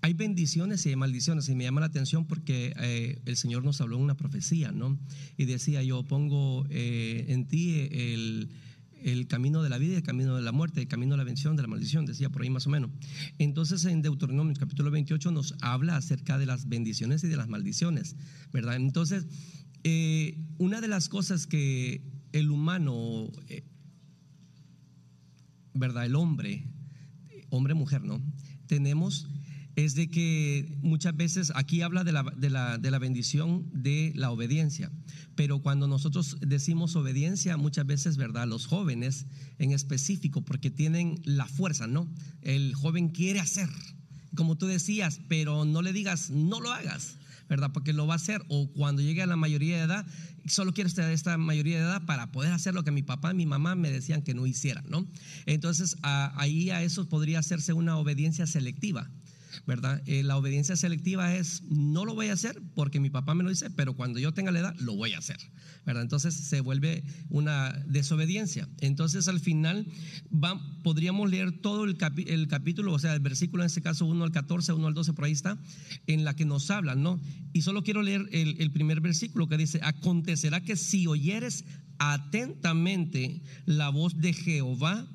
hay 0.00 0.14
bendiciones 0.14 0.86
y 0.86 0.90
hay 0.90 0.96
maldiciones 0.96 1.48
y 1.48 1.56
me 1.56 1.64
llama 1.64 1.80
la 1.80 1.86
atención 1.86 2.26
porque 2.26 2.74
eh, 2.76 3.20
el 3.24 3.36
Señor 3.36 3.64
nos 3.64 3.80
habló 3.80 3.96
en 3.96 4.02
una 4.02 4.16
profecía, 4.16 4.70
¿no? 4.70 4.96
Y 5.36 5.46
decía, 5.46 5.82
yo 5.82 6.04
pongo 6.04 6.66
eh, 6.70 7.26
en 7.28 7.46
ti 7.46 7.88
el 7.90 8.48
el 9.04 9.26
camino 9.26 9.62
de 9.62 9.68
la 9.68 9.78
vida 9.78 9.94
y 9.94 9.96
el 9.96 10.02
camino 10.02 10.36
de 10.36 10.42
la 10.42 10.52
muerte, 10.52 10.80
el 10.80 10.88
camino 10.88 11.14
de 11.14 11.18
la 11.18 11.24
bendición, 11.24 11.56
de 11.56 11.62
la 11.62 11.68
maldición, 11.68 12.06
decía 12.06 12.30
por 12.30 12.42
ahí 12.42 12.50
más 12.50 12.66
o 12.66 12.70
menos. 12.70 12.90
Entonces 13.38 13.84
en 13.84 14.02
Deuteronomio 14.02 14.54
capítulo 14.58 14.90
28 14.90 15.30
nos 15.30 15.54
habla 15.60 15.96
acerca 15.96 16.38
de 16.38 16.46
las 16.46 16.68
bendiciones 16.68 17.24
y 17.24 17.28
de 17.28 17.36
las 17.36 17.48
maldiciones, 17.48 18.16
¿verdad? 18.52 18.76
Entonces, 18.76 19.26
eh, 19.84 20.38
una 20.58 20.80
de 20.80 20.88
las 20.88 21.08
cosas 21.08 21.46
que 21.46 22.02
el 22.32 22.50
humano, 22.50 23.30
eh, 23.48 23.64
¿verdad? 25.74 26.06
El 26.06 26.16
hombre, 26.16 26.66
hombre, 27.50 27.74
mujer, 27.74 28.02
¿no? 28.02 28.22
Tenemos 28.66 29.28
es 29.74 29.94
de 29.94 30.08
que 30.08 30.76
muchas 30.82 31.16
veces 31.16 31.52
aquí 31.54 31.82
habla 31.82 32.04
de 32.04 32.12
la, 32.12 32.24
de, 32.36 32.50
la, 32.50 32.78
de 32.78 32.90
la, 32.90 32.98
bendición 32.98 33.70
de 33.72 34.12
la 34.14 34.30
obediencia, 34.30 34.90
pero 35.34 35.60
cuando 35.60 35.86
nosotros 35.86 36.36
decimos 36.40 36.96
obediencia, 36.96 37.56
muchas 37.56 37.86
veces, 37.86 38.16
¿verdad? 38.16 38.46
Los 38.46 38.66
jóvenes 38.66 39.26
en 39.58 39.72
específico, 39.72 40.42
porque 40.42 40.70
tienen 40.70 41.20
la 41.24 41.46
fuerza, 41.46 41.86
¿no? 41.86 42.08
El 42.42 42.74
joven 42.74 43.08
quiere 43.08 43.40
hacer, 43.40 43.68
como 44.34 44.56
tú 44.56 44.66
decías, 44.66 45.20
pero 45.28 45.64
no 45.64 45.82
le 45.82 45.92
digas, 45.92 46.30
no 46.30 46.60
lo 46.60 46.72
hagas. 46.72 47.16
¿verdad? 47.48 47.70
Porque 47.74 47.92
lo 47.92 48.06
va 48.06 48.14
a 48.14 48.16
hacer 48.16 48.42
o 48.48 48.70
cuando 48.72 49.02
llegue 49.02 49.20
a 49.20 49.26
la 49.26 49.36
mayoría 49.36 49.76
de 49.76 49.82
edad, 49.82 50.06
solo 50.46 50.72
quiero 50.72 50.88
estar 50.88 51.10
esta 51.10 51.36
mayoría 51.36 51.76
de 51.76 51.82
edad 51.82 52.02
para 52.06 52.32
poder 52.32 52.50
hacer 52.50 52.72
lo 52.72 52.82
que 52.82 52.90
mi 52.90 53.02
papá 53.02 53.32
y 53.32 53.34
mi 53.34 53.44
mamá 53.44 53.74
me 53.74 53.90
decían 53.90 54.22
que 54.22 54.32
no 54.32 54.46
hiciera, 54.46 54.82
¿no? 54.88 55.06
Entonces, 55.44 55.96
ahí 56.02 56.70
a 56.70 56.82
eso 56.82 57.10
podría 57.10 57.40
hacerse 57.40 57.74
una 57.74 57.98
obediencia 57.98 58.46
selectiva, 58.46 59.10
¿verdad? 59.66 60.02
Eh, 60.06 60.22
la 60.22 60.36
obediencia 60.36 60.76
selectiva 60.76 61.34
es, 61.34 61.62
no 61.64 62.04
lo 62.04 62.14
voy 62.14 62.28
a 62.28 62.32
hacer 62.32 62.60
porque 62.74 63.00
mi 63.00 63.10
papá 63.10 63.34
me 63.34 63.42
lo 63.42 63.50
dice, 63.50 63.70
pero 63.70 63.94
cuando 63.94 64.18
yo 64.18 64.32
tenga 64.32 64.50
la 64.50 64.60
edad, 64.60 64.76
lo 64.80 64.94
voy 64.94 65.12
a 65.12 65.18
hacer, 65.18 65.38
¿verdad? 65.84 66.02
Entonces 66.02 66.34
se 66.34 66.60
vuelve 66.60 67.04
una 67.28 67.72
desobediencia. 67.86 68.68
Entonces 68.80 69.28
al 69.28 69.40
final 69.40 69.86
podríamos 70.82 71.30
leer 71.30 71.52
todo 71.60 71.84
el, 71.84 71.96
capítulo, 71.96 72.92
o 72.92 72.98
sea, 72.98 73.14
el 73.14 73.20
versículo 73.20 73.62
en 73.62 73.66
este 73.66 73.82
caso 73.82 74.06
1 74.06 74.24
al 74.24 74.32
14, 74.32 74.72
1 74.72 74.86
al 74.86 74.94
12, 74.94 75.12
por 75.12 75.24
ahí 75.24 75.32
está, 75.32 75.58
en 76.06 76.24
la 76.24 76.34
que 76.34 76.44
nos 76.44 76.70
hablan, 76.70 77.02
¿no? 77.02 77.20
Y 77.52 77.62
solo 77.62 77.82
quiero 77.82 78.02
leer 78.02 78.28
el, 78.32 78.56
el 78.60 78.70
primer 78.70 79.00
versículo 79.00 79.48
que 79.48 79.56
dice, 79.56 79.80
acontecerá 79.82 80.60
que 80.60 80.76
si 80.76 81.06
oyeres 81.06 81.64
atentamente 81.98 83.42
la 83.66 83.90
voz 83.90 84.16
de 84.16 84.32
Jehová, 84.32 85.06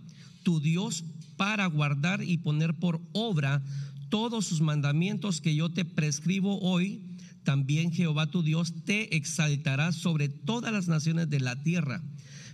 tu 0.43 0.59
Dios, 0.59 1.03
para 1.37 1.65
guardar 1.67 2.23
y 2.23 2.37
poner 2.37 2.73
por 2.73 3.01
obra 3.13 3.61
todos 4.09 4.45
sus 4.45 4.61
mandamientos 4.61 5.41
que 5.41 5.55
yo 5.55 5.69
te 5.69 5.85
prescribo 5.85 6.59
hoy, 6.59 7.17
también 7.43 7.91
Jehová 7.91 8.27
tu 8.27 8.43
Dios 8.43 8.73
te 8.85 9.15
exaltará 9.15 9.91
sobre 9.91 10.27
todas 10.29 10.73
las 10.73 10.87
naciones 10.87 11.29
de 11.29 11.39
la 11.39 11.61
tierra. 11.63 12.01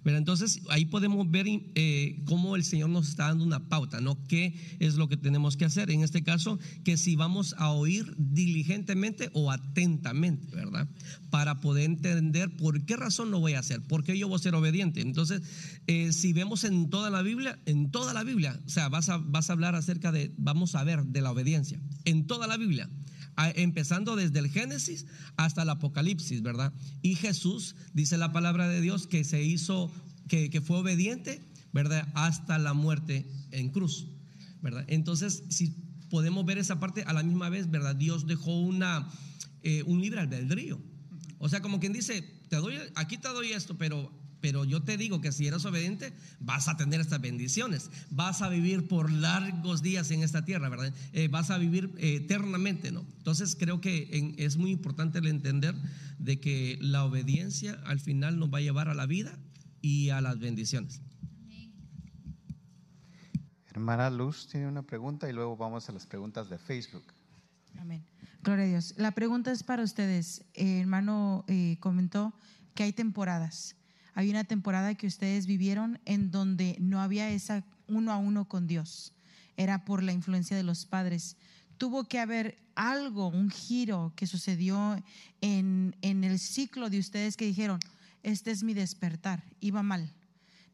Pero 0.04 0.18
entonces 0.18 0.62
ahí 0.70 0.86
podemos 0.86 1.30
ver 1.30 1.46
eh, 1.48 2.22
cómo 2.26 2.56
el 2.56 2.64
Señor 2.64 2.90
nos 2.90 3.10
está 3.10 3.28
dando 3.28 3.44
una 3.44 3.68
pauta, 3.70 4.02
¿no? 4.02 4.18
¿Qué 4.28 4.54
es 4.80 4.96
lo 4.96 5.08
que 5.08 5.18
tenemos 5.18 5.58
que 5.58 5.66
hacer? 5.66 5.92
En 5.92 6.04
este 6.04 6.24
caso, 6.24 6.60
que 6.84 6.98
si 6.98 7.16
vamos 7.16 7.56
a 7.58 7.72
oír 7.72 8.14
diligentemente 8.18 9.30
o 9.34 9.52
atentamente, 9.52 10.56
¿verdad? 10.56 10.88
Para 11.30 11.62
poder 11.62 11.86
entender 11.86 12.56
por 12.56 12.84
qué 12.86 12.98
razón 12.98 13.32
lo 13.32 13.40
voy 13.40 13.54
a 13.54 13.60
hacer, 13.60 13.82
por 13.82 14.04
qué 14.04 14.18
yo 14.18 14.28
voy 14.28 14.36
a 14.36 14.40
ser 14.40 14.56
obediente. 14.56 15.02
Entonces, 15.02 15.42
eh, 15.88 16.12
si 16.12 16.34
vemos 16.34 16.64
en 16.64 16.90
toda 16.90 17.10
la 17.10 17.22
Biblia, 17.22 17.60
en 17.66 17.90
toda 17.92 18.14
la 18.14 18.24
Biblia, 18.24 18.60
o 18.66 18.70
sea, 18.70 18.90
vas 18.90 19.10
a, 19.10 19.18
vas 19.18 19.50
a 19.50 19.54
hablar 19.54 19.76
acerca 19.76 20.12
de, 20.12 20.34
vamos 20.38 20.76
a 20.76 20.84
ver, 20.84 21.04
de 21.06 21.22
la 21.22 21.32
obediencia, 21.32 21.80
en 22.06 22.28
toda 22.28 22.48
la 22.48 22.58
Biblia 22.58 22.90
empezando 23.56 24.16
desde 24.16 24.40
el 24.40 24.50
Génesis 24.50 25.06
hasta 25.38 25.64
el 25.64 25.70
Apocalipsis, 25.70 26.42
¿verdad? 26.42 26.74
Y 27.02 27.16
Jesús, 27.16 27.76
dice 27.94 28.18
la 28.18 28.32
palabra 28.32 28.68
de 28.68 28.82
Dios, 28.82 29.08
que 29.08 29.24
se 29.24 29.44
hizo, 29.44 29.92
que, 30.28 30.50
que 30.50 30.62
fue 30.62 30.78
obediente, 30.78 31.42
¿verdad? 31.72 32.08
Hasta 32.14 32.58
la 32.58 32.74
muerte 32.74 33.28
en 33.52 33.70
cruz, 33.70 34.08
¿verdad? 34.62 34.86
Entonces, 34.88 35.44
si 35.50 35.76
podemos 36.10 36.46
ver 36.46 36.60
esa 36.60 36.80
parte 36.80 37.04
a 37.08 37.14
la 37.14 37.24
misma 37.24 37.50
vez, 37.50 37.72
¿verdad? 37.72 37.96
Dios 37.96 38.28
dejó 38.28 38.60
una, 38.60 39.10
eh, 39.64 39.82
un 39.88 40.00
libre 40.00 40.22
albedrío. 40.22 40.80
O 41.40 41.50
sea, 41.50 41.62
como 41.62 41.80
quien 41.80 41.92
dice, 41.92 42.22
te 42.50 42.58
doy, 42.58 42.76
aquí 42.94 43.18
te 43.18 43.30
doy 43.30 43.52
esto, 43.52 43.78
pero 43.78 44.14
pero 44.44 44.66
yo 44.66 44.84
te 44.84 44.98
digo 44.98 45.22
que 45.22 45.32
si 45.32 45.48
eres 45.48 45.64
obediente, 45.64 46.12
vas 46.42 46.68
a 46.68 46.76
tener 46.76 47.00
estas 47.00 47.22
bendiciones. 47.22 47.90
Vas 48.10 48.42
a 48.42 48.50
vivir 48.50 48.90
por 48.90 49.10
largos 49.10 49.82
días 49.82 50.12
en 50.12 50.22
esta 50.22 50.44
tierra, 50.44 50.68
¿verdad? 50.68 50.94
Eh, 51.14 51.30
vas 51.30 51.50
a 51.50 51.58
vivir 51.58 51.96
eh, 51.98 52.16
eternamente, 52.16 52.92
¿no? 52.92 53.06
Entonces 53.20 53.56
creo 53.56 53.80
que 53.80 54.36
es 54.38 54.58
muy 54.58 54.72
importante 54.72 55.20
el 55.20 55.28
entender 55.28 55.74
de 56.20 56.42
que 56.42 56.78
la 56.82 57.06
obediencia 57.06 57.82
al 57.86 58.02
final 58.02 58.38
nos 58.38 58.54
va 58.54 58.58
a 58.58 58.62
llevar 58.62 58.90
a 58.90 58.94
la 58.94 59.06
vida 59.06 59.40
y 59.82 60.10
a 60.10 60.20
las 60.20 60.38
bendiciones. 60.40 61.00
Hermana 63.68 64.10
Luz 64.10 64.50
tiene 64.52 64.68
una 64.68 64.84
pregunta 64.84 65.30
y 65.30 65.32
luego 65.32 65.56
vamos 65.56 65.88
a 65.88 65.94
las 65.94 66.06
preguntas 66.06 66.50
de 66.50 66.58
Facebook. 66.58 67.06
Amén. 67.80 68.04
Gloria 68.42 68.66
a 68.66 68.68
Dios. 68.68 68.94
La 68.98 69.14
pregunta 69.14 69.54
es 69.54 69.64
para 69.64 69.84
ustedes. 69.84 70.44
El 70.54 70.82
hermano 70.82 71.46
eh, 71.48 71.78
comentó 71.80 72.34
que 72.76 72.84
hay 72.84 72.92
temporadas. 72.92 73.78
Hay 74.16 74.30
una 74.30 74.44
temporada 74.44 74.96
que 74.96 75.08
ustedes 75.08 75.48
vivieron 75.48 76.00
en 76.06 76.32
donde 76.32 76.78
no 76.80 77.02
había 77.02 77.30
esa 77.30 77.64
uno 77.88 78.12
a 78.12 78.18
uno 78.18 78.48
con 78.48 78.68
Dios. 78.68 79.14
Era 79.58 79.86
por 79.86 80.04
la 80.04 80.14
influencia 80.14 80.56
de 80.56 80.64
los 80.64 80.86
padres. 80.86 81.38
Tuvo 81.78 82.06
que 82.06 82.20
haber 82.20 82.58
algo, 82.76 83.28
un 83.28 83.50
giro 83.50 84.14
que 84.16 84.28
sucedió 84.28 85.02
en, 85.42 85.96
el 86.02 86.40
ciclo 86.40 86.90
de 86.90 87.00
ustedes 87.00 87.38
que 87.38 87.46
dijeron, 87.46 87.80
este 88.22 88.52
es 88.52 88.64
mi 88.64 88.74
despertar, 88.74 89.44
iba 89.60 89.84
mal. 89.84 90.14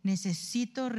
Necesito 0.04 0.90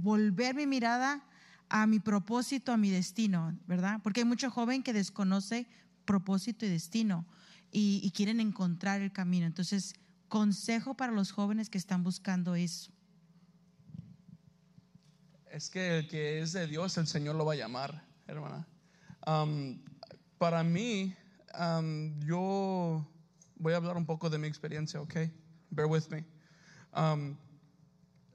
volver 0.00 0.54
mi 0.54 0.66
mirada 0.66 1.24
a 1.68 1.86
mi 1.86 2.00
propósito, 2.00 2.72
a 2.72 2.76
mi 2.76 2.90
destino, 2.90 3.58
¿verdad? 3.66 4.00
Porque 4.02 4.20
hay 4.20 4.26
mucho 4.26 4.50
joven 4.50 4.82
que 4.82 4.92
desconoce 4.92 5.66
propósito 6.04 6.66
y 6.66 6.68
destino 6.68 7.26
y 7.70 8.10
quieren 8.12 8.40
encontrar 8.40 9.00
el 9.02 9.12
camino. 9.12 9.46
Entonces, 9.46 9.94
consejo 10.28 10.94
para 10.94 11.12
los 11.12 11.32
jóvenes 11.32 11.70
que 11.70 11.78
están 11.78 12.02
buscando 12.02 12.54
eso? 12.54 12.92
Es 15.50 15.70
que 15.70 15.98
el 15.98 16.08
que 16.08 16.40
es 16.40 16.52
de 16.52 16.66
Dios, 16.66 16.98
el 16.98 17.06
Señor 17.06 17.34
lo 17.36 17.46
va 17.46 17.54
a 17.54 17.56
llamar, 17.56 18.06
hermana. 18.26 18.66
para 20.38 20.62
mí, 20.62 21.16
yo 22.26 23.06
voy 23.56 23.72
a 23.72 23.76
hablar 23.76 23.96
un 23.96 24.04
poco 24.04 24.28
de 24.28 24.38
mi 24.38 24.48
experiencia, 24.48 25.00
¿ok? 25.00 25.14
Bear 25.70 25.88
with 25.88 26.04
me. 26.10 26.24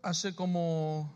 hace 0.01 0.33
como 0.33 1.13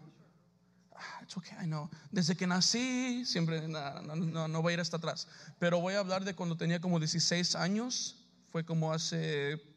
ah, 0.96 1.22
It's 1.24 1.36
okay, 1.38 1.58
I 1.60 1.66
know. 1.66 1.90
Desde 2.12 2.36
que 2.36 2.46
nací, 2.46 3.26
siempre, 3.26 3.68
no, 3.68 4.02
no, 4.16 4.48
no, 4.48 4.62
voy 4.62 4.72
a 4.72 4.74
ir 4.76 4.80
hasta 4.82 4.98
atrás, 4.98 5.28
pero 5.58 5.80
voy 5.80 5.96
a 5.96 6.00
hablar 6.00 6.24
de 6.24 6.36
cuando 6.36 6.56
tenía 6.56 6.80
como 6.80 7.00
16 7.00 7.56
años, 7.56 8.24
fue 8.52 8.64
como 8.64 8.94
hace 8.94 9.75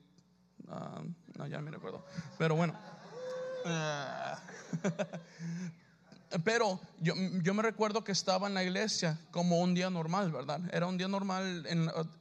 Ah, 0.70 1.02
no, 1.36 1.46
ya 1.46 1.60
me 1.60 1.70
recuerdo. 1.70 2.04
Pero 2.38 2.54
bueno. 2.56 2.74
Ah. 3.64 4.40
pero 6.44 6.80
yo, 7.00 7.14
yo, 7.42 7.54
me 7.54 7.62
recuerdo 7.62 8.04
que 8.04 8.12
estaba 8.12 8.46
en 8.48 8.54
la 8.54 8.62
iglesia 8.62 9.18
como 9.30 9.60
un 9.60 9.74
día 9.74 9.90
normal, 9.90 10.30
¿verdad? 10.30 10.60
Era 10.72 10.86
un 10.86 10.98
día 10.98 11.08
normal, 11.08 11.66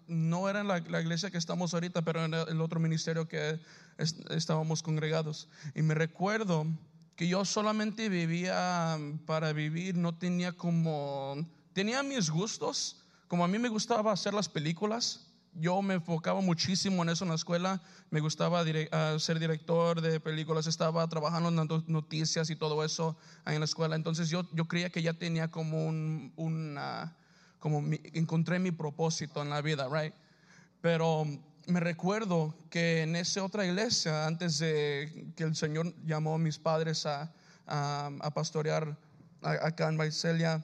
no 0.08 0.50
era 0.50 0.62
en 0.62 0.68
la, 0.68 1.02
iglesia 1.02 1.30
que 1.30 1.38
estamos 1.38 1.74
ahorita, 1.74 2.02
pero 2.04 2.26
en 2.26 2.34
el 2.34 2.62
otro 2.62 2.80
ministerio 2.80 3.28
que 3.28 3.60
estábamos 4.30 4.82
congregados. 4.82 5.50
Y 5.76 5.82
me 5.82 5.94
recuerdo 5.94 6.66
que 7.16 7.28
yo 7.28 7.44
solamente 7.46 8.10
vivía 8.10 8.98
para 9.26 9.52
vivir, 9.52 9.96
no 9.96 10.16
tenía 10.16 10.54
como, 10.54 11.36
tenía 11.74 12.04
mis 12.04 12.30
gustos, 12.30 13.04
como 13.28 13.44
a 13.44 13.48
mí 13.48 13.60
me 13.60 13.70
gustaba 13.70 14.12
hacer 14.12 14.34
las 14.34 14.48
películas, 14.48 15.27
yo 15.60 15.82
me 15.82 15.96
enfocaba 15.96 16.42
muchísimo 16.42 17.04
en 17.04 17.10
eso 17.10 17.26
en 17.26 17.30
la 17.30 17.36
escuela. 17.36 17.82
Me 18.10 18.20
gustaba 18.20 18.64
ah, 18.92 19.16
ser 19.20 19.40
director 19.40 20.02
de 20.02 20.20
películas, 20.20 20.68
estaba 20.68 21.08
trabajando 21.08 21.50
en 21.50 21.84
noticias 21.88 22.50
y 22.50 22.56
todo 22.56 22.84
eso 22.84 23.18
ahí 23.46 23.56
en 23.56 23.62
la 23.62 23.66
escuela. 23.66 23.96
Entonces 23.96 24.30
yo, 24.30 24.48
yo 24.54 24.66
creía 24.66 24.90
que 24.90 25.02
ya 25.02 25.14
tenía 25.14 25.50
como 25.50 25.86
un, 25.86 26.32
una, 26.36 27.16
como 27.60 27.84
encontré 28.14 28.60
mi 28.60 28.72
propósito 28.72 29.42
en 29.42 29.50
la 29.50 29.62
vida, 29.62 29.88
right? 29.92 30.14
Pero 30.82 31.26
me 31.68 31.80
recuerdo 31.80 32.56
que 32.70 33.02
en 33.02 33.16
esa 33.16 33.44
otra 33.44 33.66
iglesia, 33.66 34.26
antes 34.26 34.60
de 34.60 35.32
que 35.36 35.44
el 35.44 35.56
Señor 35.56 35.94
llamó 36.06 36.36
a 36.36 36.38
mis 36.38 36.58
padres 36.58 37.06
a, 37.06 37.32
a, 37.66 38.32
pastorear 38.34 38.98
acá 39.42 39.90
en 39.90 39.98
Vaiselia, 39.98 40.64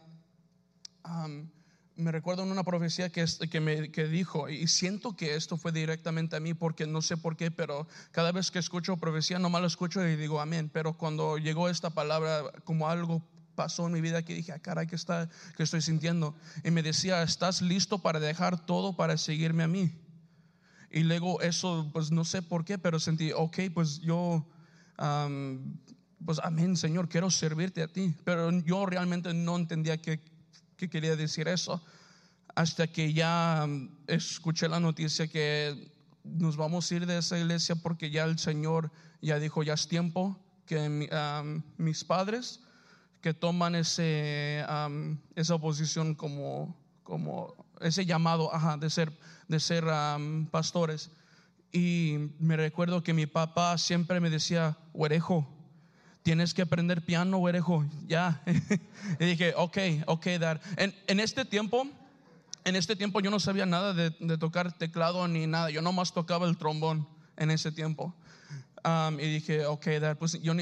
me 1.96 2.12
recuerdo 2.12 2.44
en 2.44 2.52
una 2.52 2.64
profecía 2.64 3.10
que, 3.10 3.26
que, 3.52 3.60
me, 3.60 3.92
que 3.92 4.08
dijo, 4.08 4.50
y 4.50 4.68
siento 4.68 5.16
que 5.16 5.36
esto 5.36 5.58
fue 5.58 5.72
directamente 5.72 6.36
a 6.36 6.40
mí 6.40 6.54
porque 6.54 6.88
no 6.88 7.02
sé 7.02 7.18
por 7.18 7.36
qué, 7.36 7.52
pero 7.52 7.88
cada 8.12 8.32
vez 8.32 8.52
que 8.52 8.60
escucho 8.60 8.98
profecía, 8.98 9.40
nomás 9.40 9.62
lo 9.62 9.68
escucho 9.68 10.06
y 10.06 10.16
digo 10.16 10.40
amén. 10.40 10.70
Pero 10.74 10.94
cuando 10.94 11.38
llegó 11.38 11.70
esta 11.70 11.92
palabra, 11.92 12.44
como 12.64 12.90
algo 12.90 13.22
pasó 13.56 13.86
en 13.86 13.94
mi 13.94 14.02
vida 14.02 14.24
que 14.24 14.34
dije, 14.34 14.52
ah, 14.52 14.60
caray, 14.60 14.88
¿qué, 14.88 14.96
está, 14.96 15.30
que 15.56 15.64
estoy 15.64 15.82
sintiendo? 15.82 16.36
Y 16.64 16.72
me 16.72 16.82
decía, 16.82 17.22
¿estás 17.22 17.62
listo 17.62 18.00
para 18.00 18.20
dejar 18.20 18.66
todo 18.66 18.96
para 18.96 19.18
seguirme 19.18 19.64
a 19.64 19.68
mí? 19.68 19.92
Y 20.90 21.02
luego 21.02 21.42
eso, 21.42 21.90
pues 21.94 22.12
no 22.12 22.26
sé 22.26 22.42
por 22.42 22.66
qué, 22.66 22.78
pero 22.78 23.00
sentí, 23.00 23.32
ok, 23.32 23.60
pues 23.74 24.00
yo, 24.00 24.46
pues 26.26 26.40
amén, 26.44 26.78
Señor, 26.78 27.10
quiero 27.10 27.30
servirte 27.32 27.82
a 27.82 27.88
ti. 27.88 28.16
Pero 28.24 28.52
yo 28.52 28.86
realmente 28.86 29.34
no 29.34 29.56
entendía 29.56 29.98
qué 30.02 30.20
que 30.84 30.90
quería 30.90 31.16
decir 31.16 31.48
eso 31.48 31.82
hasta 32.56 32.88
que 32.88 33.14
ya 33.14 33.66
mm, 33.68 33.90
escuché 34.08 34.68
la 34.68 34.80
noticia 34.80 35.28
que 35.28 35.92
nos 36.24 36.58
vamos 36.58 36.92
a 36.92 36.96
ir 36.96 37.06
de 37.06 37.18
esa 37.18 37.38
iglesia 37.40 37.76
porque 37.76 38.10
ya 38.10 38.26
el 38.26 38.38
Señor 38.38 38.92
ya 39.22 39.40
dijo, 39.40 39.64
ya 39.64 39.74
es 39.74 39.88
tiempo 39.88 40.38
que 40.66 40.90
mis 41.78 42.04
padres 42.04 42.62
que 43.22 43.34
toman 43.34 43.76
ese, 43.76 44.66
esa 45.36 45.58
posición 45.58 46.14
como, 46.16 46.76
como 47.04 47.56
ese 47.80 48.06
llamado 48.06 48.54
ajá, 48.54 48.76
de 48.76 48.90
ser, 48.90 49.18
de 49.48 49.62
ser 49.62 49.86
pastores. 50.52 51.10
Y 51.72 52.32
me 52.40 52.58
recuerdo 52.58 53.02
que 53.02 53.14
mi 53.14 53.26
papá 53.26 53.78
siempre 53.78 54.20
me 54.20 54.30
decía, 54.30 54.78
orejo, 54.92 55.48
tienes 56.24 56.54
que 56.54 56.64
aprender 56.64 57.04
piano, 57.04 57.40
orejo, 57.40 57.86
ya. 58.08 58.42
y 59.20 59.26
dije, 59.26 59.54
ok, 59.56 59.78
ok, 60.08 60.28
dar 60.40 60.62
En, 60.78 60.96
en, 61.08 61.20
este 61.20 61.46
tiempo, 61.46 61.86
en 62.64 62.76
este 62.76 62.96
tiempo 62.96 63.20
yo 63.20 63.30
no 63.30 63.40
sabía 63.40 63.66
nada 63.66 63.94
de, 63.94 64.10
de 64.20 64.38
tocar 64.38 64.72
teclado 64.72 65.28
ni 65.28 65.46
nada, 65.46 65.70
yo 65.70 65.82
nomás 65.82 66.14
tocaba 66.14 66.48
el 66.48 66.58
trombón 66.58 67.08
en 67.38 67.52
ese 67.52 67.72
tiempo. 67.72 68.16
Um, 68.86 69.18
y 69.20 69.24
dije, 69.24 69.66
ok, 69.66 69.86
dar 70.02 70.18
pues 70.18 70.42
yo 70.42 70.54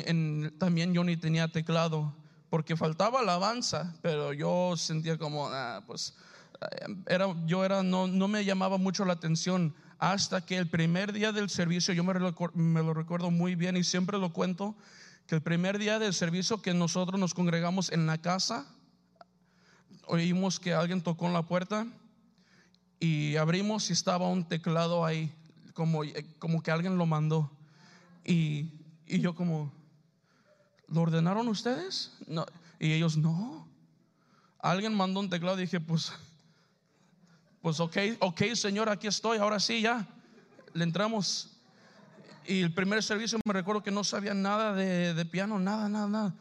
también 0.59 0.93
yo 0.93 1.03
ni 1.03 1.17
tenía 1.17 1.47
teclado, 1.47 2.13
porque 2.51 2.75
faltaba 2.75 3.21
alabanza, 3.21 3.95
pero 4.03 4.31
yo 4.33 4.75
sentía 4.77 5.17
como, 5.17 5.47
ah, 5.47 5.83
pues, 5.87 6.15
eh, 6.61 6.95
era, 7.07 7.33
yo 7.47 7.65
era, 7.65 7.81
no, 7.81 8.07
no 8.07 8.27
me 8.27 8.45
llamaba 8.45 8.77
mucho 8.77 9.05
la 9.05 9.13
atención 9.13 9.73
hasta 9.97 10.41
que 10.45 10.57
el 10.57 10.67
primer 10.67 11.13
día 11.13 11.31
del 11.31 11.49
servicio, 11.49 11.95
yo 11.95 12.03
me, 12.03 12.13
me 12.53 12.83
lo 12.83 12.93
recuerdo 12.93 13.31
muy 13.31 13.55
bien 13.55 13.75
y 13.75 13.83
siempre 13.83 14.19
lo 14.19 14.31
cuento, 14.33 14.75
el 15.31 15.41
primer 15.41 15.77
día 15.77 15.99
del 15.99 16.13
servicio 16.13 16.61
que 16.61 16.73
nosotros 16.73 17.19
nos 17.19 17.33
congregamos 17.33 17.91
en 17.91 18.05
la 18.05 18.17
casa, 18.17 18.65
oímos 20.05 20.59
que 20.59 20.73
alguien 20.73 21.01
tocó 21.01 21.27
en 21.27 21.33
la 21.33 21.43
puerta 21.43 21.87
y 22.99 23.35
abrimos 23.35 23.89
y 23.89 23.93
estaba 23.93 24.27
un 24.27 24.43
teclado 24.43 25.05
ahí, 25.05 25.33
como, 25.73 26.01
como 26.37 26.61
que 26.61 26.71
alguien 26.71 26.97
lo 26.97 27.05
mandó. 27.05 27.49
Y, 28.25 28.71
y 29.07 29.19
yo 29.19 29.35
como, 29.35 29.71
¿lo 30.87 31.01
ordenaron 31.01 31.47
ustedes? 31.47 32.11
No. 32.27 32.45
Y 32.79 32.93
ellos, 32.93 33.17
no. 33.17 33.67
Alguien 34.59 34.93
mandó 34.93 35.19
un 35.19 35.29
teclado 35.29 35.57
dije, 35.57 35.79
pues, 35.79 36.11
pues 37.61 37.79
ok, 37.79 37.97
ok, 38.19 38.41
Señor, 38.53 38.89
aquí 38.89 39.07
estoy, 39.07 39.37
ahora 39.37 39.59
sí, 39.59 39.81
ya. 39.81 40.07
Le 40.73 40.83
entramos. 40.83 41.50
Y 42.45 42.61
el 42.61 42.73
primer 42.73 43.03
servicio 43.03 43.39
me 43.45 43.53
recuerdo 43.53 43.83
que 43.83 43.91
no 43.91 44.03
sabía 44.03 44.33
nada 44.33 44.73
de, 44.73 45.13
de 45.13 45.25
piano, 45.25 45.59
nada, 45.59 45.89
nada, 45.89 46.07
nada. 46.07 46.35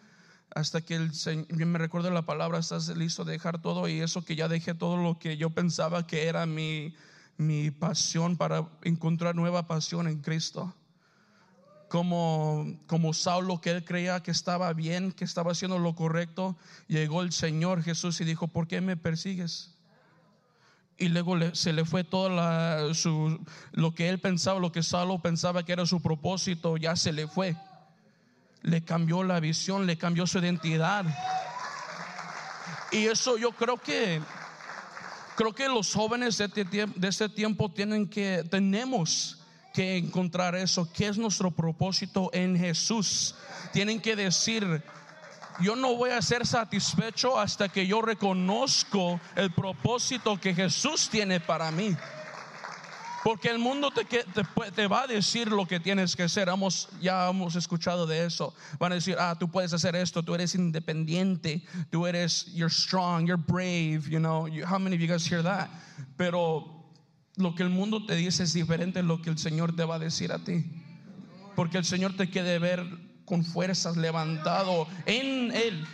Hasta 0.55 0.81
que 0.81 0.97
el 0.97 1.15
Señor, 1.15 1.47
me 1.55 1.79
recuerdo 1.79 2.11
la 2.11 2.27
palabra, 2.27 2.59
estás 2.59 2.89
listo 2.97 3.25
de 3.25 3.33
dejar 3.33 3.61
todo 3.61 3.89
y 3.89 4.01
eso 4.01 4.25
que 4.25 4.35
ya 4.35 4.49
dejé 4.49 4.75
todo 4.75 4.97
lo 4.97 5.19
que 5.19 5.37
yo 5.37 5.51
pensaba 5.51 6.07
que 6.07 6.27
era 6.27 6.47
mi, 6.47 6.95
mi 7.37 7.71
pasión 7.71 8.37
para 8.37 8.69
encontrar 8.83 9.37
nueva 9.37 9.67
pasión 9.67 10.09
en 10.09 10.21
Cristo. 10.21 10.75
Como, 11.89 12.79
como 12.87 13.13
Saulo, 13.13 13.61
que 13.61 13.71
él 13.71 13.85
creía 13.85 14.23
que 14.23 14.31
estaba 14.31 14.73
bien, 14.73 15.11
que 15.13 15.25
estaba 15.25 15.53
haciendo 15.53 15.79
lo 15.79 15.95
correcto, 15.95 16.57
llegó 16.87 17.23
el 17.23 17.33
Señor 17.33 17.83
Jesús 17.83 18.21
y 18.21 18.25
dijo, 18.25 18.47
¿por 18.47 18.69
qué 18.69 18.81
me 18.81 18.97
persigues? 18.97 19.75
Y 21.01 21.09
luego 21.09 21.35
le- 21.35 21.55
se 21.55 21.73
le 21.73 21.85
fue 21.85 22.05
todo 22.05 22.29
la- 22.29 22.93
su- 22.95 23.41
lo 23.73 23.95
que 23.95 24.09
él 24.11 24.21
pensaba, 24.21 24.61
lo 24.61 24.71
que 24.71 24.83
Saulo 24.83 25.19
pensaba 25.19 25.65
que 25.65 25.73
era 25.73 25.87
su 25.87 26.01
propósito, 26.01 26.77
ya 26.77 26.95
se 26.95 27.13
le 27.13 27.27
fue. 27.27 27.57
Le 28.63 28.85
cambió 28.85 29.25
la 29.25 29.41
visión, 29.41 29.87
le 29.87 29.97
cambió 29.97 30.27
su 30.27 30.39
identidad. 30.39 31.07
Y 32.93 33.07
eso 33.07 33.39
yo 33.39 33.53
creo 33.53 33.79
que 33.79 34.21
creo 35.37 35.55
que 35.55 35.69
los 35.69 35.95
jóvenes 35.95 36.37
de 36.37 36.45
este 36.45 36.65
de 36.65 37.09
este 37.09 37.29
tiempo 37.31 37.71
tienen 37.73 38.07
que 38.07 38.45
tenemos 38.51 39.39
que 39.73 39.97
encontrar 39.97 40.55
eso, 40.55 40.93
qué 40.93 41.07
es 41.09 41.17
nuestro 41.17 41.51
propósito 41.51 42.29
en 42.35 42.59
Jesús. 42.59 43.35
Tienen 43.73 44.01
que 44.01 44.17
decir, 44.17 44.83
yo 45.61 45.77
no 45.77 45.97
voy 45.97 46.11
a 46.11 46.23
ser 46.23 46.47
satisfecho 46.47 47.39
hasta 47.39 47.69
que 47.69 47.87
yo 47.87 48.03
reconozco 48.03 49.21
el 49.37 49.51
propósito 49.53 50.41
que 50.41 50.55
Jesús 50.55 51.09
tiene 51.09 51.41
para 51.41 51.71
mí. 51.71 51.97
Porque 53.23 53.51
el 53.51 53.59
mundo 53.59 53.91
te, 53.91 54.87
va 54.87 55.03
a 55.03 55.07
decir 55.07 55.49
lo 55.49 55.67
que 55.67 55.79
tienes 55.79 56.17
que 56.17 56.23
hacer. 56.23 56.49
Hemos, 56.49 56.89
ya 57.03 57.29
hemos 57.29 57.55
escuchado 57.55 58.07
de 58.07 58.25
eso. 58.25 58.55
Van 58.79 58.93
a 58.93 58.95
decir, 58.95 59.17
ah, 59.19 59.37
tú 59.39 59.51
puedes 59.51 59.75
hacer 59.75 59.95
esto, 59.95 60.23
tú 60.23 60.35
eres 60.35 60.55
independiente, 60.55 61.63
tú 61.91 62.07
eres, 62.07 62.47
you're 62.55 62.73
strong, 62.73 63.27
you're 63.27 63.37
brave, 63.37 64.09
you 64.09 64.19
know. 64.19 64.49
How 64.65 64.79
many 64.79 64.97
of 64.97 65.03
you 65.03 65.07
guys 65.07 65.31
hear 65.31 65.43
that? 65.43 65.69
Pero 66.17 66.65
lo 67.37 67.55
que 67.55 67.63
el 67.63 67.71
mundo 67.71 68.07
te 68.07 68.15
dice 68.15 68.43
es 68.43 68.55
diferente 68.55 69.01
a 69.01 69.03
lo 69.03 69.21
que 69.21 69.29
el 69.29 69.37
Señor 69.37 69.77
te 69.77 69.85
va 69.85 69.97
a 69.97 69.99
decir 69.99 70.33
a 70.33 70.39
ti. 70.39 70.65
Porque 71.55 71.77
el 71.77 71.85
Señor 71.85 72.17
te 72.17 72.31
quiere 72.31 72.59
ver 72.59 72.87
con 73.31 73.45
fuerzas 73.45 73.97
levantado 73.97 74.89
en 75.07 75.53
Él 75.53 75.87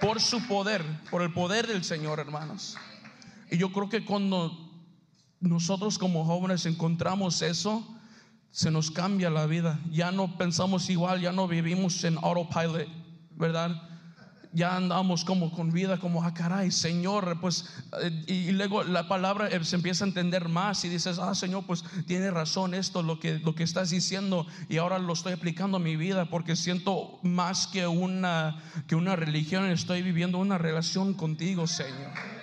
por 0.00 0.20
su 0.20 0.46
poder, 0.46 0.84
por 1.10 1.20
el 1.22 1.32
poder 1.32 1.66
del 1.66 1.82
Señor, 1.82 2.20
hermanos. 2.20 2.76
Y 3.50 3.58
yo 3.58 3.72
creo 3.72 3.88
que 3.88 4.04
cuando 4.04 4.70
nosotros 5.40 5.98
como 5.98 6.24
jóvenes 6.24 6.64
encontramos 6.64 7.42
eso, 7.42 7.84
se 8.52 8.70
nos 8.70 8.92
cambia 8.92 9.28
la 9.28 9.46
vida. 9.46 9.80
Ya 9.90 10.12
no 10.12 10.38
pensamos 10.38 10.88
igual, 10.88 11.20
ya 11.20 11.32
no 11.32 11.48
vivimos 11.48 12.04
en 12.04 12.16
autopilot, 12.18 12.86
¿verdad? 13.32 13.82
Ya 14.52 14.76
andamos 14.76 15.24
como 15.24 15.50
con 15.50 15.70
vida, 15.70 15.98
como, 15.98 16.22
ah, 16.22 16.34
caray, 16.34 16.70
Señor, 16.70 17.40
pues, 17.40 17.66
eh, 18.02 18.24
y, 18.26 18.50
luego 18.52 18.84
la 18.84 19.08
palabra 19.08 19.48
eh, 19.48 19.64
se 19.64 19.76
empieza 19.76 20.04
a 20.04 20.08
entender 20.08 20.48
más 20.48 20.84
y 20.84 20.88
dices, 20.88 21.18
ah, 21.18 21.34
Señor, 21.34 21.64
pues 21.66 21.84
tiene 22.06 22.30
razón 22.30 22.74
esto, 22.74 23.02
lo 23.02 23.18
que, 23.18 23.38
lo 23.38 23.54
que 23.54 23.62
estás 23.62 23.90
diciendo, 23.90 24.46
y 24.68 24.76
ahora 24.76 24.98
lo 24.98 25.12
estoy 25.12 25.32
aplicando 25.32 25.78
a 25.78 25.80
mi 25.80 25.96
vida 25.96 26.26
porque 26.26 26.56
siento 26.56 27.18
más 27.22 27.66
que 27.66 27.86
una, 27.86 28.62
que 28.86 28.94
una 28.94 29.16
religión, 29.16 29.64
estoy 29.70 30.02
viviendo 30.02 30.38
una 30.38 30.58
relación 30.58 31.14
contigo, 31.14 31.66
Señor. 31.66 32.41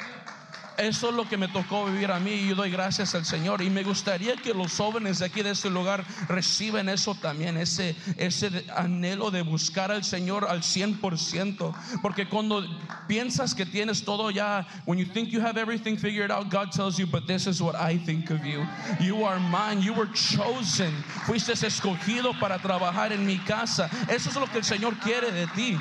Eso 0.79 1.09
es 1.09 1.15
lo 1.15 1.27
que 1.27 1.35
me 1.35 1.49
tocó 1.49 1.85
vivir 1.85 2.09
a 2.09 2.21
mí 2.21 2.31
y 2.31 2.47
yo 2.47 2.55
doy 2.55 2.71
gracias 2.71 3.13
al 3.13 3.25
Señor. 3.25 3.61
Y 3.61 3.69
me 3.69 3.83
gustaría 3.83 4.37
que 4.37 4.53
los 4.53 4.77
jóvenes 4.77 5.19
de 5.19 5.25
aquí 5.25 5.43
de 5.43 5.51
este 5.51 5.69
lugar 5.69 6.05
reciban 6.29 6.87
eso 6.87 7.15
también, 7.15 7.57
ese, 7.57 7.97
ese 8.15 8.65
anhelo 8.73 9.29
de 9.29 9.41
buscar 9.41 9.91
al 9.91 10.05
Señor 10.05 10.45
al 10.49 10.61
100%. 10.61 11.73
Porque 12.01 12.29
cuando 12.29 12.65
piensas 13.07 13.53
que 13.53 13.65
tienes 13.65 14.05
todo 14.05 14.31
ya, 14.31 14.65
when 14.85 14.97
you 14.97 15.05
think 15.05 15.29
you 15.29 15.41
have 15.41 15.57
everything 15.57 15.97
figured 15.97 16.31
out, 16.31 16.49
God 16.49 16.71
tells 16.71 16.97
you, 16.97 17.05
but 17.05 17.27
this 17.27 17.45
is 17.45 17.61
what 17.61 17.75
I 17.75 17.97
think 17.97 18.29
of 18.29 18.45
you. 18.45 18.65
You 19.01 19.25
are 19.25 19.39
mine, 19.39 19.81
you 19.81 19.93
were 19.93 20.09
chosen. 20.13 20.93
Fuiste 21.25 21.51
escogido 21.51 22.39
para 22.39 22.57
trabajar 22.57 23.11
en 23.11 23.25
mi 23.25 23.37
casa. 23.39 23.89
Eso 24.07 24.29
es 24.29 24.35
lo 24.35 24.47
que 24.47 24.59
el 24.59 24.63
Señor 24.63 24.97
quiere 25.01 25.29
de 25.31 25.45
ti. 25.47 25.77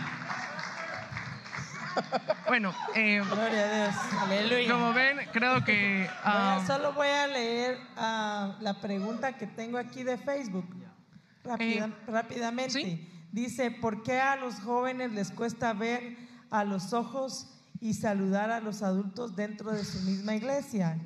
Bueno, 2.46 2.72
eh, 2.94 3.20
Gloria 3.24 3.64
a 3.64 3.74
Dios. 3.90 3.96
Aleluya. 4.22 4.72
como 4.72 4.92
ven, 4.92 5.18
creo 5.32 5.64
que... 5.64 6.00
Voy 6.00 6.08
a- 6.24 6.56
ah, 6.56 6.64
solo 6.66 6.92
voy 6.92 7.08
a 7.08 7.26
leer 7.26 7.78
ah, 7.96 8.56
la 8.60 8.80
pregunta 8.80 9.36
que 9.36 9.46
tengo 9.46 9.78
aquí 9.78 10.02
de 10.02 10.16
Facebook. 10.16 10.66
Rápida- 11.44 11.86
Eh, 11.86 11.92
rápidamente. 12.06 13.08
Dice, 13.32 13.70
¿por 13.70 14.02
qué 14.02 14.20
a 14.20 14.36
los 14.36 14.54
jóvenes 14.60 15.12
les 15.12 15.30
cuesta 15.30 15.72
ver 15.74 16.16
a 16.50 16.64
los 16.64 16.92
ojos 16.94 17.54
y 17.80 17.94
saludar 17.94 18.50
a 18.50 18.60
los 18.60 18.82
adultos 18.82 19.36
dentro 19.36 19.70
de 19.72 19.84
su 19.84 20.00
misma 20.02 20.34
iglesia? 20.34 20.98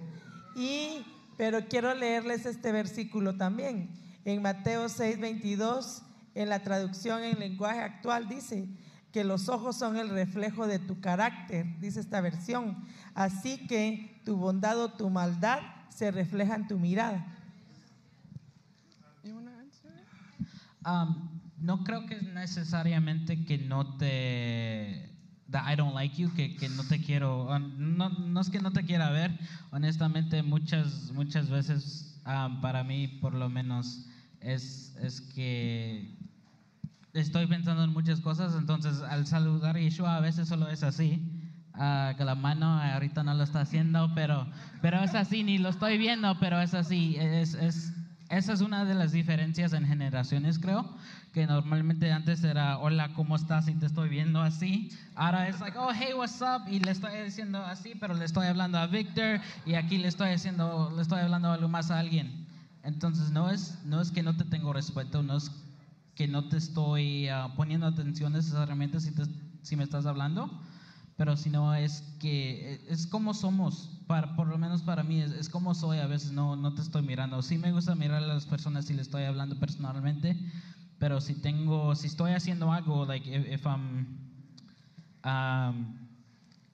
Y, 0.55 1.05
pero 1.37 1.67
quiero 1.69 1.95
leerles 1.95 2.47
este 2.47 2.71
versículo 2.73 3.37
también. 3.37 3.91
En 4.25 4.41
Mateo 4.41 4.87
6:22, 4.89 6.03
en 6.35 6.49
la 6.49 6.61
traducción 6.63 7.25
en 7.25 7.39
lenguaje 7.41 7.81
actual, 7.81 8.29
dice 8.29 8.67
que 9.13 9.25
los 9.25 9.49
ojos 9.49 9.77
son 9.77 9.97
el 9.97 10.09
reflejo 10.09 10.67
de 10.67 10.79
tu 10.79 11.01
carácter, 11.01 11.67
dice 11.81 12.01
esta 12.01 12.21
versión. 12.21 12.77
Así 13.15 13.67
que 13.67 14.21
tu 14.25 14.37
bondad 14.37 14.79
o 14.81 14.93
tu 14.93 15.11
maldad 15.11 15.61
se 15.91 16.11
refleja 16.11 16.55
en 16.55 16.67
tu 16.67 16.79
mirada. 16.79 17.27
Um, 20.85 21.41
no 21.59 21.85
creo 21.85 22.07
que 22.07 22.17
es 22.17 22.23
necesariamente 22.25 23.45
que 23.45 23.59
no 23.59 23.97
te 23.97 25.09
that 25.49 25.71
I 25.71 25.77
don't 25.77 25.95
like 25.95 26.17
you, 26.17 26.33
que, 26.35 26.57
que 26.57 26.69
no 26.71 26.83
te 26.83 27.01
quiero, 27.01 27.47
no, 27.59 28.09
no 28.09 28.41
es 28.41 28.49
que 28.49 28.59
no 28.59 28.73
te 28.73 28.85
quiera 28.85 29.11
ver, 29.11 29.39
honestamente 29.71 30.43
muchas 30.43 31.13
muchas 31.13 31.51
veces 31.51 32.19
um, 32.27 32.61
para 32.61 32.83
mí 32.83 33.07
por 33.07 33.35
lo 33.35 33.49
menos 33.49 34.07
es, 34.41 34.97
es 35.01 35.21
que 35.21 36.17
estoy 37.15 37.47
pensando 37.47 37.85
en 37.85 37.91
muchas 37.91 38.21
cosas, 38.21 38.55
entonces 38.57 39.01
al 39.03 39.27
saludar 39.27 39.77
a 39.77 39.81
Yeshua 39.81 40.17
a 40.17 40.21
veces 40.21 40.49
solo 40.49 40.69
es 40.69 40.83
así, 40.83 41.21
ah, 41.75 42.15
que 42.17 42.25
la 42.25 42.35
mano 42.35 42.81
ahorita 42.81 43.23
no 43.23 43.35
lo 43.35 43.43
está 43.43 43.61
haciendo, 43.61 44.13
pero, 44.15 44.47
pero 44.81 45.03
es 45.03 45.15
así, 45.15 45.43
ni 45.43 45.59
lo 45.59 45.69
estoy 45.69 45.99
viendo, 45.99 46.39
pero 46.39 46.61
es 46.61 46.75
así, 46.75 47.17
es, 47.19 47.55
es, 47.55 47.93
esa 48.31 48.53
es 48.55 48.63
una 48.63 48.87
de 48.87 48.95
las 48.95 49.13
diferencias 49.13 49.75
en 49.75 49.87
generaciones, 49.87 50.59
creo, 50.59 50.89
que 51.35 51.47
normalmente 51.47 52.11
antes 52.13 52.43
era, 52.45 52.79
hola, 52.79 53.13
¿cómo 53.15 53.37
estás? 53.37 53.69
Y 53.69 53.75
te 53.75 53.87
estoy 53.87 54.09
viendo 54.09 54.41
así, 54.41 54.91
ahora 55.15 55.49
es 55.49 55.61
like, 55.61 55.77
oh, 55.77 55.91
hey, 55.95 56.13
what's 56.17 56.41
up? 56.41 56.67
Y 56.67 56.81
le 56.81 56.93
estoy 56.93 57.15
diciendo 57.25 57.63
así, 57.63 57.93
pero 58.01 58.15
le 58.15 58.25
estoy 58.25 58.47
hablando 58.47 58.79
a 58.79 58.87
Victor, 58.87 59.41
y 59.67 59.75
aquí 59.75 59.99
le 59.99 60.09
estoy 60.09 60.31
diciendo, 60.31 60.91
le 60.97 61.03
estoy 61.03 61.21
hablando 61.21 61.53
algo 61.53 61.69
más 61.69 61.91
a 61.91 61.99
alguien. 61.99 62.47
Entonces 62.85 63.31
no 63.31 63.51
es, 63.51 63.79
no 63.85 64.01
es 64.01 64.11
que 64.11 64.23
no 64.23 64.37
te 64.37 64.45
tengo 64.45 64.73
respeto, 64.73 65.23
no 65.23 65.37
es 65.37 65.53
que 66.15 66.29
no 66.29 66.49
te 66.49 66.57
estoy 66.59 67.29
ah, 67.29 67.53
poniendo 67.57 67.87
atención 67.87 68.33
necesariamente 68.33 69.01
si, 69.01 69.15
te- 69.15 69.25
si 69.63 69.77
me 69.77 69.85
estás 69.85 70.07
hablando, 70.07 70.51
pero 71.17 71.37
si 71.37 71.51
no 71.51 71.75
es 71.75 72.03
que 72.21 72.75
eh, 72.75 72.81
es 72.89 73.07
como 73.07 73.35
somos, 73.35 73.91
para, 74.07 74.35
por 74.37 74.47
lo 74.49 74.59
menos 74.59 74.83
para 74.83 75.03
mí, 75.03 75.21
es, 75.21 75.33
es 75.33 75.49
como 75.49 75.75
soy, 75.75 75.99
a 75.99 76.07
veces 76.07 76.33
no, 76.33 76.57
no 76.57 76.75
te 76.75 76.83
estoy 76.83 77.03
mirando. 77.03 77.41
Sí 77.43 77.59
me 77.59 77.73
gusta 77.73 77.95
mirar 77.95 78.23
a 78.23 78.27
las 78.27 78.47
personas 78.47 78.87
si 78.87 78.95
le 78.95 79.03
estoy 79.03 79.25
hablando 79.25 79.59
personalmente, 79.59 80.37
pero 80.99 81.21
si 81.21 81.35
tengo, 81.35 81.95
si 81.95 82.07
estoy 82.09 82.33
haciendo 82.33 82.73
algo, 82.73 83.05
like 83.07 83.29
if, 83.29 83.47
if 83.49 83.67
I'm 83.67 84.19
um, 85.25 85.99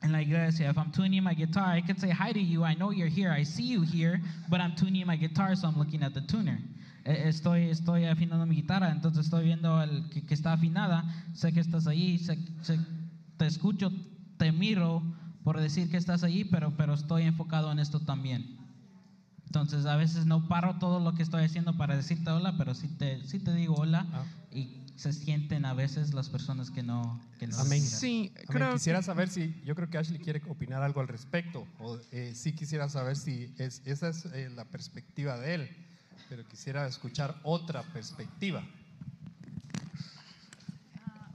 en 0.03 0.13
la 0.13 0.21
iglesia, 0.23 0.71
if 0.71 0.77
I'm 0.79 0.93
tuning 0.93 1.23
my 1.23 1.35
guitar, 1.35 1.77
I 1.77 1.81
could 1.83 1.99
say 1.99 2.11
hi 2.11 2.33
to 2.33 2.41
you. 2.41 2.65
I 2.65 2.75
know 2.75 2.91
you're 2.91 3.09
here. 3.09 3.31
I 3.33 3.43
see 3.43 3.65
you 3.65 3.83
here, 3.83 4.21
but 4.49 4.61
I'm 4.61 4.75
tuning 4.77 5.07
my 5.07 5.17
guitar, 5.17 5.55
so 5.57 5.67
I'm 5.69 5.77
looking 5.77 6.03
at 6.03 6.15
the 6.15 6.21
tuner. 6.23 6.59
Eh, 7.09 7.29
Estoy, 7.29 7.71
estoy 7.71 8.05
afinando 8.05 8.45
mi 8.47 8.57
guitarra, 8.57 8.91
entonces 8.91 9.25
estoy 9.25 9.45
viendo 9.45 9.83
el 9.83 10.09
que, 10.11 10.23
que 10.27 10.35
está 10.35 10.53
afinada. 10.53 11.05
Sé 11.35 11.53
que 11.53 11.61
estás 11.61 11.87
ahí, 11.87 12.19
sé, 12.19 12.39
sé- 12.63 12.79
te 13.39 13.47
escucho, 13.47 13.91
te 14.37 14.53
miro 14.53 15.03
por 15.43 15.59
decir 15.59 15.91
que 15.91 15.97
estás 15.97 16.23
ahí, 16.23 16.45
pero, 16.45 16.77
pero 16.77 16.93
estoy 16.95 17.23
enfocado 17.23 17.73
en 17.73 17.79
esto 17.79 18.01
también. 18.01 18.59
Entonces 19.47 19.87
a 19.87 19.97
veces 19.97 20.27
no 20.27 20.47
paro 20.49 20.79
todo 20.79 21.01
lo 21.01 21.15
que 21.15 21.23
estoy 21.23 21.43
haciendo 21.45 21.77
para 21.79 21.97
decirte 21.97 22.29
hola, 22.31 22.57
pero 22.59 22.75
sí 22.75 22.89
te, 22.89 23.25
sí 23.25 23.39
te 23.39 23.55
digo 23.55 23.77
hola 23.77 24.07
y 24.53 24.83
se 24.97 25.13
sienten 25.15 25.65
a 25.65 25.73
veces 25.73 26.13
las 26.13 26.29
personas 26.29 26.71
que 26.71 26.83
no, 26.83 27.19
que 27.39 27.47
no 27.47 27.57
Amén. 27.59 27.81
Sí, 27.81 28.31
Amén. 28.35 28.47
creo 28.49 28.73
Quisiera 28.75 28.99
que- 28.99 29.05
saber 29.07 29.31
si, 29.31 29.55
yo 29.65 29.75
creo 29.75 29.89
que 29.89 29.97
Ashley 29.97 30.19
quiere 30.19 30.43
opinar 30.49 30.83
algo 30.83 31.01
al 31.01 31.09
respecto, 31.09 31.67
o 31.79 31.99
eh, 32.13 32.33
sí 32.35 32.53
quisiera 32.53 32.91
saber 32.91 33.17
si 33.17 33.55
es, 33.57 33.81
esa 33.87 34.09
es 34.11 34.27
eh, 34.27 34.51
la 34.55 34.67
perspectiva 34.67 35.39
de 35.39 35.55
él, 35.55 35.71
pero 36.29 36.45
quisiera 36.47 36.87
escuchar 36.87 37.35
otra 37.43 37.83
perspectiva. 37.93 38.63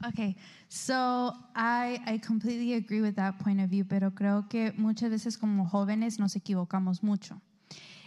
Okay, 0.06 0.36
so 0.68 1.34
I, 1.56 2.02
I 2.06 2.20
completely 2.20 2.74
agree 2.74 3.02
with 3.02 3.15
that 3.15 3.38
point 3.38 3.61
of 3.61 3.70
view, 3.70 3.86
pero 3.86 4.11
creo 4.11 4.49
que 4.49 4.74
muchas 4.76 5.10
veces 5.10 5.38
como 5.38 5.65
jóvenes 5.65 6.20
nos 6.20 6.36
equivocamos 6.36 7.03
mucho. 7.03 7.41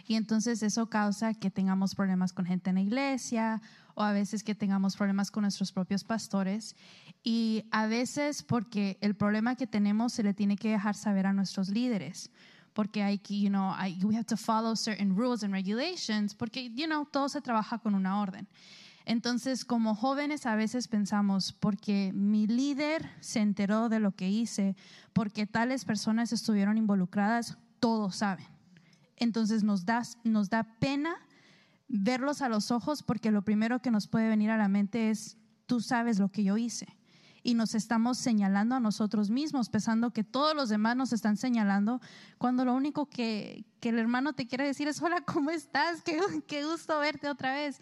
Y 0.07 0.15
entonces 0.15 0.63
eso 0.63 0.89
causa 0.89 1.33
que 1.33 1.49
tengamos 1.49 1.95
problemas 1.95 2.31
con 2.31 2.45
gente 2.45 2.69
en 2.69 2.75
la 2.75 2.81
iglesia 2.81 3.61
o 3.95 4.03
a 4.03 4.13
veces 4.13 4.43
que 4.43 4.55
tengamos 4.55 4.95
problemas 4.95 5.31
con 5.31 5.41
nuestros 5.41 5.71
propios 5.71 6.03
pastores. 6.03 6.75
Y 7.23 7.65
a 7.71 7.87
veces 7.87 8.43
porque 8.43 8.97
el 9.01 9.15
problema 9.15 9.55
que 9.55 9.67
tenemos 9.67 10.13
se 10.13 10.23
le 10.23 10.33
tiene 10.33 10.55
que 10.55 10.69
dejar 10.69 10.95
saber 10.95 11.25
a 11.25 11.33
nuestros 11.33 11.69
líderes. 11.69 12.29
Porque 12.77 13.01
hay 13.01 13.17
que, 13.17 13.39
you 13.39 13.49
know, 13.49 13.73
I, 13.73 13.97
we 14.03 14.15
have 14.15 14.27
to 14.27 14.37
follow 14.37 14.75
certain 14.75 15.17
rules 15.17 15.43
and 15.43 15.51
regulations, 15.51 16.35
porque, 16.35 16.71
you 16.75 16.85
know, 16.85 17.05
todo 17.05 17.27
se 17.27 17.41
trabaja 17.41 17.79
con 17.79 17.95
una 17.95 18.21
orden. 18.21 18.47
Entonces, 19.03 19.65
como 19.65 19.95
jóvenes 19.95 20.45
a 20.45 20.55
veces 20.55 20.87
pensamos, 20.87 21.53
porque 21.53 22.11
mi 22.13 22.45
líder 22.45 23.09
se 23.19 23.39
enteró 23.39 23.89
de 23.89 23.99
lo 23.99 24.11
que 24.11 24.29
hice, 24.29 24.75
porque 25.13 25.47
tales 25.47 25.85
personas 25.85 26.31
estuvieron 26.31 26.77
involucradas, 26.77 27.57
todos 27.79 28.17
saben. 28.17 28.45
Entonces 29.15 29.63
nos 29.63 29.83
da, 29.83 30.03
nos 30.23 30.51
da 30.51 30.63
pena 30.79 31.15
verlos 31.87 32.43
a 32.43 32.49
los 32.49 32.69
ojos 32.69 33.01
porque 33.01 33.31
lo 33.31 33.41
primero 33.41 33.81
que 33.81 33.89
nos 33.89 34.07
puede 34.07 34.29
venir 34.29 34.51
a 34.51 34.57
la 34.57 34.67
mente 34.67 35.09
es, 35.09 35.37
tú 35.65 35.81
sabes 35.81 36.19
lo 36.19 36.29
que 36.29 36.43
yo 36.43 36.57
hice. 36.57 36.87
Y 37.47 37.53
nos 37.53 37.75
estamos 37.75 38.17
señalando 38.17 38.75
a 38.75 38.81
nosotros 38.81 39.29
mismos, 39.29 39.69
pensando 39.69 40.11
que 40.11 40.25
todos 40.25 40.53
los 40.53 40.67
demás 40.67 40.97
nos 40.97 41.13
están 41.13 41.37
señalando, 41.37 42.01
cuando 42.37 42.65
lo 42.65 42.75
único 42.75 43.05
que, 43.05 43.63
que 43.79 43.87
el 43.87 43.99
hermano 43.99 44.33
te 44.33 44.47
quiere 44.47 44.65
decir 44.65 44.89
es, 44.89 45.01
hola, 45.01 45.21
¿cómo 45.21 45.49
estás? 45.49 46.01
Qué, 46.01 46.19
qué 46.45 46.65
gusto 46.65 46.99
verte 46.99 47.29
otra 47.29 47.53
vez. 47.53 47.79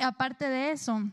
Aparte 0.00 0.48
de 0.48 0.72
eso, 0.72 1.08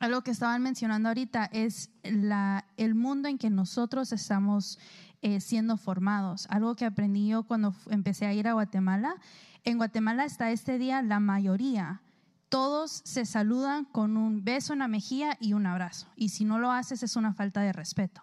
algo 0.00 0.22
que 0.22 0.32
estaban 0.32 0.60
mencionando 0.60 1.08
ahorita 1.08 1.44
es 1.52 1.90
la, 2.02 2.64
el 2.76 2.96
mundo 2.96 3.28
en 3.28 3.38
que 3.38 3.48
nosotros 3.48 4.10
estamos 4.10 4.80
eh, 5.22 5.40
siendo 5.40 5.76
formados. 5.76 6.48
Algo 6.50 6.74
que 6.74 6.84
aprendí 6.84 7.28
yo 7.28 7.44
cuando 7.44 7.76
empecé 7.90 8.26
a 8.26 8.34
ir 8.34 8.48
a 8.48 8.54
Guatemala. 8.54 9.14
En 9.62 9.76
Guatemala 9.76 10.24
hasta 10.24 10.50
este 10.50 10.78
día 10.78 11.00
la 11.00 11.20
mayoría, 11.20 12.02
todos 12.50 13.00
se 13.04 13.24
saludan 13.24 13.84
con 13.86 14.16
un 14.16 14.44
beso 14.44 14.74
en 14.74 14.80
la 14.80 14.88
mejilla 14.88 15.38
y 15.40 15.54
un 15.54 15.66
abrazo. 15.66 16.08
Y 16.16 16.30
si 16.30 16.44
no 16.44 16.58
lo 16.58 16.70
haces 16.70 17.02
es 17.02 17.16
una 17.16 17.32
falta 17.32 17.62
de 17.62 17.72
respeto. 17.72 18.22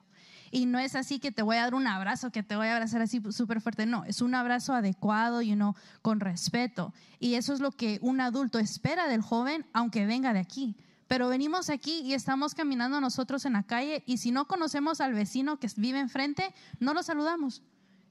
Y 0.52 0.66
no 0.66 0.80
es 0.80 0.96
así 0.96 1.20
que 1.20 1.32
te 1.32 1.42
voy 1.42 1.58
a 1.58 1.64
dar 1.64 1.76
un 1.76 1.88
abrazo, 1.88 2.32
que 2.32 2.44
te 2.44 2.56
voy 2.56 2.68
a 2.68 2.74
abrazar 2.74 3.02
así 3.02 3.22
súper 3.32 3.62
fuerte. 3.62 3.86
No, 3.86 4.04
es 4.04 4.22
un 4.22 4.36
abrazo 4.36 4.74
adecuado 4.74 5.42
y 5.42 5.54
uno 5.54 5.76
con 6.02 6.20
respeto. 6.20 6.94
Y 7.20 7.36
eso 7.36 7.54
es 7.54 7.60
lo 7.60 7.72
que 7.72 8.00
un 8.02 8.22
adulto 8.22 8.60
espera 8.60 9.08
del 9.08 9.22
joven, 9.22 9.66
aunque 9.74 10.06
venga 10.06 10.34
de 10.34 10.40
aquí. 10.40 10.76
Pero 11.08 11.30
venimos 11.30 11.70
aquí 11.70 12.02
y 12.02 12.14
estamos 12.14 12.54
caminando 12.54 13.00
nosotros 13.00 13.46
en 13.46 13.54
la 13.54 13.64
calle 13.64 14.04
y 14.06 14.18
si 14.18 14.32
no 14.32 14.46
conocemos 14.46 15.00
al 15.00 15.14
vecino 15.14 15.58
que 15.58 15.70
vive 15.78 16.00
enfrente, 16.00 16.54
no 16.80 16.94
lo 16.94 17.02
saludamos. 17.02 17.64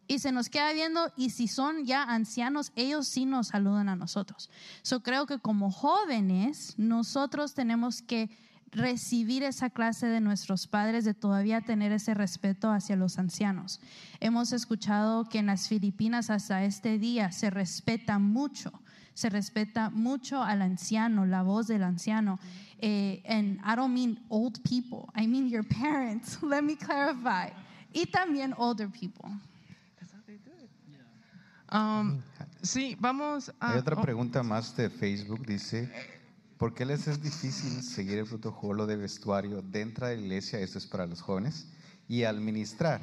Y 0.08 0.20
se 0.20 0.30
nos 0.30 0.48
queda 0.48 0.72
viendo 0.72 1.12
y 1.16 1.30
si 1.30 1.48
son 1.48 1.84
ya 1.84 2.02
ancianos, 2.02 2.72
ellos 2.76 3.08
sí 3.08 3.26
nos 3.26 3.48
saludan 3.48 3.88
a 3.88 3.96
nosotros. 3.96 4.50
Yo 4.84 5.00
creo 5.00 5.26
que 5.26 5.38
como 5.38 5.70
jóvenes, 5.70 6.74
nosotros 6.76 7.54
tenemos 7.54 8.02
que 8.02 8.30
recibir 8.70 9.42
esa 9.42 9.70
clase 9.70 10.06
de 10.06 10.20
nuestros 10.20 10.66
padres, 10.66 11.04
de 11.04 11.14
todavía 11.14 11.60
tener 11.60 11.92
ese 11.92 12.14
respeto 12.14 12.70
hacia 12.70 12.94
los 12.94 13.18
ancianos. 13.18 13.80
Hemos 14.20 14.52
escuchado 14.52 15.28
que 15.28 15.38
en 15.38 15.46
las 15.46 15.68
Filipinas 15.68 16.30
hasta 16.30 16.64
este 16.64 16.98
día 16.98 17.32
se 17.32 17.50
respeta 17.50 18.18
mucho, 18.18 18.72
se 19.14 19.30
respeta 19.30 19.90
mucho 19.90 20.42
al 20.42 20.62
anciano, 20.62 21.26
la 21.26 21.42
voz 21.42 21.66
del 21.68 21.82
anciano. 21.82 22.38
Eh, 22.78 23.22
I 23.26 23.76
don't 23.76 23.94
mean 23.94 24.20
old 24.28 24.60
people, 24.62 25.10
I 25.16 25.26
mean 25.26 25.48
your 25.48 25.66
parents. 25.66 26.42
Let 26.42 26.62
me 26.62 26.76
clarify. 26.76 27.52
Y 27.94 28.06
también 28.06 28.52
older 28.58 28.90
people. 28.90 29.30
Um, 31.72 32.20
sí, 32.62 32.96
vamos 33.00 33.52
a... 33.60 33.72
Hay 33.72 33.78
otra 33.78 33.96
oh, 33.96 34.02
pregunta 34.02 34.42
más 34.42 34.76
de 34.76 34.88
Facebook, 34.88 35.44
dice, 35.46 35.90
¿por 36.58 36.74
qué 36.74 36.84
les 36.84 37.06
es 37.08 37.22
difícil 37.22 37.82
seguir 37.82 38.18
el 38.18 38.26
protocolo 38.26 38.86
de 38.86 38.96
vestuario 38.96 39.62
dentro 39.62 40.06
de 40.06 40.16
la 40.16 40.22
iglesia? 40.22 40.60
Esto 40.60 40.78
es 40.78 40.86
para 40.86 41.06
los 41.06 41.20
jóvenes. 41.22 41.66
Y 42.08 42.22
administrar, 42.22 43.00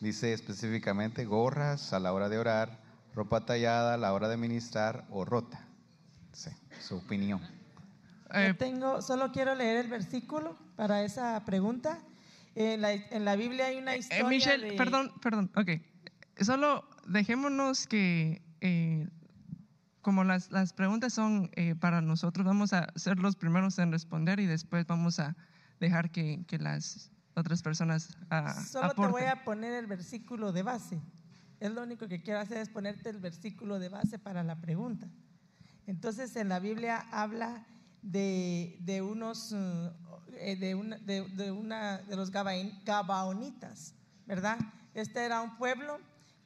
dice 0.00 0.32
específicamente 0.32 1.24
gorras 1.26 1.92
a 1.92 2.00
la 2.00 2.12
hora 2.14 2.28
de 2.30 2.38
orar, 2.38 2.80
ropa 3.14 3.44
tallada 3.44 3.94
a 3.94 3.96
la 3.98 4.12
hora 4.14 4.28
de 4.28 4.36
ministrar 4.38 5.04
o 5.10 5.24
rota. 5.26 5.66
Sí, 6.32 6.50
su 6.80 6.96
opinión. 6.96 7.40
Eh, 8.32 8.46
Yo 8.48 8.56
tengo, 8.56 9.02
solo 9.02 9.30
quiero 9.32 9.54
leer 9.54 9.76
el 9.84 9.90
versículo 9.90 10.56
para 10.76 11.02
esa 11.02 11.44
pregunta. 11.44 11.98
En 12.54 12.80
la, 12.80 12.92
en 12.92 13.24
la 13.24 13.36
Biblia 13.36 13.66
hay 13.66 13.76
una 13.76 13.94
Eh, 13.94 13.98
historia 13.98 14.28
Michelle, 14.28 14.70
de- 14.70 14.76
perdón, 14.76 15.12
perdón, 15.20 15.50
ok. 15.54 15.68
Solo 16.40 16.84
dejémonos 17.06 17.86
que, 17.86 18.40
eh, 18.62 19.08
como 20.00 20.24
las, 20.24 20.50
las 20.50 20.72
preguntas 20.72 21.12
son 21.12 21.50
eh, 21.54 21.74
para 21.74 22.00
nosotros, 22.00 22.46
vamos 22.46 22.72
a 22.72 22.92
ser 22.96 23.18
los 23.18 23.36
primeros 23.36 23.78
en 23.78 23.92
responder 23.92 24.40
y 24.40 24.46
después 24.46 24.86
vamos 24.86 25.18
a 25.18 25.36
dejar 25.80 26.10
que, 26.10 26.44
que 26.46 26.58
las 26.58 27.10
otras 27.34 27.62
personas 27.62 28.16
ah, 28.30 28.54
Solo 28.64 28.94
te 28.94 29.06
voy 29.06 29.24
a 29.24 29.44
poner 29.44 29.72
el 29.74 29.86
versículo 29.86 30.52
de 30.52 30.62
base. 30.62 31.00
Es 31.60 31.72
lo 31.72 31.82
único 31.82 32.08
que 32.08 32.22
quiero 32.22 32.40
hacer 32.40 32.56
es 32.58 32.70
ponerte 32.70 33.10
el 33.10 33.18
versículo 33.18 33.78
de 33.78 33.90
base 33.90 34.18
para 34.18 34.42
la 34.42 34.60
pregunta. 34.60 35.08
Entonces 35.86 36.34
en 36.36 36.48
la 36.48 36.58
Biblia 36.58 37.06
habla 37.12 37.66
de, 38.00 38.78
de 38.80 39.02
unos 39.02 39.52
eh, 39.52 40.56
de, 40.56 40.74
una, 40.74 40.96
de, 40.98 41.28
de 41.28 41.52
una 41.52 41.98
de 41.98 42.16
los 42.16 42.30
Gabaonitas, 42.30 43.94
¿verdad? 44.24 44.58
Este 44.94 45.22
era 45.22 45.42
un 45.42 45.56
pueblo 45.58 45.98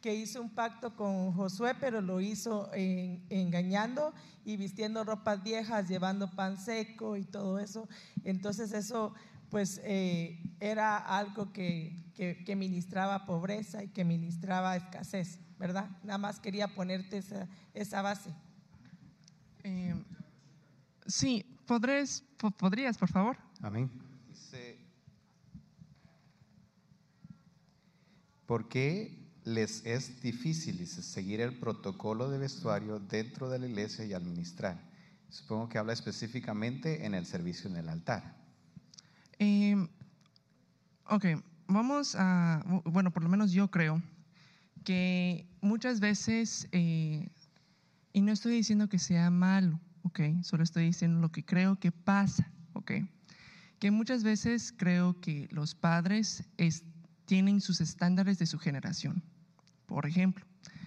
que 0.04 0.14
hizo 0.14 0.42
un 0.42 0.50
pacto 0.50 0.94
con 0.94 1.32
Josué, 1.32 1.74
pero 1.80 2.02
lo 2.02 2.20
hizo 2.20 2.68
en- 2.74 3.24
engañando 3.30 4.12
y 4.44 4.58
vistiendo 4.58 5.02
ropas 5.02 5.42
viejas, 5.42 5.88
llevando 5.88 6.30
pan 6.30 6.58
seco 6.58 7.16
y 7.16 7.24
todo 7.24 7.58
eso. 7.58 7.88
Entonces 8.22 8.72
eso 8.74 9.14
pues 9.48 9.80
eh, 9.82 10.38
era 10.60 10.98
algo 10.98 11.54
que, 11.54 11.96
que, 12.14 12.44
que 12.44 12.54
ministraba 12.54 13.24
pobreza 13.24 13.82
y 13.82 13.88
que 13.88 14.04
ministraba 14.04 14.76
escasez, 14.76 15.38
¿verdad? 15.58 15.88
Nada 16.02 16.18
más 16.18 16.38
quería 16.38 16.68
ponerte 16.74 17.16
esa, 17.16 17.48
esa 17.72 18.02
base. 18.02 18.28
Eh, 19.62 19.94
sí, 21.06 21.46
¿podrías, 21.66 22.22
po- 22.36 22.50
¿podrías, 22.50 22.98
por 22.98 23.08
favor? 23.08 23.38
Amén. 23.62 23.90
Dice, 24.28 24.76
¿por 28.44 28.68
qué 28.68 29.23
les 29.44 29.84
es 29.84 30.20
difícil 30.22 30.86
seguir 30.86 31.40
el 31.40 31.58
protocolo 31.58 32.30
de 32.30 32.38
vestuario 32.38 32.98
dentro 32.98 33.48
de 33.50 33.58
la 33.58 33.66
iglesia 33.66 34.04
y 34.04 34.12
administrar? 34.12 34.80
Supongo 35.28 35.68
que 35.68 35.78
habla 35.78 35.92
específicamente 35.92 37.04
en 37.06 37.14
el 37.14 37.26
servicio 37.26 37.68
en 37.68 37.76
el 37.76 37.88
altar. 37.88 38.36
Eh, 39.38 39.76
ok, 41.10 41.24
vamos 41.66 42.14
a, 42.16 42.62
bueno, 42.84 43.10
por 43.10 43.22
lo 43.22 43.28
menos 43.28 43.52
yo 43.52 43.70
creo 43.70 44.02
que 44.84 45.46
muchas 45.60 46.00
veces, 46.00 46.68
eh, 46.72 47.28
y 48.12 48.20
no 48.20 48.32
estoy 48.32 48.52
diciendo 48.52 48.88
que 48.88 48.98
sea 48.98 49.30
malo, 49.30 49.80
ok, 50.02 50.20
solo 50.42 50.62
estoy 50.62 50.84
diciendo 50.84 51.20
lo 51.20 51.32
que 51.32 51.44
creo 51.44 51.78
que 51.80 51.90
pasa, 51.90 52.50
ok, 52.74 52.92
que 53.78 53.90
muchas 53.90 54.22
veces 54.22 54.72
creo 54.76 55.20
que 55.20 55.48
los 55.50 55.74
padres 55.74 56.44
es- 56.58 56.84
tienen 57.26 57.60
sus 57.60 57.80
estándares 57.80 58.38
de 58.38 58.46
su 58.46 58.58
generación. 58.58 59.22
Por 59.86 60.06
ejemplo, 60.06 60.44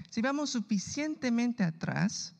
si 0.09 0.21
vamos 0.21 0.49
suficientemente 0.51 1.63
atrás, 1.63 2.35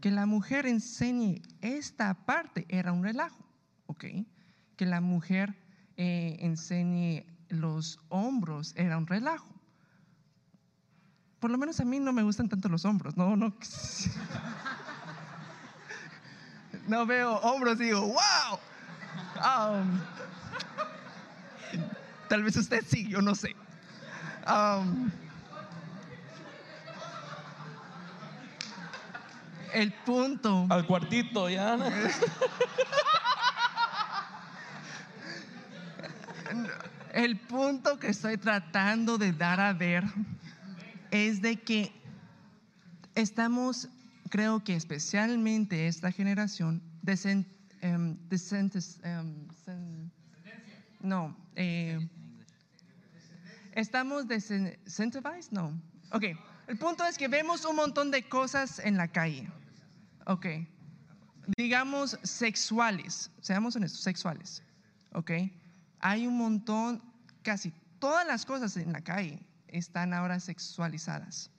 que 0.00 0.10
la 0.10 0.26
mujer 0.26 0.66
enseñe 0.66 1.42
esta 1.60 2.14
parte 2.14 2.66
era 2.68 2.92
un 2.92 3.02
relajo, 3.02 3.44
¿ok? 3.86 4.04
Que 4.76 4.86
la 4.86 5.00
mujer 5.00 5.56
eh, 5.96 6.36
enseñe 6.40 7.26
los 7.48 7.98
hombros 8.08 8.72
era 8.76 8.96
un 8.96 9.06
relajo. 9.06 9.48
Por 11.40 11.50
lo 11.50 11.58
menos 11.58 11.80
a 11.80 11.84
mí 11.84 12.00
no 12.00 12.12
me 12.12 12.22
gustan 12.22 12.48
tanto 12.48 12.68
los 12.68 12.84
hombros, 12.84 13.16
no, 13.16 13.36
no. 13.36 13.54
No 16.86 17.04
veo 17.04 17.36
hombros 17.40 17.78
y 17.80 17.84
digo, 17.84 18.00
wow. 18.00 18.58
Um, 19.36 20.00
tal 22.30 22.42
vez 22.42 22.56
usted 22.56 22.82
sí, 22.86 23.06
yo 23.08 23.20
no 23.20 23.34
sé. 23.34 23.54
Um, 24.46 25.10
el 29.74 29.92
punto. 29.92 30.66
Al 30.70 30.86
cuartito, 30.86 31.48
ya. 31.48 31.76
El 37.12 37.36
punto 37.38 37.98
que 37.98 38.08
estoy 38.08 38.36
tratando 38.36 39.18
de 39.18 39.32
dar 39.32 39.60
a 39.60 39.72
ver 39.72 40.04
es 41.10 41.40
de 41.42 41.56
que 41.56 41.92
estamos, 43.14 43.88
creo 44.28 44.62
que 44.62 44.74
especialmente 44.76 45.88
esta 45.88 46.12
generación, 46.12 46.82
desen- 47.02 47.46
em, 47.80 48.16
em, 48.30 49.48
sen- 49.64 50.10
No. 51.00 51.36
Eh, 51.56 52.06
¿Estamos 53.72 54.26
desincentivized? 54.28 55.50
No. 55.52 55.72
Ok. 56.12 56.24
El 56.66 56.76
punto 56.78 57.04
es 57.04 57.16
que 57.16 57.28
vemos 57.28 57.64
un 57.64 57.76
montón 57.76 58.10
de 58.10 58.28
cosas 58.28 58.78
en 58.80 58.96
la 58.96 59.08
calle. 59.08 59.48
Ok. 60.28 60.46
Digamos 61.56 62.18
sexuales. 62.22 63.30
Seamos 63.40 63.74
honestos, 63.76 64.02
sexuales. 64.02 64.62
Ok. 65.14 65.30
Hay 66.00 66.26
un 66.26 66.36
montón, 66.36 67.02
casi 67.42 67.72
todas 67.98 68.26
las 68.26 68.44
cosas 68.44 68.76
en 68.76 68.92
la 68.92 69.00
calle 69.00 69.40
están 69.68 70.12
ahora 70.12 70.38
sexualizadas. 70.38 71.50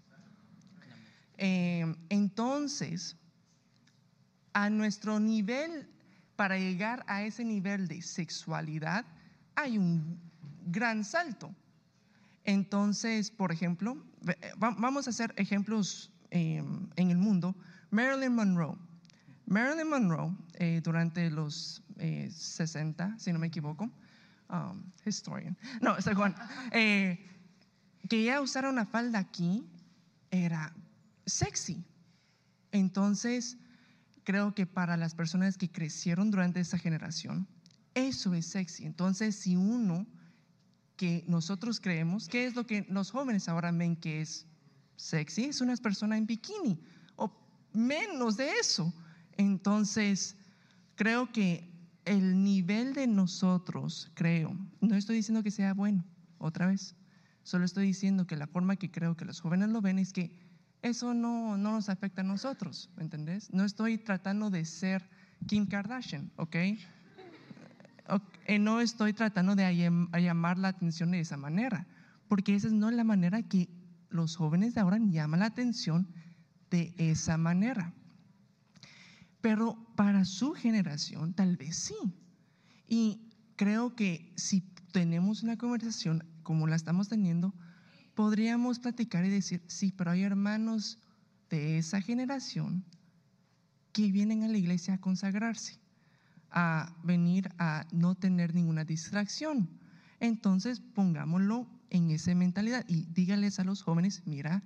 Eh, 1.38 1.96
entonces, 2.10 3.18
a 4.54 4.70
nuestro 4.70 5.20
nivel, 5.20 5.90
para 6.36 6.60
llegar 6.60 7.04
a 7.08 7.24
ese 7.24 7.44
nivel 7.44 7.88
de 7.88 8.04
sexualidad, 8.04 9.04
hay 9.56 9.80
un 9.80 10.20
gran 10.68 11.04
salto. 11.04 11.56
Entonces, 12.44 13.32
por 13.32 13.52
ejemplo, 13.52 13.98
eh, 14.28 14.52
vamos 14.58 15.08
a 15.08 15.10
hacer 15.10 15.34
ejemplos 15.38 16.12
eh, 16.30 16.64
en 16.98 17.10
el 17.10 17.18
mundo. 17.18 17.56
Marilyn 17.92 18.34
Monroe. 18.34 18.78
Marilyn 19.46 19.90
Monroe, 19.90 20.36
durante 20.84 21.30
los 21.32 21.82
60, 21.98 23.18
si 23.18 23.34
no 23.34 23.40
me 23.40 23.48
equivoco, 23.48 23.90
um, 24.50 24.84
historian, 25.06 25.58
no, 25.82 25.96
Juan, 26.16 26.36
que 26.72 28.22
ella 28.22 28.42
usara 28.42 28.70
una 28.70 28.86
falda 28.86 29.20
aquí 29.20 29.66
era 30.32 30.74
sexy. 31.26 31.84
Entonces, 32.72 33.58
creo 34.24 34.54
que 34.54 34.66
para 34.66 34.98
las 34.98 35.16
personas 35.16 35.58
que 35.58 35.72
crecieron 35.72 36.30
durante 36.30 36.60
esa 36.60 36.78
generación, 36.78 37.48
eso 37.96 38.34
es 38.34 38.46
sexy. 38.46 38.86
Entonces, 38.86 39.36
si 39.36 39.56
uno 39.56 40.06
que 40.96 41.24
nosotros 41.28 41.80
creemos, 41.80 42.28
¿qué 42.28 42.46
es 42.46 42.56
lo 42.56 42.68
que 42.68 42.86
los 42.90 43.12
jóvenes 43.12 43.50
ahora 43.50 43.72
ven 43.72 43.96
que 43.96 44.22
es 44.22 44.46
sexy? 44.96 45.46
Es 45.46 45.62
una 45.62 45.76
persona 45.78 46.18
en 46.18 46.28
bikini 46.28 46.80
menos 47.74 48.38
de 48.38 48.52
eso. 48.60 48.94
Entonces, 49.38 50.36
creo 50.96 51.32
que 51.32 51.70
el 52.06 52.44
nivel 52.44 52.94
de 52.94 53.08
nosotros, 53.08 54.12
creo, 54.16 54.58
no 54.82 54.96
estoy 54.96 55.18
diciendo 55.18 55.44
que 55.44 55.52
sea 55.52 55.74
bueno, 55.74 56.04
otra 56.38 56.68
vez, 56.68 56.96
solo 57.44 57.66
estoy 57.66 57.86
diciendo 57.86 58.26
que 58.26 58.36
la 58.36 58.48
forma 58.48 58.76
que 58.76 58.92
creo 58.92 59.16
que 59.16 59.26
los 59.26 59.42
jóvenes 59.42 59.70
lo 59.70 59.82
ven 59.82 60.00
es 60.00 60.14
que 60.14 60.32
eso 60.82 61.14
no, 61.14 61.58
no 61.58 61.74
nos 61.74 61.90
afecta 61.90 62.22
a 62.22 62.24
nosotros, 62.24 62.90
¿me 62.96 63.04
entendés? 63.04 63.52
No 63.54 63.66
estoy 63.66 63.98
tratando 63.98 64.50
de 64.50 64.66
ser 64.66 65.10
Kim 65.46 65.66
Kardashian, 65.66 66.32
¿ok? 66.38 66.56
okay 68.08 68.60
no 68.60 68.82
estoy 68.82 69.14
tratando 69.14 69.56
de 69.56 69.74
llamar 70.20 70.58
la 70.58 70.70
atención 70.70 71.12
de 71.12 71.20
esa 71.20 71.38
manera, 71.38 71.86
porque 72.28 72.56
esa 72.56 72.70
no 72.70 72.90
es 72.90 72.96
la 72.96 73.04
manera 73.04 73.44
que 73.44 73.70
los 74.10 74.36
jóvenes 74.36 74.74
de 74.74 74.82
ahora 74.82 74.98
llaman 75.00 75.42
la 75.42 75.48
atención 75.48 76.08
de 76.70 76.94
esa 76.98 77.38
manera. 77.38 77.94
Pero 79.42 79.78
para 79.96 80.26
su 80.26 80.54
generación 80.54 81.34
tal 81.34 81.58
vez 81.58 81.76
sí. 81.76 81.96
Y 82.88 83.22
creo 83.56 83.96
que 83.96 84.34
si 84.36 84.62
tenemos 84.92 85.44
una 85.44 85.58
conversación 85.58 86.24
como 86.44 86.68
la 86.68 86.76
estamos 86.76 87.08
teniendo, 87.08 87.54
podríamos 88.16 88.80
platicar 88.80 89.26
y 89.26 89.30
decir, 89.30 89.62
sí, 89.68 89.94
pero 89.96 90.12
hay 90.12 90.24
hermanos 90.24 91.00
de 91.50 91.78
esa 91.78 92.02
generación 92.02 92.84
que 93.94 94.12
vienen 94.12 94.44
a 94.44 94.48
la 94.48 94.58
iglesia 94.58 94.96
a 94.96 95.02
consagrarse, 95.02 95.80
a 96.52 96.94
venir 97.04 97.50
a 97.60 97.86
no 97.92 98.16
tener 98.16 98.56
ninguna 98.56 98.84
distracción. 98.84 99.70
Entonces, 100.20 100.82
pongámoslo 100.82 101.68
en 101.90 102.12
esa 102.12 102.36
mentalidad 102.36 102.86
y 102.88 103.06
dígales 103.06 103.60
a 103.60 103.64
los 103.64 103.82
jóvenes, 103.82 104.24
mira, 104.26 104.64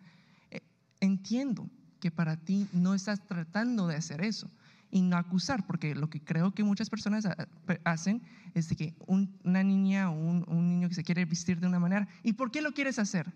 eh, 0.51 0.61
entiendo 0.99 1.69
que 2.03 2.11
para 2.11 2.35
ti 2.35 2.67
no 2.73 2.93
estás 2.93 3.25
tratando 3.25 3.87
de 3.87 3.95
hacer 3.95 4.25
eso 4.25 4.51
y 4.91 5.01
no 5.01 5.15
acusar, 5.15 5.65
porque 5.65 5.95
lo 5.95 6.09
que 6.09 6.19
creo 6.19 6.53
que 6.53 6.61
muchas 6.61 6.89
personas 6.89 7.25
ah, 7.25 7.47
hacen 7.85 8.21
es 8.53 8.67
que 8.75 8.93
una 9.07 9.63
niña 9.63 10.11
o 10.11 10.13
un, 10.13 10.69
niño 10.69 10.89
que 10.89 10.95
se 10.95 11.05
quiere 11.05 11.23
vestir 11.23 11.61
de 11.61 11.67
una 11.67 11.79
manera, 11.79 12.09
¿y 12.21 12.33
por 12.33 12.51
qué 12.51 12.61
lo 12.61 12.73
quieres 12.73 12.99
hacer? 12.99 13.31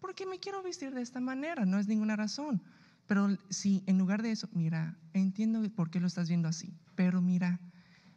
porque 0.00 0.24
me 0.24 0.38
quiero 0.38 0.62
vestir 0.62 0.94
de 0.94 1.02
esta 1.02 1.20
manera, 1.20 1.66
no 1.66 1.78
es 1.78 1.88
ninguna 1.88 2.16
razón. 2.16 2.62
Pero 3.06 3.36
si 3.50 3.82
en 3.86 3.98
lugar 3.98 4.22
de 4.22 4.30
eso, 4.30 4.48
mira, 4.52 4.96
entiendo 5.12 5.60
por 5.74 5.90
qué 5.90 6.00
lo 6.00 6.06
estás 6.06 6.28
viendo 6.28 6.48
así, 6.48 6.72
pero 6.94 7.20
mira, 7.20 7.60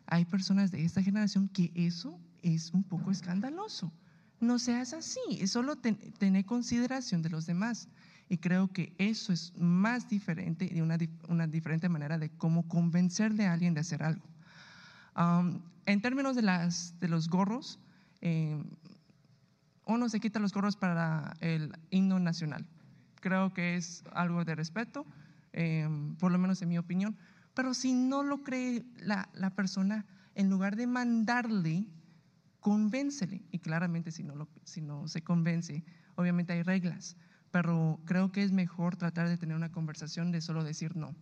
hay 0.06 0.24
personas 0.24 0.72
de 0.72 0.86
esta 0.86 1.02
generación 1.02 1.50
que 1.50 1.72
eso 1.76 2.18
es 2.44 2.72
un 2.74 2.84
poco 2.84 3.12
escandaloso. 3.12 3.92
No 4.40 4.60
seas 4.60 4.94
así, 4.94 5.20
solo 5.48 5.76
tener 5.76 6.46
consideración 6.46 7.22
de 7.24 7.30
los 7.30 7.46
demás. 7.46 7.90
Y 8.30 8.38
creo 8.38 8.68
que 8.68 8.94
eso 9.00 9.34
es 9.34 9.54
más 9.58 10.08
diferente 10.08 10.70
y 10.72 10.82
una, 10.82 10.98
una 11.28 11.48
diferente 11.48 11.90
manera 11.90 12.20
de 12.20 12.30
cómo 12.30 12.68
convencerle 12.68 13.48
a 13.48 13.54
alguien 13.54 13.74
de 13.74 13.80
hacer 13.82 14.04
algo. 14.04 14.26
Um, 15.18 15.60
en 15.88 16.02
términos 16.02 16.36
de, 16.36 16.44
las, 16.44 16.98
de 17.00 17.08
los 17.08 17.28
gorros, 17.28 17.80
eh, 18.22 18.64
uno 19.86 20.08
se 20.08 20.20
quita 20.20 20.40
los 20.40 20.54
gorros 20.54 20.76
para 20.76 21.34
el 21.40 21.76
himno 21.90 22.20
nacional. 22.20 22.68
Creo 23.20 23.52
que 23.52 23.76
es 23.76 24.04
algo 24.14 24.46
de 24.46 24.54
respeto, 24.54 25.08
em, 25.52 26.16
por 26.18 26.32
lo 26.32 26.38
menos 26.38 26.62
en 26.62 26.70
mi 26.70 26.78
opinión. 26.78 27.18
Pero 27.56 27.74
si 27.74 27.94
no 27.94 28.22
lo 28.22 28.44
cree 28.44 28.86
la, 29.00 29.28
la, 29.34 29.50
persona, 29.56 30.06
en 30.36 30.52
lugar 30.52 30.76
de 30.76 30.86
mandarle, 30.86 31.88
convéncele. 32.60 33.42
Y 33.52 33.58
claramente 33.58 34.12
si 34.12 34.24
no, 34.24 34.36
lo, 34.36 34.48
si 34.64 34.82
no 34.82 35.08
se 35.08 35.24
convence, 35.24 35.84
obviamente 36.16 36.54
hay 36.54 36.62
reglas. 36.62 37.18
Pero 37.52 38.00
creo 38.06 38.32
que 38.32 38.44
es 38.44 38.52
mejor 38.52 38.96
tratar 38.96 39.28
de 39.28 39.38
tener 39.38 39.56
una 39.56 39.72
conversación 39.72 40.32
de 40.32 40.42
solo 40.42 40.64
decir 40.64 40.96
no. 40.96 41.16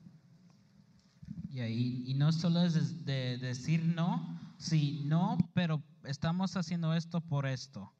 y, 1.49 2.03
y, 2.05 2.13
no 2.15 2.31
solo 2.31 2.63
es 2.63 3.05
de 3.05 3.37
decir 3.37 3.83
no, 3.83 4.39
sí, 4.57 5.03
no, 5.05 5.37
pero 5.53 5.81
estamos 6.03 6.55
haciendo 6.57 6.93
esto 6.93 7.21
por 7.21 7.45
esto 7.45 7.93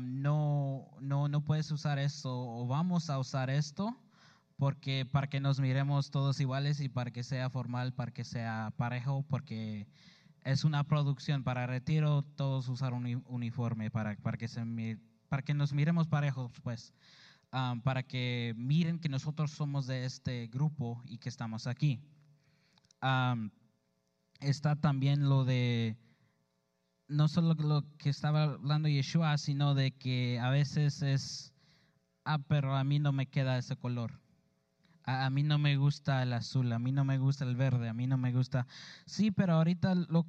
no, 0.00 0.88
no, 1.00 1.28
no 1.28 1.44
puedes 1.44 1.70
usar 1.70 1.98
esto 1.98 2.30
o 2.32 2.66
vamos 2.66 3.10
a 3.10 3.18
usar 3.18 3.50
esto 3.50 3.96
porque 4.56 5.06
para 5.06 5.28
que 5.28 5.40
nos 5.40 5.60
miremos 5.60 6.10
todos 6.10 6.40
iguales 6.40 6.80
y 6.80 6.88
para 6.88 7.10
que 7.12 7.22
sea 7.22 7.50
formal, 7.50 7.92
para 7.92 8.12
que 8.12 8.24
sea 8.24 8.72
parejo, 8.76 9.24
porque 9.28 9.86
es 10.44 10.64
una 10.64 10.82
producción 10.84 11.44
para 11.44 11.66
retiro, 11.66 12.22
todos 12.22 12.68
usar 12.68 12.92
un 12.92 13.22
uniforme 13.28 13.90
para, 13.90 14.16
para, 14.16 14.36
que, 14.36 14.48
se, 14.48 14.98
para 15.28 15.42
que 15.42 15.54
nos 15.54 15.72
miremos 15.72 16.08
parejos, 16.08 16.50
pues, 16.62 16.92
para 17.50 18.02
que 18.02 18.54
miren 18.56 18.98
que 18.98 19.08
nosotros 19.08 19.52
somos 19.52 19.86
de 19.86 20.04
este 20.04 20.48
grupo 20.48 21.02
y 21.06 21.18
que 21.18 21.28
estamos 21.28 21.66
aquí. 21.66 22.00
está 24.40 24.76
también 24.76 25.28
lo 25.28 25.44
de 25.44 25.96
no 27.08 27.26
solo 27.26 27.54
lo 27.54 27.84
que 27.96 28.10
estaba 28.10 28.44
hablando 28.44 28.88
Yeshua, 28.88 29.38
sino 29.38 29.74
de 29.74 29.92
que 29.92 30.38
a 30.38 30.50
veces 30.50 31.02
es, 31.02 31.54
ah, 32.24 32.38
pero 32.38 32.76
a 32.76 32.84
mí 32.84 32.98
no 32.98 33.12
me 33.12 33.26
queda 33.26 33.58
ese 33.58 33.76
color. 33.76 34.20
A, 35.04 35.30
mí 35.30 35.42
no 35.42 35.58
me 35.58 35.78
gusta 35.78 36.22
el 36.22 36.34
azul, 36.34 36.70
a 36.70 36.78
mí 36.78 36.92
no 36.92 37.02
me 37.02 37.16
gusta 37.16 37.46
el 37.46 37.56
verde, 37.56 37.88
a 37.88 37.94
mí 37.94 38.06
no 38.06 38.18
me 38.18 38.30
gusta. 38.30 38.66
Sí, 39.06 39.30
pero 39.30 39.54
ahorita 39.54 39.94
lo, 39.94 40.26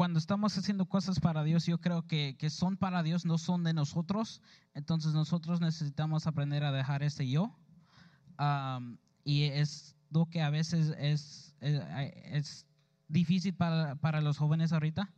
cuando 0.00 0.18
estamos 0.18 0.56
haciendo 0.56 0.86
cosas 0.86 1.20
para 1.20 1.44
Dios, 1.44 1.66
yo 1.66 1.78
creo 1.78 2.06
que, 2.06 2.34
que 2.38 2.48
son 2.48 2.78
para 2.78 3.02
Dios, 3.02 3.26
no 3.26 3.36
son 3.36 3.64
de 3.64 3.74
nosotros. 3.74 4.40
Entonces 4.72 5.12
nosotros 5.12 5.60
necesitamos 5.60 6.26
aprender 6.26 6.64
a 6.64 6.72
dejar 6.72 7.02
ese 7.02 7.28
yo. 7.28 7.54
y 9.24 9.42
es 9.42 9.94
lo 10.08 10.24
que 10.24 10.40
a 10.40 10.48
veces 10.48 10.94
es, 10.96 11.54
es, 11.60 11.84
es 12.24 12.66
difícil 13.08 13.52
para, 13.52 13.94
para 13.96 14.22
los 14.22 14.38
jóvenes 14.38 14.72
ahorita 14.72 15.12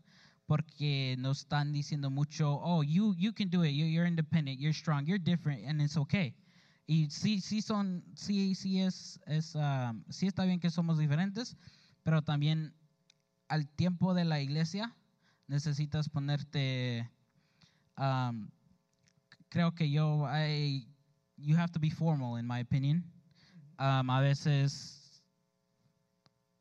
porque 0.47 1.15
nos 1.17 1.43
están 1.43 1.73
diciendo 1.73 2.11
mucho, 2.11 2.59
oh, 2.61 2.83
you, 2.83 3.15
you 3.15 3.33
can 3.33 3.51
do 3.51 3.65
it, 3.65 3.71
you're 3.71 4.09
independent, 4.09 4.59
you're 4.59 4.77
strong, 4.77 5.05
you're 5.07 5.23
different, 5.23 5.65
and 5.65 5.81
it's 5.81 5.97
okay. 5.97 6.35
Y 6.89 7.09
sí, 7.09 7.41
sí 7.41 7.63
son, 7.63 8.03
sí, 8.17 8.57
sí 8.57 8.81
es, 8.81 9.21
es 9.27 9.55
um, 9.55 10.03
sí 10.09 10.27
está 10.27 10.45
bien 10.45 10.59
que 10.59 10.71
somos 10.71 10.99
diferentes, 10.99 11.57
pero 12.03 12.23
también 12.23 12.75
al 13.53 13.69
tiempo 13.69 14.15
de 14.15 14.25
la 14.25 14.41
iglesia 14.41 14.97
necesitas 15.47 16.09
ponerte, 16.09 17.07
um, 17.99 18.49
creo 19.51 19.75
que 19.75 19.91
yo, 19.91 20.25
I, 20.27 20.89
you 21.37 21.55
have 21.59 21.71
to 21.71 21.79
be 21.79 21.91
formal 21.91 22.39
in 22.39 22.47
my 22.47 22.61
opinion. 22.61 23.05
Um, 23.79 24.09
a 24.09 24.23
veces 24.23 25.23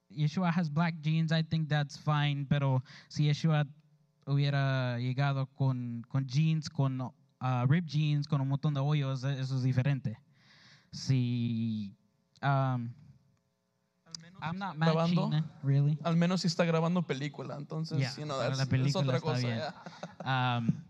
Yeshua 0.10 0.52
has 0.52 0.68
black 0.70 0.96
jeans, 1.00 1.32
I 1.32 1.44
think 1.44 1.70
that's 1.70 1.96
fine, 1.96 2.46
pero 2.50 2.84
si 3.08 3.30
Yeshua 3.30 3.66
hubiera 4.28 5.00
llegado 5.00 5.48
con, 5.56 6.04
con 6.10 6.28
jeans, 6.28 6.68
con 6.68 7.00
uh, 7.00 7.66
rib 7.70 7.86
jeans, 7.86 8.28
con 8.28 8.42
un 8.42 8.50
montón 8.50 8.74
de 8.74 8.82
hoyos, 8.82 9.24
eso 9.24 9.56
es 9.56 9.64
diferente. 9.64 10.18
Si, 10.92 11.96
um, 12.44 12.90
I'm 14.42 14.58
not 14.58 14.76
grabando, 14.78 15.30
matching, 15.30 15.50
really. 15.64 15.98
al 16.04 16.16
menos 16.18 16.42
si 16.42 16.48
está 16.48 16.66
grabando 16.66 17.04
película, 17.04 17.56
entonces, 17.58 18.00
Yeah, 18.00 18.14
you 18.18 18.24
know, 18.26 18.40
that's- 18.40 18.58
la 18.58 18.64
es 18.64 18.70
película 18.70 19.04
otra 19.04 19.18
está 19.18 19.28
cosa. 19.32 19.48
bien. 19.48 19.58
yeah. 20.26 20.58
Um, 20.58 20.84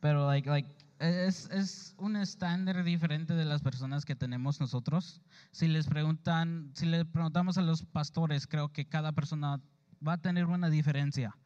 pero 0.00 0.26
like, 0.26 0.48
like, 0.48 0.68
es, 1.00 1.48
es 1.50 1.94
un 1.98 2.16
estándar 2.16 2.82
diferente 2.84 3.34
de 3.34 3.44
las 3.44 3.62
personas 3.62 4.04
que 4.04 4.14
tenemos 4.16 4.60
nosotros. 4.60 5.20
Si 5.52 5.68
les 5.68 5.86
preguntan, 5.86 6.70
si 6.74 6.86
le 6.86 7.04
preguntamos 7.04 7.56
a 7.58 7.62
los 7.62 7.82
pastores, 7.84 8.46
creo 8.46 8.70
que 8.72 8.86
cada 8.88 9.12
persona 9.12 9.60
va 10.06 10.14
a 10.14 10.18
tener 10.18 10.46
una 10.46 10.70
diferencia. 10.70 11.36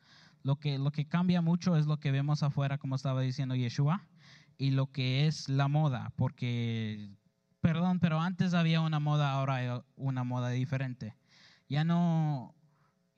Lo 0.42 0.56
que, 0.56 0.78
lo 0.78 0.90
que 0.90 1.06
cambia 1.06 1.40
mucho 1.40 1.76
es 1.76 1.86
lo 1.86 1.98
que 2.00 2.10
vemos 2.10 2.42
afuera, 2.42 2.78
como 2.78 2.96
estaba 2.96 3.20
diciendo 3.20 3.54
Yeshua, 3.54 4.06
y 4.58 4.70
lo 4.72 4.90
que 4.90 5.26
es 5.26 5.48
la 5.48 5.68
moda, 5.68 6.12
porque, 6.16 7.10
perdón, 7.60 8.00
pero 8.00 8.20
antes 8.20 8.52
había 8.54 8.80
una 8.80 9.00
moda, 9.00 9.32
ahora 9.32 9.54
hay 9.56 9.80
una 9.96 10.24
moda 10.24 10.48
diferente. 10.50 11.14
Ya 11.72 11.84
no, 11.84 12.54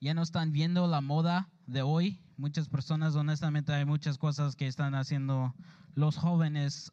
ya 0.01 0.15
no 0.15 0.23
están 0.23 0.53
viendo 0.53 0.87
la 0.87 1.01
moda 1.01 1.51
de 1.67 1.83
hoy. 1.83 2.21
Muchas 2.37 2.69
personas, 2.69 3.17
honestamente, 3.17 3.73
hay 3.73 3.85
muchas 3.85 4.17
cosas 4.17 4.55
que 4.55 4.69
están 4.69 4.95
haciendo 4.95 5.53
los 5.97 6.17
jóvenes 6.17 6.93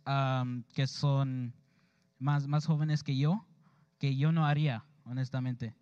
que 0.73 0.88
son 0.88 1.53
más, 2.17 2.47
más 2.47 2.65
jóvenes 2.65 3.03
que 3.03 3.15
yo, 3.15 3.45
que 3.99 4.17
yo 4.17 4.31
no 4.31 4.47
haría, 4.47 4.85
honestamente. 5.05 5.75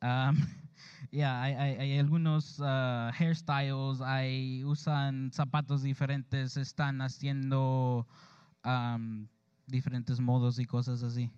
Am, 0.00 0.36
yeah, 1.10 1.42
hay, 1.42 1.52
hay- 1.52 1.98
algunos 1.98 2.58
ah, 2.64 3.12
hairstyles, 3.14 4.00
hay, 4.00 4.64
usan 4.64 5.32
zapatos 5.34 5.82
diferentes, 5.82 6.56
están 6.56 7.02
haciendo 7.02 8.06
am, 8.62 9.28
diferentes 9.66 10.18
modos 10.18 10.58
y 10.58 10.64
cosas 10.64 11.02
así. 11.02 11.30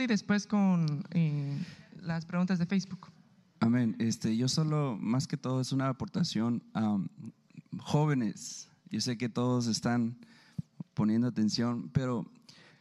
Y 0.00 0.06
después 0.06 0.46
con 0.46 1.04
eh, 1.10 1.58
las 2.02 2.24
preguntas 2.24 2.58
de 2.58 2.66
Facebook. 2.66 3.08
Amén. 3.60 3.94
Este, 3.98 4.36
yo 4.36 4.48
solo, 4.48 4.96
más 4.98 5.26
que 5.26 5.36
todo, 5.36 5.60
es 5.60 5.72
una 5.72 5.88
aportación. 5.88 6.62
am, 6.72 7.08
jóvenes, 7.78 8.68
yo 8.90 9.00
sé 9.00 9.18
que 9.18 9.28
todos 9.28 9.66
están 9.66 10.16
poniendo 10.94 11.26
atención, 11.28 11.90
pero 11.92 12.30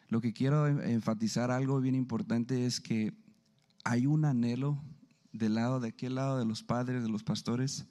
lo 0.08 0.22
que 0.22 0.34
quiero 0.34 0.68
en- 0.68 0.82
enfatizar 0.90 1.52
algo 1.52 1.82
bien 1.82 1.96
importante 1.96 2.66
es 2.66 2.80
que 2.80 3.14
hay 3.84 4.06
un 4.06 4.26
anhelo 4.26 4.82
del 5.34 5.56
lado 5.56 5.80
de 5.80 5.90
aquel 5.90 6.16
lado 6.16 6.40
de 6.40 6.46
los 6.46 6.64
padres, 6.64 7.04
de 7.04 7.10
los 7.10 7.24
pastores, 7.24 7.86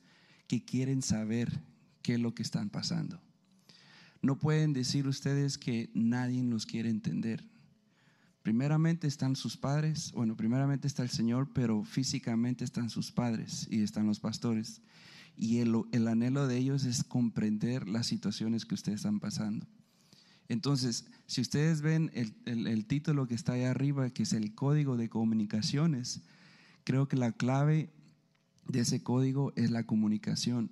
que 0.47 0.65
quieren 0.65 1.03
saber 1.03 1.61
qué 2.03 2.15
es 2.15 2.21
lo 2.21 2.35
que 2.35 2.43
están 2.43 2.71
pasando. 2.71 3.21
No 4.23 4.39
pueden 4.39 4.73
decir 4.73 5.07
ustedes 5.07 5.59
que 5.59 5.91
nadie 5.95 6.43
los 6.43 6.65
quiere 6.67 6.89
entender. 6.91 7.45
Primeramente 8.49 9.07
están 9.07 9.37
sus 9.37 9.59
padres, 9.59 10.11
bueno, 10.13 10.35
primeramente 10.35 10.87
está 10.87 11.03
el 11.03 11.11
Señor, 11.11 11.51
pero 11.53 11.85
físicamente 11.85 12.65
están 12.65 12.89
sus 12.89 13.13
padres 13.13 13.69
y 13.71 13.83
están 13.83 14.07
los 14.07 14.21
pastores. 14.21 14.81
Y 15.37 15.59
el, 15.59 15.75
el 15.93 16.09
anhelo 16.09 16.47
de 16.47 16.57
ellos 16.57 16.85
es 16.87 17.05
comprender 17.05 17.87
las 17.91 18.07
situaciones 18.07 18.65
que 18.65 18.75
ustedes 18.75 19.01
están 19.01 19.21
pasando. 19.21 19.67
Entonces, 20.49 21.05
si 21.27 21.43
ustedes 21.43 21.83
ven 21.83 22.11
el, 22.15 22.33
el- 22.47 22.67
el 22.69 22.87
título 22.87 23.27
que 23.29 23.35
está 23.35 23.53
ahí 23.53 23.65
arriba, 23.65 24.09
que 24.09 24.23
es 24.23 24.33
el 24.33 24.55
código 24.55 24.97
de 24.97 25.11
comunicaciones, 25.11 26.23
creo 26.85 27.07
que 27.07 27.19
la 27.19 27.33
clave 27.33 27.91
de 28.67 28.81
ese 28.81 29.03
código 29.03 29.53
es 29.57 29.71
la 29.71 29.85
comunicación. 29.85 30.71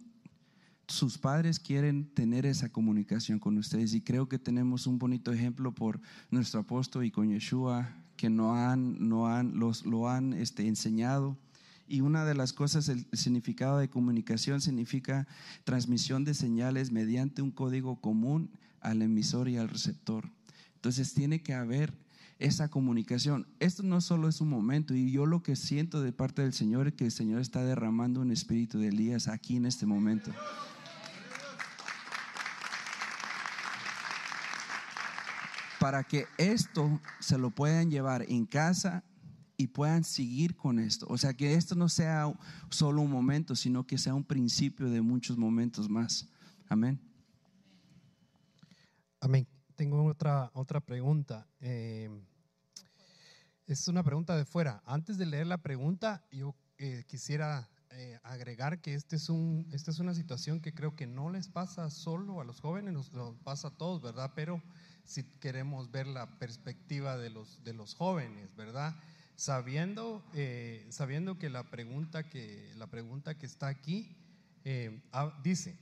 Sus 0.89 1.19
padres 1.19 1.59
quieren 1.59 2.07
tener 2.15 2.47
esa 2.47 2.69
comunicación 2.69 3.41
con 3.41 3.59
ustedes 3.59 3.93
y 3.93 4.01
creo 4.01 4.29
que 4.29 4.39
tenemos 4.39 4.87
un 4.87 4.99
bonito 4.99 5.33
ejemplo 5.33 5.75
por 5.75 6.01
nuestro 6.31 6.61
apóstol 6.61 7.05
y 7.05 7.11
con 7.11 7.29
Yeshua 7.29 7.93
que 8.17 8.31
no 8.31 8.55
han, 8.55 9.09
no 9.09 9.27
han, 9.27 9.59
los, 9.59 9.85
lo 9.85 10.09
han 10.09 10.33
este, 10.33 10.67
enseñado. 10.67 11.37
Y 11.89 12.01
una 12.01 12.25
de 12.25 12.35
las 12.35 12.53
cosas, 12.53 12.89
el 12.89 13.07
significado 13.13 13.79
de 13.79 13.89
comunicación 13.89 14.61
significa 14.61 15.27
transmisión 15.65 16.25
de 16.25 16.35
señales 16.35 16.91
mediante 16.91 17.43
un 17.43 17.51
código 17.51 18.01
común 18.01 18.51
al 18.81 19.03
emisor 19.03 19.49
y 19.49 19.57
al 19.57 19.69
receptor. 19.69 20.31
Entonces 20.77 21.15
tiene 21.15 21.43
que 21.43 21.55
haber 21.55 21.95
esa 22.39 22.69
comunicación. 22.69 23.47
Esto 23.61 23.83
no 23.83 24.01
solo 24.01 24.29
es 24.29 24.41
un 24.41 24.49
momento 24.49 24.95
y 24.95 25.11
yo 25.11 25.27
lo 25.27 25.43
que 25.43 25.57
siento 25.57 26.03
de 26.03 26.13
parte 26.13 26.43
del 26.43 26.53
Señor 26.53 26.89
es 26.89 26.95
que 26.95 27.07
el 27.07 27.13
Señor 27.13 27.41
está 27.41 27.65
derramando 27.65 28.21
un 28.21 28.31
espíritu 28.31 28.79
de 28.79 28.89
Elías 28.89 29.29
aquí 29.29 29.57
en 29.57 29.67
este 29.67 29.87
momento. 29.87 30.33
Para 35.81 36.05
que 36.05 36.27
esto 36.39 37.01
se 37.21 37.39
lo 37.39 37.51
puedan 37.51 37.91
llevar 37.91 38.25
en 38.29 38.47
casa 38.47 39.05
y 39.57 39.69
puedan 39.69 40.05
seguir 40.05 40.57
con 40.57 40.79
esto. 40.79 41.07
O 41.09 41.19
sea, 41.19 41.35
que 41.35 41.55
esto 41.55 41.75
no 41.75 41.89
sea 41.89 42.33
solo 42.71 43.03
un 43.03 43.11
momento, 43.11 43.57
sino 43.57 43.87
que 43.87 43.99
sea 43.99 44.15
un 44.15 44.25
principio 44.25 44.89
de 44.91 45.01
muchos 45.01 45.37
momentos 45.37 45.89
más. 45.89 46.29
Amén. 46.69 47.01
Amén. 49.21 49.47
Tengo 49.75 50.05
otra, 50.05 50.51
otra 50.55 50.81
pregunta. 50.81 51.47
Eh, 51.61 52.11
es 53.67 53.89
una 53.89 54.03
pregunta 54.03 54.37
de 54.37 54.45
fuera. 54.45 54.83
Antes 54.87 55.19
de 55.19 55.27
leer 55.27 55.47
la 55.47 55.59
pregunta, 55.59 56.25
yo 56.31 56.55
eh, 56.79 57.05
quisiera 57.07 57.69
eh, 57.91 58.19
agregar 58.23 58.81
que 58.81 58.95
este 58.95 59.17
es 59.17 59.29
un, 59.29 59.67
esta 59.73 59.91
es 59.91 59.99
una 59.99 60.15
situación 60.15 60.61
que 60.61 60.75
creo 60.75 60.95
que 60.95 61.07
no 61.07 61.31
les 61.31 61.49
pasa 61.49 61.91
solo 61.91 62.41
a 62.41 62.45
los 62.45 62.61
jóvenes, 62.61 62.93
nos, 62.93 63.13
nos 63.13 63.37
pasa 63.39 63.69
a 63.69 63.71
todos, 63.71 64.03
¿verdad? 64.03 64.33
Pero 64.35 64.63
si 65.07 65.23
queremos 65.41 65.91
ver 65.91 66.07
la 66.07 66.39
perspectiva 66.39 67.17
de 67.17 67.31
los, 67.31 67.65
de 67.65 67.73
los 67.73 67.95
jóvenes, 67.95 68.55
¿verdad? 68.57 68.95
Sabiendo, 69.37 70.25
eh, 70.35 70.87
sabiendo 70.91 71.39
que 71.39 71.49
la 71.49 71.71
pregunta 71.71 72.29
que, 72.29 72.73
la 72.77 72.87
pregunta 72.87 73.39
que 73.39 73.47
está 73.47 73.69
aquí 73.69 74.17
eh, 74.65 75.03
ah, 75.13 75.39
dice, 75.43 75.79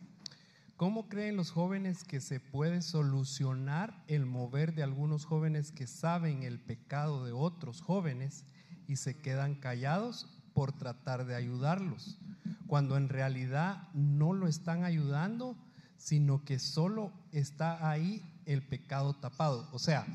¿Cómo 0.76 1.08
creen 1.08 1.36
los 1.36 1.52
jóvenes 1.52 2.02
que 2.02 2.20
se 2.20 2.40
puede 2.40 2.82
solucionar 2.82 4.02
el 4.08 4.26
mover 4.26 4.74
de 4.74 4.82
algunos 4.82 5.24
jóvenes 5.24 5.70
que 5.70 5.86
saben 5.86 6.42
el 6.42 6.58
pecado 6.58 7.24
de 7.24 7.30
otros 7.30 7.80
jóvenes 7.80 8.44
y 8.88 8.96
se 8.96 9.16
quedan 9.16 9.54
callados 9.54 10.26
por 10.52 10.72
tratar 10.72 11.26
de 11.26 11.36
ayudarlos? 11.36 12.18
Cuando 12.66 12.96
en 12.96 13.08
realidad 13.08 13.88
no 13.94 14.32
lo 14.32 14.48
están 14.48 14.82
ayudando, 14.82 15.56
sino 15.96 16.44
que 16.44 16.58
solo 16.58 17.12
está 17.30 17.88
ahí 17.88 18.24
el 18.46 18.66
pecado 18.66 19.14
tapado. 19.14 19.68
O 19.72 19.78
sea, 19.78 20.06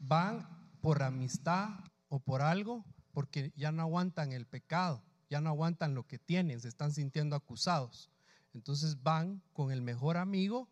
van 0.00 0.46
por 0.80 1.02
amistad 1.02 1.68
o 2.08 2.18
por 2.20 2.42
algo 2.42 2.84
porque 3.12 3.52
ya 3.56 3.72
no 3.72 3.82
aguantan 3.82 4.32
el 4.32 4.46
pecado, 4.46 5.02
ya 5.28 5.40
no 5.40 5.50
aguantan 5.50 5.94
lo 5.94 6.06
que 6.06 6.18
tienen, 6.18 6.60
se 6.60 6.68
están 6.68 6.92
sintiendo 6.92 7.36
acusados. 7.36 8.10
Entonces 8.54 9.02
van 9.02 9.42
con 9.52 9.72
el 9.72 9.82
mejor 9.82 10.16
amigo 10.16 10.68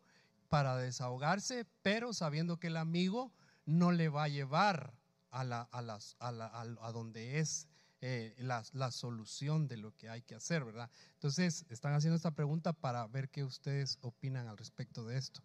para 0.49 0.77
desahogarse, 0.77 1.67
pero 1.83 2.13
sabiendo 2.13 2.59
que 2.59 2.69
el 2.69 2.77
amigo 2.77 3.33
no 3.67 3.93
le 3.93 4.09
va 4.09 4.25
a 4.25 4.29
llevar 4.29 4.95
a, 5.31 5.45
la, 5.45 5.63
a, 5.63 5.83
las, 5.83 6.17
a, 6.19 6.33
la, 6.33 6.47
a, 6.47 6.93
donde 6.93 7.39
es 7.39 7.69
eh, 8.01 8.35
la, 8.39 8.65
la, 8.73 8.91
solución 8.91 9.69
de 9.69 9.77
lo 9.77 9.95
que 9.95 10.09
hay 10.09 10.23
que 10.23 10.35
hacer, 10.35 10.65
¿verdad? 10.65 10.91
Entonces, 11.15 11.67
están 11.69 11.93
haciendo 11.93 12.17
esta 12.17 12.31
pregunta 12.31 12.73
para 12.73 13.07
ver 13.09 13.29
qué 13.29 13.45
ustedes 13.45 13.99
opinan 14.01 14.49
al 14.49 14.57
respecto 14.57 15.05
de 15.05 15.19
esto. 15.19 15.43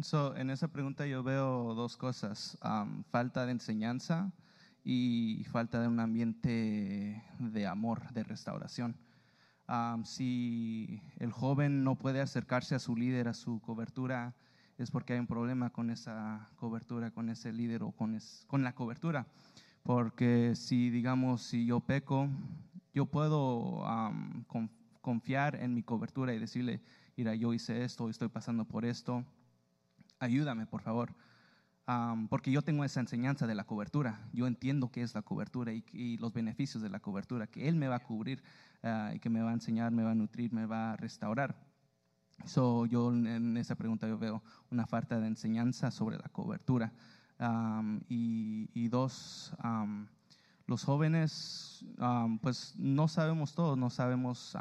So, 0.00 0.34
en 0.36 0.50
esa 0.50 0.68
pregunta 0.68 1.06
yo 1.06 1.22
veo 1.22 1.74
dos 1.74 1.96
cosas, 1.96 2.56
um, 2.64 3.04
falta 3.04 3.44
de 3.44 3.52
enseñanza 3.52 4.32
y 4.84 5.44
falta 5.50 5.80
de 5.80 5.86
un 5.86 6.00
ambiente 6.00 7.22
de 7.38 7.66
amor, 7.66 8.10
de 8.12 8.24
restauración. 8.24 8.96
Um, 9.68 10.04
si 10.04 11.02
el 11.18 11.30
joven 11.30 11.84
no 11.84 11.96
puede 11.96 12.20
acercarse 12.20 12.74
a 12.74 12.78
su 12.78 12.96
líder, 12.96 13.28
a 13.28 13.34
su 13.34 13.60
cobertura, 13.60 14.34
es 14.78 14.90
porque 14.90 15.12
hay 15.12 15.20
un 15.20 15.26
problema 15.26 15.70
con 15.70 15.90
esa 15.90 16.48
cobertura, 16.56 17.10
con 17.10 17.28
ese 17.28 17.52
líder 17.52 17.82
o 17.82 17.92
con, 17.92 18.14
es, 18.14 18.44
con 18.48 18.64
la 18.64 18.74
cobertura. 18.74 19.26
Porque 19.82 20.54
si, 20.56 20.90
digamos, 20.90 21.42
si 21.42 21.66
yo 21.66 21.80
peco, 21.80 22.28
yo 22.94 23.06
puedo 23.06 23.84
um, 23.84 24.42
con, 24.44 24.70
confiar 25.02 25.56
en 25.56 25.74
mi 25.74 25.82
cobertura 25.82 26.34
y 26.34 26.38
decirle, 26.38 26.80
mira, 27.16 27.34
yo 27.34 27.52
hice 27.52 27.84
esto, 27.84 28.08
estoy 28.08 28.28
pasando 28.28 28.64
por 28.64 28.84
esto, 28.84 29.24
ayúdame, 30.22 30.66
por 30.66 30.82
favor. 30.82 31.14
Um, 31.88 32.28
porque 32.28 32.52
yo 32.52 32.62
tengo 32.62 32.84
esa 32.84 33.00
enseñanza 33.00 33.46
de 33.46 33.56
la 33.56 33.64
cobertura, 33.64 34.28
yo 34.32 34.46
entiendo 34.46 34.92
qué 34.92 35.02
es 35.02 35.14
la 35.14 35.22
cobertura 35.22 35.72
y, 35.72 35.84
y 35.92 36.16
los 36.18 36.32
beneficios 36.32 36.80
de 36.80 36.88
la 36.88 37.00
cobertura, 37.00 37.48
que 37.48 37.68
Él 37.68 37.74
me 37.74 37.88
va 37.88 37.96
a 37.96 38.04
cubrir 38.04 38.40
uh, 38.84 39.14
y 39.14 39.18
que 39.18 39.28
me 39.28 39.42
va 39.42 39.50
a 39.50 39.54
enseñar, 39.54 39.90
me 39.90 40.04
va 40.04 40.12
a 40.12 40.14
nutrir, 40.14 40.52
me 40.52 40.64
va 40.64 40.92
a 40.92 40.96
restaurar. 40.96 41.56
So, 42.44 42.86
yo 42.86 43.12
en 43.12 43.56
esa 43.56 43.74
pregunta 43.74 44.08
yo 44.08 44.16
veo 44.16 44.42
una 44.70 44.86
falta 44.86 45.20
de 45.20 45.26
enseñanza 45.26 45.90
sobre 45.90 46.18
la 46.18 46.28
cobertura. 46.28 46.92
Um, 47.38 48.00
y, 48.08 48.70
y, 48.74 48.88
dos, 48.88 49.52
um, 49.62 50.06
los 50.66 50.84
jóvenes, 50.84 51.84
pues 52.40 52.74
no 52.78 53.08
sabemos 53.08 53.54
todo, 53.54 53.74
no 53.74 53.90
sabemos, 53.90 54.56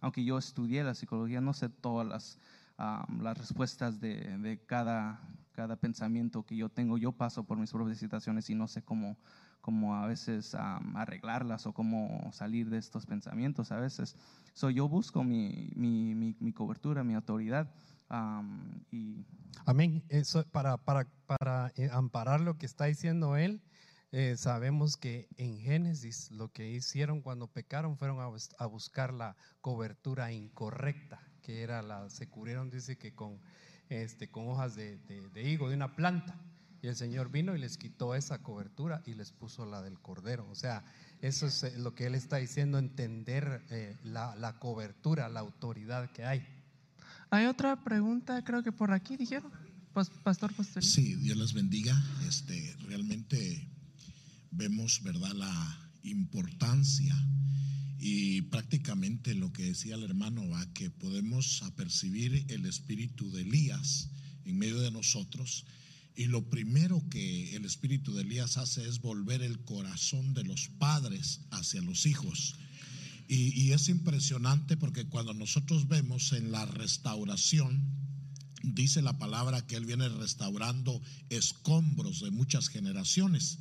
aunque 0.00 0.22
yo 0.24 0.36
estudié 0.36 0.84
la 0.84 0.94
psicología, 0.94 1.40
no 1.40 1.54
sé 1.54 1.68
todas 1.68 2.06
las 2.06 2.38
um, 2.78 3.20
las 3.22 3.36
respuestas 3.36 4.00
de, 4.00 4.38
de 4.38 4.58
cada, 4.64 5.20
cada 5.52 5.76
pensamiento 5.76 6.44
que 6.44 6.56
yo 6.56 6.68
tengo. 6.68 6.98
Yo 6.98 7.12
paso 7.12 7.44
por 7.44 7.58
mis 7.58 7.70
propias 7.72 7.98
situaciones 7.98 8.48
y 8.50 8.54
no 8.54 8.68
sé 8.68 8.82
cómo, 8.82 9.16
cómo 9.60 9.94
a 9.96 10.06
veces 10.06 10.54
um, 10.54 10.96
arreglarlas 10.96 11.66
o 11.66 11.72
cómo 11.72 12.30
salir 12.32 12.70
de 12.70 12.78
estos 12.78 13.06
pensamientos 13.06 13.72
a 13.72 13.76
veces. 13.78 14.16
So, 14.54 14.70
yo 14.70 14.88
busco 14.88 15.22
mi, 15.24 15.70
mi, 15.76 16.14
mi, 16.14 16.36
mi 16.40 16.52
cobertura, 16.52 17.04
mi 17.04 17.14
autoridad. 17.14 17.70
um, 18.10 18.80
y 18.90 19.24
Amén. 19.66 20.02
Eso, 20.08 20.44
para, 20.50 20.76
para, 20.78 21.06
para 21.26 21.72
eh, 21.76 21.90
amparar 21.92 22.40
lo 22.40 22.56
que 22.56 22.66
está 22.66 22.86
diciendo 22.86 23.36
él, 23.36 23.60
eh, 24.12 24.36
sabemos 24.38 24.96
que 24.96 25.28
en 25.36 25.58
Génesis 25.58 26.30
lo 26.30 26.48
que 26.48 26.70
hicieron 26.70 27.20
cuando 27.20 27.46
pecaron 27.48 27.98
fueron 27.98 28.20
a, 28.20 28.28
a 28.58 28.66
buscar 28.66 29.12
la 29.12 29.36
cobertura 29.60 30.32
incorrecta, 30.32 31.20
que 31.48 31.62
era 31.62 31.80
la, 31.80 32.10
se 32.10 32.26
cubrieron, 32.28 32.68
dice 32.68 32.98
que 32.98 33.14
con, 33.14 33.38
este, 33.88 34.28
con 34.28 34.48
hojas 34.48 34.76
de, 34.76 34.98
de- 35.08 35.26
de 35.30 35.50
higo, 35.50 35.70
de 35.70 35.76
una 35.76 35.96
planta. 35.96 36.36
Y 36.82 36.88
el 36.88 36.94
Señor 36.94 37.30
vino 37.30 37.56
y 37.56 37.58
les 37.58 37.78
quitó 37.78 38.14
esa 38.14 38.42
cobertura 38.42 39.02
y 39.06 39.14
les 39.14 39.32
puso 39.32 39.64
la 39.64 39.80
del 39.80 39.98
cordero. 39.98 40.46
O 40.50 40.54
sea, 40.54 40.84
eso 41.22 41.46
es 41.46 41.62
eh, 41.62 41.78
lo 41.78 41.94
que 41.94 42.04
él 42.06 42.14
está 42.14 42.36
diciendo, 42.36 42.76
entender 42.78 43.62
eh, 43.70 43.96
la, 44.04 44.36
la 44.36 44.58
cobertura, 44.58 45.30
la 45.30 45.40
autoridad 45.40 46.10
que 46.12 46.26
hay. 46.26 46.46
Hay 47.30 47.46
otra 47.46 47.82
pregunta, 47.82 48.44
creo 48.44 48.62
que 48.62 48.70
por 48.70 48.92
aquí 48.92 49.16
dijeron. 49.16 49.50
Pas- 49.94 50.10
Pastor 50.22 50.52
Pastor. 50.52 50.84
Sí, 50.84 51.14
Dios 51.14 51.38
les 51.38 51.54
bendiga. 51.54 51.96
Este, 52.28 52.76
realmente 52.86 53.66
vemos, 54.50 55.02
¿verdad?, 55.02 55.32
la 55.32 55.78
importancia 56.02 57.14
y 57.98 58.42
prácticamente 58.42 59.34
lo 59.34 59.52
que 59.52 59.64
decía 59.64 59.96
el 59.96 60.04
hermano, 60.04 60.48
va, 60.48 60.72
que 60.72 60.90
podemos 60.90 61.62
apercibir 61.64 62.46
el 62.48 62.64
espíritu 62.66 63.30
de 63.32 63.42
Elías 63.42 64.10
en 64.44 64.56
medio 64.56 64.78
de 64.80 64.92
nosotros. 64.92 65.66
Y 66.14 66.26
lo 66.26 66.48
primero 66.48 67.04
que 67.10 67.56
el 67.56 67.64
espíritu 67.64 68.14
de 68.14 68.22
Elías 68.22 68.56
hace 68.56 68.88
es 68.88 69.00
volver 69.00 69.42
el 69.42 69.60
corazón 69.64 70.32
de 70.32 70.44
los 70.44 70.68
padres 70.78 71.40
hacia 71.50 71.82
los 71.82 72.06
hijos. 72.06 72.56
Y, 73.28 73.72
es 73.72 73.88
impresionante 73.90 74.76
porque 74.78 75.06
cuando 75.06 75.34
nosotros 75.34 75.86
vemos 75.86 76.32
en 76.32 76.50
la 76.50 76.64
restauración, 76.64 77.84
dice 78.62 79.02
la 79.02 79.18
palabra 79.18 79.66
que 79.66 79.76
Él 79.76 79.84
viene 79.84 80.08
restaurando 80.08 81.02
escombros 81.28 82.20
de 82.20 82.30
muchas 82.30 82.68
generaciones. 82.68 83.58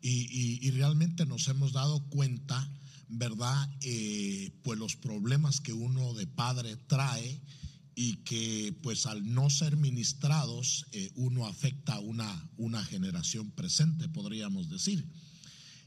Y 0.00 0.70
realmente 0.70 1.26
nos 1.26 1.48
hemos 1.48 1.72
dado 1.72 2.08
cuenta, 2.10 2.70
¿verdad? 3.08 3.70
Eh, 3.80 4.52
pues 4.62 4.78
los 4.78 4.96
problemas 4.96 5.60
que 5.60 5.72
uno 5.72 6.14
de 6.14 6.26
padre 6.26 6.76
trae 6.76 7.40
y 7.94 8.16
que 8.18 8.76
pues 8.82 9.06
al 9.06 9.32
no 9.32 9.50
ser 9.50 9.76
ministrados 9.76 10.86
eh, 10.92 11.10
uno 11.14 11.46
afecta 11.46 11.94
a 11.94 12.00
una, 12.00 12.50
una 12.56 12.84
generación 12.84 13.50
presente, 13.50 14.08
podríamos 14.08 14.68
decir. 14.68 15.06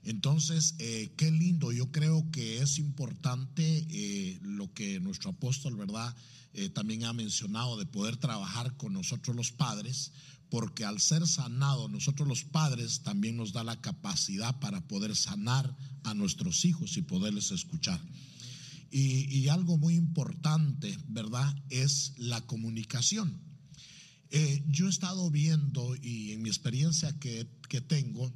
Entonces, 0.03 0.75
eh, 0.79 1.13
qué 1.15 1.31
lindo, 1.31 1.71
yo 1.71 1.91
creo 1.91 2.29
que 2.31 2.57
es 2.61 2.79
importante 2.79 4.39
lo 4.41 4.73
que 4.73 4.99
nuestro 4.99 5.29
apóstol, 5.29 5.75
¿verdad? 5.75 6.15
También 6.73 7.05
ha 7.05 7.13
mencionado 7.13 7.77
de 7.77 7.85
poder 7.85 8.17
trabajar 8.17 8.75
con 8.77 8.93
nosotros 8.93 9.35
los 9.35 9.51
padres, 9.51 10.11
porque 10.51 10.83
al 10.83 10.99
ser 10.99 11.25
sanado 11.25 11.87
nosotros 11.87 12.27
los 12.27 12.43
padres 12.43 13.03
también 13.03 13.37
nos 13.37 13.53
da 13.53 13.63
la 13.63 13.79
capacidad 13.79 14.59
para 14.59 14.85
poder 14.85 15.15
sanar 15.15 15.77
a 16.03 16.13
nuestros 16.13 16.65
hijos 16.65 16.97
y 16.97 17.01
poderles 17.01 17.51
escuchar. 17.51 18.01
Y, 18.91 19.47
algo 19.47 19.77
muy 19.77 19.95
importante, 19.95 20.97
¿verdad? 21.07 21.55
Es 21.69 22.13
la 22.17 22.41
comunicación. 22.41 23.39
Eh, 24.29 24.61
yo 24.67 24.87
he 24.87 24.89
estado 24.89 25.31
viendo 25.31 25.95
y 25.95 26.33
en 26.33 26.41
mi 26.41 26.49
experiencia 26.49 27.17
que, 27.17 27.47
que 27.69 27.79
tengo, 27.79 28.29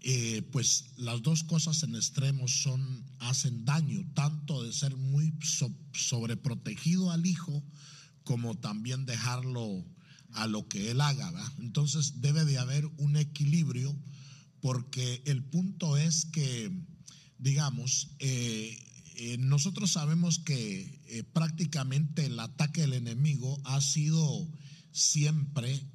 eh, 0.00 0.40
pues 0.50 0.86
las 0.96 1.20
dos 1.20 1.44
cosas 1.44 1.82
en 1.82 1.94
extremos 1.94 2.62
son, 2.62 3.04
hacen 3.18 3.66
daño, 3.66 4.10
tanto 4.14 4.62
de 4.62 4.72
ser 4.72 4.96
muy 4.96 5.34
so- 5.42 5.76
sobreprotegido 5.92 7.10
al 7.10 7.26
hijo 7.26 7.62
como 8.24 8.54
también 8.56 9.04
dejarlo 9.04 9.84
a 10.32 10.46
lo 10.46 10.68
que 10.68 10.90
él 10.90 11.00
haga. 11.00 11.30
¿verdad? 11.30 11.52
Entonces 11.58 12.20
debe 12.20 12.44
de 12.44 12.58
haber 12.58 12.86
un 12.98 13.16
equilibrio 13.16 13.96
porque 14.60 15.22
el 15.26 15.42
punto 15.44 15.96
es 15.96 16.26
que, 16.26 16.70
digamos, 17.38 18.10
eh, 18.18 18.78
eh, 19.16 19.38
nosotros 19.38 19.92
sabemos 19.92 20.38
que 20.38 21.00
eh, 21.06 21.22
prácticamente 21.32 22.26
el 22.26 22.38
ataque 22.38 22.82
del 22.82 22.92
enemigo 22.94 23.60
ha 23.64 23.80
sido 23.80 24.48
siempre 24.92 25.86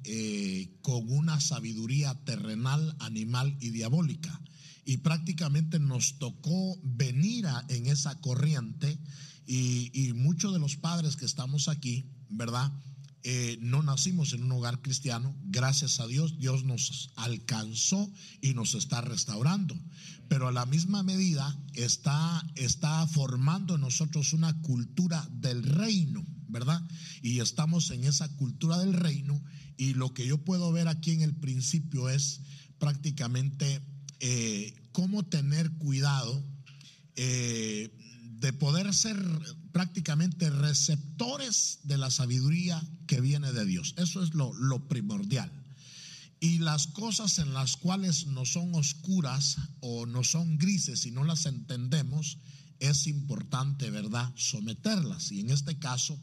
con 0.80 1.10
una 1.12 1.38
sabiduría 1.40 2.14
terrenal, 2.24 2.96
animal 2.98 3.54
y 3.60 3.70
diabólica. 3.70 4.40
Y 4.86 4.98
prácticamente 4.98 5.78
nos 5.78 6.18
tocó 6.18 6.78
venir 6.82 7.46
a- 7.46 7.64
en 7.68 7.86
esa 7.86 8.18
corriente 8.20 8.98
y 9.46 10.12
muchos 10.14 10.52
de 10.54 10.58
los 10.60 10.76
padres 10.76 11.16
que 11.16 11.26
estamos 11.26 11.68
aquí, 11.68 12.06
¿verdad? 12.30 12.72
Eh, 13.22 13.58
no 13.60 13.82
nacimos 13.82 14.32
en 14.32 14.44
un 14.44 14.52
hogar 14.52 14.80
cristiano, 14.80 15.34
gracias 15.46 15.98
a 15.98 16.06
Dios, 16.06 16.38
Dios 16.38 16.64
nos 16.64 17.10
alcanzó 17.16 18.10
y 18.40 18.54
nos 18.54 18.74
está 18.74 19.00
restaurando. 19.00 19.76
Pero 20.28 20.48
a 20.48 20.52
la 20.52 20.66
misma 20.66 21.02
medida 21.02 21.58
está, 21.74 22.46
está 22.54 23.06
formando 23.08 23.74
en 23.74 23.80
nosotros 23.80 24.32
una 24.32 24.60
cultura 24.60 25.28
del 25.32 25.62
reino, 25.62 26.24
¿verdad? 26.48 26.80
Y 27.22 27.40
estamos 27.40 27.90
en 27.90 28.04
esa 28.04 28.28
cultura 28.36 28.78
del 28.78 28.92
reino 28.92 29.42
y 29.76 29.94
lo 29.94 30.14
que 30.14 30.26
yo 30.26 30.38
puedo 30.38 30.72
ver 30.72 30.88
aquí 30.88 31.10
en 31.10 31.22
el 31.22 31.34
principio 31.34 32.08
es 32.08 32.40
prácticamente 32.78 33.80
eh, 34.20 34.74
cómo 34.92 35.24
tener 35.24 35.70
cuidado 35.72 36.42
eh, 37.16 37.90
de 38.38 38.52
poder 38.52 38.92
ser 38.94 39.16
prácticamente 39.76 40.48
receptores 40.48 41.80
de 41.82 41.98
la 41.98 42.10
sabiduría 42.10 42.82
que 43.06 43.20
viene 43.20 43.52
de 43.52 43.66
Dios. 43.66 43.92
Eso 43.98 44.22
es 44.22 44.32
lo, 44.32 44.54
lo 44.54 44.88
primordial. 44.88 45.52
Y 46.40 46.60
las 46.60 46.86
cosas 46.86 47.38
en 47.38 47.52
las 47.52 47.76
cuales 47.76 48.26
no 48.26 48.46
son 48.46 48.74
oscuras 48.74 49.58
o 49.80 50.06
no 50.06 50.24
son 50.24 50.56
grises 50.56 51.04
y 51.04 51.10
no 51.10 51.24
las 51.24 51.44
entendemos, 51.44 52.38
es 52.80 53.06
importante, 53.06 53.90
¿verdad?, 53.90 54.32
someterlas. 54.34 55.30
Y 55.30 55.40
en 55.40 55.50
este 55.50 55.78
caso, 55.78 56.18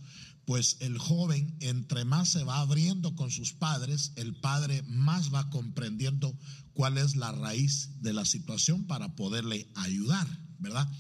pues 0.46 0.78
el 0.80 0.98
joven, 0.98 1.56
entre 1.60 2.06
más 2.06 2.30
se 2.30 2.44
va 2.44 2.60
abriendo 2.60 3.16
con 3.16 3.30
sus 3.30 3.54
padres, 3.54 4.14
el 4.16 4.34
padre 4.34 4.82
más 4.88 5.32
va 5.32 5.52
comprendiendo 5.52 6.36
cuál 6.74 6.98
es 6.98 7.16
la 7.16 7.32
raíz 7.32 8.02
de 8.02 8.14
la 8.14 8.26
situación 8.26 8.88
para 8.88 9.16
poderle 9.16 9.70
ayudar, 9.76 10.28
¿verdad? 10.58 10.92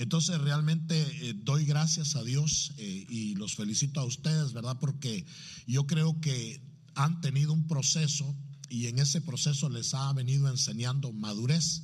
Entonces 0.00 0.40
realmente 0.40 0.98
eh, 0.98 1.34
doy 1.36 1.66
gracias 1.66 2.16
a 2.16 2.24
Dios 2.24 2.72
eh, 2.78 3.04
y 3.10 3.34
los 3.34 3.54
felicito 3.54 4.00
a 4.00 4.04
ustedes, 4.04 4.54
¿verdad? 4.54 4.78
Porque 4.80 5.26
yo 5.66 5.86
creo 5.86 6.18
que 6.22 6.62
han 6.94 7.20
tenido 7.20 7.52
un 7.52 7.66
proceso 7.66 8.34
y 8.70 8.86
en 8.86 8.98
ese 8.98 9.20
proceso 9.20 9.68
les 9.68 9.92
ha 9.92 10.10
venido 10.14 10.48
enseñando 10.48 11.12
madurez 11.12 11.82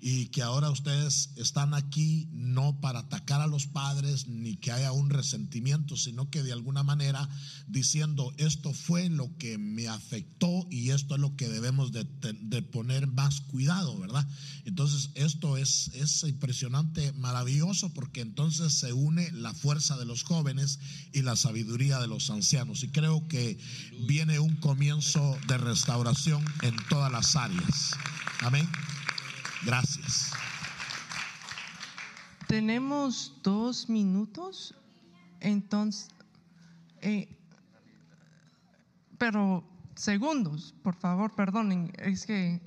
y 0.00 0.26
que 0.26 0.42
ahora 0.42 0.70
ustedes 0.70 1.30
están 1.36 1.74
aquí 1.74 2.28
no 2.32 2.80
para 2.80 3.00
atacar 3.00 3.40
a 3.40 3.46
los 3.46 3.66
padres 3.66 4.28
ni 4.28 4.56
que 4.56 4.72
haya 4.72 4.92
un 4.92 5.10
resentimiento, 5.10 5.96
sino 5.96 6.30
que 6.30 6.42
de 6.42 6.52
alguna 6.52 6.82
manera 6.82 7.28
diciendo 7.66 8.32
esto 8.36 8.72
fue 8.72 9.08
lo 9.08 9.36
que 9.38 9.58
me 9.58 9.88
afectó 9.88 10.66
y 10.70 10.90
esto 10.90 11.14
es 11.14 11.20
lo 11.20 11.36
que 11.36 11.48
debemos 11.48 11.92
de, 11.92 12.04
poner 12.62 13.06
más 13.06 13.40
cuidado, 13.40 13.98
¿verdad? 13.98 14.26
Entonces 14.64 15.10
esto 15.14 15.56
es, 15.56 15.88
es 15.94 16.22
impresionante, 16.24 17.12
maravilloso, 17.12 17.92
porque 17.94 18.20
entonces 18.20 18.74
se 18.74 18.92
une 18.92 19.30
la 19.32 19.54
fuerza 19.54 19.96
de 19.96 20.04
los 20.04 20.24
jóvenes 20.24 20.78
y 21.12 21.22
la 21.22 21.36
sabiduría 21.36 22.00
de 22.00 22.06
los 22.06 22.30
ancianos. 22.30 22.82
Y 22.82 22.88
creo 22.88 23.26
que 23.28 23.58
viene 24.06 24.38
un 24.38 24.56
comienzo 24.56 25.38
de 25.48 25.58
restauración 25.58 26.44
en 26.62 26.76
todas 26.88 27.10
las 27.10 27.36
áreas. 27.36 27.92
Amén. 28.40 28.68
Gracias. 29.64 30.32
Tenemos 32.46 33.40
dos 33.42 33.88
minutos, 33.88 34.74
entonces, 35.40 36.08
eh, 37.00 37.28
pero 39.18 39.64
segundos, 39.94 40.74
por 40.82 40.94
favor, 40.94 41.34
perdonen, 41.34 41.92
es 41.98 42.26
que 42.26 42.60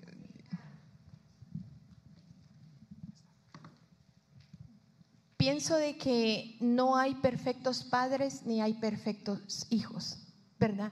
Pienso 5.40 5.78
de 5.78 5.98
que 5.98 6.58
no 6.60 6.98
hay 6.98 7.16
perfectos 7.16 7.86
padres 7.86 8.42
ni 8.46 8.62
hay 8.62 8.74
perfectos 8.74 9.68
hijos, 9.70 10.18
¿verdad? 10.60 10.92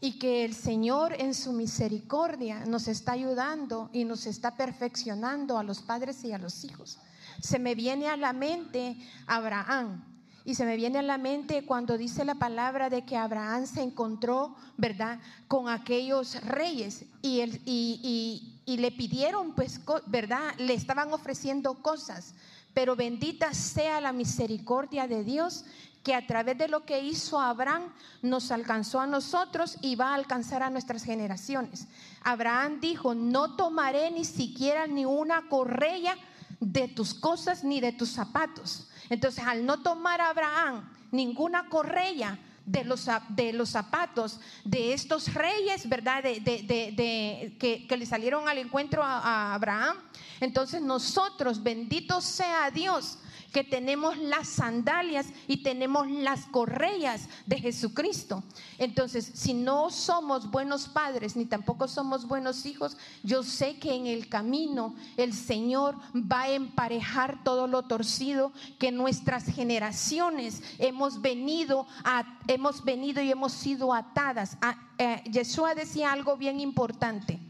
Y 0.00 0.18
que 0.18 0.44
el 0.44 0.54
Señor 0.54 1.14
en 1.18 1.34
su 1.34 1.52
misericordia 1.52 2.64
nos 2.64 2.88
está 2.88 3.12
ayudando 3.12 3.90
y 3.92 4.04
nos 4.04 4.26
está 4.26 4.56
perfeccionando 4.56 5.58
a 5.58 5.62
los 5.62 5.80
padres 5.82 6.24
y 6.24 6.32
a 6.32 6.38
los 6.38 6.64
hijos. 6.64 6.98
Se 7.42 7.58
me 7.58 7.74
viene 7.74 8.08
a 8.08 8.16
la 8.16 8.32
mente 8.32 8.96
Abraham, 9.26 10.04
Y 10.42 10.54
se 10.54 10.64
me 10.64 10.76
viene 10.76 10.98
a 10.98 11.02
la 11.02 11.18
mente 11.18 11.66
cuando 11.66 11.98
dice 11.98 12.24
la 12.24 12.34
palabra 12.34 12.88
de 12.88 13.04
que 13.04 13.14
Abraham 13.14 13.66
se 13.66 13.82
encontró, 13.82 14.56
¿verdad?, 14.78 15.20
con 15.48 15.68
aquellos 15.68 16.40
reyes 16.42 17.04
y, 17.20 17.40
y, 17.42 18.00
y- 18.02 18.62
y 18.64 18.76
le 18.78 18.90
pidieron, 18.90 19.54
pues, 19.54 19.80
¿verdad?, 20.06 20.54
le 20.56 20.72
estaban 20.72 21.12
ofreciendo 21.12 21.74
cosas. 21.82 22.32
Pero 22.72 22.96
bendita 22.96 23.52
sea 23.52 24.00
la 24.00 24.12
misericordia 24.14 25.06
de 25.06 25.24
Dios 25.24 25.64
que 26.02 26.14
a 26.14 26.26
través 26.26 26.56
de 26.56 26.68
lo 26.68 26.84
que 26.84 27.00
hizo 27.00 27.38
Abraham 27.38 27.92
nos 28.22 28.50
alcanzó 28.50 29.00
a 29.00 29.06
nosotros 29.06 29.76
y 29.82 29.96
va 29.96 30.10
a 30.10 30.14
alcanzar 30.14 30.62
a 30.62 30.70
nuestras 30.70 31.04
generaciones. 31.04 31.88
Abraham 32.22 32.80
dijo, 32.80 33.14
no 33.14 33.56
tomaré 33.56 34.10
ni 34.10 34.24
siquiera 34.24 34.86
ni 34.86 35.04
una 35.04 35.48
correa 35.48 36.16
de 36.58 36.88
tus 36.88 37.14
cosas 37.14 37.64
ni 37.64 37.80
de 37.80 37.92
tus 37.92 38.10
zapatos. 38.10 38.88
Entonces, 39.10 39.44
al 39.44 39.66
no 39.66 39.82
tomar 39.82 40.20
Abraham 40.20 40.88
ninguna 41.10 41.68
correa 41.68 42.38
de 42.64 42.84
los, 42.84 43.08
de 43.30 43.52
los 43.52 43.70
zapatos 43.70 44.38
de 44.64 44.92
estos 44.92 45.34
reyes, 45.34 45.88
¿verdad? 45.88 46.22
De, 46.22 47.56
que 47.58 47.96
le 47.96 48.06
salieron 48.06 48.48
al 48.48 48.58
encuentro 48.58 49.02
a, 49.02 49.18
a 49.18 49.54
Abraham. 49.54 49.96
Entonces 50.40 50.80
nosotros, 50.80 51.62
bendito 51.62 52.20
sea 52.20 52.70
Dios, 52.70 53.18
que 53.52 53.64
tenemos 53.64 54.16
las 54.18 54.48
sandalias 54.48 55.26
y 55.48 55.62
tenemos 55.62 56.08
las 56.10 56.46
correas 56.46 57.28
de 57.46 57.58
Jesucristo. 57.60 58.42
Entonces, 58.78 59.30
si 59.34 59.54
no 59.54 59.90
somos 59.90 60.50
buenos 60.50 60.88
padres 60.88 61.36
ni 61.36 61.44
tampoco 61.46 61.88
somos 61.88 62.26
buenos 62.26 62.64
hijos, 62.66 62.96
yo 63.22 63.42
sé 63.42 63.78
que 63.78 63.94
en 63.94 64.06
el 64.06 64.28
camino 64.28 64.94
el 65.16 65.32
Señor 65.32 65.96
va 66.14 66.42
a 66.42 66.50
emparejar 66.50 67.42
todo 67.44 67.66
lo 67.66 67.82
torcido 67.82 68.52
que 68.78 68.92
nuestras 68.92 69.44
generaciones 69.46 70.62
hemos 70.78 71.20
venido 71.20 71.86
a, 72.04 72.38
hemos 72.46 72.84
venido 72.84 73.22
y 73.22 73.30
hemos 73.30 73.52
sido 73.52 73.92
atadas. 73.92 74.56
A- 74.60 74.76
eh, 74.98 75.22
Yeshua 75.30 75.74
decía 75.74 76.12
algo 76.12 76.36
bien 76.36 76.60
importante. 76.60 77.40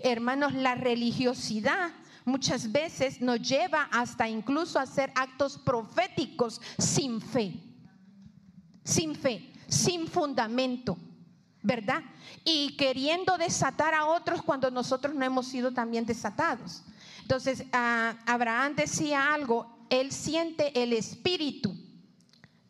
Hermanos, 0.00 0.52
la 0.54 0.74
religiosidad 0.74 1.90
muchas 2.28 2.70
veces 2.70 3.20
nos 3.20 3.40
lleva 3.40 3.88
hasta 3.90 4.28
incluso 4.28 4.78
a 4.78 4.82
hacer 4.82 5.10
actos 5.14 5.58
proféticos 5.58 6.60
sin 6.78 7.20
fe, 7.20 7.54
sin 8.84 9.14
fe, 9.16 9.52
sin 9.66 10.06
fundamento, 10.06 10.96
¿verdad? 11.62 12.02
Y 12.44 12.76
queriendo 12.76 13.36
desatar 13.36 13.94
a 13.94 14.06
otros 14.06 14.42
cuando 14.42 14.70
nosotros 14.70 15.14
no 15.14 15.24
hemos 15.24 15.48
sido 15.48 15.72
también 15.72 16.06
desatados. 16.06 16.84
Entonces, 17.22 17.64
ah, 17.72 18.14
Abraham 18.26 18.76
decía 18.76 19.34
algo, 19.34 19.84
él 19.90 20.12
siente 20.12 20.82
el 20.82 20.92
espíritu 20.92 21.74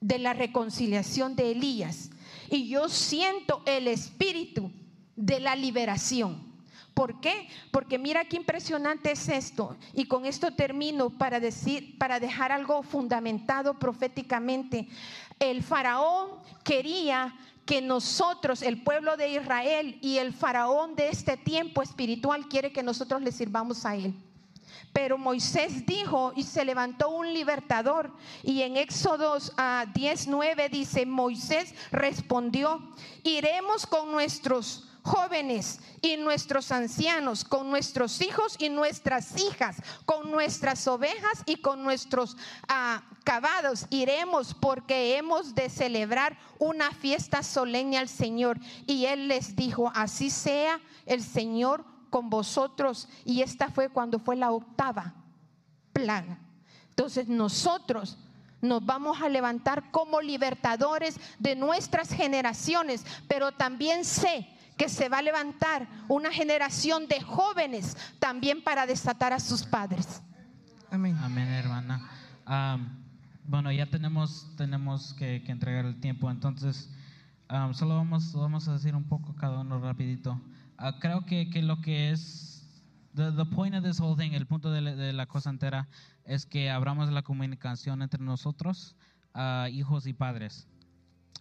de 0.01 0.19
la 0.19 0.33
reconciliación 0.33 1.35
de 1.37 1.53
Elías 1.53 2.11
y 2.51 2.69
yo 2.69 2.89
siento 2.89 3.63
el 3.67 3.89
espíritu 3.89 4.71
de 5.17 5.41
la 5.41 5.55
liberación. 5.57 6.48
¿Por 6.99 7.21
qué? 7.21 7.47
Porque 7.71 7.97
mira 7.97 8.25
qué 8.25 8.35
impresionante 8.35 9.13
es 9.13 9.29
esto. 9.29 9.77
Y 9.95 10.07
con 10.07 10.27
esto 10.27 10.51
termino 10.51 11.11
para 11.11 11.39
decir, 11.39 11.97
para 11.97 12.19
dejar 12.19 12.51
algo 12.51 12.83
fundamentado 12.83 13.79
proféticamente. 13.79 14.89
El 15.39 15.63
faraón 15.63 16.31
quería 16.65 17.37
que 17.65 17.81
nosotros, 17.81 18.63
el 18.63 18.83
pueblo 18.83 19.17
de 19.17 19.29
Israel 19.29 19.97
y 20.03 20.19
el 20.19 20.33
faraón 20.33 20.97
de 20.97 21.11
este 21.11 21.37
tiempo 21.37 21.83
espiritual 21.83 22.49
quiere 22.49 22.73
que 22.73 22.83
nosotros 22.83 23.23
le 23.23 23.31
sirvamos 23.31 23.87
a 23.87 23.95
él. 23.95 24.13
Pero 24.93 25.19
Moisés 25.19 25.87
dijo 25.87 26.33
y 26.35 26.43
se 26.43 26.65
levantó 26.65 27.11
un 27.11 27.33
libertador. 27.33 28.11
Y 28.43 28.63
en 28.63 28.77
Éxodos 28.77 29.53
ah, 29.57 29.87
19 29.95 30.69
dice, 30.69 31.07
Moisés 31.07 31.77
respondió, 31.93 32.83
iremos 33.23 33.87
con 33.87 34.11
nuestros 34.11 34.88
jóvenes 35.09 35.81
y 36.03 36.17
nuestros 36.17 36.71
ancianos, 36.71 37.45
con 37.45 37.71
nuestros 37.71 38.21
hijos 38.21 38.57
y 38.59 38.69
nuestras 38.69 39.41
hijas, 39.41 39.77
con 40.05 40.31
nuestras 40.31 40.87
ovejas 40.87 41.43
y 41.47 41.57
con 41.57 41.83
nuestros 41.83 42.37
cabados. 43.25 43.87
Iremos 43.91 44.55
porque 44.55 45.17
hemos 45.17 45.55
de 45.55 45.71
celebrar 45.71 46.39
una 46.59 46.91
fiesta 46.93 47.43
solemne 47.43 47.99
al 47.99 48.09
Señor. 48.09 48.59
Y 48.87 49.07
él 49.07 49.29
les 49.29 49.57
dijo, 49.57 49.91
así 49.95 50.31
sea 50.31 50.81
el 51.07 51.23
Señor 51.23 51.85
con 52.11 52.29
vosotros. 52.31 53.09
Y 53.25 53.43
esta 53.43 53.71
fue 53.71 53.89
cuando 53.89 54.19
fue 54.19 54.37
la 54.37 54.53
octava 54.53 55.15
plaga. 55.93 56.39
Entonces 56.91 57.29
nosotros 57.29 58.19
nos 58.61 58.85
vamos 58.85 59.23
a 59.23 59.29
levantar 59.29 59.91
como 59.91 60.21
libertadores 60.21 61.17
de 61.39 61.55
nuestras 61.55 62.11
generaciones, 62.11 63.05
pero 63.29 63.53
también 63.53 64.05
sé 64.05 64.49
que 64.79 64.89
se 64.89 65.09
va 65.09 65.19
a 65.19 65.23
levantar 65.23 65.87
una 66.09 66.33
generación 66.33 67.09
de 67.09 67.21
jóvenes 67.21 67.97
también 68.19 68.63
para 68.63 68.87
desatar 68.87 69.33
a 69.33 69.41
sus 69.41 69.65
padres. 69.65 70.23
Amén. 70.91 71.19
Amén, 71.21 71.49
hermana. 71.49 72.09
Am, 72.47 73.05
bueno, 73.45 73.71
ya 73.73 73.87
tenemos, 73.87 74.55
tenemos 74.57 75.13
que, 75.15 75.43
que 75.43 75.53
entregar 75.53 75.85
el 75.85 76.01
tiempo, 76.01 76.31
entonces 76.31 76.91
am, 77.49 77.75
solo 77.75 77.97
vamos, 77.97 78.33
vamos 78.33 78.69
a 78.69 78.75
decir 78.75 78.95
un 78.95 79.05
poco 79.05 79.35
cada 79.35 79.61
uno 79.61 79.81
rapidito. 79.81 80.41
Ah, 80.79 80.95
creo 81.01 81.27
que, 81.27 81.51
que 81.51 81.61
lo 81.61 81.81
que 81.81 82.11
es, 82.13 82.65
the, 83.15 83.33
the 83.33 83.45
point 83.45 83.75
of 83.75 83.83
this 83.83 84.01
whole 84.01 84.17
thing, 84.17 84.33
el 84.33 84.47
punto 84.47 84.71
de 84.71 84.81
la, 84.81 84.95
de 84.95 85.13
la 85.13 85.27
cosa 85.27 85.51
entera, 85.51 85.89
es 86.25 86.47
que 86.47 86.71
abramos 86.71 87.11
la 87.11 87.23
comunicación 87.23 88.01
entre 88.01 88.23
nosotros, 88.23 88.95
ah, 89.35 89.69
hijos 89.71 90.07
y 90.07 90.13
padres. 90.13 90.69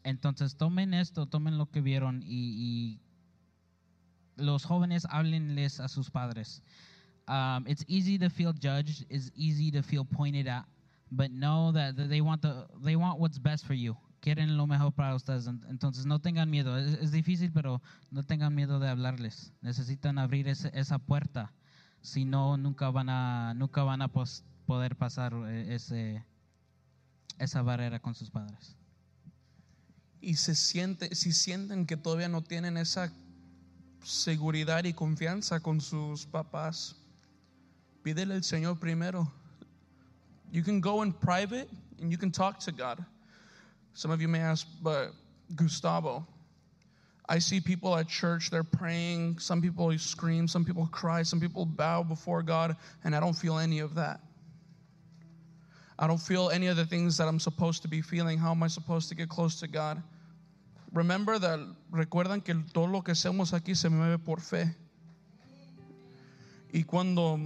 Entonces 0.03 0.57
tomen 0.57 0.93
esto, 0.93 1.27
tomen 1.27 1.57
lo 1.57 1.69
que 1.69 1.81
vieron 1.81 2.23
y, 2.23 2.97
y 2.97 3.01
los 4.37 4.63
jóvenes 4.65 5.05
háblenles 5.09 5.79
a 5.79 5.87
sus 5.87 6.09
padres. 6.09 6.61
Um, 7.27 7.65
it's 7.67 7.83
easy 7.87 8.17
to 8.19 8.29
feel 8.29 8.53
judged. 8.53 9.05
It's 9.09 9.31
easy 9.35 9.71
to 9.71 9.81
feel 9.83 10.05
pointed 10.05 10.47
at, 10.47 10.65
but 11.11 11.29
know 11.29 11.71
that 11.73 11.95
they 11.95 12.21
want 12.21 12.41
the 12.41 12.65
they 12.83 12.95
want 12.95 13.19
what's 13.19 13.37
best 13.39 13.65
for 13.65 13.73
you. 13.75 13.97
Quieren 14.21 14.55
lo 14.57 14.65
mejor 14.65 14.91
para 14.93 15.13
ustedes. 15.15 15.45
En- 15.47 15.61
Entonces 15.69 16.05
no 16.05 16.19
tengan 16.19 16.49
miedo. 16.49 16.77
Es, 16.77 16.93
es 17.01 17.11
difícil, 17.11 17.51
pero 17.51 17.81
no 18.11 18.23
tengan 18.23 18.55
miedo 18.55 18.79
de 18.79 18.87
hablarles. 18.89 19.51
Necesitan 19.61 20.17
abrir 20.17 20.47
ese- 20.47 20.71
esa 20.73 20.97
puerta. 20.99 21.51
Si 22.01 22.23
no, 22.25 22.55
nunca 22.57 22.89
van 22.89 23.09
a 23.09 23.53
nunca 23.55 23.83
van 23.83 24.01
a 24.01 24.07
pos- 24.07 24.43
poder 24.65 24.95
pasar 24.95 25.33
eh, 25.47 25.75
ese 25.75 26.23
esa 27.39 27.61
barrera 27.61 27.99
con 27.99 28.15
sus 28.15 28.29
padres. 28.31 28.75
y 30.19 30.35
se 30.37 30.55
siente, 30.55 31.13
si 31.13 31.31
sienten 31.31 31.85
que 31.85 31.95
todavía 31.95 32.27
no 32.27 32.41
tienen 32.41 32.75
esa 32.77 33.11
seguridad 34.07 34.85
y 34.85 34.93
confianza 34.93 35.61
con 35.61 35.81
sus 35.81 36.25
papás, 36.25 36.95
pídele 38.03 38.35
al 38.35 38.41
Señor 38.41 38.79
primero. 38.79 39.29
You 40.49 40.63
can 40.63 40.79
go 40.79 41.01
in 41.01 41.11
private 41.11 41.69
and 41.99 42.09
you 42.09 42.17
can 42.17 42.31
talk 42.31 42.59
to 42.59 42.71
God. 42.71 43.03
Some 43.93 44.11
of 44.11 44.21
you 44.21 44.29
may 44.29 44.39
ask, 44.39 44.65
but 44.81 45.11
Gustavo, 45.55 46.25
I 47.27 47.39
see 47.39 47.59
people 47.59 47.97
at 47.97 48.07
church, 48.07 48.49
they're 48.49 48.63
praying. 48.63 49.39
Some 49.39 49.61
people 49.61 49.97
scream, 49.97 50.47
some 50.47 50.63
people 50.63 50.87
cry, 50.89 51.23
some 51.23 51.41
people 51.41 51.65
bow 51.65 52.03
before 52.03 52.41
God, 52.41 52.77
and 53.03 53.13
I 53.13 53.19
don't 53.19 53.33
feel 53.33 53.57
any 53.57 53.79
of 53.79 53.95
that. 53.95 54.21
I 55.99 56.07
don't 56.07 56.21
feel 56.21 56.49
any 56.49 56.67
of 56.67 56.77
the 56.77 56.85
things 56.85 57.17
that 57.17 57.27
I'm 57.27 57.39
supposed 57.39 57.81
to 57.81 57.89
be 57.89 58.01
feeling. 58.01 58.37
How 58.37 58.51
am 58.51 58.63
I 58.63 58.67
supposed 58.67 59.09
to 59.09 59.15
get 59.15 59.27
close 59.27 59.59
to 59.59 59.67
God? 59.67 60.01
Remember 60.91 61.39
that, 61.39 61.59
recuerdan 61.91 62.41
que 62.41 62.55
todo 62.55 62.87
lo 62.87 63.03
que 63.03 63.11
hacemos 63.11 63.53
aquí 63.53 63.75
se 63.75 63.89
mueve 63.89 64.17
por 64.17 64.41
fe. 64.41 64.75
Y 66.71 66.83
cuando 66.83 67.39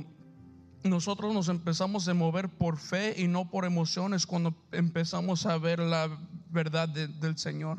nosotros 0.83 1.33
nos 1.33 1.47
empezamos 1.49 2.07
a 2.07 2.13
mover 2.13 2.49
por 2.49 2.77
fe 2.77 3.15
y 3.17 3.27
no 3.27 3.49
por 3.49 3.65
emociones, 3.65 4.25
cuando 4.25 4.53
empezamos 4.71 5.45
a 5.45 5.57
ver 5.57 5.79
la 5.79 6.09
verdad 6.49 6.89
de- 6.89 7.07
del 7.07 7.37
Señor. 7.37 7.77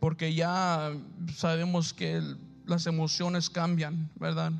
Porque 0.00 0.34
ya 0.34 0.92
sabemos 1.34 1.92
que 1.92 2.22
las 2.66 2.86
emociones 2.86 3.50
cambian, 3.50 4.10
¿verdad? 4.16 4.52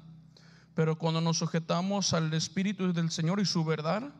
Pero 0.74 0.97
cuando 0.99 1.20
nos 1.20 1.39
sujetamos 1.39 2.12
al 2.15 2.32
Espíritu 2.35 2.93
del 2.93 3.11
Señor 3.11 3.41
y 3.41 3.45
su 3.45 3.65
verdad, 3.65 4.11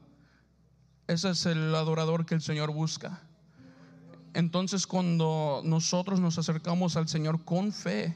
ese 1.07 1.31
es 1.31 1.47
el 1.47 1.75
adorador 1.75 2.27
que 2.27 2.35
el 2.35 2.43
Señor 2.43 2.73
busca. 2.73 3.21
Entonces 4.35 4.87
cuando 4.87 5.63
nosotros 5.65 6.19
nos 6.19 6.39
acercamos 6.39 6.97
al 6.97 7.09
Señor 7.09 7.45
con 7.45 7.73
fe, 7.73 8.15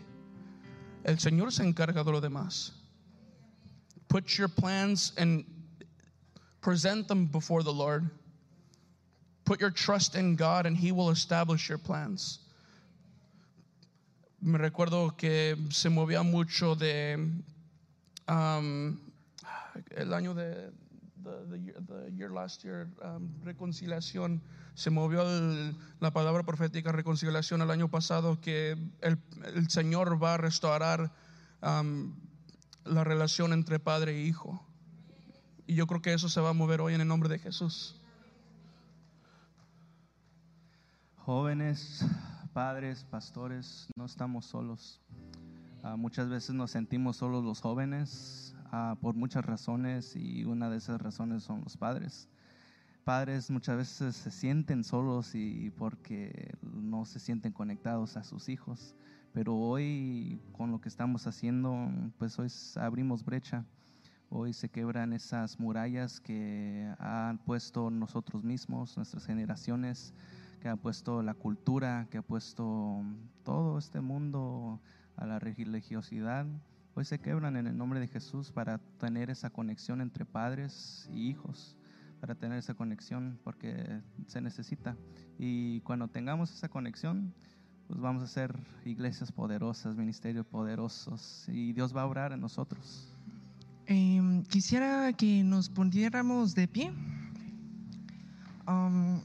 el 1.04 1.18
Señor 1.20 1.52
se 1.52 1.62
encarga 1.62 2.02
de 2.02 2.10
lo 2.10 2.20
demás. 2.20 2.72
Put 4.08 4.26
your 4.36 4.48
plans 4.48 5.12
and 5.16 5.44
present 6.60 7.06
them 7.06 7.26
before 7.26 7.62
the 7.62 7.72
Lord. 7.72 8.10
Put 9.44 9.60
your 9.60 9.70
trust 9.70 10.16
in 10.16 10.34
God 10.34 10.66
and 10.66 10.76
He 10.76 10.90
will 10.90 11.10
establish 11.10 11.68
your 11.68 11.78
plans. 11.78 12.40
Me 14.40 14.58
recuerdo 14.58 15.16
que 15.16 15.56
se 15.70 15.88
movía 15.88 16.24
mucho 16.24 16.74
de 16.74 17.16
um, 18.28 18.98
el 19.96 20.12
año 20.14 20.34
de 20.34 20.72
the, 21.22 21.58
the, 21.58 21.72
the 21.82 22.26
um. 23.04 24.40
Se 24.74 24.90
movió 24.90 25.22
el- 25.22 25.76
la 26.00 26.12
palabra 26.12 26.44
profética 26.44 26.92
reconciliación 26.92 27.62
el 27.62 27.70
año 27.70 27.88
pasado 27.88 28.40
que 28.40 28.72
el, 29.00 29.18
el 29.54 29.68
Señor 29.70 30.22
va 30.22 30.34
a 30.34 30.36
restaurar 30.36 31.12
um, 31.62 32.14
la 32.84 33.02
relación 33.04 33.52
entre 33.52 33.80
padre 33.80 34.12
e 34.12 34.22
hijo. 34.22 34.64
Y 35.66 35.74
yo 35.74 35.86
creo 35.86 36.00
que 36.00 36.12
eso 36.14 36.28
se 36.28 36.40
va 36.40 36.50
a 36.50 36.52
mover 36.54 36.80
hoy 36.80 36.94
en 36.94 37.00
el 37.00 37.08
nombre 37.08 37.28
de 37.28 37.38
Jesús. 37.38 38.00
Jóvenes, 41.16 42.04
padres, 42.54 43.04
pastores, 43.10 43.88
no 43.96 44.06
estamos 44.06 44.46
solos. 44.46 45.00
Ah, 45.82 45.96
muchas 45.96 46.28
veces 46.28 46.54
nos 46.54 46.70
sentimos 46.70 47.16
solos 47.16 47.44
los 47.44 47.60
jóvenes 47.60 48.47
ah, 48.72 48.96
por 49.00 49.14
muchas 49.14 49.44
razones 49.44 50.16
y 50.16 50.44
una 50.44 50.70
de 50.70 50.78
esas 50.78 51.00
razones 51.00 51.42
son 51.42 51.62
los 51.62 51.76
padres. 51.76 52.28
Padres 53.04 53.50
muchas 53.50 53.76
veces 53.76 54.16
se 54.16 54.30
sienten 54.30 54.84
solos 54.84 55.34
y 55.34 55.70
porque 55.70 56.54
no 56.62 57.04
se 57.06 57.18
sienten 57.18 57.52
conectados 57.52 58.16
a 58.16 58.24
sus 58.24 58.48
hijos. 58.48 58.94
Pero 59.32 59.56
hoy 59.56 60.40
con 60.52 60.70
lo 60.70 60.80
que 60.80 60.88
estamos 60.88 61.26
haciendo, 61.26 61.90
pues 62.18 62.38
hoy 62.38 62.48
abrimos 62.76 63.24
brecha. 63.24 63.64
Hoy 64.30 64.52
se 64.52 64.68
quebran 64.68 65.14
esas 65.14 65.58
murallas 65.58 66.20
que 66.20 66.92
han 66.98 67.38
puesto 67.38 67.90
nosotros 67.90 68.44
mismos, 68.44 68.94
nuestras 68.96 69.24
generaciones, 69.24 70.12
que 70.60 70.68
ha 70.68 70.76
puesto 70.76 71.22
la 71.22 71.32
cultura, 71.32 72.06
que 72.10 72.18
ha 72.18 72.22
puesto 72.22 73.02
todo 73.42 73.78
este 73.78 74.02
mundo 74.02 74.80
a 75.16 75.24
la 75.24 75.38
religiosidad. 75.38 76.46
Hoy 76.98 77.04
se 77.04 77.20
quebran 77.20 77.54
en 77.54 77.68
el 77.68 77.78
nombre 77.78 78.00
de 78.00 78.08
Jesús 78.08 78.50
para 78.50 78.78
tener 78.98 79.30
esa 79.30 79.50
conexión 79.50 80.00
entre 80.00 80.24
padres 80.24 81.08
y 81.12 81.28
hijos, 81.28 81.76
para 82.20 82.34
tener 82.34 82.58
esa 82.58 82.74
conexión 82.74 83.38
porque 83.44 84.00
se 84.26 84.40
necesita. 84.40 84.96
Y 85.38 85.80
cuando 85.82 86.08
tengamos 86.08 86.52
esa 86.52 86.68
conexión, 86.68 87.32
pues 87.86 88.00
vamos 88.00 88.24
a 88.24 88.26
ser 88.26 88.52
iglesias 88.84 89.30
poderosas, 89.30 89.94
ministerios 89.94 90.44
poderosos 90.44 91.44
y 91.46 91.72
Dios 91.72 91.96
va 91.96 92.02
a 92.02 92.06
obrar 92.06 92.32
en 92.32 92.40
nosotros. 92.40 93.14
Em, 93.86 94.42
quisiera 94.42 95.12
que 95.12 95.44
nos 95.44 95.68
poniéramos 95.68 96.56
de 96.56 96.66
pie. 96.66 96.92
Um, 98.66 99.20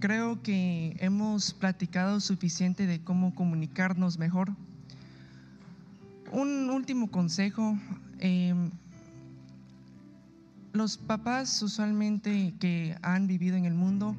creo 0.00 0.42
que 0.42 0.96
hemos 0.98 1.54
platicado 1.54 2.18
suficiente 2.18 2.88
de 2.88 3.04
cómo 3.04 3.36
comunicarnos 3.36 4.18
mejor. 4.18 4.56
Un 6.32 6.70
último 6.70 7.10
consejo. 7.10 7.78
em, 8.18 8.70
los 10.72 10.96
papás 10.96 11.60
usualmente 11.62 12.54
que 12.58 12.96
han 13.02 13.26
vivido 13.26 13.56
en 13.56 13.66
el 13.66 13.74
mundo 13.74 14.16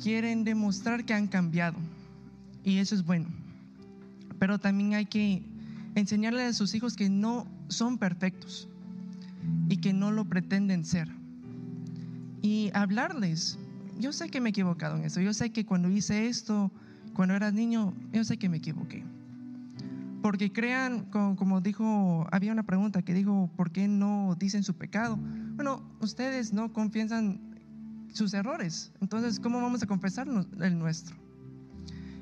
quieren 0.00 0.44
demostrar 0.44 1.04
que 1.04 1.14
han 1.14 1.26
cambiado 1.26 1.76
y 2.62 2.78
eso 2.78 2.94
es 2.94 3.04
bueno. 3.04 3.26
Pero 4.38 4.60
también 4.60 4.94
hay 4.94 5.06
que 5.06 5.42
enseñarle 5.96 6.44
a 6.44 6.52
sus 6.52 6.74
hijos 6.76 6.94
que 6.94 7.08
no 7.08 7.46
son 7.66 7.98
perfectos 7.98 8.68
y 9.68 9.78
que 9.78 9.92
no 9.92 10.12
lo 10.12 10.24
pretenden 10.24 10.84
ser. 10.84 11.08
Y 12.40 12.70
hablarles, 12.74 13.58
yo 13.98 14.12
sé 14.12 14.28
que 14.28 14.40
me 14.40 14.50
he 14.50 14.52
equivocado 14.52 14.96
en 14.96 15.04
eso, 15.04 15.20
yo 15.20 15.34
sé 15.34 15.50
que 15.50 15.66
cuando 15.66 15.90
hice 15.90 16.28
esto, 16.28 16.70
cuando 17.14 17.34
era 17.34 17.50
niño, 17.50 17.92
yo 18.12 18.22
sé 18.22 18.36
que 18.36 18.48
me 18.48 18.58
equivoqué. 18.58 19.02
Porque 20.28 20.52
crean, 20.52 21.06
como, 21.06 21.36
como 21.36 21.62
dijo, 21.62 22.26
había 22.30 22.52
una 22.52 22.62
pregunta 22.62 23.00
que 23.00 23.14
dijo, 23.14 23.50
¿por 23.56 23.70
qué 23.72 23.88
no 23.88 24.36
dicen 24.38 24.62
su 24.62 24.74
pecado? 24.74 25.16
Bueno, 25.16 25.82
ustedes 26.02 26.52
no 26.52 26.70
confiesan 26.70 27.40
sus 28.12 28.34
errores, 28.34 28.92
entonces, 29.00 29.40
¿cómo 29.40 29.62
vamos 29.62 29.82
a 29.82 29.86
confesar 29.86 30.28
el 30.60 30.78
nuestro? 30.78 31.16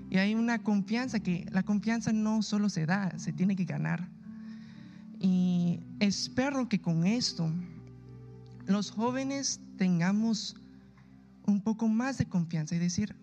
Y 0.09 0.19
hay 0.19 0.37
una 0.37 0.63
confianza 0.63 1.19
que 1.19 1.47
la 1.51 1.65
confianza 1.65 2.13
no 2.13 2.43
solo 2.43 2.69
se 2.69 2.87
da, 2.87 3.13
se 3.19 3.33
tiene 3.33 3.57
que 3.57 3.65
ganar. 3.65 4.09
Y 5.19 5.81
espero 5.99 6.69
que 6.69 6.81
con 6.81 7.07
esto 7.07 7.51
los 8.69 8.93
jóvenes 8.93 9.61
tengamos 9.79 10.55
un 11.45 11.61
poco 11.61 11.89
más 11.89 12.19
de 12.19 12.27
confianza 12.27 12.77
y 12.77 12.79
decir, 12.79 13.17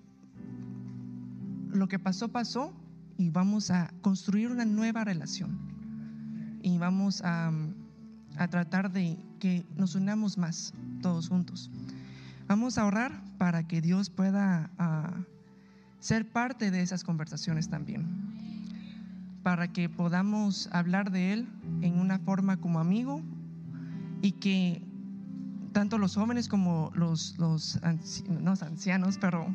lo 1.71 1.87
que 1.87 1.99
pasó, 1.99 2.27
pasó 2.27 2.82
y 3.17 3.29
vamos 3.29 3.71
a 3.71 3.93
construir 4.01 4.51
una 4.51 4.65
nueva 4.65 5.03
relación. 5.03 5.57
Y 6.61 6.77
vamos 6.77 7.21
a, 7.23 7.51
a 8.37 8.47
tratar 8.47 8.91
de 8.91 9.17
que 9.39 9.65
nos 9.75 9.95
unamos 9.95 10.37
más 10.37 10.73
todos 11.01 11.29
juntos. 11.29 11.69
Vamos 12.47 12.77
a 12.77 12.85
orar 12.85 13.23
para 13.37 13.67
que 13.67 13.81
Dios 13.81 14.09
pueda... 14.09 14.69
ah, 14.77 15.13
ser 15.99 16.29
parte 16.29 16.69
de 16.69 16.81
esas 16.81 17.01
conversaciones 17.01 17.69
también, 17.69 18.05
para 19.41 19.71
que 19.71 19.87
podamos 19.87 20.67
hablar 20.73 21.11
de 21.11 21.31
Él 21.31 21.47
en 21.81 21.97
una 21.97 22.19
forma 22.19 22.57
como 22.57 22.81
amigo 22.81 23.21
y 24.21 24.33
que 24.33 24.81
tanto 25.71 25.97
los 25.97 26.15
jóvenes 26.15 26.49
como 26.49 26.91
los, 26.93 27.37
los 27.39 27.81
anci- 27.83 28.27
los 28.41 28.63
ancianos, 28.63 29.17
pero 29.17 29.47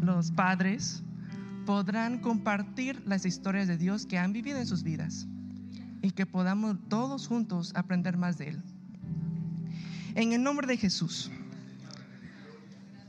los 0.00 0.32
padres 0.32 1.04
podrán 1.68 2.20
compartir 2.20 3.02
las 3.04 3.26
historias 3.26 3.68
de 3.68 3.76
Dios 3.76 4.06
que 4.06 4.16
han 4.16 4.32
vivido 4.32 4.56
en 4.56 4.66
sus 4.66 4.82
vidas 4.82 5.26
y 6.00 6.12
que 6.12 6.24
podamos 6.24 6.78
todos 6.88 7.28
juntos 7.28 7.72
aprender 7.74 8.16
más 8.16 8.38
de 8.38 8.48
Él. 8.48 8.62
En 10.14 10.32
el 10.32 10.42
nombre 10.42 10.66
de 10.66 10.78
Jesús. 10.78 11.30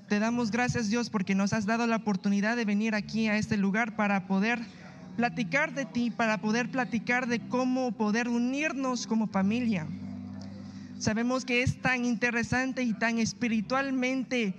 Te 0.10 0.20
damos 0.20 0.52
gracias 0.52 0.90
Dios 0.90 1.10
porque 1.10 1.36
nos 1.36 1.54
has 1.54 1.66
dado 1.66 1.88
la 1.88 1.96
oportunidad 1.96 2.58
de 2.58 2.66
venir 2.66 2.96
aquí 2.96 3.30
a 3.30 3.38
este 3.38 3.56
lugar 3.56 3.96
para 3.96 4.28
poder 4.28 4.60
platicar 5.16 5.74
de 5.74 5.86
ti, 5.86 6.12
para 6.12 6.42
poder 6.42 6.70
platicar 6.70 7.28
de 7.28 7.40
cómo 7.48 7.94
poder 7.94 8.28
unirnos 8.28 9.08
como 9.08 9.28
familia. 9.28 9.88
Sabemos 10.98 11.46
que 11.46 11.64
es 11.64 11.82
tan 11.82 12.04
interesante 12.04 12.84
y 12.84 12.92
tan 12.92 13.20
espiritualmente 13.20 14.54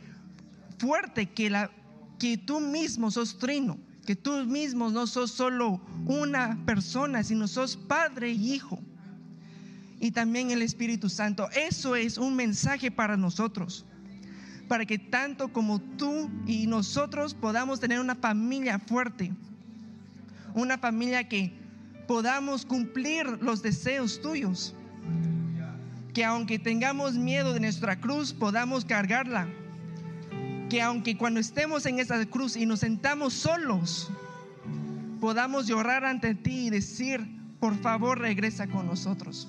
fuerte 0.79 1.27
que, 1.27 1.51
la, 1.51 1.71
que 2.19 2.39
tú 2.39 2.61
mismo 2.61 3.11
sos 3.11 3.39
trino, 3.39 3.77
que 4.07 4.17
tú 4.17 4.45
mismo 4.47 4.91
no 4.91 5.07
sos 5.07 5.31
solo 5.31 5.81
una 6.07 6.59
persona, 6.65 7.23
sino 7.23 7.47
sos 7.49 7.77
padre 7.77 8.31
y 8.31 8.55
hijo. 8.55 8.81
Y 10.01 10.13
también 10.13 10.51
el 10.51 10.63
Espíritu 10.63 11.09
Santo. 11.09 11.49
Eso 11.51 11.95
es 11.95 12.17
un 12.17 12.35
mensaje 12.35 12.91
para 12.91 13.17
nosotros 13.17 13.85
para 14.71 14.87
que 14.87 15.01
tanto 15.01 15.53
como 15.53 15.81
tú 15.81 16.31
y 16.47 16.69
nosotros 16.69 17.35
podamos 17.35 17.81
tener 17.81 17.99
una 17.99 18.15
familia 18.15 18.79
fuerte, 18.79 19.33
una 20.55 20.79
familia 20.79 21.29
que 21.29 21.53
podamos 22.07 22.65
cumplir 22.65 23.27
los 23.43 23.63
deseos 23.63 24.21
tuyos, 24.21 24.77
que 26.15 26.25
aunque 26.25 26.61
tengamos 26.61 27.15
miedo 27.15 27.53
de 27.53 27.59
nuestra 27.59 28.01
cruz, 28.01 28.33
podamos 28.33 28.85
cargarla, 28.85 29.49
que 30.71 30.81
aunque 30.81 31.19
cuando 31.19 31.41
estemos 31.41 31.85
en 31.85 32.01
esa 32.01 32.25
cruz 32.25 32.57
y 32.57 32.65
nos 32.65 32.81
sentamos 32.81 33.35
solos, 33.35 34.11
podamos 35.21 35.67
llorar 35.67 36.07
ante 36.07 36.35
ti 36.35 36.69
y 36.69 36.71
decir, 36.71 37.21
por 37.61 37.77
favor 37.77 38.19
regresa 38.19 38.67
con 38.67 38.87
nosotros. 38.87 39.49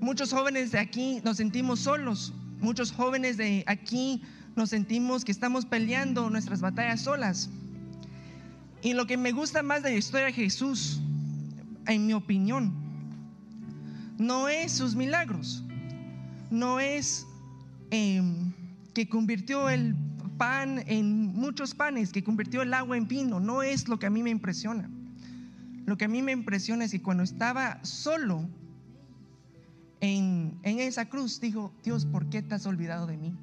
Muchos 0.00 0.32
jóvenes 0.32 0.72
de 0.72 0.80
aquí 0.80 1.20
nos 1.22 1.36
sentimos 1.36 1.78
solos, 1.78 2.32
Muchos 2.60 2.92
jóvenes 2.92 3.38
de 3.38 3.64
aquí 3.66 4.22
nos 4.54 4.68
sentimos 4.68 5.24
que 5.24 5.32
estamos 5.32 5.64
peleando 5.64 6.28
nuestras 6.28 6.60
batallas 6.60 7.00
solas. 7.00 7.48
Y 8.82 8.92
lo 8.92 9.06
que 9.06 9.16
me 9.16 9.32
gusta 9.32 9.62
más 9.62 9.82
de 9.82 9.92
la 9.92 9.96
historia 9.96 10.26
de 10.26 10.34
Jesús, 10.34 11.00
en 11.86 12.06
mi 12.06 12.12
opinión, 12.12 12.74
no 14.18 14.50
es 14.50 14.72
sus 14.72 14.94
milagros, 14.94 15.64
no 16.50 16.80
es 16.80 17.26
eh, 17.90 18.22
que 18.92 19.08
convirtió 19.08 19.68
el 19.68 19.94
pan 20.38 20.82
en 20.86 21.26
muchos 21.34 21.74
panes, 21.74 22.12
que 22.12 22.24
convirtió 22.24 22.62
el 22.62 22.72
agua 22.72 22.96
en 22.96 23.06
vino, 23.06 23.40
no 23.40 23.62
es 23.62 23.88
lo 23.88 23.98
que 23.98 24.06
a 24.06 24.10
mí 24.10 24.22
me 24.22 24.30
impresiona. 24.30 24.90
Lo 25.86 25.96
que 25.96 26.06
a 26.06 26.08
mí 26.08 26.22
me 26.22 26.32
impresiona 26.32 26.84
es 26.84 26.92
que 26.92 27.02
cuando 27.02 27.22
estaba 27.22 27.82
solo, 27.84 28.48
en, 30.00 30.58
en, 30.62 30.80
esa 30.80 31.08
cruz 31.08 31.40
dijo, 31.40 31.74
Dios, 31.84 32.06
¿por 32.06 32.30
qué 32.30 32.42
te 32.42 32.54
has 32.54 32.64
olvidado 32.66 33.06
de 33.06 33.18
mí? 33.18 33.34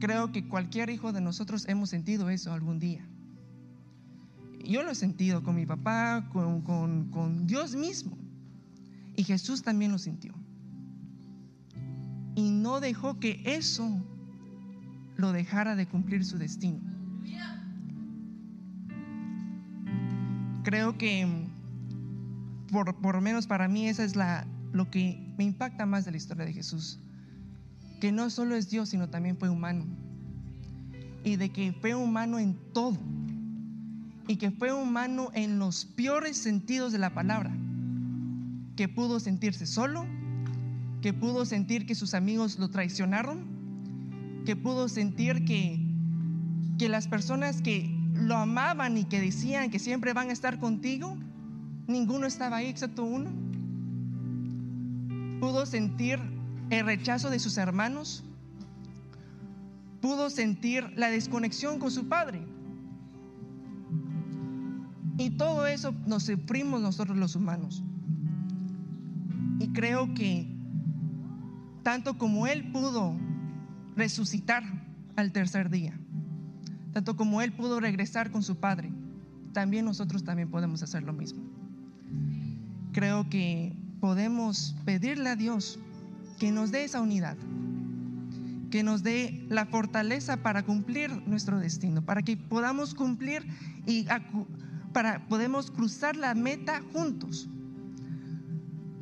Creo 0.00 0.32
que 0.32 0.46
cualquier 0.46 0.90
hijo 0.90 1.12
de 1.12 1.20
nosotros 1.20 1.66
hemos 1.68 1.90
sentido 1.90 2.30
eso 2.30 2.52
algún 2.52 2.78
día. 2.78 3.06
Yo 4.64 4.82
lo 4.82 4.90
he 4.90 4.94
sentido 4.94 5.42
con 5.42 5.54
mi 5.54 5.64
papá, 5.64 6.28
con, 6.32 6.60
con, 6.60 7.10
con 7.10 7.46
Dios 7.46 7.74
mismo. 7.74 8.18
Y 9.16 9.24
Jesús 9.24 9.62
también 9.62 9.92
lo 9.92 9.98
sintió. 9.98 10.34
Y 12.38 12.52
no 12.52 12.78
dejó 12.78 13.18
que 13.18 13.42
eso 13.44 14.00
lo 15.16 15.32
dejara 15.32 15.74
de 15.74 15.86
cumplir 15.86 16.24
su 16.24 16.38
destino. 16.38 16.78
Creo 20.62 20.96
que 20.96 21.26
por, 22.70 22.94
por 23.00 23.16
lo 23.16 23.20
menos 23.20 23.48
para 23.48 23.66
mí, 23.66 23.88
esa 23.88 24.04
es 24.04 24.14
la, 24.14 24.46
lo 24.70 24.88
que 24.88 25.34
me 25.36 25.42
impacta 25.42 25.84
más 25.84 26.04
de 26.04 26.12
la 26.12 26.16
historia 26.16 26.44
de 26.44 26.52
Jesús. 26.52 27.00
Que 28.00 28.12
no 28.12 28.30
solo 28.30 28.54
es 28.54 28.70
Dios, 28.70 28.90
sino 28.90 29.08
también 29.08 29.36
fue 29.36 29.48
humano. 29.48 29.84
Y 31.24 31.34
de 31.34 31.48
que 31.48 31.72
fue 31.72 31.96
humano 31.96 32.38
en 32.38 32.56
todo. 32.72 33.00
Y 34.28 34.36
que 34.36 34.52
fue 34.52 34.72
humano 34.72 35.32
en 35.34 35.58
los 35.58 35.86
peores 35.86 36.36
sentidos 36.36 36.92
de 36.92 36.98
la 36.98 37.12
palabra. 37.12 37.50
Que 38.76 38.86
pudo 38.86 39.18
sentirse 39.18 39.66
solo, 39.66 40.06
que 41.00 41.12
pudo 41.12 41.44
sentir 41.44 41.86
que 41.86 41.94
sus 41.94 42.14
amigos 42.14 42.58
lo 42.58 42.70
traicionaron, 42.70 44.42
que 44.44 44.56
pudo 44.56 44.88
sentir 44.88 45.44
que, 45.44 45.80
que 46.78 46.88
las 46.88 47.06
personas 47.06 47.62
que 47.62 47.94
lo 48.14 48.36
amaban 48.36 48.96
y 48.96 49.04
que 49.04 49.20
decían 49.20 49.70
que 49.70 49.78
siempre 49.78 50.12
van 50.12 50.30
a 50.30 50.32
estar 50.32 50.58
contigo, 50.58 51.16
ninguno 51.86 52.26
estaba 52.26 52.56
ahí 52.56 52.66
excepto 52.66 53.04
uno. 53.04 53.30
Pudo 55.40 55.66
sentir 55.66 56.18
el 56.70 56.84
rechazo 56.84 57.30
de 57.30 57.38
sus 57.38 57.58
hermanos, 57.58 58.24
pudo 60.00 60.30
sentir 60.30 60.92
la 60.96 61.10
desconexión 61.10 61.78
con 61.78 61.90
su 61.90 62.08
padre. 62.08 62.42
Y 65.16 65.30
todo 65.30 65.66
eso 65.66 65.94
nos 66.06 66.24
sufrimos 66.24 66.80
nosotros 66.80 67.16
los 67.16 67.36
humanos. 67.36 67.82
Y 69.58 69.68
creo 69.68 70.14
que 70.14 70.57
tanto 71.88 72.18
como 72.18 72.46
Él 72.46 72.70
pudo 72.70 73.16
resucitar 73.96 74.62
al 75.16 75.32
tercer 75.32 75.70
día, 75.70 75.98
tanto 76.92 77.16
como 77.16 77.40
Él 77.40 77.50
pudo 77.54 77.80
regresar 77.80 78.30
con 78.30 78.42
su 78.42 78.56
Padre, 78.56 78.92
también 79.54 79.86
nosotros 79.86 80.22
también 80.22 80.50
podemos 80.50 80.82
hacer 80.82 81.02
lo 81.02 81.14
mismo. 81.14 81.40
Creo 82.92 83.30
que 83.30 83.74
podemos 84.02 84.76
pedirle 84.84 85.30
a 85.30 85.36
Dios 85.36 85.78
que 86.38 86.52
nos 86.52 86.72
dé 86.72 86.84
esa 86.84 87.00
unidad, 87.00 87.38
que 88.70 88.82
nos 88.82 89.02
dé 89.02 89.46
la 89.48 89.64
fortaleza 89.64 90.42
para 90.42 90.64
cumplir 90.64 91.10
nuestro 91.26 91.58
destino, 91.58 92.02
para 92.02 92.20
que 92.20 92.36
podamos 92.36 92.92
cumplir 92.92 93.46
y 93.86 94.06
para 94.92 95.26
podemos 95.26 95.70
cruzar 95.70 96.16
la 96.16 96.34
meta 96.34 96.82
juntos, 96.92 97.48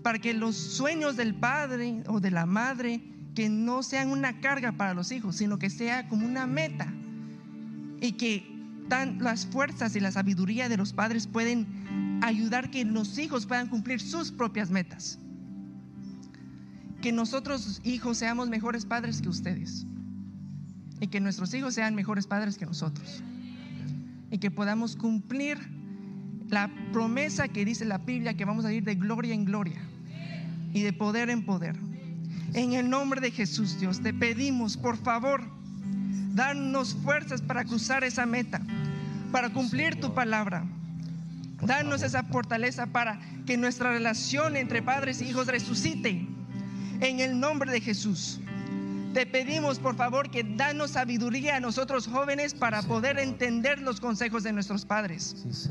para 0.07 0.21
que 0.21 0.35
los 0.35 0.55
sueños 0.55 1.17
del 1.17 1.35
padre 1.35 2.05
o 2.07 2.21
de 2.21 2.31
la 2.31 2.47
madre 2.47 3.01
que 3.35 3.49
no 3.49 3.83
sean 3.83 4.13
una 4.13 4.41
carga 4.41 4.71
para 4.71 4.95
los 4.95 5.11
hijos, 5.11 5.35
sino 5.35 5.59
que 5.59 5.69
sea 5.69 6.07
como 6.07 6.25
una 6.25 6.47
meta. 6.47 6.87
Y 8.01 8.13
que 8.13 8.47
tan, 8.89 9.19
las 9.21 9.47
fuerzas 9.47 9.97
y 9.97 9.99
la 9.99 10.13
sabiduría 10.13 10.69
de 10.69 10.77
los 10.77 10.93
padres 10.93 11.27
pueden 11.27 12.21
ayudar 12.23 12.71
que 12.71 12.85
los 12.85 13.19
hijos 13.19 13.47
puedan 13.47 13.67
cumplir 13.67 14.01
sus 14.01 14.31
propias 14.31 14.71
metas. 14.71 15.19
Que 17.03 17.11
nosotros 17.11 17.81
hijos 17.83 18.17
seamos 18.17 18.49
mejores 18.49 18.87
padres 18.87 19.21
que 19.21 19.29
ustedes. 19.29 19.87
Y 21.01 21.09
que 21.09 21.19
nuestros 21.19 21.53
hijos 21.53 21.75
sean 21.75 21.97
mejores 21.97 22.29
padres 22.29 22.57
que 22.57 22.65
nosotros. 22.65 23.25
Y 24.31 24.39
que 24.39 24.53
podamos 24.53 24.95
cumplir 24.95 25.59
la 26.49 26.71
promesa 26.93 27.49
que 27.49 27.65
dice 27.65 27.85
la 27.85 27.99
Biblia 27.99 28.37
que 28.37 28.45
vamos 28.45 28.65
a 28.65 28.73
ir 28.73 28.85
de 28.85 28.95
gloria 28.95 29.35
en 29.35 29.45
gloria 29.45 29.83
y 30.77 30.83
de 30.83 30.93
poder 30.93 31.31
en 31.31 31.43
poder. 31.43 31.75
En 32.53 32.75
el 32.75 32.91
nombre 32.91 33.23
de 33.23 33.31
Jesús, 33.31 33.81
Dios, 33.81 34.03
te 34.03 34.13
pedimos, 34.13 34.77
por 34.77 34.99
favor, 34.99 35.43
danos 36.35 36.95
fuerzas 37.03 37.41
para 37.41 37.65
cruzar 37.65 38.05
esa 38.05 38.27
meta, 38.27 38.61
para 39.33 39.49
cumplir 39.49 39.99
tu 39.99 40.13
palabra. 40.13 40.67
Danos 41.63 42.03
esa 42.03 42.25
fortaleza 42.25 42.89
para 42.89 43.19
que 43.47 43.57
nuestra 43.57 43.91
relación 43.91 44.55
entre 44.55 44.83
padres 44.83 45.23
e 45.23 45.25
hijos 45.25 45.47
resucite. 45.47 46.29
En 47.01 47.21
el 47.21 47.41
nombre 47.41 47.73
de 47.73 47.81
Jesús. 47.81 48.39
Te 49.15 49.25
pedimos, 49.25 49.79
por 49.79 49.97
favor, 49.97 50.31
que 50.31 50.45
danos 50.45 50.91
sabiduría 50.91 51.57
a 51.57 51.61
nosotros 51.61 52.07
jóvenes 52.07 52.53
para 52.53 52.83
poder 52.83 53.19
entender 53.19 53.81
los 53.81 53.99
consejos 53.99 54.43
de 54.43 54.53
nuestros 54.53 54.85
padres. 54.85 55.71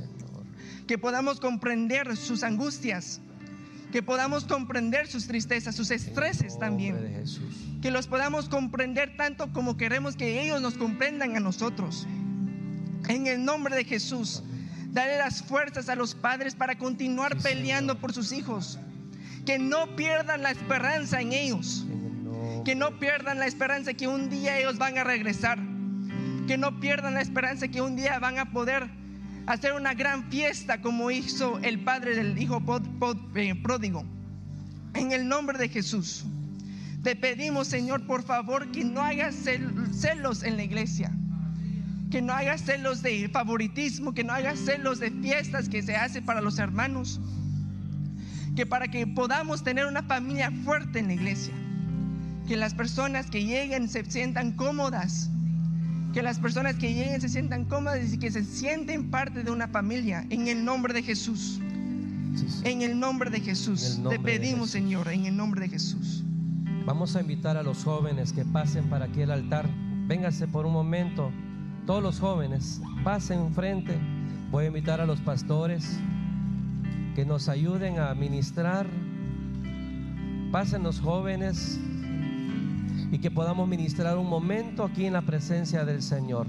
Que 0.88 0.98
podamos 0.98 1.40
comprender 1.40 2.18
sus 2.18 2.42
angustias, 2.42 3.22
que 3.96 4.04
podamos 4.04 4.44
comprender 4.44 5.08
sus 5.08 5.26
tristezas, 5.26 5.74
sus 5.74 5.90
estreses 5.90 6.60
también. 6.60 7.24
Que 7.82 7.92
los 7.92 8.08
podamos 8.08 8.50
comprender 8.50 9.16
tanto 9.16 9.54
como 9.54 9.78
queremos 9.78 10.18
que 10.18 10.42
ellos 10.42 10.60
nos 10.60 10.74
comprendan 10.74 11.38
a 11.38 11.40
nosotros. 11.40 12.06
En 13.08 13.26
el 13.26 13.46
nombre 13.46 13.74
de 13.74 13.86
Jesús, 13.86 14.44
dale 14.92 15.18
las 15.18 15.42
fuerzas 15.42 15.88
a 15.88 15.96
los 15.96 16.14
padres 16.14 16.56
para 16.56 16.78
continuar 16.78 17.38
peleando 17.38 17.98
por 17.98 18.12
sus 18.12 18.34
hijos. 18.34 18.78
Que 19.46 19.60
no 19.60 19.96
pierdan 19.96 20.44
la 20.44 20.52
esperanza 20.52 21.22
en 21.22 21.32
ellos. 21.32 21.86
Que 22.66 22.76
no 22.76 23.00
pierdan 23.00 23.40
la 23.40 23.48
esperanza 23.48 23.94
que 23.94 24.10
un 24.10 24.30
día 24.30 24.60
ellos 24.60 24.78
van 24.78 24.98
a 24.98 25.06
regresar. 25.06 25.58
Que 26.48 26.58
no 26.58 26.82
pierdan 26.82 27.14
la 27.14 27.22
esperanza 27.22 27.70
que 27.70 27.82
un 27.82 27.96
día 27.96 28.20
van 28.20 28.40
a 28.40 28.52
poder 28.52 28.90
hacer 29.48 29.74
una 29.74 29.94
gran 29.94 30.30
fiesta 30.30 30.82
como 30.82 31.12
hizo 31.12 31.60
el 31.60 31.80
padre 31.80 32.16
del 32.16 32.38
hijo 32.38 32.62
eh, 33.36 33.56
pródigo. 33.56 34.06
En 34.94 35.12
el 35.12 35.28
nombre 35.28 35.58
de 35.58 35.70
Jesús. 35.70 36.26
Te 37.04 37.16
pedimos, 37.16 37.68
Señor, 37.68 38.08
por 38.08 38.24
favor, 38.24 38.72
que 38.72 38.84
no 38.84 39.02
haya 39.04 39.32
celos 39.32 40.44
en 40.44 40.58
la 40.58 40.64
iglesia. 40.64 41.12
Que 42.10 42.22
no 42.22 42.34
haya 42.34 42.58
celos 42.58 43.04
de 43.04 43.30
favoritismo, 43.30 44.14
que 44.14 44.24
no 44.24 44.34
haya 44.34 44.56
celos 44.56 45.00
de 45.00 45.12
fiestas 45.12 45.70
que 45.70 45.84
se 45.84 45.96
hace 45.96 46.22
para 46.22 46.42
los 46.42 46.58
hermanos. 46.58 47.20
Que 48.56 48.66
para 48.66 48.88
que 48.88 49.06
podamos 49.06 49.64
tener 49.64 49.86
una 49.86 50.02
familia 50.02 50.50
fuerte 50.64 51.00
en 51.00 51.08
la 51.08 51.14
iglesia. 51.14 51.54
Que 52.48 52.58
las 52.58 52.74
personas 52.74 53.30
que 53.30 53.44
lleguen 53.44 53.88
se 53.90 54.04
sientan 54.06 54.54
cómodas. 54.54 55.30
Que 56.16 56.24
las 56.24 56.40
personas 56.40 56.76
que 56.76 56.94
lleguen 56.94 57.20
se 57.20 57.28
sientan 57.28 57.66
cómodas 57.66 58.14
y 58.14 58.18
que 58.18 58.32
se 58.32 58.42
sienten 58.42 59.12
parte 59.12 59.44
de 59.44 59.52
una 59.52 59.68
familia. 59.68 60.26
En 60.30 60.48
el 60.48 60.64
nombre 60.64 60.94
de 60.94 61.04
Jesús. 61.04 61.60
En 62.64 62.82
el 62.84 62.98
nombre 62.98 63.30
de 63.30 63.42
Jesús. 63.42 64.00
Te 64.10 64.18
pedimos, 64.18 64.70
Señor, 64.70 65.10
en 65.10 65.26
el 65.26 65.36
nombre 65.36 65.60
de 65.60 65.68
Jesús. 65.68 66.24
Vamos 66.86 67.18
a 67.18 67.20
invitar 67.20 67.58
a 67.58 67.64
los 67.64 67.84
jóvenes 67.84 68.32
que 68.32 68.46
pasen 68.46 68.86
para 68.90 69.06
aquí 69.06 69.24
el 69.24 69.32
altar. 69.32 69.70
Véngase 70.08 70.48
por 70.48 70.66
un 70.66 70.72
momento. 70.72 71.34
Todos 71.86 72.02
los 72.02 72.22
jóvenes, 72.22 72.80
pasen 73.04 73.42
enfrente. 73.42 74.00
Voy 74.52 74.64
a 74.64 74.68
invitar 74.68 75.02
a 75.02 75.06
los 75.06 75.20
pastores 75.20 76.00
que 77.14 77.26
nos 77.26 77.50
ayuden 77.50 78.00
a 78.00 78.16
ministrar. 78.16 78.88
Pasen 80.50 80.82
los 80.84 81.02
jóvenes 81.02 81.78
y 83.16 83.20
que 83.20 83.32
podamos 83.32 83.66
ministrar 83.66 84.18
un 84.18 84.28
momento 84.28 84.84
aquí 84.84 85.06
en 85.06 85.14
la 85.14 85.22
presencia 85.22 85.86
del 85.86 86.02
Señor. 86.02 86.48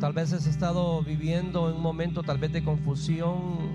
Tal 0.00 0.12
vez 0.12 0.32
has 0.32 0.48
estado 0.48 1.04
viviendo 1.04 1.70
en 1.70 1.76
un 1.76 1.82
momento 1.82 2.24
tal 2.24 2.38
vez 2.38 2.52
de 2.52 2.64
confusión 2.64 3.70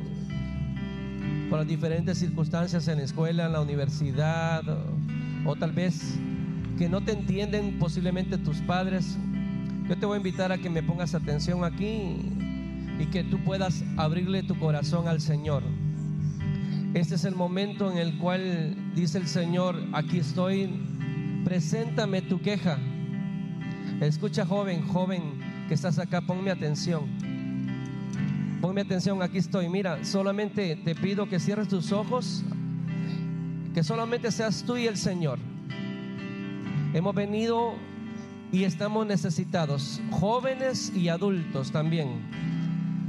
por 1.49 1.59
las 1.59 1.67
diferentes 1.67 2.17
circunstancias 2.17 2.89
en 2.89 2.97
la 2.97 3.05
escuela, 3.05 3.45
en 3.45 3.53
la 3.53 3.61
universidad, 3.61 4.67
o, 4.67 5.51
o 5.51 5.55
tal 5.55 5.71
vez 5.71 6.19
que 6.77 6.89
no 6.89 6.99
te 6.99 7.13
entienden 7.13 7.79
posiblemente 7.79 8.37
tus 8.37 8.57
padres. 8.57 9.17
Yo 9.87 9.97
te 9.97 10.05
voy 10.05 10.15
a 10.15 10.17
invitar 10.17 10.51
a 10.51 10.57
que 10.57 10.69
me 10.69 10.83
pongas 10.83 11.15
atención 11.15 11.63
aquí 11.63 12.17
y 12.99 13.05
que 13.05 13.23
tú 13.23 13.41
puedas 13.45 13.81
abrirle 13.95 14.43
tu 14.43 14.59
corazón 14.59 15.07
al 15.07 15.21
Señor. 15.21 15.63
Este 16.93 17.15
es 17.15 17.25
el 17.25 17.35
momento 17.35 17.91
en 17.91 17.97
el 17.97 18.17
cual 18.17 18.75
dice 18.95 19.17
el 19.17 19.27
Señor, 19.27 19.75
aquí 19.93 20.19
estoy, 20.19 20.69
preséntame 21.43 22.21
tu 22.21 22.41
queja. 22.41 22.79
Escucha 24.01 24.45
joven, 24.45 24.87
joven 24.87 25.21
que 25.67 25.73
estás 25.73 25.99
acá, 25.99 26.21
ponme 26.21 26.49
atención. 26.49 27.03
Ponme 28.61 28.81
atención, 28.81 29.21
aquí 29.21 29.37
estoy. 29.37 29.69
Mira, 29.69 30.03
solamente 30.03 30.75
te 30.77 30.95
pido 30.95 31.27
que 31.27 31.39
cierres 31.39 31.67
tus 31.67 31.91
ojos, 31.91 32.43
que 33.73 33.83
solamente 33.83 34.31
seas 34.31 34.63
tú 34.65 34.77
y 34.77 34.87
el 34.87 34.97
Señor. 34.97 35.39
Hemos 36.93 37.13
venido 37.13 37.75
y 38.51 38.63
estamos 38.63 39.05
necesitados, 39.05 40.01
jóvenes 40.09 40.91
y 40.95 41.09
adultos 41.09 41.71
también. 41.71 42.21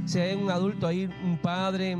Si 0.05 0.19
hay 0.19 0.35
un 0.35 0.51
adulto 0.51 0.85
ahí, 0.85 1.09
un 1.23 1.37
padre, 1.37 1.97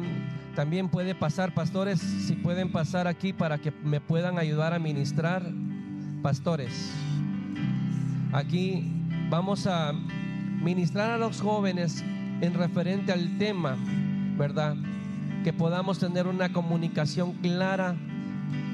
también 0.55 0.89
puede 0.89 1.15
pasar, 1.15 1.53
pastores, 1.53 1.99
si 1.99 2.33
pueden 2.33 2.71
pasar 2.71 3.07
aquí 3.07 3.33
para 3.33 3.57
que 3.57 3.71
me 3.71 4.01
puedan 4.01 4.37
ayudar 4.37 4.73
a 4.73 4.79
ministrar, 4.79 5.43
pastores. 6.21 6.91
Aquí 8.33 8.91
vamos 9.29 9.67
a 9.67 9.93
ministrar 9.93 11.11
a 11.11 11.17
los 11.17 11.41
jóvenes 11.41 12.03
en 12.41 12.53
referente 12.53 13.11
al 13.11 13.37
tema, 13.37 13.77
¿verdad? 14.37 14.75
Que 15.43 15.53
podamos 15.53 15.99
tener 15.99 16.27
una 16.27 16.51
comunicación 16.51 17.33
clara 17.33 17.95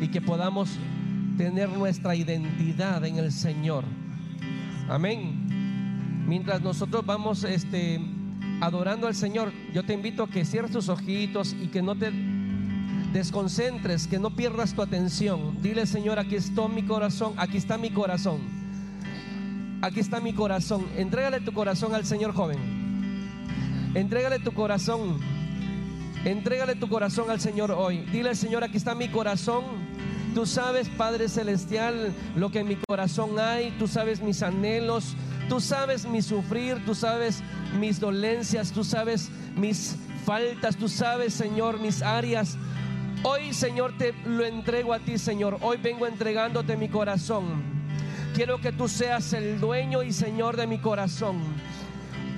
y 0.01 0.07
que 0.07 0.21
podamos 0.21 0.77
tener 1.37 1.69
nuestra 1.69 2.15
identidad 2.15 3.03
en 3.05 3.17
el 3.17 3.31
Señor. 3.31 3.83
Amén. 4.89 6.23
Mientras 6.27 6.61
nosotros 6.61 7.05
vamos 7.05 7.43
este, 7.43 7.99
adorando 8.61 9.07
al 9.07 9.15
Señor, 9.15 9.51
yo 9.73 9.83
te 9.83 9.93
invito 9.93 10.23
a 10.23 10.29
que 10.29 10.45
cierres 10.45 10.71
tus 10.71 10.89
ojitos 10.89 11.55
y 11.61 11.67
que 11.67 11.81
no 11.81 11.95
te 11.95 12.11
desconcentres, 13.13 14.07
que 14.07 14.19
no 14.19 14.35
pierdas 14.35 14.73
tu 14.73 14.81
atención. 14.81 15.61
Dile, 15.61 15.85
Señor, 15.85 16.19
aquí 16.19 16.35
está 16.35 16.67
mi 16.67 16.83
corazón, 16.83 17.33
aquí 17.37 17.57
está 17.57 17.77
mi 17.77 17.91
corazón. 17.91 18.65
Aquí 19.81 19.99
está 19.99 20.19
mi 20.19 20.33
corazón. 20.33 20.85
Entrégale 20.97 21.41
tu 21.41 21.53
corazón 21.53 21.93
al 21.93 22.05
Señor 22.05 22.33
joven. 22.33 22.57
Entrégale 23.93 24.39
tu 24.39 24.51
corazón. 24.51 25.19
Entrégale 26.23 26.75
tu 26.75 26.89
corazón 26.89 27.29
al 27.29 27.39
Señor 27.39 27.71
hoy. 27.71 27.99
Dile, 28.11 28.33
Señor, 28.35 28.63
aquí 28.63 28.77
está 28.77 28.95
mi 28.95 29.09
corazón. 29.09 29.63
Tú 30.33 30.45
sabes, 30.45 30.89
Padre 30.89 31.29
Celestial, 31.29 32.11
lo 32.35 32.49
que 32.49 32.59
en 32.59 32.67
mi 32.67 32.77
corazón 32.87 33.37
hay. 33.39 33.71
Tú 33.77 33.87
sabes 33.87 34.21
mis 34.21 34.41
anhelos. 34.41 35.15
Tú 35.49 35.59
sabes 35.59 36.05
mi 36.07 36.21
sufrir. 36.21 36.83
Tú 36.83 36.95
sabes 36.95 37.43
mis 37.75 37.99
dolencias. 37.99 38.71
Tú 38.71 38.83
sabes 38.83 39.29
mis 39.55 39.95
faltas. 40.25 40.75
Tú 40.75 40.89
sabes, 40.89 41.33
Señor, 41.33 41.79
mis 41.79 42.01
áreas. 42.01 42.57
Hoy, 43.23 43.53
Señor, 43.53 43.97
te 43.97 44.13
lo 44.25 44.45
entrego 44.45 44.93
a 44.93 44.99
ti, 44.99 45.17
Señor. 45.17 45.57
Hoy 45.61 45.77
vengo 45.77 46.07
entregándote 46.07 46.77
mi 46.77 46.89
corazón. 46.89 47.63
Quiero 48.35 48.59
que 48.59 48.71
tú 48.71 48.87
seas 48.87 49.33
el 49.33 49.59
dueño 49.59 50.03
y 50.03 50.11
Señor 50.11 50.57
de 50.57 50.67
mi 50.67 50.77
corazón. 50.77 51.39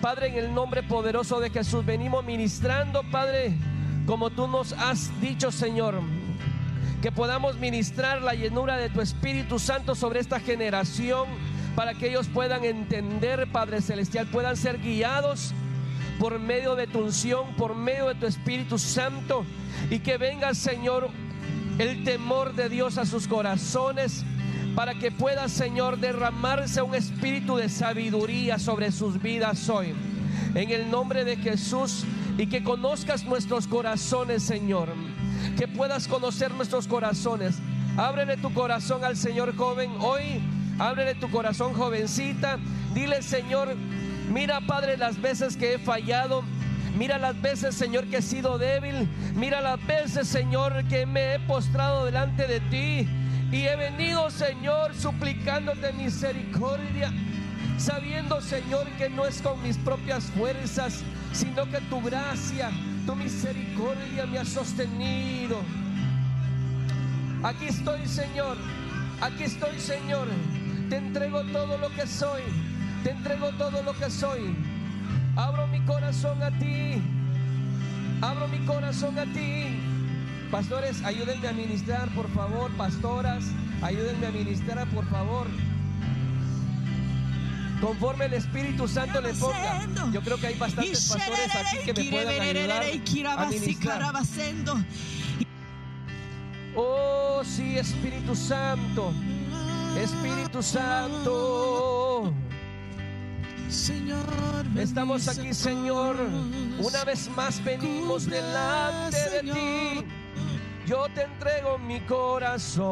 Padre, 0.01 0.27
en 0.27 0.35
el 0.35 0.53
nombre 0.53 0.83
poderoso 0.83 1.39
de 1.39 1.49
Jesús, 1.49 1.83
venimos 1.85 2.23
ministrando, 2.23 3.01
Padre, 3.11 3.57
como 4.05 4.29
tú 4.29 4.47
nos 4.47 4.73
has 4.73 5.09
dicho, 5.19 5.51
Señor. 5.51 6.01
Que 7.01 7.11
podamos 7.11 7.57
ministrar 7.57 8.21
la 8.21 8.33
llenura 8.33 8.77
de 8.77 8.89
tu 8.89 9.01
Espíritu 9.01 9.59
Santo 9.59 9.95
sobre 9.95 10.19
esta 10.19 10.39
generación 10.39 11.27
para 11.77 11.93
que 11.93 12.09
ellos 12.09 12.27
puedan 12.27 12.65
entender, 12.65 13.47
Padre 13.51 13.83
Celestial, 13.83 14.25
puedan 14.25 14.57
ser 14.57 14.79
guiados 14.79 15.53
por 16.19 16.39
medio 16.39 16.75
de 16.75 16.87
tu 16.87 17.01
unción, 17.01 17.55
por 17.55 17.75
medio 17.75 18.07
de 18.07 18.15
tu 18.15 18.25
Espíritu 18.25 18.79
Santo 18.79 19.45
y 19.91 19.99
que 19.99 20.17
venga, 20.17 20.55
Señor, 20.55 21.11
el 21.77 22.03
temor 22.03 22.55
de 22.55 22.67
Dios 22.69 22.97
a 22.97 23.05
sus 23.05 23.27
corazones 23.27 24.25
para 24.73 24.95
que 24.95 25.11
pueda, 25.11 25.47
Señor, 25.49 25.99
derramarse 25.99 26.81
un 26.81 26.95
espíritu 26.95 27.57
de 27.57 27.69
sabiduría 27.69 28.57
sobre 28.57 28.91
sus 28.91 29.21
vidas 29.21 29.69
hoy. 29.69 29.93
En 30.55 30.71
el 30.71 30.89
nombre 30.89 31.25
de 31.25 31.37
Jesús 31.37 32.05
y 32.39 32.47
que 32.47 32.63
conozcas 32.63 33.23
nuestros 33.23 33.67
corazones, 33.67 34.41
Señor. 34.41 34.89
Que 35.59 35.67
puedas 35.67 36.07
conocer 36.07 36.51
nuestros 36.55 36.87
corazones. 36.87 37.59
Ábrele 37.97 38.37
tu 38.37 38.51
corazón 38.51 39.03
al 39.03 39.15
Señor 39.15 39.55
joven 39.55 39.91
hoy. 39.99 40.41
Ábrele 40.79 41.15
tu 41.15 41.29
corazón 41.29 41.73
jovencita. 41.73 42.59
Dile, 42.93 43.21
Señor, 43.21 43.75
mira, 44.31 44.61
Padre, 44.61 44.97
las 44.97 45.19
veces 45.21 45.57
que 45.57 45.73
he 45.73 45.79
fallado. 45.79 46.43
Mira 46.97 47.17
las 47.17 47.39
veces, 47.41 47.75
Señor, 47.75 48.05
que 48.07 48.17
he 48.17 48.21
sido 48.21 48.57
débil. 48.57 49.07
Mira 49.35 49.61
las 49.61 49.85
veces, 49.85 50.27
Señor, 50.27 50.83
que 50.87 51.05
me 51.05 51.35
he 51.35 51.39
postrado 51.39 52.05
delante 52.05 52.47
de 52.47 52.59
ti. 52.59 53.07
Y 53.51 53.65
he 53.65 53.75
venido, 53.75 54.29
Señor, 54.29 54.93
suplicándote 54.93 55.93
misericordia, 55.93 57.13
sabiendo, 57.77 58.41
Señor, 58.41 58.87
que 58.97 59.09
no 59.09 59.25
es 59.25 59.41
con 59.41 59.61
mis 59.63 59.77
propias 59.77 60.25
fuerzas, 60.25 61.03
sino 61.31 61.69
que 61.69 61.79
tu 61.81 62.01
gracia, 62.01 62.71
tu 63.05 63.15
misericordia 63.15 64.25
me 64.25 64.39
ha 64.39 64.45
sostenido. 64.45 65.61
Aquí 67.43 67.67
estoy, 67.67 68.05
Señor. 68.05 68.57
Aquí 69.21 69.43
estoy, 69.43 69.79
Señor. 69.79 70.27
Te 70.89 70.97
entrego 70.97 71.43
todo 71.45 71.77
lo 71.77 71.89
que 71.89 72.07
soy. 72.07 72.41
Te 73.03 73.11
entrego 73.11 73.51
todo 73.57 73.83
lo 73.83 73.93
que 73.93 74.09
soy. 74.09 74.55
Abro 75.35 75.67
mi 75.67 75.79
corazón 75.81 76.41
a 76.41 76.51
ti. 76.57 77.01
Abro 78.21 78.47
mi 78.47 78.59
corazón 78.65 79.19
a 79.19 79.25
ti. 79.25 79.79
Pastores, 80.49 81.03
ayúdenme 81.03 81.47
a 81.47 81.51
ministrar, 81.51 82.09
por 82.09 82.29
favor. 82.33 82.71
Pastoras, 82.77 83.45
ayúdenme 83.81 84.27
a 84.27 84.31
ministrar, 84.31 84.87
por 84.89 85.05
favor. 85.09 85.47
Conforme 87.81 88.25
el 88.25 88.33
Espíritu 88.33 88.87
Santo 88.87 89.21
le 89.21 89.33
ponga. 89.33 89.85
Yo 90.11 90.21
creo 90.21 90.37
que 90.37 90.47
hay 90.47 90.55
bastantes 90.55 91.09
pastores 91.09 91.55
aquí 91.55 91.77
que 91.85 91.93
me 91.93 92.09
puedan 92.09 92.41
ayudar 92.41 92.83
a 93.37 93.45
ministrar. 93.47 94.13
Oh, 96.75 97.41
sí, 97.43 97.77
Espíritu 97.77 98.35
Santo. 98.35 99.13
Espíritu 99.95 100.61
Santo. 100.61 102.33
Señor, 103.69 104.25
Estamos 104.77 105.27
aquí, 105.27 105.53
Señor. 105.53 106.15
Una 106.79 107.03
vez 107.03 107.29
más 107.35 107.63
venimos 107.63 108.29
delante 108.29 109.17
de 109.29 109.41
ti. 109.41 110.05
Yo 110.85 111.07
te 111.15 111.23
entrego 111.23 111.79
mi 111.79 111.99
corazón. 112.01 112.87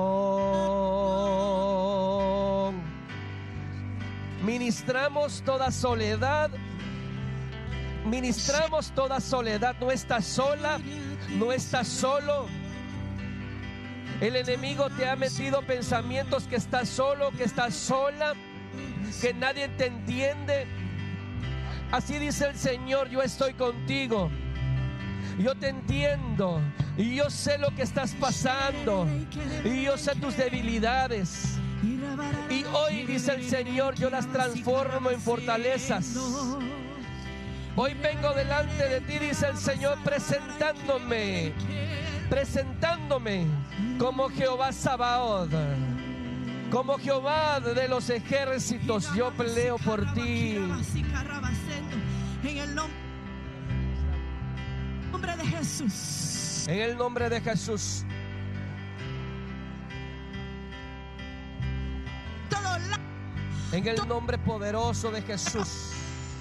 Ministramos 4.43 5.43
toda 5.45 5.71
soledad. 5.71 6.49
Ministramos 8.05 8.91
toda 8.91 9.19
soledad. 9.19 9.75
No 9.79 9.91
estás 9.91 10.25
sola. 10.25 10.79
No 11.37 11.51
estás 11.51 11.87
solo. 11.87 12.47
El 14.21 14.35
enemigo 14.37 14.89
te 14.89 15.09
ha 15.09 15.15
metido 15.15 15.61
pensamientos 15.61 16.43
que 16.47 16.55
estás 16.55 16.87
solo, 16.87 17.31
que 17.31 17.43
estás 17.43 17.73
sola, 17.73 18.33
que 19.21 19.33
nadie 19.33 19.67
te 19.69 19.87
entiende. 19.87 20.67
Así 21.91 22.17
dice 22.17 22.47
el 22.47 22.55
Señor, 22.55 23.09
yo 23.09 23.21
estoy 23.21 23.53
contigo. 23.53 24.31
Yo 25.37 25.53
te 25.55 25.67
entiendo 25.67 26.61
y 26.97 27.15
yo 27.15 27.29
sé 27.29 27.57
lo 27.57 27.75
que 27.75 27.81
estás 27.81 28.13
pasando 28.13 29.05
y 29.65 29.83
yo 29.83 29.97
sé 29.97 30.15
tus 30.15 30.37
debilidades. 30.37 31.57
Y 32.49 32.63
hoy 32.73 33.03
dice 33.03 33.35
el 33.35 33.43
Señor, 33.43 33.95
yo 33.95 34.09
las 34.09 34.31
transformo 34.31 35.11
en 35.11 35.19
fortalezas. 35.19 36.15
Hoy 37.75 37.93
vengo 37.95 38.33
delante 38.33 38.87
de 38.87 39.01
ti, 39.01 39.19
dice 39.19 39.47
el 39.47 39.57
Señor, 39.57 39.97
presentándome, 40.05 41.51
presentándome 42.29 43.45
como 43.97 44.29
Jehová 44.29 44.71
Sabaoth, 44.71 45.51
como 46.71 46.97
Jehová 46.97 47.59
de 47.59 47.87
los 47.87 48.09
ejércitos, 48.09 49.13
yo 49.15 49.31
peleo 49.31 49.77
por 49.77 50.13
ti. 50.13 50.57
En 52.43 52.57
el 52.57 52.75
nombre 55.11 55.35
de 55.37 55.45
Jesús. 55.45 56.67
En 56.67 56.79
el 56.81 56.97
nombre 56.97 57.29
de 57.29 57.41
Jesús. 57.41 58.05
En 63.71 63.87
el 63.87 64.07
nombre 64.07 64.37
poderoso 64.37 65.11
de 65.11 65.21
Jesús. 65.21 65.94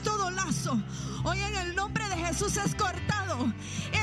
Todo 0.04 0.30
lazo. 0.30 0.78
Hoy 1.24 1.40
en 1.40 1.54
el 1.56 1.74
nombre 1.74 2.08
de 2.08 2.16
Jesús 2.16 2.56
es 2.56 2.74
cortado. 2.74 3.52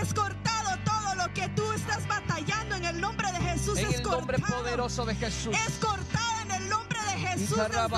Es 0.01 0.13
cortado 0.13 0.77
todo 0.83 1.15
lo 1.15 1.33
que 1.33 1.47
tú 1.49 1.71
estás 1.73 2.07
batallando. 2.07 2.75
En 2.75 2.85
el 2.85 2.99
nombre 2.99 3.31
de 3.31 3.39
Jesús 3.39 3.77
En 3.77 3.87
es 3.87 3.95
el 3.97 4.03
nombre 4.03 4.37
cortado. 4.39 4.63
poderoso 4.63 5.05
de 5.05 5.15
Jesús. 5.15 5.55
Es 5.67 5.75
cortado 5.77 6.41
en 6.45 6.51
el 6.51 6.69
nombre 6.69 6.99
de 7.05 7.11
Jesús 7.27 7.57
desde 7.57 7.65
el 7.85 7.91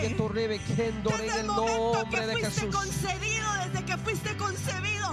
vientre. 0.00 0.18
Desde 1.22 1.40
el 1.40 1.46
momento 1.46 1.92
nombre 1.94 2.20
que 2.20 2.50
fuiste 2.50 2.68
concebido, 2.70 3.52
desde 3.64 3.84
que 3.84 3.96
fuiste 3.98 4.36
concebido. 4.36 5.08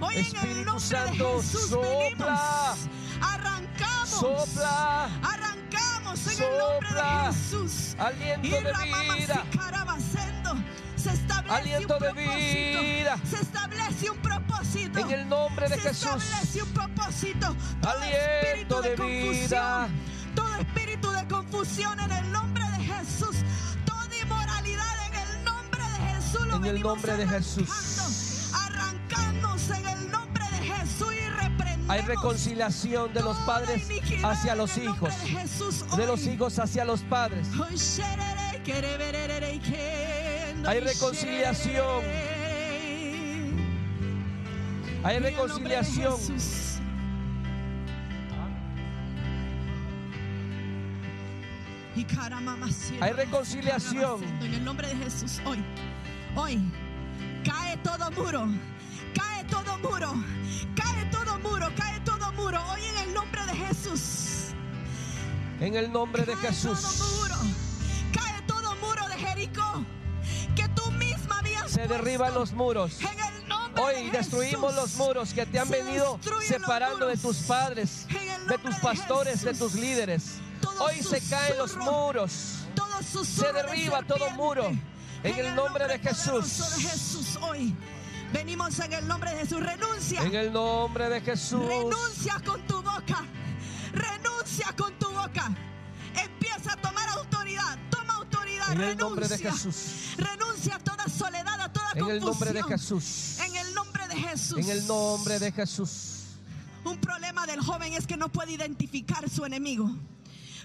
Hoy 0.00 0.14
en 0.14 0.20
el 0.20 0.26
Espíritu 0.26 0.64
nombre 0.64 0.80
Santo, 0.84 1.36
de 1.36 1.42
Jesús 1.42 1.70
sopla. 1.70 1.86
venimos. 1.88 2.88
Arrancamos. 3.22 4.08
Sopla. 4.10 5.04
Arrancamos 5.22 6.26
en 6.26 6.42
el 6.42 6.58
nombre 6.58 6.88
Sopla. 6.88 7.28
de 7.28 7.34
Jesús. 7.34 7.96
Aliento 7.98 8.46
Y 8.46 8.50
de 8.50 8.60
vida. 9.18 9.44
Se 11.54 11.60
Aliento 11.60 11.98
de 11.98 12.12
vida. 12.12 13.16
Se 13.28 13.36
establece 13.36 14.10
un 14.10 14.18
propósito. 14.18 14.98
En 14.98 15.10
el 15.10 15.28
nombre 15.28 15.68
de 15.68 15.74
Se 15.76 15.80
Jesús. 15.82 16.06
establece 16.22 16.62
un 16.62 16.68
propósito. 16.70 17.56
Todo 17.80 17.92
Aliento 17.92 18.18
espíritu 18.42 18.80
de, 18.82 18.88
de 18.90 18.96
confusión. 18.96 19.32
vida. 19.48 19.88
Todo 20.34 20.54
espíritu 20.56 21.10
de 21.12 21.28
confusión 21.28 22.00
en 22.00 22.12
el 22.12 22.32
nombre 22.32 22.64
de 22.70 22.84
Jesús. 22.84 23.36
Toda 23.84 24.16
inmoralidad 24.20 25.06
en 25.06 25.14
el 25.14 25.44
nombre 25.44 25.80
de 25.82 26.14
Jesús. 26.14 26.46
Lo 26.46 26.56
En 26.56 26.64
el 26.64 26.80
nombre 26.82 27.16
de 27.16 27.28
Jesús. 27.28 28.50
arrancando. 28.54 29.48
Arrancamos 29.48 29.70
en 29.70 29.86
el 29.86 30.10
nombre 30.10 30.44
de 30.50 30.58
Jesús 30.58 31.12
y 31.14 31.28
reprendemos. 31.30 31.90
Hay 31.90 32.00
reconciliación 32.02 33.12
de 33.14 33.22
los 33.22 33.36
padres 33.38 33.86
hacia 34.24 34.54
los 34.56 34.76
hijos. 34.78 35.10
de 35.20 35.28
Jesús 35.28 35.84
De 35.96 36.06
los 36.06 36.26
hijos 36.26 36.58
hacia 36.58 36.84
los 36.84 37.00
padres. 37.02 37.46
Hoy 37.60 37.78
Hay 40.66 40.80
reconciliación. 40.80 42.04
Hay 45.02 45.18
reconciliación. 45.18 46.14
Hay 53.00 53.12
reconciliación. 53.12 54.24
En 54.42 54.54
el 54.54 54.64
nombre 54.64 54.88
de 54.88 54.96
Jesús, 54.96 55.40
hoy, 55.44 55.62
hoy, 56.34 56.60
Cae 57.44 57.76
todo 57.78 58.10
muro. 58.12 58.48
Cae 59.14 59.44
todo 59.44 59.78
muro. 59.78 60.14
Cae 60.74 61.04
todo 61.10 61.38
muro. 61.40 61.68
Cae 61.76 62.00
todo 62.00 62.32
muro. 62.32 62.58
Hoy 62.72 62.80
en 62.84 63.08
el 63.08 63.14
nombre 63.14 63.44
de 63.44 63.52
Jesús. 63.52 64.54
En 65.60 65.74
el 65.74 65.92
nombre 65.92 66.24
de 66.24 66.34
Jesús. 66.36 67.60
Se 71.74 71.88
derriban 71.88 72.32
los 72.34 72.52
muros. 72.52 72.98
Hoy 73.82 74.04
de 74.04 74.18
destruimos 74.18 74.76
los 74.76 74.94
muros 74.94 75.34
que 75.34 75.44
te 75.44 75.58
han 75.58 75.68
venido 75.68 76.20
separando 76.46 77.08
de 77.08 77.16
tus 77.16 77.38
padres, 77.38 78.06
de 78.48 78.58
tus 78.58 78.76
pastores, 78.76 79.42
de 79.42 79.54
tus 79.54 79.74
líderes. 79.74 80.36
Hoy 80.78 81.02
se 81.02 81.20
caen 81.28 81.58
los 81.58 81.76
muros. 81.76 82.60
Se 83.24 83.52
derriba 83.52 84.02
todo 84.02 84.30
muro. 84.30 84.70
En 85.24 85.38
el 85.38 85.52
nombre 85.56 85.88
de 85.88 85.98
Jesús. 85.98 87.38
hoy. 87.40 87.74
Venimos 88.32 88.78
en 88.78 88.92
el 88.92 89.08
nombre 89.08 89.32
de 89.32 89.38
Jesús. 89.38 89.60
Renuncia. 89.60 90.22
En 90.22 90.34
el 90.34 90.52
nombre 90.52 91.08
de 91.08 91.20
Jesús. 91.22 91.66
Renuncia 91.66 92.40
con 92.44 92.60
tu 92.68 92.82
boca. 92.82 93.24
Renuncia 93.92 94.66
con 94.76 94.92
tu 94.98 95.08
boca. 95.10 95.52
Empieza 96.14 96.72
a 96.72 96.76
tomar 96.76 97.08
autoridad. 97.08 97.78
Toma 97.90 98.14
autoridad. 98.14 98.72
En 98.72 98.78
Renuncia. 98.78 98.92
el 98.92 98.98
nombre 98.98 99.28
de 99.28 99.38
Jesús. 99.38 100.14
Renuncia 100.16 100.76
a 100.76 100.78
toda 100.78 101.08
soledad, 101.08 101.53
toda 101.94 102.10
En 102.10 102.16
el 102.16 102.20
nombre 102.20 102.52
de. 102.52 102.62
Jesús. 102.62 103.38
En 103.46 103.56
el 103.56 103.74
nombre 103.74 104.08
de 104.08 104.16
Jesús. 104.16 104.58
En 104.58 104.70
el 104.70 104.86
nombre 104.86 105.38
de 105.38 105.52
Jesús. 105.52 106.10
Un 106.84 106.98
problema 107.00 107.46
del 107.46 107.60
joven 107.60 107.94
es 107.94 108.06
que 108.06 108.16
no 108.16 108.28
puede 108.30 108.52
identificar 108.52 109.28
su 109.30 109.44
enemigo. 109.44 109.90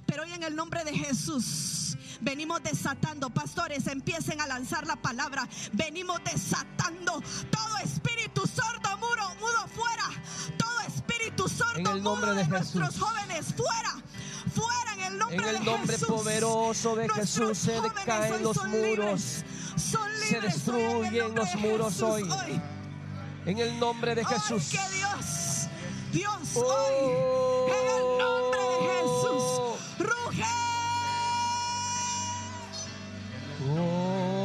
Pero 0.05 0.23
hoy 0.23 0.33
en 0.33 0.43
el 0.43 0.55
nombre 0.55 0.83
de 0.83 0.93
Jesús 0.93 1.95
venimos 2.21 2.61
desatando, 2.63 3.29
pastores, 3.29 3.87
empiecen 3.87 4.41
a 4.41 4.47
lanzar 4.47 4.85
la 4.87 4.95
palabra. 4.95 5.47
Venimos 5.73 6.19
desatando 6.25 7.21
todo 7.51 7.77
espíritu 7.83 8.41
sordo, 8.47 8.97
muro, 8.97 9.29
mudo 9.39 9.67
fuera. 9.73 10.09
Todo 10.57 10.79
espíritu 10.87 11.47
sordo, 11.47 11.95
mudo 12.01 12.33
de 12.33 12.43
de 12.43 12.47
nuestros 12.49 12.97
jóvenes 12.97 13.53
fuera. 13.55 14.03
Fuera 14.53 14.93
en 14.95 15.13
el 15.13 15.17
nombre 15.19 15.37
En 15.37 15.45
el 15.55 15.59
de 15.59 15.65
nombre 15.65 15.93
Jesús. 15.93 16.07
poderoso 16.09 16.95
de 16.95 17.07
Nuestros 17.07 17.49
Jesús 17.49 17.57
se 17.59 17.77
jóvenes 17.77 18.05
caen 18.05 18.33
hoy 18.33 18.41
los 18.43 18.57
son 18.57 18.71
muros. 18.71 18.89
libres. 18.89 19.45
Son 19.79 20.01
Se 20.17 20.33
libres 20.35 20.53
destruyen 20.65 21.35
los 21.35 21.55
muros 21.55 22.01
hoy. 22.01 22.29
En 23.45 23.57
el 23.57 23.79
nombre 23.79 24.13
de 24.15 24.25
Jesús. 24.25 24.69
que 24.69 24.95
Dios, 24.97 25.67
Dios 26.11 26.55
Oh. 26.55 26.61
hoy, 26.61 27.71
en 27.71 27.87
el 27.87 28.17
nombre 28.17 28.59
de 28.59 28.79
Jesús, 28.99 29.79
ruge. 29.99 30.43
Vamos, 33.59 34.38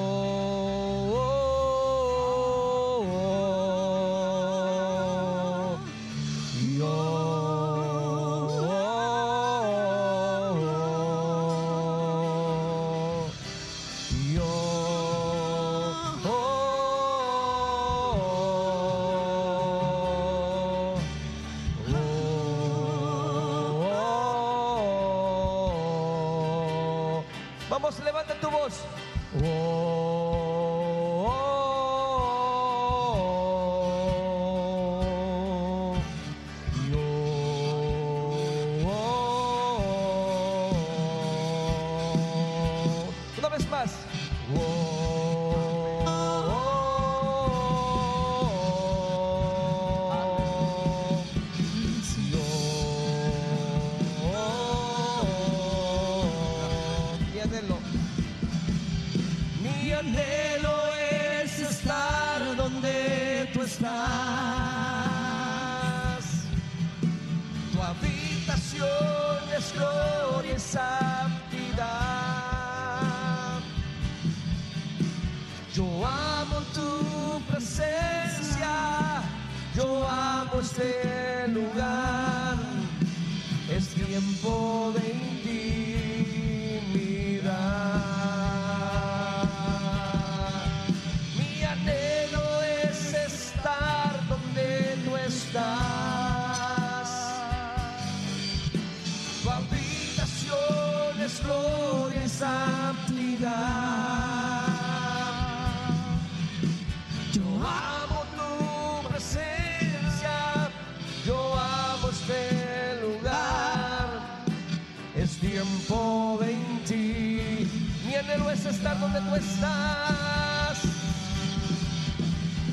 anhelo 118.35 118.51
es 118.51 118.67
estar 118.67 118.99
donde 118.99 119.21
tú 119.21 119.35
estás. 119.37 120.79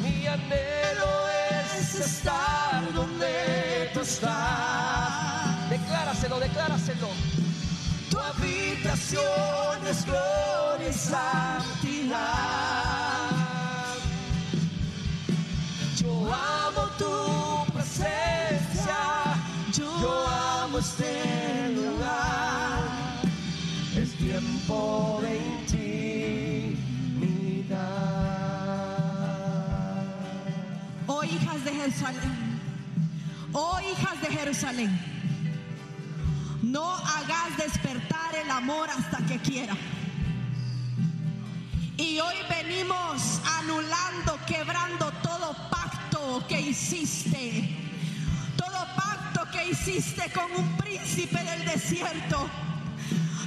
Mi 0.02 0.28
anhelo 0.28 1.30
es 1.52 1.96
estar 1.96 2.94
donde 2.94 3.90
tú 3.94 4.00
estás. 4.02 5.70
Decláraselo, 5.70 6.40
decláraselo. 6.40 7.10
Tu 8.10 8.20
habitación 8.20 9.88
es 9.90 10.06
gloria 10.06 10.90
y 10.90 10.94
santidad. 10.94 12.20
Yo 15.98 16.34
amo 16.34 16.90
tu 16.98 17.72
presencia, 17.74 18.98
yo 19.74 20.28
amo 20.28 20.80
este 20.80 21.70
lugar. 21.76 23.22
Es 23.96 24.14
tiempo 24.18 25.20
de 25.22 25.41
hijas 31.62 31.66
de 31.66 31.74
Jerusalén, 31.74 32.60
oh 33.54 33.80
hijas 33.92 34.22
de 34.22 34.28
Jerusalén, 34.28 35.00
no 36.64 36.90
hagas 36.96 37.58
despertar 37.58 38.36
el 38.44 38.50
amor 38.50 38.90
hasta 38.90 39.18
que 39.26 39.38
quiera. 39.40 39.76
Y 41.98 42.20
hoy 42.20 42.36
venimos 42.50 43.42
anulando, 43.60 44.40
quebrando 44.48 45.12
todo 45.22 45.56
pacto 45.70 46.44
que 46.48 46.62
hiciste. 46.62 47.78
Todo 48.58 48.88
pacto 48.96 49.46
que 49.52 49.70
hiciste 49.70 50.32
con 50.32 50.52
un 50.56 50.78
príncipe 50.78 51.44
del 51.44 51.66
desierto. 51.66 52.50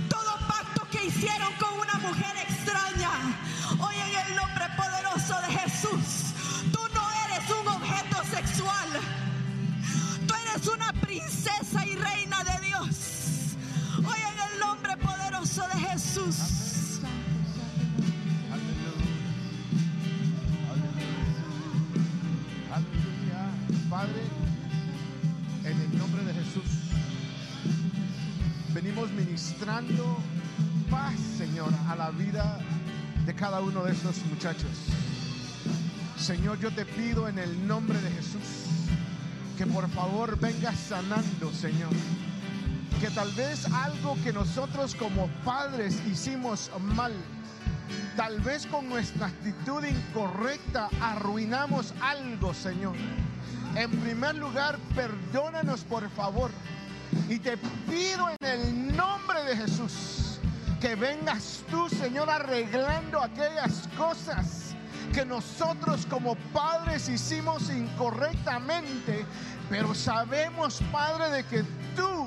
Todo 0.09 0.39
pacto 0.47 0.86
que 0.91 1.07
hicieron 1.07 1.53
con 1.55 1.81
una 1.81 1.95
mujer 1.95 2.36
extraña. 2.49 3.11
Hoy 3.81 3.95
en 3.97 4.28
el 4.28 4.36
nombre 4.36 4.66
poderoso 4.77 5.41
de 5.41 5.59
Jesús, 5.59 6.23
princesa 11.15 11.86
y 11.86 11.95
reina 11.95 12.43
de 12.43 12.66
Dios. 12.66 13.57
Hoy 13.99 14.19
en 14.32 14.53
el 14.53 14.61
nombre 14.61 14.97
poderoso 14.97 15.62
de 15.73 15.81
Jesús. 15.81 16.36
Padre, 23.91 24.23
en 25.62 25.81
el 25.81 25.99
nombre 25.99 26.24
de 26.24 26.35
Jesús, 26.35 26.65
venimos 28.73 29.09
ministrando 29.12 30.19
paz, 30.91 31.15
Señor, 31.39 31.73
a 31.89 31.95
la 31.95 32.11
vida 32.11 32.59
de 33.24 33.35
cada 33.35 33.61
uno 33.61 33.85
de 33.85 33.93
estos 33.93 34.16
muchachos. 34.27 34.73
Señor, 36.19 36.59
yo 36.59 36.73
te 36.73 36.85
pido 36.85 37.28
en 37.28 37.39
el 37.39 37.69
nombre 37.69 38.01
de 38.01 38.11
Jesús 38.11 38.64
que 39.56 39.66
por 39.66 39.89
favor 39.90 40.39
vengas 40.39 40.76
sanando, 40.78 41.52
Señor. 41.52 41.93
Que 43.01 43.10
tal 43.10 43.31
vez 43.32 43.66
algo 43.72 44.16
que 44.24 44.32
nosotros 44.32 44.94
como 44.94 45.28
padres 45.44 46.01
hicimos 46.06 46.70
mal, 46.81 47.12
tal 48.16 48.40
vez 48.40 48.66
con 48.66 48.89
nuestra 48.89 49.26
actitud 49.26 49.85
incorrecta 49.85 50.89
arruinamos 51.01 51.94
algo, 52.01 52.55
Señor. 52.55 52.97
En 53.76 53.90
primer 53.90 54.36
lugar, 54.36 54.78
perdónanos 54.94 55.82
por 55.82 56.09
favor. 56.10 56.51
Y 57.28 57.39
te 57.39 57.56
pido 57.56 58.28
en 58.31 58.47
el 58.47 58.97
nombre 58.97 59.43
de 59.44 59.56
Jesús 59.56 60.39
que 60.81 60.94
vengas 60.97 61.62
tú, 61.70 61.89
Señor, 61.89 62.28
arreglando 62.31 63.20
aquellas 63.20 63.89
cosas 63.97 64.64
que 65.15 65.24
nosotros 65.24 66.07
como 66.11 66.35
padres 66.53 67.09
hicimos 67.09 67.70
incorrectamente, 67.70 69.24
pero 69.70 69.95
sabemos, 69.95 70.82
Padre, 70.91 71.31
de 71.31 71.45
que 71.45 71.62
tú 71.95 72.27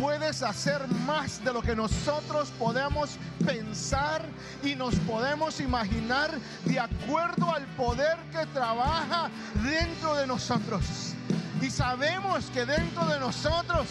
puedes 0.00 0.42
hacer 0.42 0.86
más 1.06 1.42
de 1.44 1.52
lo 1.52 1.62
que 1.62 1.76
nosotros 1.76 2.50
podemos 2.58 3.16
pensar 3.44 4.22
y 4.64 4.74
nos 4.74 4.96
podemos 4.96 5.60
imaginar 5.60 6.30
de 6.64 6.80
acuerdo 6.80 7.54
al 7.54 7.64
poder 7.76 8.16
que 8.32 8.44
trabaja 8.46 9.30
dentro 9.62 10.16
de 10.16 10.26
nosotros. 10.26 11.14
Y 11.62 11.70
sabemos 11.70 12.46
que 12.46 12.66
dentro 12.66 13.06
de 13.06 13.20
nosotros 13.20 13.86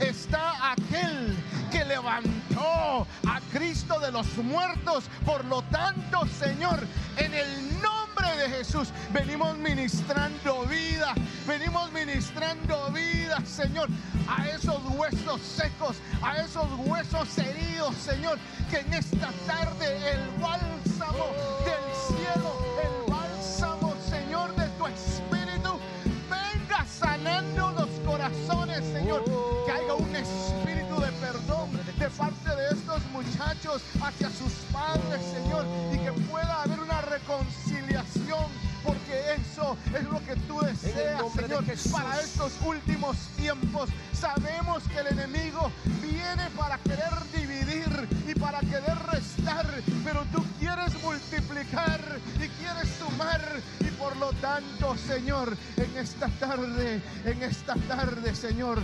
está 0.00 0.72
aquel 0.72 1.36
que 1.70 1.84
levantó 1.84 3.06
a 3.26 3.40
Cristo 3.52 3.98
de 4.00 4.10
los 4.10 4.26
muertos. 4.38 5.04
Por 5.24 5.44
lo 5.44 5.62
tanto, 5.62 6.26
Señor, 6.38 6.80
en 7.16 7.32
el 7.34 7.80
nombre 7.80 8.36
de 8.36 8.48
Jesús 8.48 8.88
venimos 9.12 9.56
ministrando 9.58 10.64
vida, 10.64 11.14
venimos 11.46 11.92
ministrando 11.92 12.90
vida, 12.90 13.38
Señor, 13.44 13.88
a 14.28 14.46
esos 14.48 14.80
huesos 14.96 15.40
secos, 15.40 15.96
a 16.22 16.38
esos 16.38 16.66
huesos 16.86 17.38
heridos, 17.38 17.94
Señor, 17.96 18.38
que 18.70 18.78
en 18.78 18.94
esta 18.94 19.30
tarde 19.46 20.12
el 20.12 20.28
bálsamo 20.40 21.26
del 21.64 22.16
cielo, 22.16 22.59
parte 32.20 32.50
de 32.54 32.68
estos 32.68 33.00
muchachos 33.12 33.80
hacia 34.02 34.28
sus 34.28 34.52
padres, 34.70 35.22
Señor, 35.32 35.64
y 35.90 35.96
que 35.98 36.12
pueda 36.28 36.62
haber 36.62 36.78
una 36.80 37.00
reconciliación, 37.00 38.44
porque 38.84 39.36
eso 39.38 39.74
es 39.98 40.04
lo 40.04 40.22
que 40.26 40.36
tú 40.46 40.60
deseas, 40.60 41.34
de 41.34 41.42
Señor, 41.42 41.64
para 41.90 42.20
estos 42.20 42.52
últimos 42.62 43.16
tiempos. 43.38 43.88
Sabemos 44.12 44.82
que 44.84 44.98
el 44.98 45.18
enemigo 45.18 45.72
viene 46.02 46.50
para 46.58 46.76
querer 46.78 47.14
dividir 47.34 48.08
y 48.28 48.38
para 48.38 48.60
querer 48.60 48.98
restar, 49.10 49.66
pero 50.04 50.22
tú 50.30 50.44
quieres 50.58 51.02
multiplicar 51.02 52.00
y 52.36 52.48
quieres 52.60 52.88
sumar 52.98 53.40
y 53.80 53.90
por 53.92 54.14
lo 54.18 54.30
tanto, 54.34 54.94
Señor, 54.98 55.56
en 55.78 55.96
esta 55.96 56.28
tarde, 56.38 57.00
en 57.24 57.42
esta 57.42 57.74
tarde, 57.88 58.34
Señor, 58.34 58.78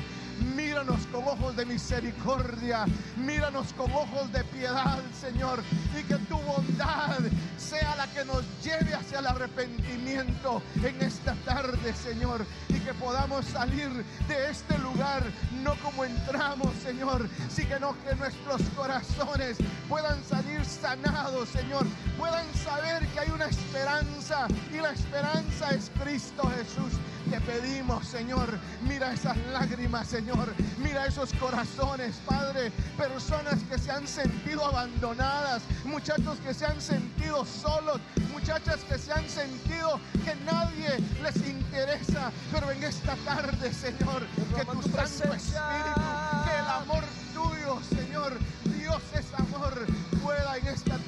Míranos 0.55 1.07
con 1.13 1.25
ojos 1.25 1.57
de 1.57 1.65
misericordia, 1.65 2.85
míranos 3.17 3.73
con 3.73 3.91
ojos 3.93 4.31
de 4.33 4.45
piedad, 4.45 5.01
Señor, 5.19 5.63
y 5.99 6.03
que 6.03 6.17
tu 6.17 6.39
bondad 6.39 7.19
sea 7.57 7.97
la 7.97 8.07
que 8.09 8.25
nos 8.25 8.45
lleve 8.63 8.95
hacia 8.95 9.21
el 9.21 9.27
arrepentimiento 9.27 10.63
en 10.83 11.03
esta 11.03 11.35
tarde, 11.45 11.95
Señor, 11.95 12.45
y 12.69 12.79
que 12.81 12.93
podamos 12.95 13.47
salir 13.47 13.91
de 14.29 14.51
este 14.51 14.79
lugar 14.79 15.23
no 15.63 15.75
como 15.77 16.05
entramos, 16.05 16.73
Señor, 16.83 17.29
sino 17.49 17.95
que 18.05 18.15
nuestros 18.17 18.63
corazones 18.77 19.57
puedan 19.89 20.23
salir 20.25 20.65
sanados, 20.65 21.49
Señor, 21.49 21.87
puedan 22.19 22.47
saber 22.55 23.07
que 23.09 23.21
hay 23.21 23.31
una 23.31 23.47
esperanza 23.47 24.47
y 24.73 24.77
la 24.77 24.91
esperanza 24.91 25.71
es 25.71 25.91
Cristo 26.01 26.51
Jesús. 26.57 26.99
Te 27.31 27.41
pedimos, 27.41 28.07
Señor, 28.07 28.59
mira 28.83 29.13
esas 29.13 29.37
lágrimas, 29.53 30.07
Señor, 30.07 30.55
mira 30.79 31.07
esos 31.07 31.33
corazones, 31.35 32.17
Padre, 32.25 32.71
personas 32.97 33.57
que 33.69 33.79
se 33.79 33.91
han 33.91 34.07
sentido 34.07 34.65
abandonadas, 34.65 35.63
muchachos 35.85 36.39
que 36.39 36.55
se 36.55 36.67
han 36.67 36.81
sentido 36.81 37.45
solos, 37.45 38.01
muchachas 38.33 38.85
que 38.85 38.97
se 38.97 39.13
han 39.13 39.29
sentido 39.29 39.99
que 40.25 40.37
nadie 40.45 40.89
les 41.21 41.37
interesa, 41.49 42.31
pero 42.53 42.71
en 42.71 42.85
esta 42.85 43.17
tarde, 43.17 43.73
Señor, 43.73 44.25
que 44.55 44.65
tu 44.65 44.83
Santo 44.83 45.35
Espíritu, 45.35 46.01
que 46.45 46.59
el 46.59 46.67
amor 46.67 47.05
tuyo, 47.35 47.81
Señor, 47.89 48.39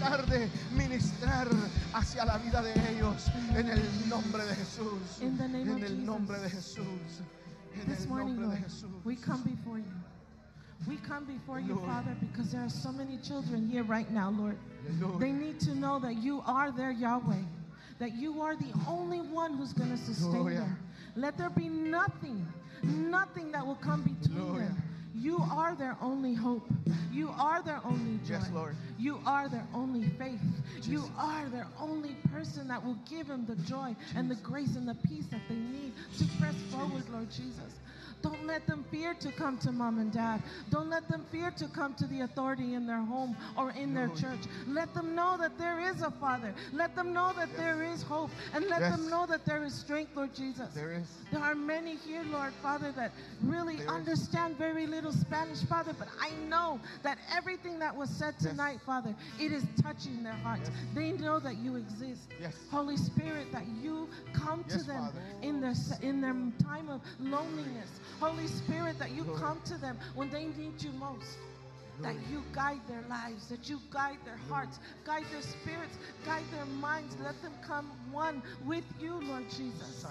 tarde 0.09 0.51
ministrar 0.77 1.49
hacia 1.93 2.25
la 2.25 2.39
vida 2.39 2.63
de 2.63 2.73
ellos 2.91 3.27
en 3.55 3.69
el 3.69 3.83
nombre 4.09 4.45
de 4.45 4.55
Jesús. 4.55 5.21
In 5.21 5.37
the 5.37 5.49
name 5.49 5.69
En 5.69 5.77
of 5.77 5.83
el 5.83 5.89
Jesus. 5.89 6.07
nombre 6.07 6.39
de 6.41 6.49
Jesús. 6.51 7.23
En 7.75 7.87
This 7.89 8.05
el 8.05 8.09
morning, 8.09 8.37
nombre 8.41 8.47
de 8.57 8.61
Lord, 8.61 8.65
Jesús. 8.71 9.05
we 9.05 9.17
come 9.17 9.43
before 9.43 9.79
you. 9.79 9.85
We 10.87 10.97
come 10.97 11.25
before 11.27 11.61
you, 11.61 11.75
Lord. 11.75 11.87
Father, 11.89 12.17
because 12.21 12.53
there 12.53 12.63
are 12.63 12.71
so 12.71 12.93
many 12.93 13.19
children 13.19 13.69
here 13.69 13.83
right 13.83 14.11
now, 14.11 14.31
Lord. 14.31 14.57
Lord. 15.01 15.21
They 15.21 15.33
need 15.33 15.59
to 15.61 15.75
know 15.75 15.99
that 15.99 16.15
you 16.23 16.41
are 16.47 16.71
their 16.71 16.93
Yahweh, 16.93 17.43
that 17.99 18.15
you 18.17 18.41
are 18.41 18.57
the 18.57 18.73
only 18.89 19.21
one 19.21 19.55
who's 19.59 19.73
going 19.73 19.91
to 19.91 19.97
sustain 19.97 20.31
Gloria. 20.33 20.61
them. 20.61 20.79
Let 21.17 21.37
there 21.37 21.51
be 21.51 21.69
nothing, 21.69 22.47
nothing 22.83 23.51
that 23.53 23.67
will 23.67 23.75
come 23.75 24.03
between 24.03 24.39
Gloria. 24.39 24.67
them. 24.69 24.83
You 25.15 25.39
are 25.51 25.75
their 25.75 25.97
only 26.01 26.35
hope. 26.35 26.67
You 27.13 27.31
are 27.31 27.63
their 27.63 27.81
only 27.85 28.19
joy. 28.27 28.35
Yes, 28.35 28.51
Lord. 28.53 28.77
You 28.99 29.19
are 29.27 29.49
their 29.49 29.67
only 29.75 30.09
faith. 30.19 30.41
You 30.83 31.05
are 31.19 31.49
their 31.49 31.67
only 31.81 32.17
person 32.33 32.69
that 32.69 32.85
will 32.85 32.99
give 33.09 33.27
them 33.29 33.47
the 33.47 33.57
joy 33.57 33.97
and 34.17 34.31
the 34.31 34.37
grace 34.37 34.77
and 34.77 34.87
the 34.87 34.95
peace 35.09 35.27
that 35.31 35.41
they 35.49 35.57
need 35.57 35.93
to 36.19 36.25
press 36.41 36.55
forward, 36.71 37.09
Lord 37.11 37.31
Jesus. 37.31 37.75
Don't 38.23 38.47
let 38.47 38.67
them 38.67 38.85
fear 38.91 39.15
to 39.21 39.31
come 39.33 39.59
to 39.59 39.71
mom 39.73 39.99
and 39.99 40.13
dad. 40.13 40.43
Don't 40.71 40.91
let 40.91 41.09
them 41.09 41.25
fear 41.31 41.51
to 41.53 41.67
come 41.69 41.95
to 41.95 42.07
the 42.07 42.23
authority 42.23 42.75
in 42.75 42.87
their 42.87 43.03
home 43.03 43.37
or 43.57 43.71
in 43.71 43.95
their 43.95 44.09
church. 44.09 44.41
Let 44.67 44.93
them 44.95 45.15
know 45.15 45.37
that 45.39 45.57
there 45.59 45.79
is 45.81 46.03
a 46.03 46.11
Father. 46.11 46.55
Let 46.73 46.95
them 46.97 47.13
know 47.13 47.33
that 47.37 47.57
there 47.57 47.83
is 47.83 48.03
hope. 48.03 48.31
And 48.55 48.67
let 48.67 48.81
Yes. 48.81 48.97
them 48.97 49.09
know 49.11 49.27
that 49.27 49.45
there 49.45 49.63
is 49.65 49.75
strength, 49.75 50.17
Lord 50.17 50.35
Jesus. 50.35 50.75
There 50.75 50.93
is. 50.93 51.09
There 51.31 51.41
are 51.43 51.55
many 51.55 51.97
here, 51.97 52.25
Lord 52.25 52.53
Father, 52.63 52.91
that 52.93 53.13
really 53.43 53.85
understand 53.87 54.57
very 54.57 54.87
little 54.87 55.13
Spanish, 55.13 55.63
Father, 55.65 55.93
but 55.99 56.09
I 56.21 56.31
know 56.49 56.81
that 57.03 57.19
everything 57.37 57.79
that 57.81 57.95
was 57.95 58.11
said 58.11 58.39
tonight, 58.39 58.81
Father, 58.85 59.15
it 59.39 59.53
is 59.53 59.65
touching 59.83 60.23
their 60.23 60.33
hearts. 60.33 60.71
They 60.95 61.13
know 61.13 61.39
that 61.39 61.59
you 61.59 61.77
exist. 61.77 62.29
Yes. 62.41 62.57
Holy 62.71 62.97
Spirit, 62.97 63.53
that 63.53 63.67
you 63.81 64.09
come 64.33 64.65
to 64.65 64.79
them 64.79 65.05
Father. 65.07 65.23
in 65.43 65.61
their 65.61 65.75
in 66.03 66.21
their 66.21 66.35
time 66.63 66.89
of 66.89 67.01
loneliness. 67.21 68.01
Holy 68.21 68.47
Spirit, 68.47 68.99
that 68.99 69.11
you 69.13 69.25
come 69.39 69.61
to 69.67 69.77
them 69.79 69.99
when 70.15 70.31
they 70.31 70.47
need 70.47 70.83
you 70.83 70.93
most. 70.93 71.39
That 72.01 72.15
you 72.31 72.45
guide 72.53 72.81
their 72.89 73.03
lives, 73.09 73.49
that 73.49 73.69
you 73.69 73.81
guide 73.91 74.19
their 74.25 74.39
hearts, 74.49 74.79
guide 75.05 75.25
their 75.33 75.43
spirits, 75.43 75.99
guide 76.25 76.45
their 76.53 76.67
minds. 76.67 77.17
Let 77.21 77.43
them 77.43 77.55
come 77.67 77.91
one 78.13 78.41
with 78.65 78.85
you, 79.01 79.21
Lord 79.21 79.51
Jesus. 79.51 80.07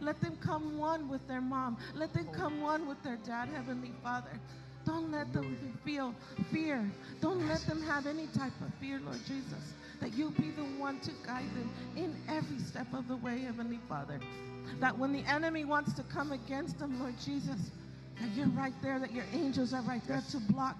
Let 0.00 0.20
them 0.20 0.36
come 0.40 0.78
one 0.78 1.08
with 1.08 1.26
their 1.26 1.40
mom. 1.40 1.76
Let 1.94 2.12
them 2.12 2.28
come 2.32 2.60
one 2.60 2.86
with 2.86 3.02
their 3.02 3.16
dad, 3.16 3.48
Heavenly 3.48 3.92
Father. 4.02 4.38
Don't 4.84 5.10
let 5.10 5.32
them 5.32 5.56
feel 5.84 6.14
fear. 6.52 6.88
Don't 7.20 7.48
let 7.48 7.60
them 7.62 7.82
have 7.82 8.06
any 8.06 8.26
type 8.28 8.52
of 8.60 8.72
fear, 8.80 9.00
Lord 9.00 9.18
Jesus. 9.26 9.74
That 10.00 10.14
you 10.14 10.30
be 10.30 10.50
the 10.50 10.64
one 10.78 11.00
to 11.00 11.10
guide 11.26 11.50
them 11.56 11.70
in 11.96 12.14
every 12.28 12.58
step 12.58 12.92
of 12.92 13.08
the 13.08 13.16
way, 13.16 13.40
Heavenly 13.40 13.80
Father. 13.88 14.20
That 14.80 14.98
when 14.98 15.12
the 15.12 15.24
enemy 15.30 15.64
wants 15.64 15.92
to 15.94 16.02
come 16.04 16.32
against 16.32 16.78
them, 16.78 17.00
Lord 17.00 17.14
Jesus, 17.24 17.70
that 18.20 18.30
you're 18.36 18.48
right 18.48 18.74
there, 18.82 18.98
that 18.98 19.12
your 19.12 19.24
angels 19.32 19.72
are 19.72 19.82
right 19.82 20.02
there 20.06 20.22
to 20.30 20.38
block. 20.40 20.76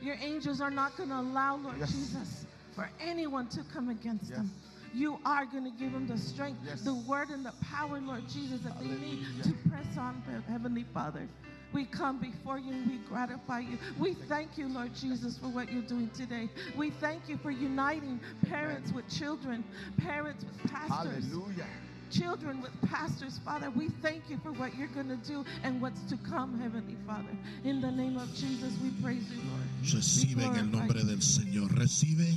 Your 0.00 0.16
angels 0.20 0.60
are 0.60 0.70
not 0.70 0.96
going 0.96 1.10
to 1.10 1.18
allow, 1.18 1.56
Lord 1.56 1.78
Yes. 1.78 1.92
Jesus, 1.92 2.46
for 2.74 2.90
anyone 3.00 3.48
to 3.48 3.62
come 3.72 3.88
against 3.88 4.30
Yes. 4.30 4.38
them. 4.38 4.50
You 4.94 5.18
are 5.24 5.46
going 5.46 5.64
to 5.64 5.70
give 5.70 5.92
them 5.92 6.06
the 6.06 6.18
strength, 6.18 6.60
Yes. 6.64 6.82
the 6.82 6.94
word, 6.94 7.30
and 7.30 7.44
the 7.46 7.52
power, 7.62 8.00
Lord 8.00 8.28
Jesus, 8.28 8.60
that 8.60 8.78
they 8.78 8.88
need 8.88 9.42
to 9.42 9.54
press 9.68 9.96
on, 9.96 10.22
Heavenly 10.48 10.84
Father. 10.84 11.28
We 11.72 11.86
come 11.86 12.18
before 12.18 12.58
you 12.58 12.72
and 12.72 12.86
we 12.90 12.98
gratify 12.98 13.60
you. 13.60 13.78
We 13.98 14.12
thank 14.12 14.58
you, 14.58 14.68
Lord 14.68 14.94
Jesus, 14.94 15.38
for 15.38 15.48
what 15.48 15.72
you're 15.72 15.82
doing 15.82 16.10
today. 16.10 16.50
We 16.76 16.90
thank 16.90 17.30
you 17.30 17.38
for 17.38 17.50
uniting 17.50 18.20
parents 18.46 18.92
with 18.92 19.08
children, 19.08 19.64
parents 19.96 20.44
with 20.44 20.70
pastors, 20.70 21.24
Aleluya. 21.24 21.64
Children 22.12 22.60
with 22.60 22.72
pastors, 22.90 23.40
Father. 23.44 23.70
We 23.70 23.88
thank 24.02 24.28
you 24.28 24.38
for 24.38 24.52
what 24.52 24.76
you're 24.76 24.88
going 24.88 25.08
to 25.08 25.16
do 25.16 25.44
and 25.64 25.80
what's 25.80 26.02
to 26.10 26.16
come, 26.18 26.58
Heavenly 26.60 26.96
Father. 27.06 27.36
In 27.64 27.80
the 27.80 27.90
name 27.90 28.18
of 28.18 28.28
Jesus, 28.34 28.72
we 28.82 28.90
praise 29.02 29.24
you, 29.30 29.40
Lord. 29.50 29.66
Recibe 29.82 30.44
en 30.44 30.56
el 30.56 30.70
nombre 30.70 31.02
del 31.04 31.22
Señor. 31.22 31.70
Recibe. 31.76 32.28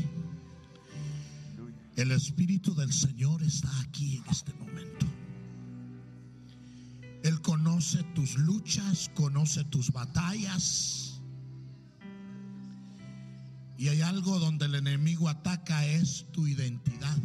El 1.97 2.11
Espíritu 2.11 2.75
del 2.75 2.91
Señor 2.91 3.41
está 3.41 3.69
aquí 3.81 4.17
en 4.17 4.23
este 4.29 4.53
momento. 4.53 5.05
Él 7.23 7.41
conoce 7.41 8.03
tus 8.13 8.37
luchas, 8.37 9.09
conoce 9.15 9.63
tus 9.65 9.91
batallas. 9.91 11.21
Y 13.77 13.89
hay 13.89 14.01
algo 14.01 14.39
donde 14.39 14.65
el 14.65 14.75
enemigo 14.75 15.27
ataca 15.27 15.85
es 15.85 16.25
tu 16.31 16.47
identidad. 16.47 17.17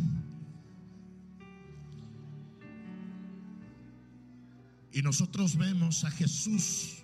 Y 4.92 5.02
nosotros 5.02 5.56
vemos 5.56 6.04
a 6.04 6.10
Jesús, 6.10 7.02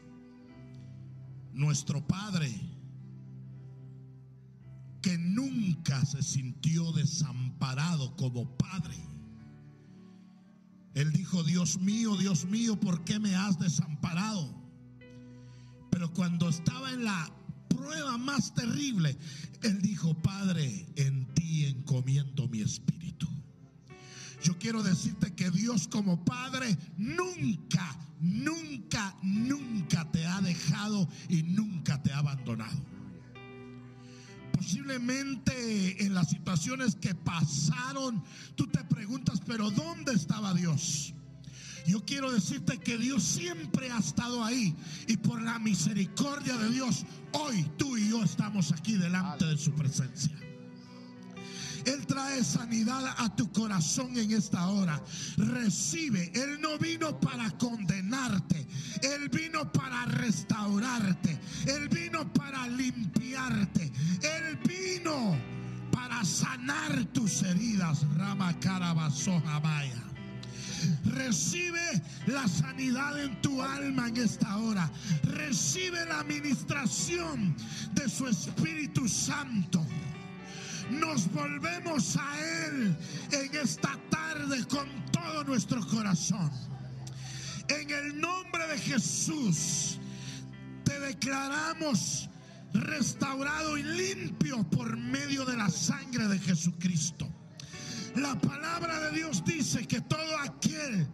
nuestro 1.52 2.06
Padre, 2.06 2.52
que 5.00 5.16
nunca 5.18 6.04
se 6.04 6.22
sintió 6.22 6.92
desamparado 6.92 8.16
como 8.16 8.56
Padre. 8.56 8.96
Él 10.94 11.12
dijo, 11.12 11.44
Dios 11.44 11.78
mío, 11.78 12.16
Dios 12.16 12.46
mío, 12.46 12.80
¿por 12.80 13.04
qué 13.04 13.20
me 13.20 13.36
has 13.36 13.58
desamparado? 13.58 14.52
Pero 15.90 16.12
cuando 16.12 16.48
estaba 16.48 16.90
en 16.90 17.04
la 17.04 17.30
prueba 17.68 18.18
más 18.18 18.52
terrible, 18.54 19.16
Él 19.62 19.80
dijo, 19.80 20.14
Padre, 20.22 20.86
en 20.96 21.26
ti 21.34 21.66
encomiendo 21.66 22.48
mi 22.48 22.62
espíritu. 22.62 23.05
Yo 24.46 24.56
quiero 24.60 24.80
decirte 24.80 25.34
que 25.34 25.50
Dios 25.50 25.88
como 25.88 26.24
Padre 26.24 26.78
nunca, 26.96 27.98
nunca, 28.20 29.18
nunca 29.20 30.08
te 30.12 30.24
ha 30.24 30.40
dejado 30.40 31.08
y 31.28 31.42
nunca 31.42 32.00
te 32.00 32.12
ha 32.12 32.18
abandonado. 32.18 32.78
Posiblemente 34.52 36.06
en 36.06 36.14
las 36.14 36.30
situaciones 36.30 36.94
que 36.94 37.12
pasaron, 37.12 38.22
tú 38.54 38.68
te 38.68 38.84
preguntas, 38.84 39.42
pero 39.44 39.72
¿dónde 39.72 40.12
estaba 40.12 40.54
Dios? 40.54 41.12
Yo 41.84 42.04
quiero 42.04 42.30
decirte 42.30 42.78
que 42.78 42.98
Dios 42.98 43.24
siempre 43.24 43.90
ha 43.90 43.98
estado 43.98 44.44
ahí 44.44 44.76
y 45.08 45.16
por 45.16 45.42
la 45.42 45.58
misericordia 45.58 46.56
de 46.56 46.70
Dios, 46.70 47.04
hoy 47.32 47.68
tú 47.76 47.96
y 47.96 48.10
yo 48.10 48.22
estamos 48.22 48.70
aquí 48.70 48.92
delante 48.92 49.44
de 49.44 49.58
su 49.58 49.72
presencia. 49.72 50.45
Él 51.86 52.04
trae 52.04 52.42
sanidad 52.42 53.14
a 53.16 53.34
tu 53.36 53.50
corazón 53.52 54.16
en 54.18 54.32
esta 54.32 54.66
hora. 54.66 55.00
Recibe. 55.36 56.32
Él 56.34 56.60
no 56.60 56.76
vino 56.78 57.18
para 57.20 57.48
condenarte. 57.52 58.66
Él 59.02 59.28
vino 59.28 59.70
para 59.72 60.04
restaurarte. 60.06 61.38
Él 61.66 61.88
vino 61.88 62.30
para 62.32 62.66
limpiarte. 62.66 63.92
Él 64.20 64.58
vino 64.66 65.38
para 65.92 66.24
sanar 66.24 67.04
tus 67.12 67.42
heridas. 67.42 68.04
Rama 68.16 68.58
Carabasoja 68.58 69.60
Maya. 69.60 70.02
Recibe 71.04 72.02
la 72.26 72.48
sanidad 72.48 73.22
en 73.22 73.40
tu 73.40 73.62
alma 73.62 74.08
en 74.08 74.16
esta 74.16 74.56
hora. 74.58 74.90
Recibe 75.22 76.04
la 76.06 76.18
administración 76.18 77.54
de 77.94 78.08
su 78.08 78.26
Espíritu 78.26 79.08
Santo 79.08 79.85
nos 80.90 81.30
volvemos 81.32 82.16
a 82.16 82.66
Él 82.66 82.96
en 83.32 83.56
esta 83.56 83.98
tarde 84.10 84.64
con 84.68 84.88
todo 85.10 85.44
nuestro 85.44 85.84
corazón. 85.86 86.50
En 87.68 87.90
el 87.90 88.20
nombre 88.20 88.66
de 88.68 88.78
Jesús 88.78 89.98
te 90.84 90.98
declaramos 91.00 92.28
restaurado 92.72 93.76
y 93.76 93.82
limpio 93.82 94.62
por 94.70 94.96
medio 94.96 95.44
de 95.44 95.56
la 95.56 95.68
sangre 95.68 96.28
de 96.28 96.38
Jesucristo. 96.38 97.28
La 98.14 98.38
palabra 98.38 99.00
de 99.00 99.16
Dios 99.16 99.44
dice 99.44 99.86
que 99.86 100.00
todo 100.02 100.38
aquel 100.38 101.06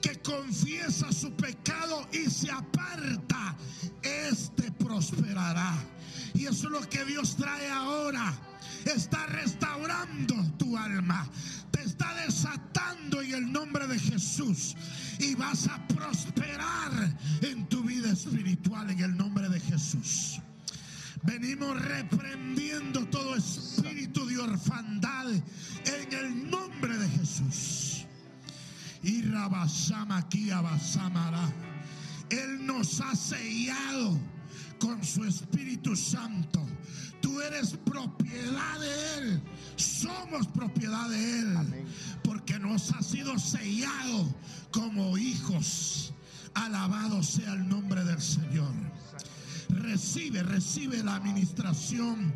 que 0.00 0.20
confiesa 0.22 1.12
su 1.12 1.32
pecado 1.32 2.06
y 2.12 2.30
se 2.30 2.50
aparta, 2.50 3.56
este 4.02 4.70
prosperará. 4.72 5.74
Y 6.34 6.44
eso 6.46 6.66
es 6.66 6.72
lo 6.72 6.80
que 6.88 7.04
Dios 7.04 7.36
trae 7.36 7.68
ahora 7.68 8.32
está 8.92 9.26
restaurando 9.26 10.34
tu 10.58 10.76
alma, 10.76 11.28
te 11.70 11.82
está 11.82 12.14
desatando 12.24 13.20
en 13.22 13.34
el 13.34 13.52
nombre 13.52 13.86
de 13.86 13.98
Jesús 13.98 14.76
y 15.18 15.34
vas 15.34 15.68
a 15.68 15.86
prosperar 15.88 17.18
en 17.42 17.68
tu 17.68 17.82
vida 17.82 18.10
espiritual 18.12 18.90
en 18.90 19.00
el 19.00 19.16
nombre 19.16 19.48
de 19.48 19.60
Jesús. 19.60 20.40
Venimos 21.22 21.80
reprendiendo 21.82 23.04
todo 23.06 23.34
espíritu 23.34 24.26
de 24.26 24.38
orfandad 24.38 25.32
en 25.32 26.12
el 26.12 26.50
nombre 26.50 26.96
de 26.96 27.08
Jesús. 27.08 28.06
Y 29.02 29.22
Rabasama 29.22 30.18
aquí 30.18 30.50
Abasamara. 30.50 31.52
Él 32.30 32.64
nos 32.66 33.00
ha 33.00 33.14
sellado 33.14 34.18
con 34.78 35.02
su 35.04 35.24
Espíritu 35.24 35.96
Santo 35.96 36.66
Tú 37.26 37.40
eres 37.40 37.76
propiedad 37.84 38.78
de 38.78 39.18
Él. 39.18 39.42
Somos 39.74 40.46
propiedad 40.46 41.10
de 41.10 41.40
Él. 41.40 41.84
Porque 42.22 42.56
nos 42.56 42.92
ha 42.92 43.02
sido 43.02 43.36
sellado 43.36 44.32
como 44.70 45.18
hijos. 45.18 46.14
Alabado 46.54 47.24
sea 47.24 47.54
el 47.54 47.68
nombre 47.68 48.04
del 48.04 48.22
Señor. 48.22 48.72
Recibe, 49.70 50.44
recibe 50.44 51.02
la 51.02 51.16
administración 51.16 52.32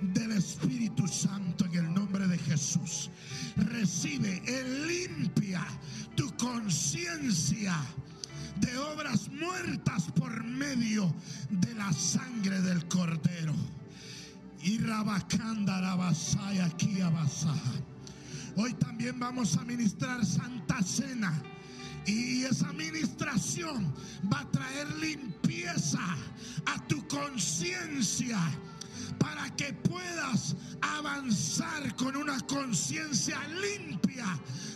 del 0.00 0.32
Espíritu 0.32 1.06
Santo 1.06 1.66
en 1.66 1.74
el 1.74 1.92
nombre 1.92 2.26
de 2.26 2.38
Jesús. 2.38 3.10
Recibe, 3.56 4.42
Él 4.46 4.88
limpia 4.88 5.66
tu 6.16 6.34
conciencia 6.38 7.76
de 8.56 8.74
obras 8.78 9.28
muertas 9.28 10.04
por 10.14 10.42
medio 10.44 11.14
de 11.50 11.74
la 11.74 11.92
sangre 11.92 12.62
del 12.62 12.88
Cordero. 12.88 13.79
Hoy 18.56 18.74
también 18.74 19.18
vamos 19.18 19.56
a 19.56 19.64
ministrar 19.64 20.24
Santa 20.24 20.82
Cena. 20.82 21.32
Y 22.06 22.44
esa 22.44 22.68
administración 22.68 23.92
va 24.32 24.40
a 24.40 24.50
traer 24.50 24.88
limpieza 24.96 26.00
a 26.66 26.86
tu 26.86 27.06
conciencia 27.08 28.38
para 29.18 29.54
que 29.56 29.72
puedas 29.72 30.56
avanzar 30.80 31.94
con 31.96 32.16
una 32.16 32.38
conciencia 32.40 33.38
limpia 33.48 34.26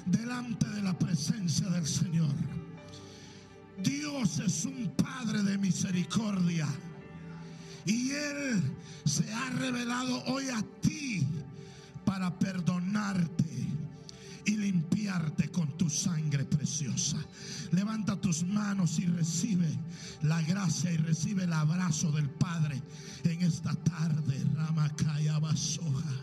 delante 0.06 0.69
de 0.69 0.82
la 0.82 0.98
presencia 0.98 1.69
del 1.69 1.86
Señor. 1.86 2.32
Dios 3.82 4.39
es 4.39 4.65
un 4.65 4.94
Padre 4.97 5.43
de 5.43 5.59
misericordia. 5.59 6.69
Y 7.86 8.11
Él 8.11 8.62
se 9.05 9.31
ha 9.32 9.51
revelado 9.51 10.24
hoy 10.24 10.48
a 10.48 10.62
ti 10.81 11.27
para 12.05 12.39
perdonarte 12.39 13.44
y 14.47 14.56
limpiarte 14.56 15.51
con 15.51 15.77
tu 15.77 15.89
sangre 15.90 16.44
preciosa. 16.44 17.19
Levanta 17.73 18.20
tus 18.20 18.44
manos 18.44 18.98
y 18.98 19.06
recibe 19.06 19.69
la 20.23 20.40
gracia 20.43 20.93
y 20.93 20.97
recibe 20.97 21.44
el 21.44 21.52
abrazo 21.52 22.12
del 22.12 22.31
Padre 22.31 22.81
en 23.24 23.43
esta 23.43 23.74
tarde. 23.74 24.43
Ramakaya 24.55 25.39
Basoja. 25.39 26.15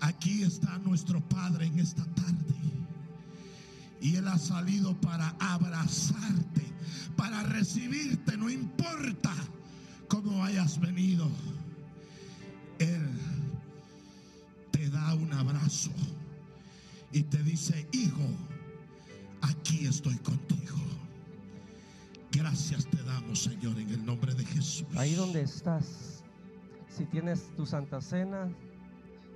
Aquí 0.00 0.42
está 0.42 0.78
nuestro 0.78 1.20
Padre 1.28 1.66
en 1.66 1.78
esta 1.78 2.04
tarde. 2.04 2.54
Y 4.00 4.16
Él 4.16 4.28
ha 4.28 4.38
salido 4.38 4.98
para 5.00 5.34
abrazarte, 5.40 6.62
para 7.16 7.42
recibirte, 7.42 8.36
no 8.36 8.48
importa 8.48 9.34
como 10.08 10.44
hayas 10.44 10.80
venido, 10.80 11.28
Él 12.78 13.08
te 14.70 14.88
da 14.88 15.14
un 15.14 15.32
abrazo 15.32 15.90
y 17.12 17.22
te 17.22 17.42
dice, 17.42 17.86
hijo, 17.92 18.26
aquí 19.42 19.86
estoy 19.86 20.16
contigo. 20.16 20.76
Gracias 22.32 22.86
te 22.86 23.02
damos, 23.02 23.42
Señor, 23.42 23.78
en 23.78 23.90
el 23.90 24.04
nombre 24.04 24.34
de 24.34 24.44
Jesús. 24.44 24.86
Ahí 24.96 25.14
donde 25.14 25.42
estás, 25.42 26.24
si 26.88 27.04
tienes 27.06 27.50
tu 27.56 27.66
Santa 27.66 28.00
Cena, 28.00 28.48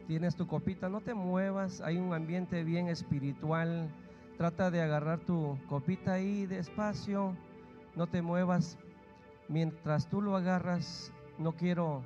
tienes 0.07 0.36
tu 0.36 0.47
copita, 0.47 0.89
no 0.89 1.01
te 1.01 1.15
muevas, 1.15 1.81
hay 1.81 1.97
un 1.97 2.12
ambiente 2.12 2.65
bien 2.65 2.89
espiritual. 2.89 3.90
Trata 4.36 4.70
de 4.70 4.82
agarrar 4.82 5.20
tu 5.20 5.59
copita 5.69 6.15
ahí 6.15 6.47
despacio, 6.47 7.36
no 7.94 8.07
te 8.07 8.23
muevas, 8.23 8.78
mientras 9.48 10.09
tú 10.09 10.20
lo 10.20 10.36
agarras, 10.36 11.12
no 11.39 11.52
quiero 11.52 12.05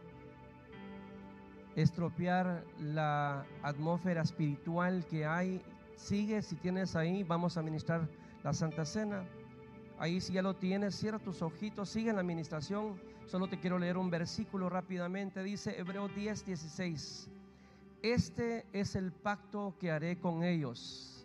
estropear 1.77 2.65
la 2.81 3.45
atmósfera 3.63 4.23
espiritual 4.23 5.05
que 5.07 5.27
hay. 5.27 5.63
Sigue, 5.97 6.43
si 6.43 6.57
tienes 6.57 6.97
ahí, 6.97 7.23
vamos 7.23 7.57
a 7.57 7.63
ministrar 7.63 8.09
la 8.43 8.53
Santa 8.53 8.85
Cena. 8.85 9.25
Ahí 9.99 10.21
si 10.21 10.35
ya 10.35 10.43
lo 10.43 10.55
tienes, 10.55 10.95
cierra 10.95 11.19
tus 11.19 11.43
ojitos, 11.43 11.89
sigue 11.89 12.11
en 12.11 12.17
la 12.17 12.23
administración. 12.23 13.01
Solo 13.27 13.49
te 13.49 13.59
quiero 13.59 13.79
leer 13.79 13.97
un 13.97 14.11
versículo 14.11 14.69
rápidamente. 14.69 15.43
Dice 15.43 15.79
Hebreo 15.79 16.09
10, 16.09 16.47
16. 16.47 17.31
este 18.03 18.67
es 18.73 18.95
el 18.95 19.13
pacto 19.13 19.75
que 19.79 19.91
haré 19.91 20.19
con 20.19 20.45
ellos 20.45 21.17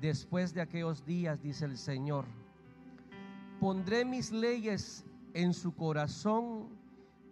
después 0.00 0.52
de 0.52 0.60
aquellos 0.60 1.04
días, 1.06 1.40
dice 1.42 1.64
el 1.64 1.78
Señor. 1.78 2.26
Pondré 3.60 4.04
mis 4.04 4.32
leyes 4.32 5.04
en 5.34 5.52
su 5.52 5.74
corazón 5.74 6.68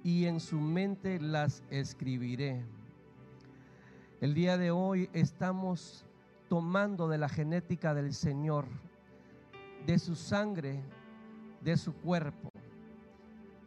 y 0.02 0.26
en 0.26 0.40
su 0.40 0.60
mente 0.60 1.20
las 1.20 1.62
escribiré. 1.70 2.64
El 4.20 4.34
día 4.34 4.58
de 4.58 4.72
hoy 4.72 5.08
estamos 5.12 6.04
tomando 6.48 7.08
de 7.08 7.18
la 7.18 7.28
genética 7.28 7.94
del 7.94 8.12
Señor, 8.12 8.66
de 9.86 9.98
su 9.98 10.16
sangre, 10.16 10.82
de 11.60 11.76
su 11.76 11.94
cuerpo. 11.94 12.48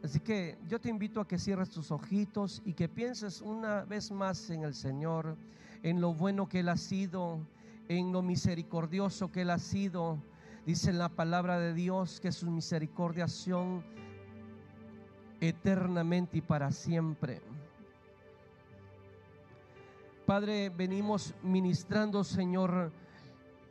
Así 0.04 0.20
que 0.20 0.58
yo 0.68 0.78
te 0.78 0.90
invito 0.90 1.20
a 1.20 1.26
que 1.26 1.38
cierres 1.38 1.70
tus 1.70 1.90
ojitos 1.90 2.62
y 2.64 2.74
que 2.74 2.88
pienses 2.88 3.40
una 3.40 3.84
vez 3.84 4.10
más 4.10 4.50
en 4.50 4.62
el 4.62 4.74
Señor, 4.74 5.36
en 5.82 6.00
lo 6.00 6.12
bueno 6.12 6.48
que 6.48 6.60
Él 6.60 6.68
ha 6.68 6.76
sido, 6.76 7.40
en 7.88 8.12
lo 8.12 8.20
misericordioso 8.22 9.32
que 9.32 9.42
Él 9.42 9.50
ha 9.50 9.58
sido. 9.58 10.18
Dice 10.66 10.90
en 10.90 10.98
la 10.98 11.08
palabra 11.08 11.58
de 11.58 11.72
Dios 11.72 12.20
que 12.20 12.32
sus 12.32 12.50
misericordias 12.50 13.32
son 13.32 13.82
eternamente 15.40 16.38
y 16.38 16.40
para 16.40 16.72
siempre. 16.72 17.40
Padre, 20.26 20.70
venimos 20.70 21.34
ministrando, 21.42 22.24
Señor, 22.24 22.90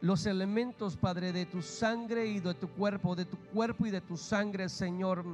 los 0.01 0.25
elementos, 0.25 0.95
Padre, 0.95 1.33
de 1.33 1.45
tu 1.45 1.61
sangre 1.61 2.27
y 2.27 2.39
de 2.39 2.53
tu 2.53 2.69
cuerpo, 2.69 3.15
de 3.15 3.25
tu 3.25 3.37
cuerpo 3.37 3.85
y 3.85 3.91
de 3.91 4.01
tu 4.01 4.15
sangre, 4.15 4.69
Señor. 4.69 5.25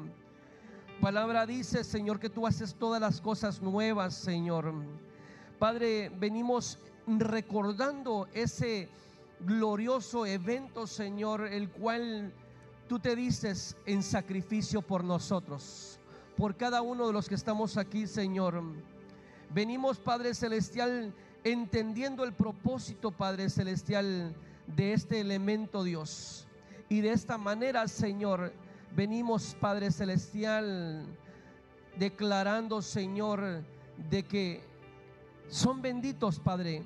Palabra 0.99 1.45
dice, 1.45 1.83
Señor, 1.83 2.19
que 2.19 2.29
tú 2.29 2.47
haces 2.47 2.75
todas 2.75 3.01
las 3.01 3.21
cosas 3.21 3.61
nuevas, 3.61 4.13
Señor. 4.13 4.73
Padre, 5.59 6.09
venimos 6.09 6.79
recordando 7.05 8.27
ese 8.33 8.87
glorioso 9.41 10.25
evento, 10.25 10.87
Señor, 10.87 11.47
el 11.47 11.69
cual 11.69 12.31
tú 12.87 12.99
te 12.99 13.15
dices 13.15 13.75
en 13.85 14.03
sacrificio 14.03 14.81
por 14.81 15.03
nosotros, 15.03 15.99
por 16.41 16.57
cada 16.57 16.81
uno 16.81 17.05
de 17.05 17.13
los 17.13 17.29
que 17.29 17.35
estamos 17.35 17.77
aquí, 17.77 18.07
Señor. 18.07 18.63
Venimos, 19.53 19.99
Padre 19.99 20.33
Celestial, 20.33 21.13
entendiendo 21.43 22.23
el 22.23 22.33
propósito, 22.33 23.11
Padre 23.11 23.47
Celestial, 23.47 24.35
de 24.65 24.93
este 24.93 25.19
elemento, 25.19 25.83
Dios. 25.83 26.47
Y 26.89 27.01
de 27.01 27.11
esta 27.11 27.37
manera, 27.37 27.87
Señor, 27.87 28.53
venimos, 28.95 29.55
Padre 29.61 29.91
Celestial, 29.91 31.05
declarando, 31.99 32.81
Señor, 32.81 33.61
de 34.09 34.23
que 34.23 34.63
son 35.47 35.83
benditos, 35.83 36.39
Padre. 36.39 36.83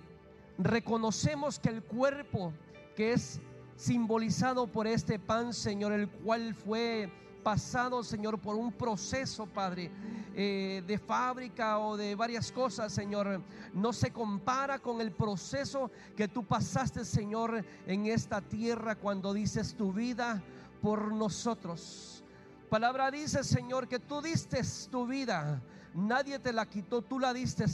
Reconocemos 0.58 1.60
que 1.60 1.70
el 1.70 1.82
cuerpo 1.82 2.52
que 2.98 3.14
es 3.14 3.40
simbolizado 3.78 4.68
por 4.68 4.86
este 4.86 5.18
pan, 5.18 5.54
Señor, 5.54 5.94
el 5.94 6.10
cual 6.10 6.54
fue 6.54 7.10
pasado, 7.46 8.04
Señor, 8.04 8.40
por 8.40 8.56
un 8.56 8.72
proceso, 8.72 9.46
Padre, 9.46 9.92
eh, 10.34 10.82
de 10.88 10.98
fábrica 10.98 11.78
o 11.78 11.96
de 11.96 12.16
varias 12.16 12.52
cosas, 12.52 12.92
Señor, 12.92 13.40
no 13.72 13.94
se 13.94 14.10
compara 14.10 14.80
con 14.80 15.00
el 15.00 15.12
proceso 15.12 15.92
que 16.18 16.28
tú 16.28 16.44
pasaste, 16.44 17.06
Señor, 17.06 17.64
en 17.86 18.08
esta 18.08 18.42
tierra 18.42 18.96
cuando 18.96 19.32
dices 19.32 19.76
tu 19.76 19.94
vida 19.94 20.42
por 20.82 21.14
nosotros. 21.14 22.24
Palabra 22.68 23.12
dice, 23.12 23.44
Señor, 23.44 23.88
que 23.88 24.00
tú 24.00 24.24
diste 24.24 24.62
tu 24.90 25.06
vida, 25.06 25.62
nadie 25.94 26.40
te 26.40 26.52
la 26.52 26.66
quitó, 26.66 27.04
tú 27.04 27.20
la 27.20 27.32
diste 27.32 27.66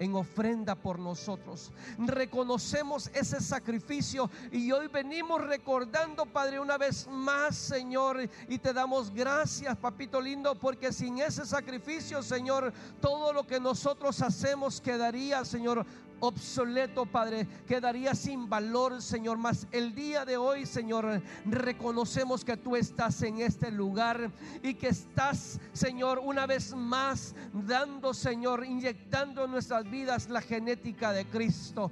en 0.00 0.16
ofrenda 0.16 0.74
por 0.74 0.98
nosotros. 0.98 1.70
Reconocemos 1.98 3.08
ese 3.14 3.40
sacrificio 3.40 4.28
y 4.50 4.72
hoy 4.72 4.88
venimos 4.88 5.40
recordando, 5.42 6.26
Padre, 6.26 6.58
una 6.58 6.76
vez 6.78 7.06
más, 7.06 7.54
Señor, 7.54 8.28
y 8.48 8.58
te 8.58 8.72
damos 8.72 9.12
gracias, 9.12 9.76
papito 9.76 10.20
lindo, 10.20 10.54
porque 10.56 10.92
sin 10.92 11.18
ese 11.18 11.46
sacrificio, 11.46 12.22
Señor, 12.22 12.72
todo 13.00 13.32
lo 13.32 13.46
que 13.46 13.60
nosotros 13.60 14.20
hacemos 14.22 14.80
quedaría, 14.80 15.44
Señor, 15.44 15.84
obsoleto, 16.20 17.06
Padre, 17.06 17.46
quedaría 17.66 18.14
sin 18.14 18.48
valor, 18.48 19.02
Señor. 19.02 19.38
Mas 19.38 19.66
el 19.72 19.94
día 19.94 20.24
de 20.24 20.36
hoy, 20.36 20.66
Señor, 20.66 21.22
reconocemos 21.44 22.44
que 22.44 22.56
tú 22.56 22.76
estás 22.76 23.22
en 23.22 23.40
este 23.40 23.70
lugar 23.70 24.30
y 24.62 24.74
que 24.74 24.88
estás, 24.88 25.58
Señor, 25.72 26.20
una 26.22 26.46
vez 26.46 26.74
más 26.74 27.34
dando, 27.52 28.14
Señor, 28.14 28.64
inyectando 28.64 29.44
en 29.44 29.50
nuestras 29.50 29.90
vidas 29.90 30.28
la 30.28 30.40
genética 30.40 31.12
de 31.12 31.26
Cristo. 31.26 31.90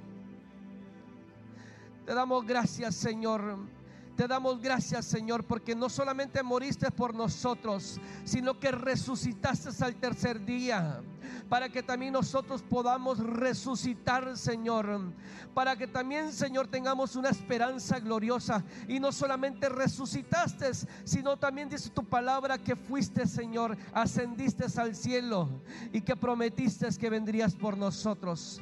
Te 2.05 2.13
damos 2.13 2.45
gracias, 2.45 2.95
Señor. 2.95 3.78
Te 4.19 4.27
damos 4.27 4.59
gracias, 4.59 5.05
Señor, 5.05 5.45
porque 5.45 5.73
no 5.73 5.87
solamente 5.87 6.43
moriste 6.43 6.91
por 6.91 7.15
nosotros, 7.15 8.01
sino 8.25 8.59
que 8.59 8.69
resucitaste 8.69 9.69
al 9.81 9.95
tercer 9.95 10.43
día, 10.43 11.01
para 11.47 11.69
que 11.69 11.81
también 11.81 12.11
nosotros 12.11 12.61
podamos 12.61 13.19
resucitar, 13.19 14.35
Señor, 14.35 15.13
para 15.53 15.77
que 15.77 15.87
también, 15.87 16.33
Señor, 16.33 16.67
tengamos 16.67 17.15
una 17.15 17.29
esperanza 17.29 18.01
gloriosa. 18.01 18.61
Y 18.89 18.99
no 18.99 19.13
solamente 19.13 19.69
resucitaste, 19.69 20.71
sino 21.05 21.37
también 21.37 21.69
dice 21.69 21.89
tu 21.89 22.03
palabra 22.03 22.57
que 22.57 22.75
fuiste, 22.75 23.25
Señor, 23.25 23.77
ascendiste 23.93 24.65
al 24.81 24.97
cielo 24.97 25.47
y 25.93 26.01
que 26.01 26.17
prometiste 26.17 26.89
que 26.99 27.09
vendrías 27.09 27.55
por 27.55 27.77
nosotros. 27.77 28.61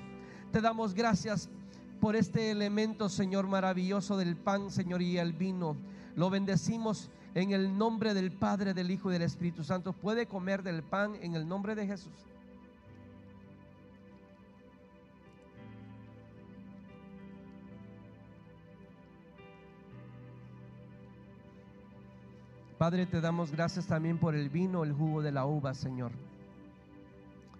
Te 0.52 0.62
damos 0.62 0.94
gracias 0.94 1.50
por 1.98 2.16
este 2.16 2.52
elemento, 2.52 3.10
Señor, 3.10 3.48
maravilloso 3.48 4.18
del 4.18 4.36
pan, 4.36 4.72
Señor, 4.72 5.02
y 5.02 5.18
el 5.18 5.34
vino. 5.34 5.76
Lo 6.16 6.30
bendecimos 6.30 7.10
en 7.36 7.52
el 7.52 7.78
nombre 7.78 8.14
del 8.14 8.32
Padre, 8.32 8.74
del 8.74 8.92
Hijo 8.92 9.10
y 9.10 9.14
del 9.14 9.24
Espíritu 9.24 9.64
Santo. 9.64 9.94
Puede 9.94 10.28
comer 10.28 10.64
del 10.64 10.84
pan 10.84 11.16
en 11.22 11.36
el 11.36 11.48
nombre 11.48 11.76
de 11.76 11.88
Jesús. 11.88 12.14
Padre, 22.78 23.08
te 23.08 23.22
damos 23.22 23.52
gracias 23.52 23.88
también 23.88 24.20
por 24.20 24.36
el 24.36 24.50
vino, 24.50 24.84
el 24.84 24.94
jugo 24.94 25.24
de 25.24 25.32
la 25.32 25.48
uva, 25.48 25.74
Señor. 25.74 26.12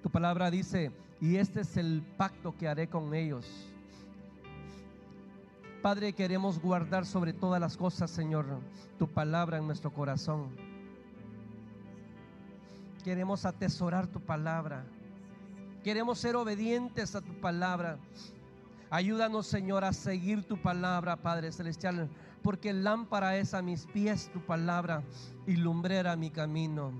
Tu 0.04 0.12
palabra 0.12 0.52
dice, 0.52 0.92
y 1.20 1.38
este 1.38 1.62
es 1.62 1.76
el 1.76 2.04
pacto 2.18 2.56
que 2.56 2.68
haré 2.68 2.88
con 2.88 3.16
ellos 3.16 3.74
Padre, 5.88 6.12
queremos 6.12 6.60
guardar 6.60 7.06
sobre 7.06 7.32
todas 7.32 7.62
las 7.62 7.78
cosas, 7.78 8.12
Señor, 8.12 8.46
tu 9.00 9.08
palabra 9.08 9.58
en 9.58 9.68
nuestro 9.68 9.90
corazón. 9.90 10.50
Queremos 13.06 13.46
atesorar 13.46 14.06
tu 14.06 14.20
palabra. 14.20 14.84
Queremos 15.86 16.20
ser 16.20 16.36
obedientes 16.36 17.16
a 17.16 17.22
tu 17.22 17.40
palabra. 17.40 18.00
Ayúdanos, 18.90 19.48
Señor, 19.48 19.86
a 19.86 19.94
seguir 19.94 20.44
tu 20.44 20.62
palabra, 20.62 21.16
Padre 21.16 21.54
Celestial, 21.54 22.10
porque 22.44 22.74
lámpara 22.74 23.38
es 23.38 23.54
a 23.54 23.62
mis 23.62 23.86
pies 23.86 24.30
tu 24.34 24.42
palabra 24.42 25.04
y 25.46 25.56
lumbrera 25.56 26.18
mi 26.18 26.32
camino. 26.32 26.92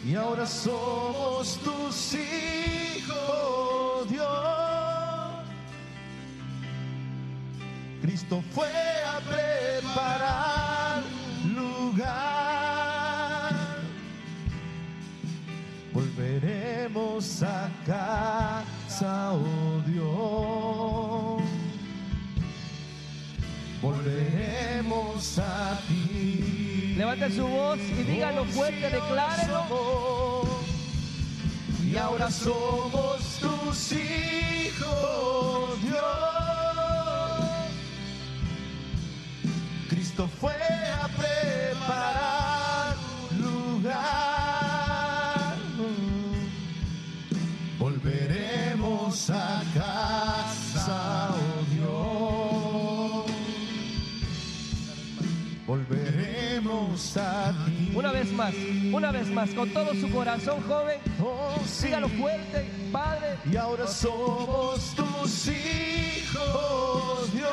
Y 0.05 0.15
ahora 0.15 0.45
somos 0.45 1.59
tus 1.59 2.13
hijos, 2.13 4.09
Dios. 4.09 4.27
Cristo 8.01 8.41
fue 8.53 8.69
a 9.05 9.19
preparar 9.19 11.03
lugar. 11.53 13.53
Volveremos 15.93 17.43
a 17.43 17.69
casa, 17.85 19.33
oh 19.33 19.72
Volveremos 24.93 25.39
a 25.39 25.79
ti. 25.87 26.93
Levante 26.95 27.31
su 27.31 27.47
voz 27.47 27.79
y 27.79 28.03
dígalo 28.03 28.45
fuerte, 28.45 28.89
declárelo. 28.89 30.43
Y 31.83 31.97
ahora 31.97 32.29
somos 32.29 33.19
tus 33.39 33.91
hijos, 33.93 35.81
Dios. 35.81 36.03
Cristo 39.89 40.27
fue 40.39 40.53
a 40.53 41.07
preparar 41.07 42.22
a 57.17 57.53
ti. 57.65 57.91
Una 57.95 58.11
vez 58.11 58.31
más, 58.31 58.53
una 58.91 59.11
vez 59.11 59.29
más, 59.29 59.49
con 59.51 59.69
todo 59.69 59.93
su 59.93 60.09
corazón, 60.09 60.61
joven, 60.67 60.99
dígalo 61.81 62.09
fuerte, 62.09 62.69
Padre. 62.91 63.37
Y 63.51 63.55
ahora 63.55 63.87
somos 63.87 64.95
tus 64.95 65.47
hijos, 65.47 67.33
Dios. 67.33 67.49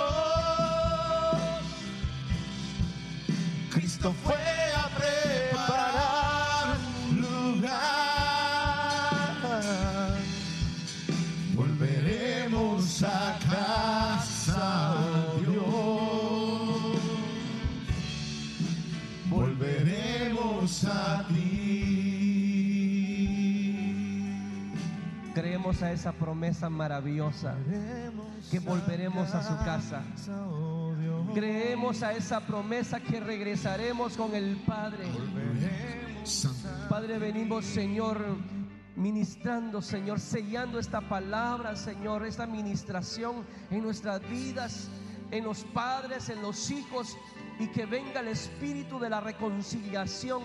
Cristo 3.70 4.15
fue 4.24 4.60
A 25.71 25.93
esa 25.93 26.11
promesa 26.11 26.69
maravillosa 26.69 27.55
que 28.51 28.59
volveremos 28.59 29.32
a 29.32 29.40
su 29.40 29.65
casa. 29.65 30.03
Creemos 31.32 32.03
a 32.03 32.13
esa 32.13 32.40
promesa 32.40 32.99
que 32.99 33.21
regresaremos 33.21 34.16
con 34.16 34.35
el 34.35 34.57
Padre. 34.66 35.07
Padre, 36.89 37.21
venimos, 37.21 37.65
Señor, 37.66 38.19
ministrando, 38.97 39.81
Señor, 39.81 40.19
sellando 40.19 40.81
esta 40.81 41.03
palabra, 41.03 41.77
Señor, 41.77 42.27
esta 42.27 42.49
ministración 42.49 43.47
en 43.71 43.82
nuestras 43.82 44.21
vidas, 44.29 44.89
en 45.31 45.45
los 45.45 45.63
padres, 45.73 46.31
en 46.31 46.43
los 46.43 46.69
hijos, 46.73 47.16
y 47.61 47.69
que 47.69 47.87
venga 47.87 48.21
el 48.21 48.29
espíritu 48.29 48.99
de 48.99 49.09
la 49.09 49.21
reconciliación 49.21 50.43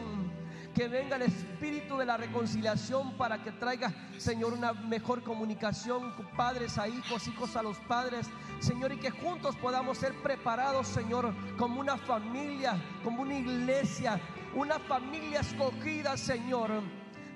que 0.75 0.89
venga 0.89 1.15
el 1.15 1.21
espíritu 1.21 1.97
de 1.97 2.05
la 2.05 2.17
reconciliación 2.17 3.13
para 3.13 3.41
que 3.41 3.53
traiga, 3.53 3.93
Señor, 4.17 4.51
una 4.51 4.73
mejor 4.73 5.23
comunicación, 5.23 6.13
padres 6.35 6.77
a 6.77 6.89
hijos, 6.89 7.27
hijos 7.29 7.55
a 7.55 7.63
los 7.63 7.77
padres, 7.77 8.27
Señor, 8.59 8.91
y 8.91 8.97
que 8.97 9.09
juntos 9.09 9.55
podamos 9.55 9.97
ser 9.97 10.13
preparados, 10.21 10.87
Señor, 10.87 11.33
como 11.57 11.79
una 11.79 11.95
familia, 11.95 12.75
como 13.05 13.21
una 13.21 13.39
iglesia, 13.39 14.19
una 14.53 14.77
familia 14.77 15.39
escogida, 15.39 16.17
Señor. 16.17 16.69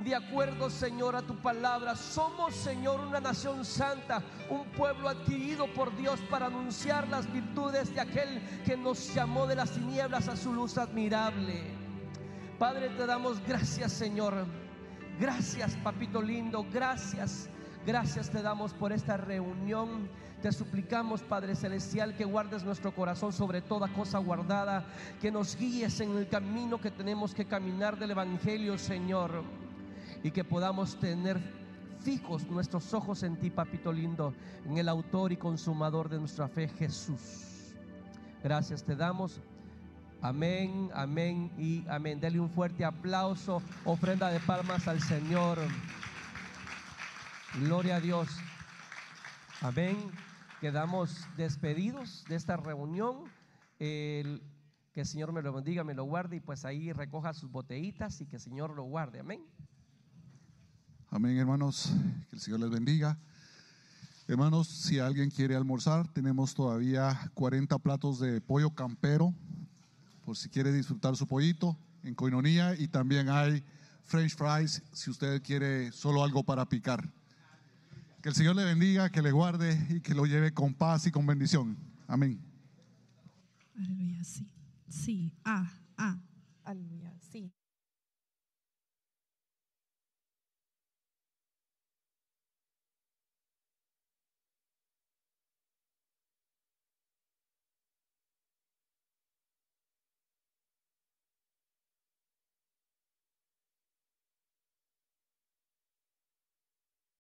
De 0.04 0.16
acuerdo, 0.16 0.70
Señor, 0.70 1.16
a 1.16 1.22
tu 1.22 1.36
palabra, 1.38 1.96
somos, 1.96 2.54
Señor, 2.54 3.00
una 3.00 3.22
nación 3.22 3.64
santa, 3.64 4.22
un 4.50 4.66
pueblo 4.72 5.08
adquirido 5.08 5.66
por 5.74 5.96
Dios 5.96 6.20
para 6.30 6.48
anunciar 6.48 7.08
las 7.08 7.32
virtudes 7.32 7.94
de 7.94 8.02
aquel 8.02 8.42
que 8.66 8.76
nos 8.76 9.14
llamó 9.14 9.48
de 9.48 9.56
las 9.56 9.72
tinieblas 9.72 10.28
a 10.28 10.36
su 10.36 10.54
luz 10.54 10.78
admirable. 10.78 11.79
Padre, 12.60 12.90
te 12.90 13.06
damos 13.06 13.42
gracias, 13.48 13.94
Señor. 13.94 14.46
Gracias, 15.18 15.78
papito 15.78 16.22
lindo. 16.22 16.66
Gracias. 16.74 17.50
Gracias 17.86 18.30
te 18.30 18.42
damos 18.42 18.74
por 18.74 18.92
esta 18.92 19.16
reunión. 19.16 20.10
Te 20.42 20.52
suplicamos, 20.52 21.22
Padre 21.22 21.56
Celestial, 21.56 22.18
que 22.18 22.26
guardes 22.26 22.66
nuestro 22.66 22.94
corazón 22.94 23.32
sobre 23.32 23.62
toda 23.62 23.88
cosa 23.88 24.20
guardada, 24.20 24.86
que 25.22 25.32
nos 25.32 25.56
guíes 25.56 26.02
en 26.02 26.18
el 26.18 26.28
camino 26.28 26.82
que 26.82 26.92
tenemos 26.92 27.34
que 27.34 27.46
caminar 27.46 27.98
del 27.98 28.12
Evangelio, 28.12 28.78
Señor, 28.78 29.42
y 30.22 30.32
que 30.32 30.44
podamos 30.44 31.00
tener 31.00 31.40
fijos 32.02 32.46
nuestros 32.50 32.94
ojos 32.94 33.24
en 33.24 33.38
ti, 33.38 33.50
papito 33.50 33.94
lindo, 33.94 34.34
en 34.66 34.78
el 34.78 34.90
autor 34.90 35.32
y 35.32 35.38
consumador 35.38 36.10
de 36.10 36.20
nuestra 36.20 36.50
fe, 36.50 36.68
Jesús. 36.68 37.74
Gracias 38.44 38.84
te 38.84 38.98
damos. 38.98 39.42
Amén, 40.22 40.90
amén 40.94 41.52
y 41.58 41.86
amén. 41.88 42.20
Dele 42.20 42.40
un 42.40 42.50
fuerte 42.50 42.84
aplauso, 42.84 43.62
ofrenda 43.86 44.30
de 44.30 44.40
palmas 44.42 44.88
al 44.88 45.02
Señor. 45.02 45.58
Gloria 47.62 47.96
a 47.98 48.00
Dios. 48.02 48.28
Amén. 49.62 49.98
Quedamos 50.60 51.26
despedidos 51.38 52.26
de 52.28 52.36
esta 52.36 52.58
reunión. 52.58 53.24
El- 53.80 54.44
que 54.94 55.02
el 55.02 55.08
Señor 55.08 55.32
me 55.32 55.42
lo 55.42 55.54
bendiga, 55.54 55.84
me 55.86 55.94
lo 55.94 56.04
guarde 56.04 56.38
y 56.38 56.40
pues 56.42 56.66
ahí 56.66 56.92
recoja 56.92 57.34
sus 57.34 57.50
botellitas 57.52 58.20
y 58.20 58.26
que 58.26 58.36
el 58.38 58.42
Señor 58.42 58.76
lo 58.76 58.84
guarde. 58.84 59.20
Amén. 59.20 59.42
Amén, 61.12 61.38
hermanos. 61.38 61.94
Que 62.30 62.36
el 62.36 62.42
Señor 62.42 62.60
les 62.60 62.70
bendiga. 62.72 63.18
Hermanos, 64.28 64.68
si 64.68 65.00
alguien 65.00 65.30
quiere 65.32 65.56
almorzar, 65.56 66.08
tenemos 66.12 66.54
todavía 66.54 67.32
40 67.36 67.80
platos 67.80 68.20
de 68.20 68.42
pollo 68.42 68.70
campero, 68.72 69.34
por 70.30 70.38
si 70.38 70.48
quiere 70.48 70.72
disfrutar 70.72 71.16
su 71.16 71.26
pollito 71.26 71.76
en 72.04 72.14
coinonía. 72.14 72.76
Y 72.78 72.88
también 72.88 73.30
hay 73.30 73.64
French 74.04 74.36
fries, 74.36 74.84
si 74.94 75.10
usted 75.10 75.42
quiere 75.42 75.92
solo 75.92 76.24
algo 76.24 76.44
para 76.44 76.70
picar. 76.70 77.12
Que 78.22 78.30
el 78.30 78.36
Señor 78.36 78.56
le 78.56 78.64
bendiga, 78.64 79.10
que 79.10 79.24
le 79.24 79.32
guarde 79.32 79.88
y 79.90 80.02
que 80.02 80.14
lo 80.14 80.28
lleve 80.28 80.54
con 80.54 80.76
paz 80.76 81.08
y 81.08 81.12
con 81.12 81.26
bendición. 81.26 81.76
Amén. 82.08 82.40
Sí. 84.24 84.46
Sí. 84.88 85.32
Ah, 85.44 85.68
Ah. 85.98 86.16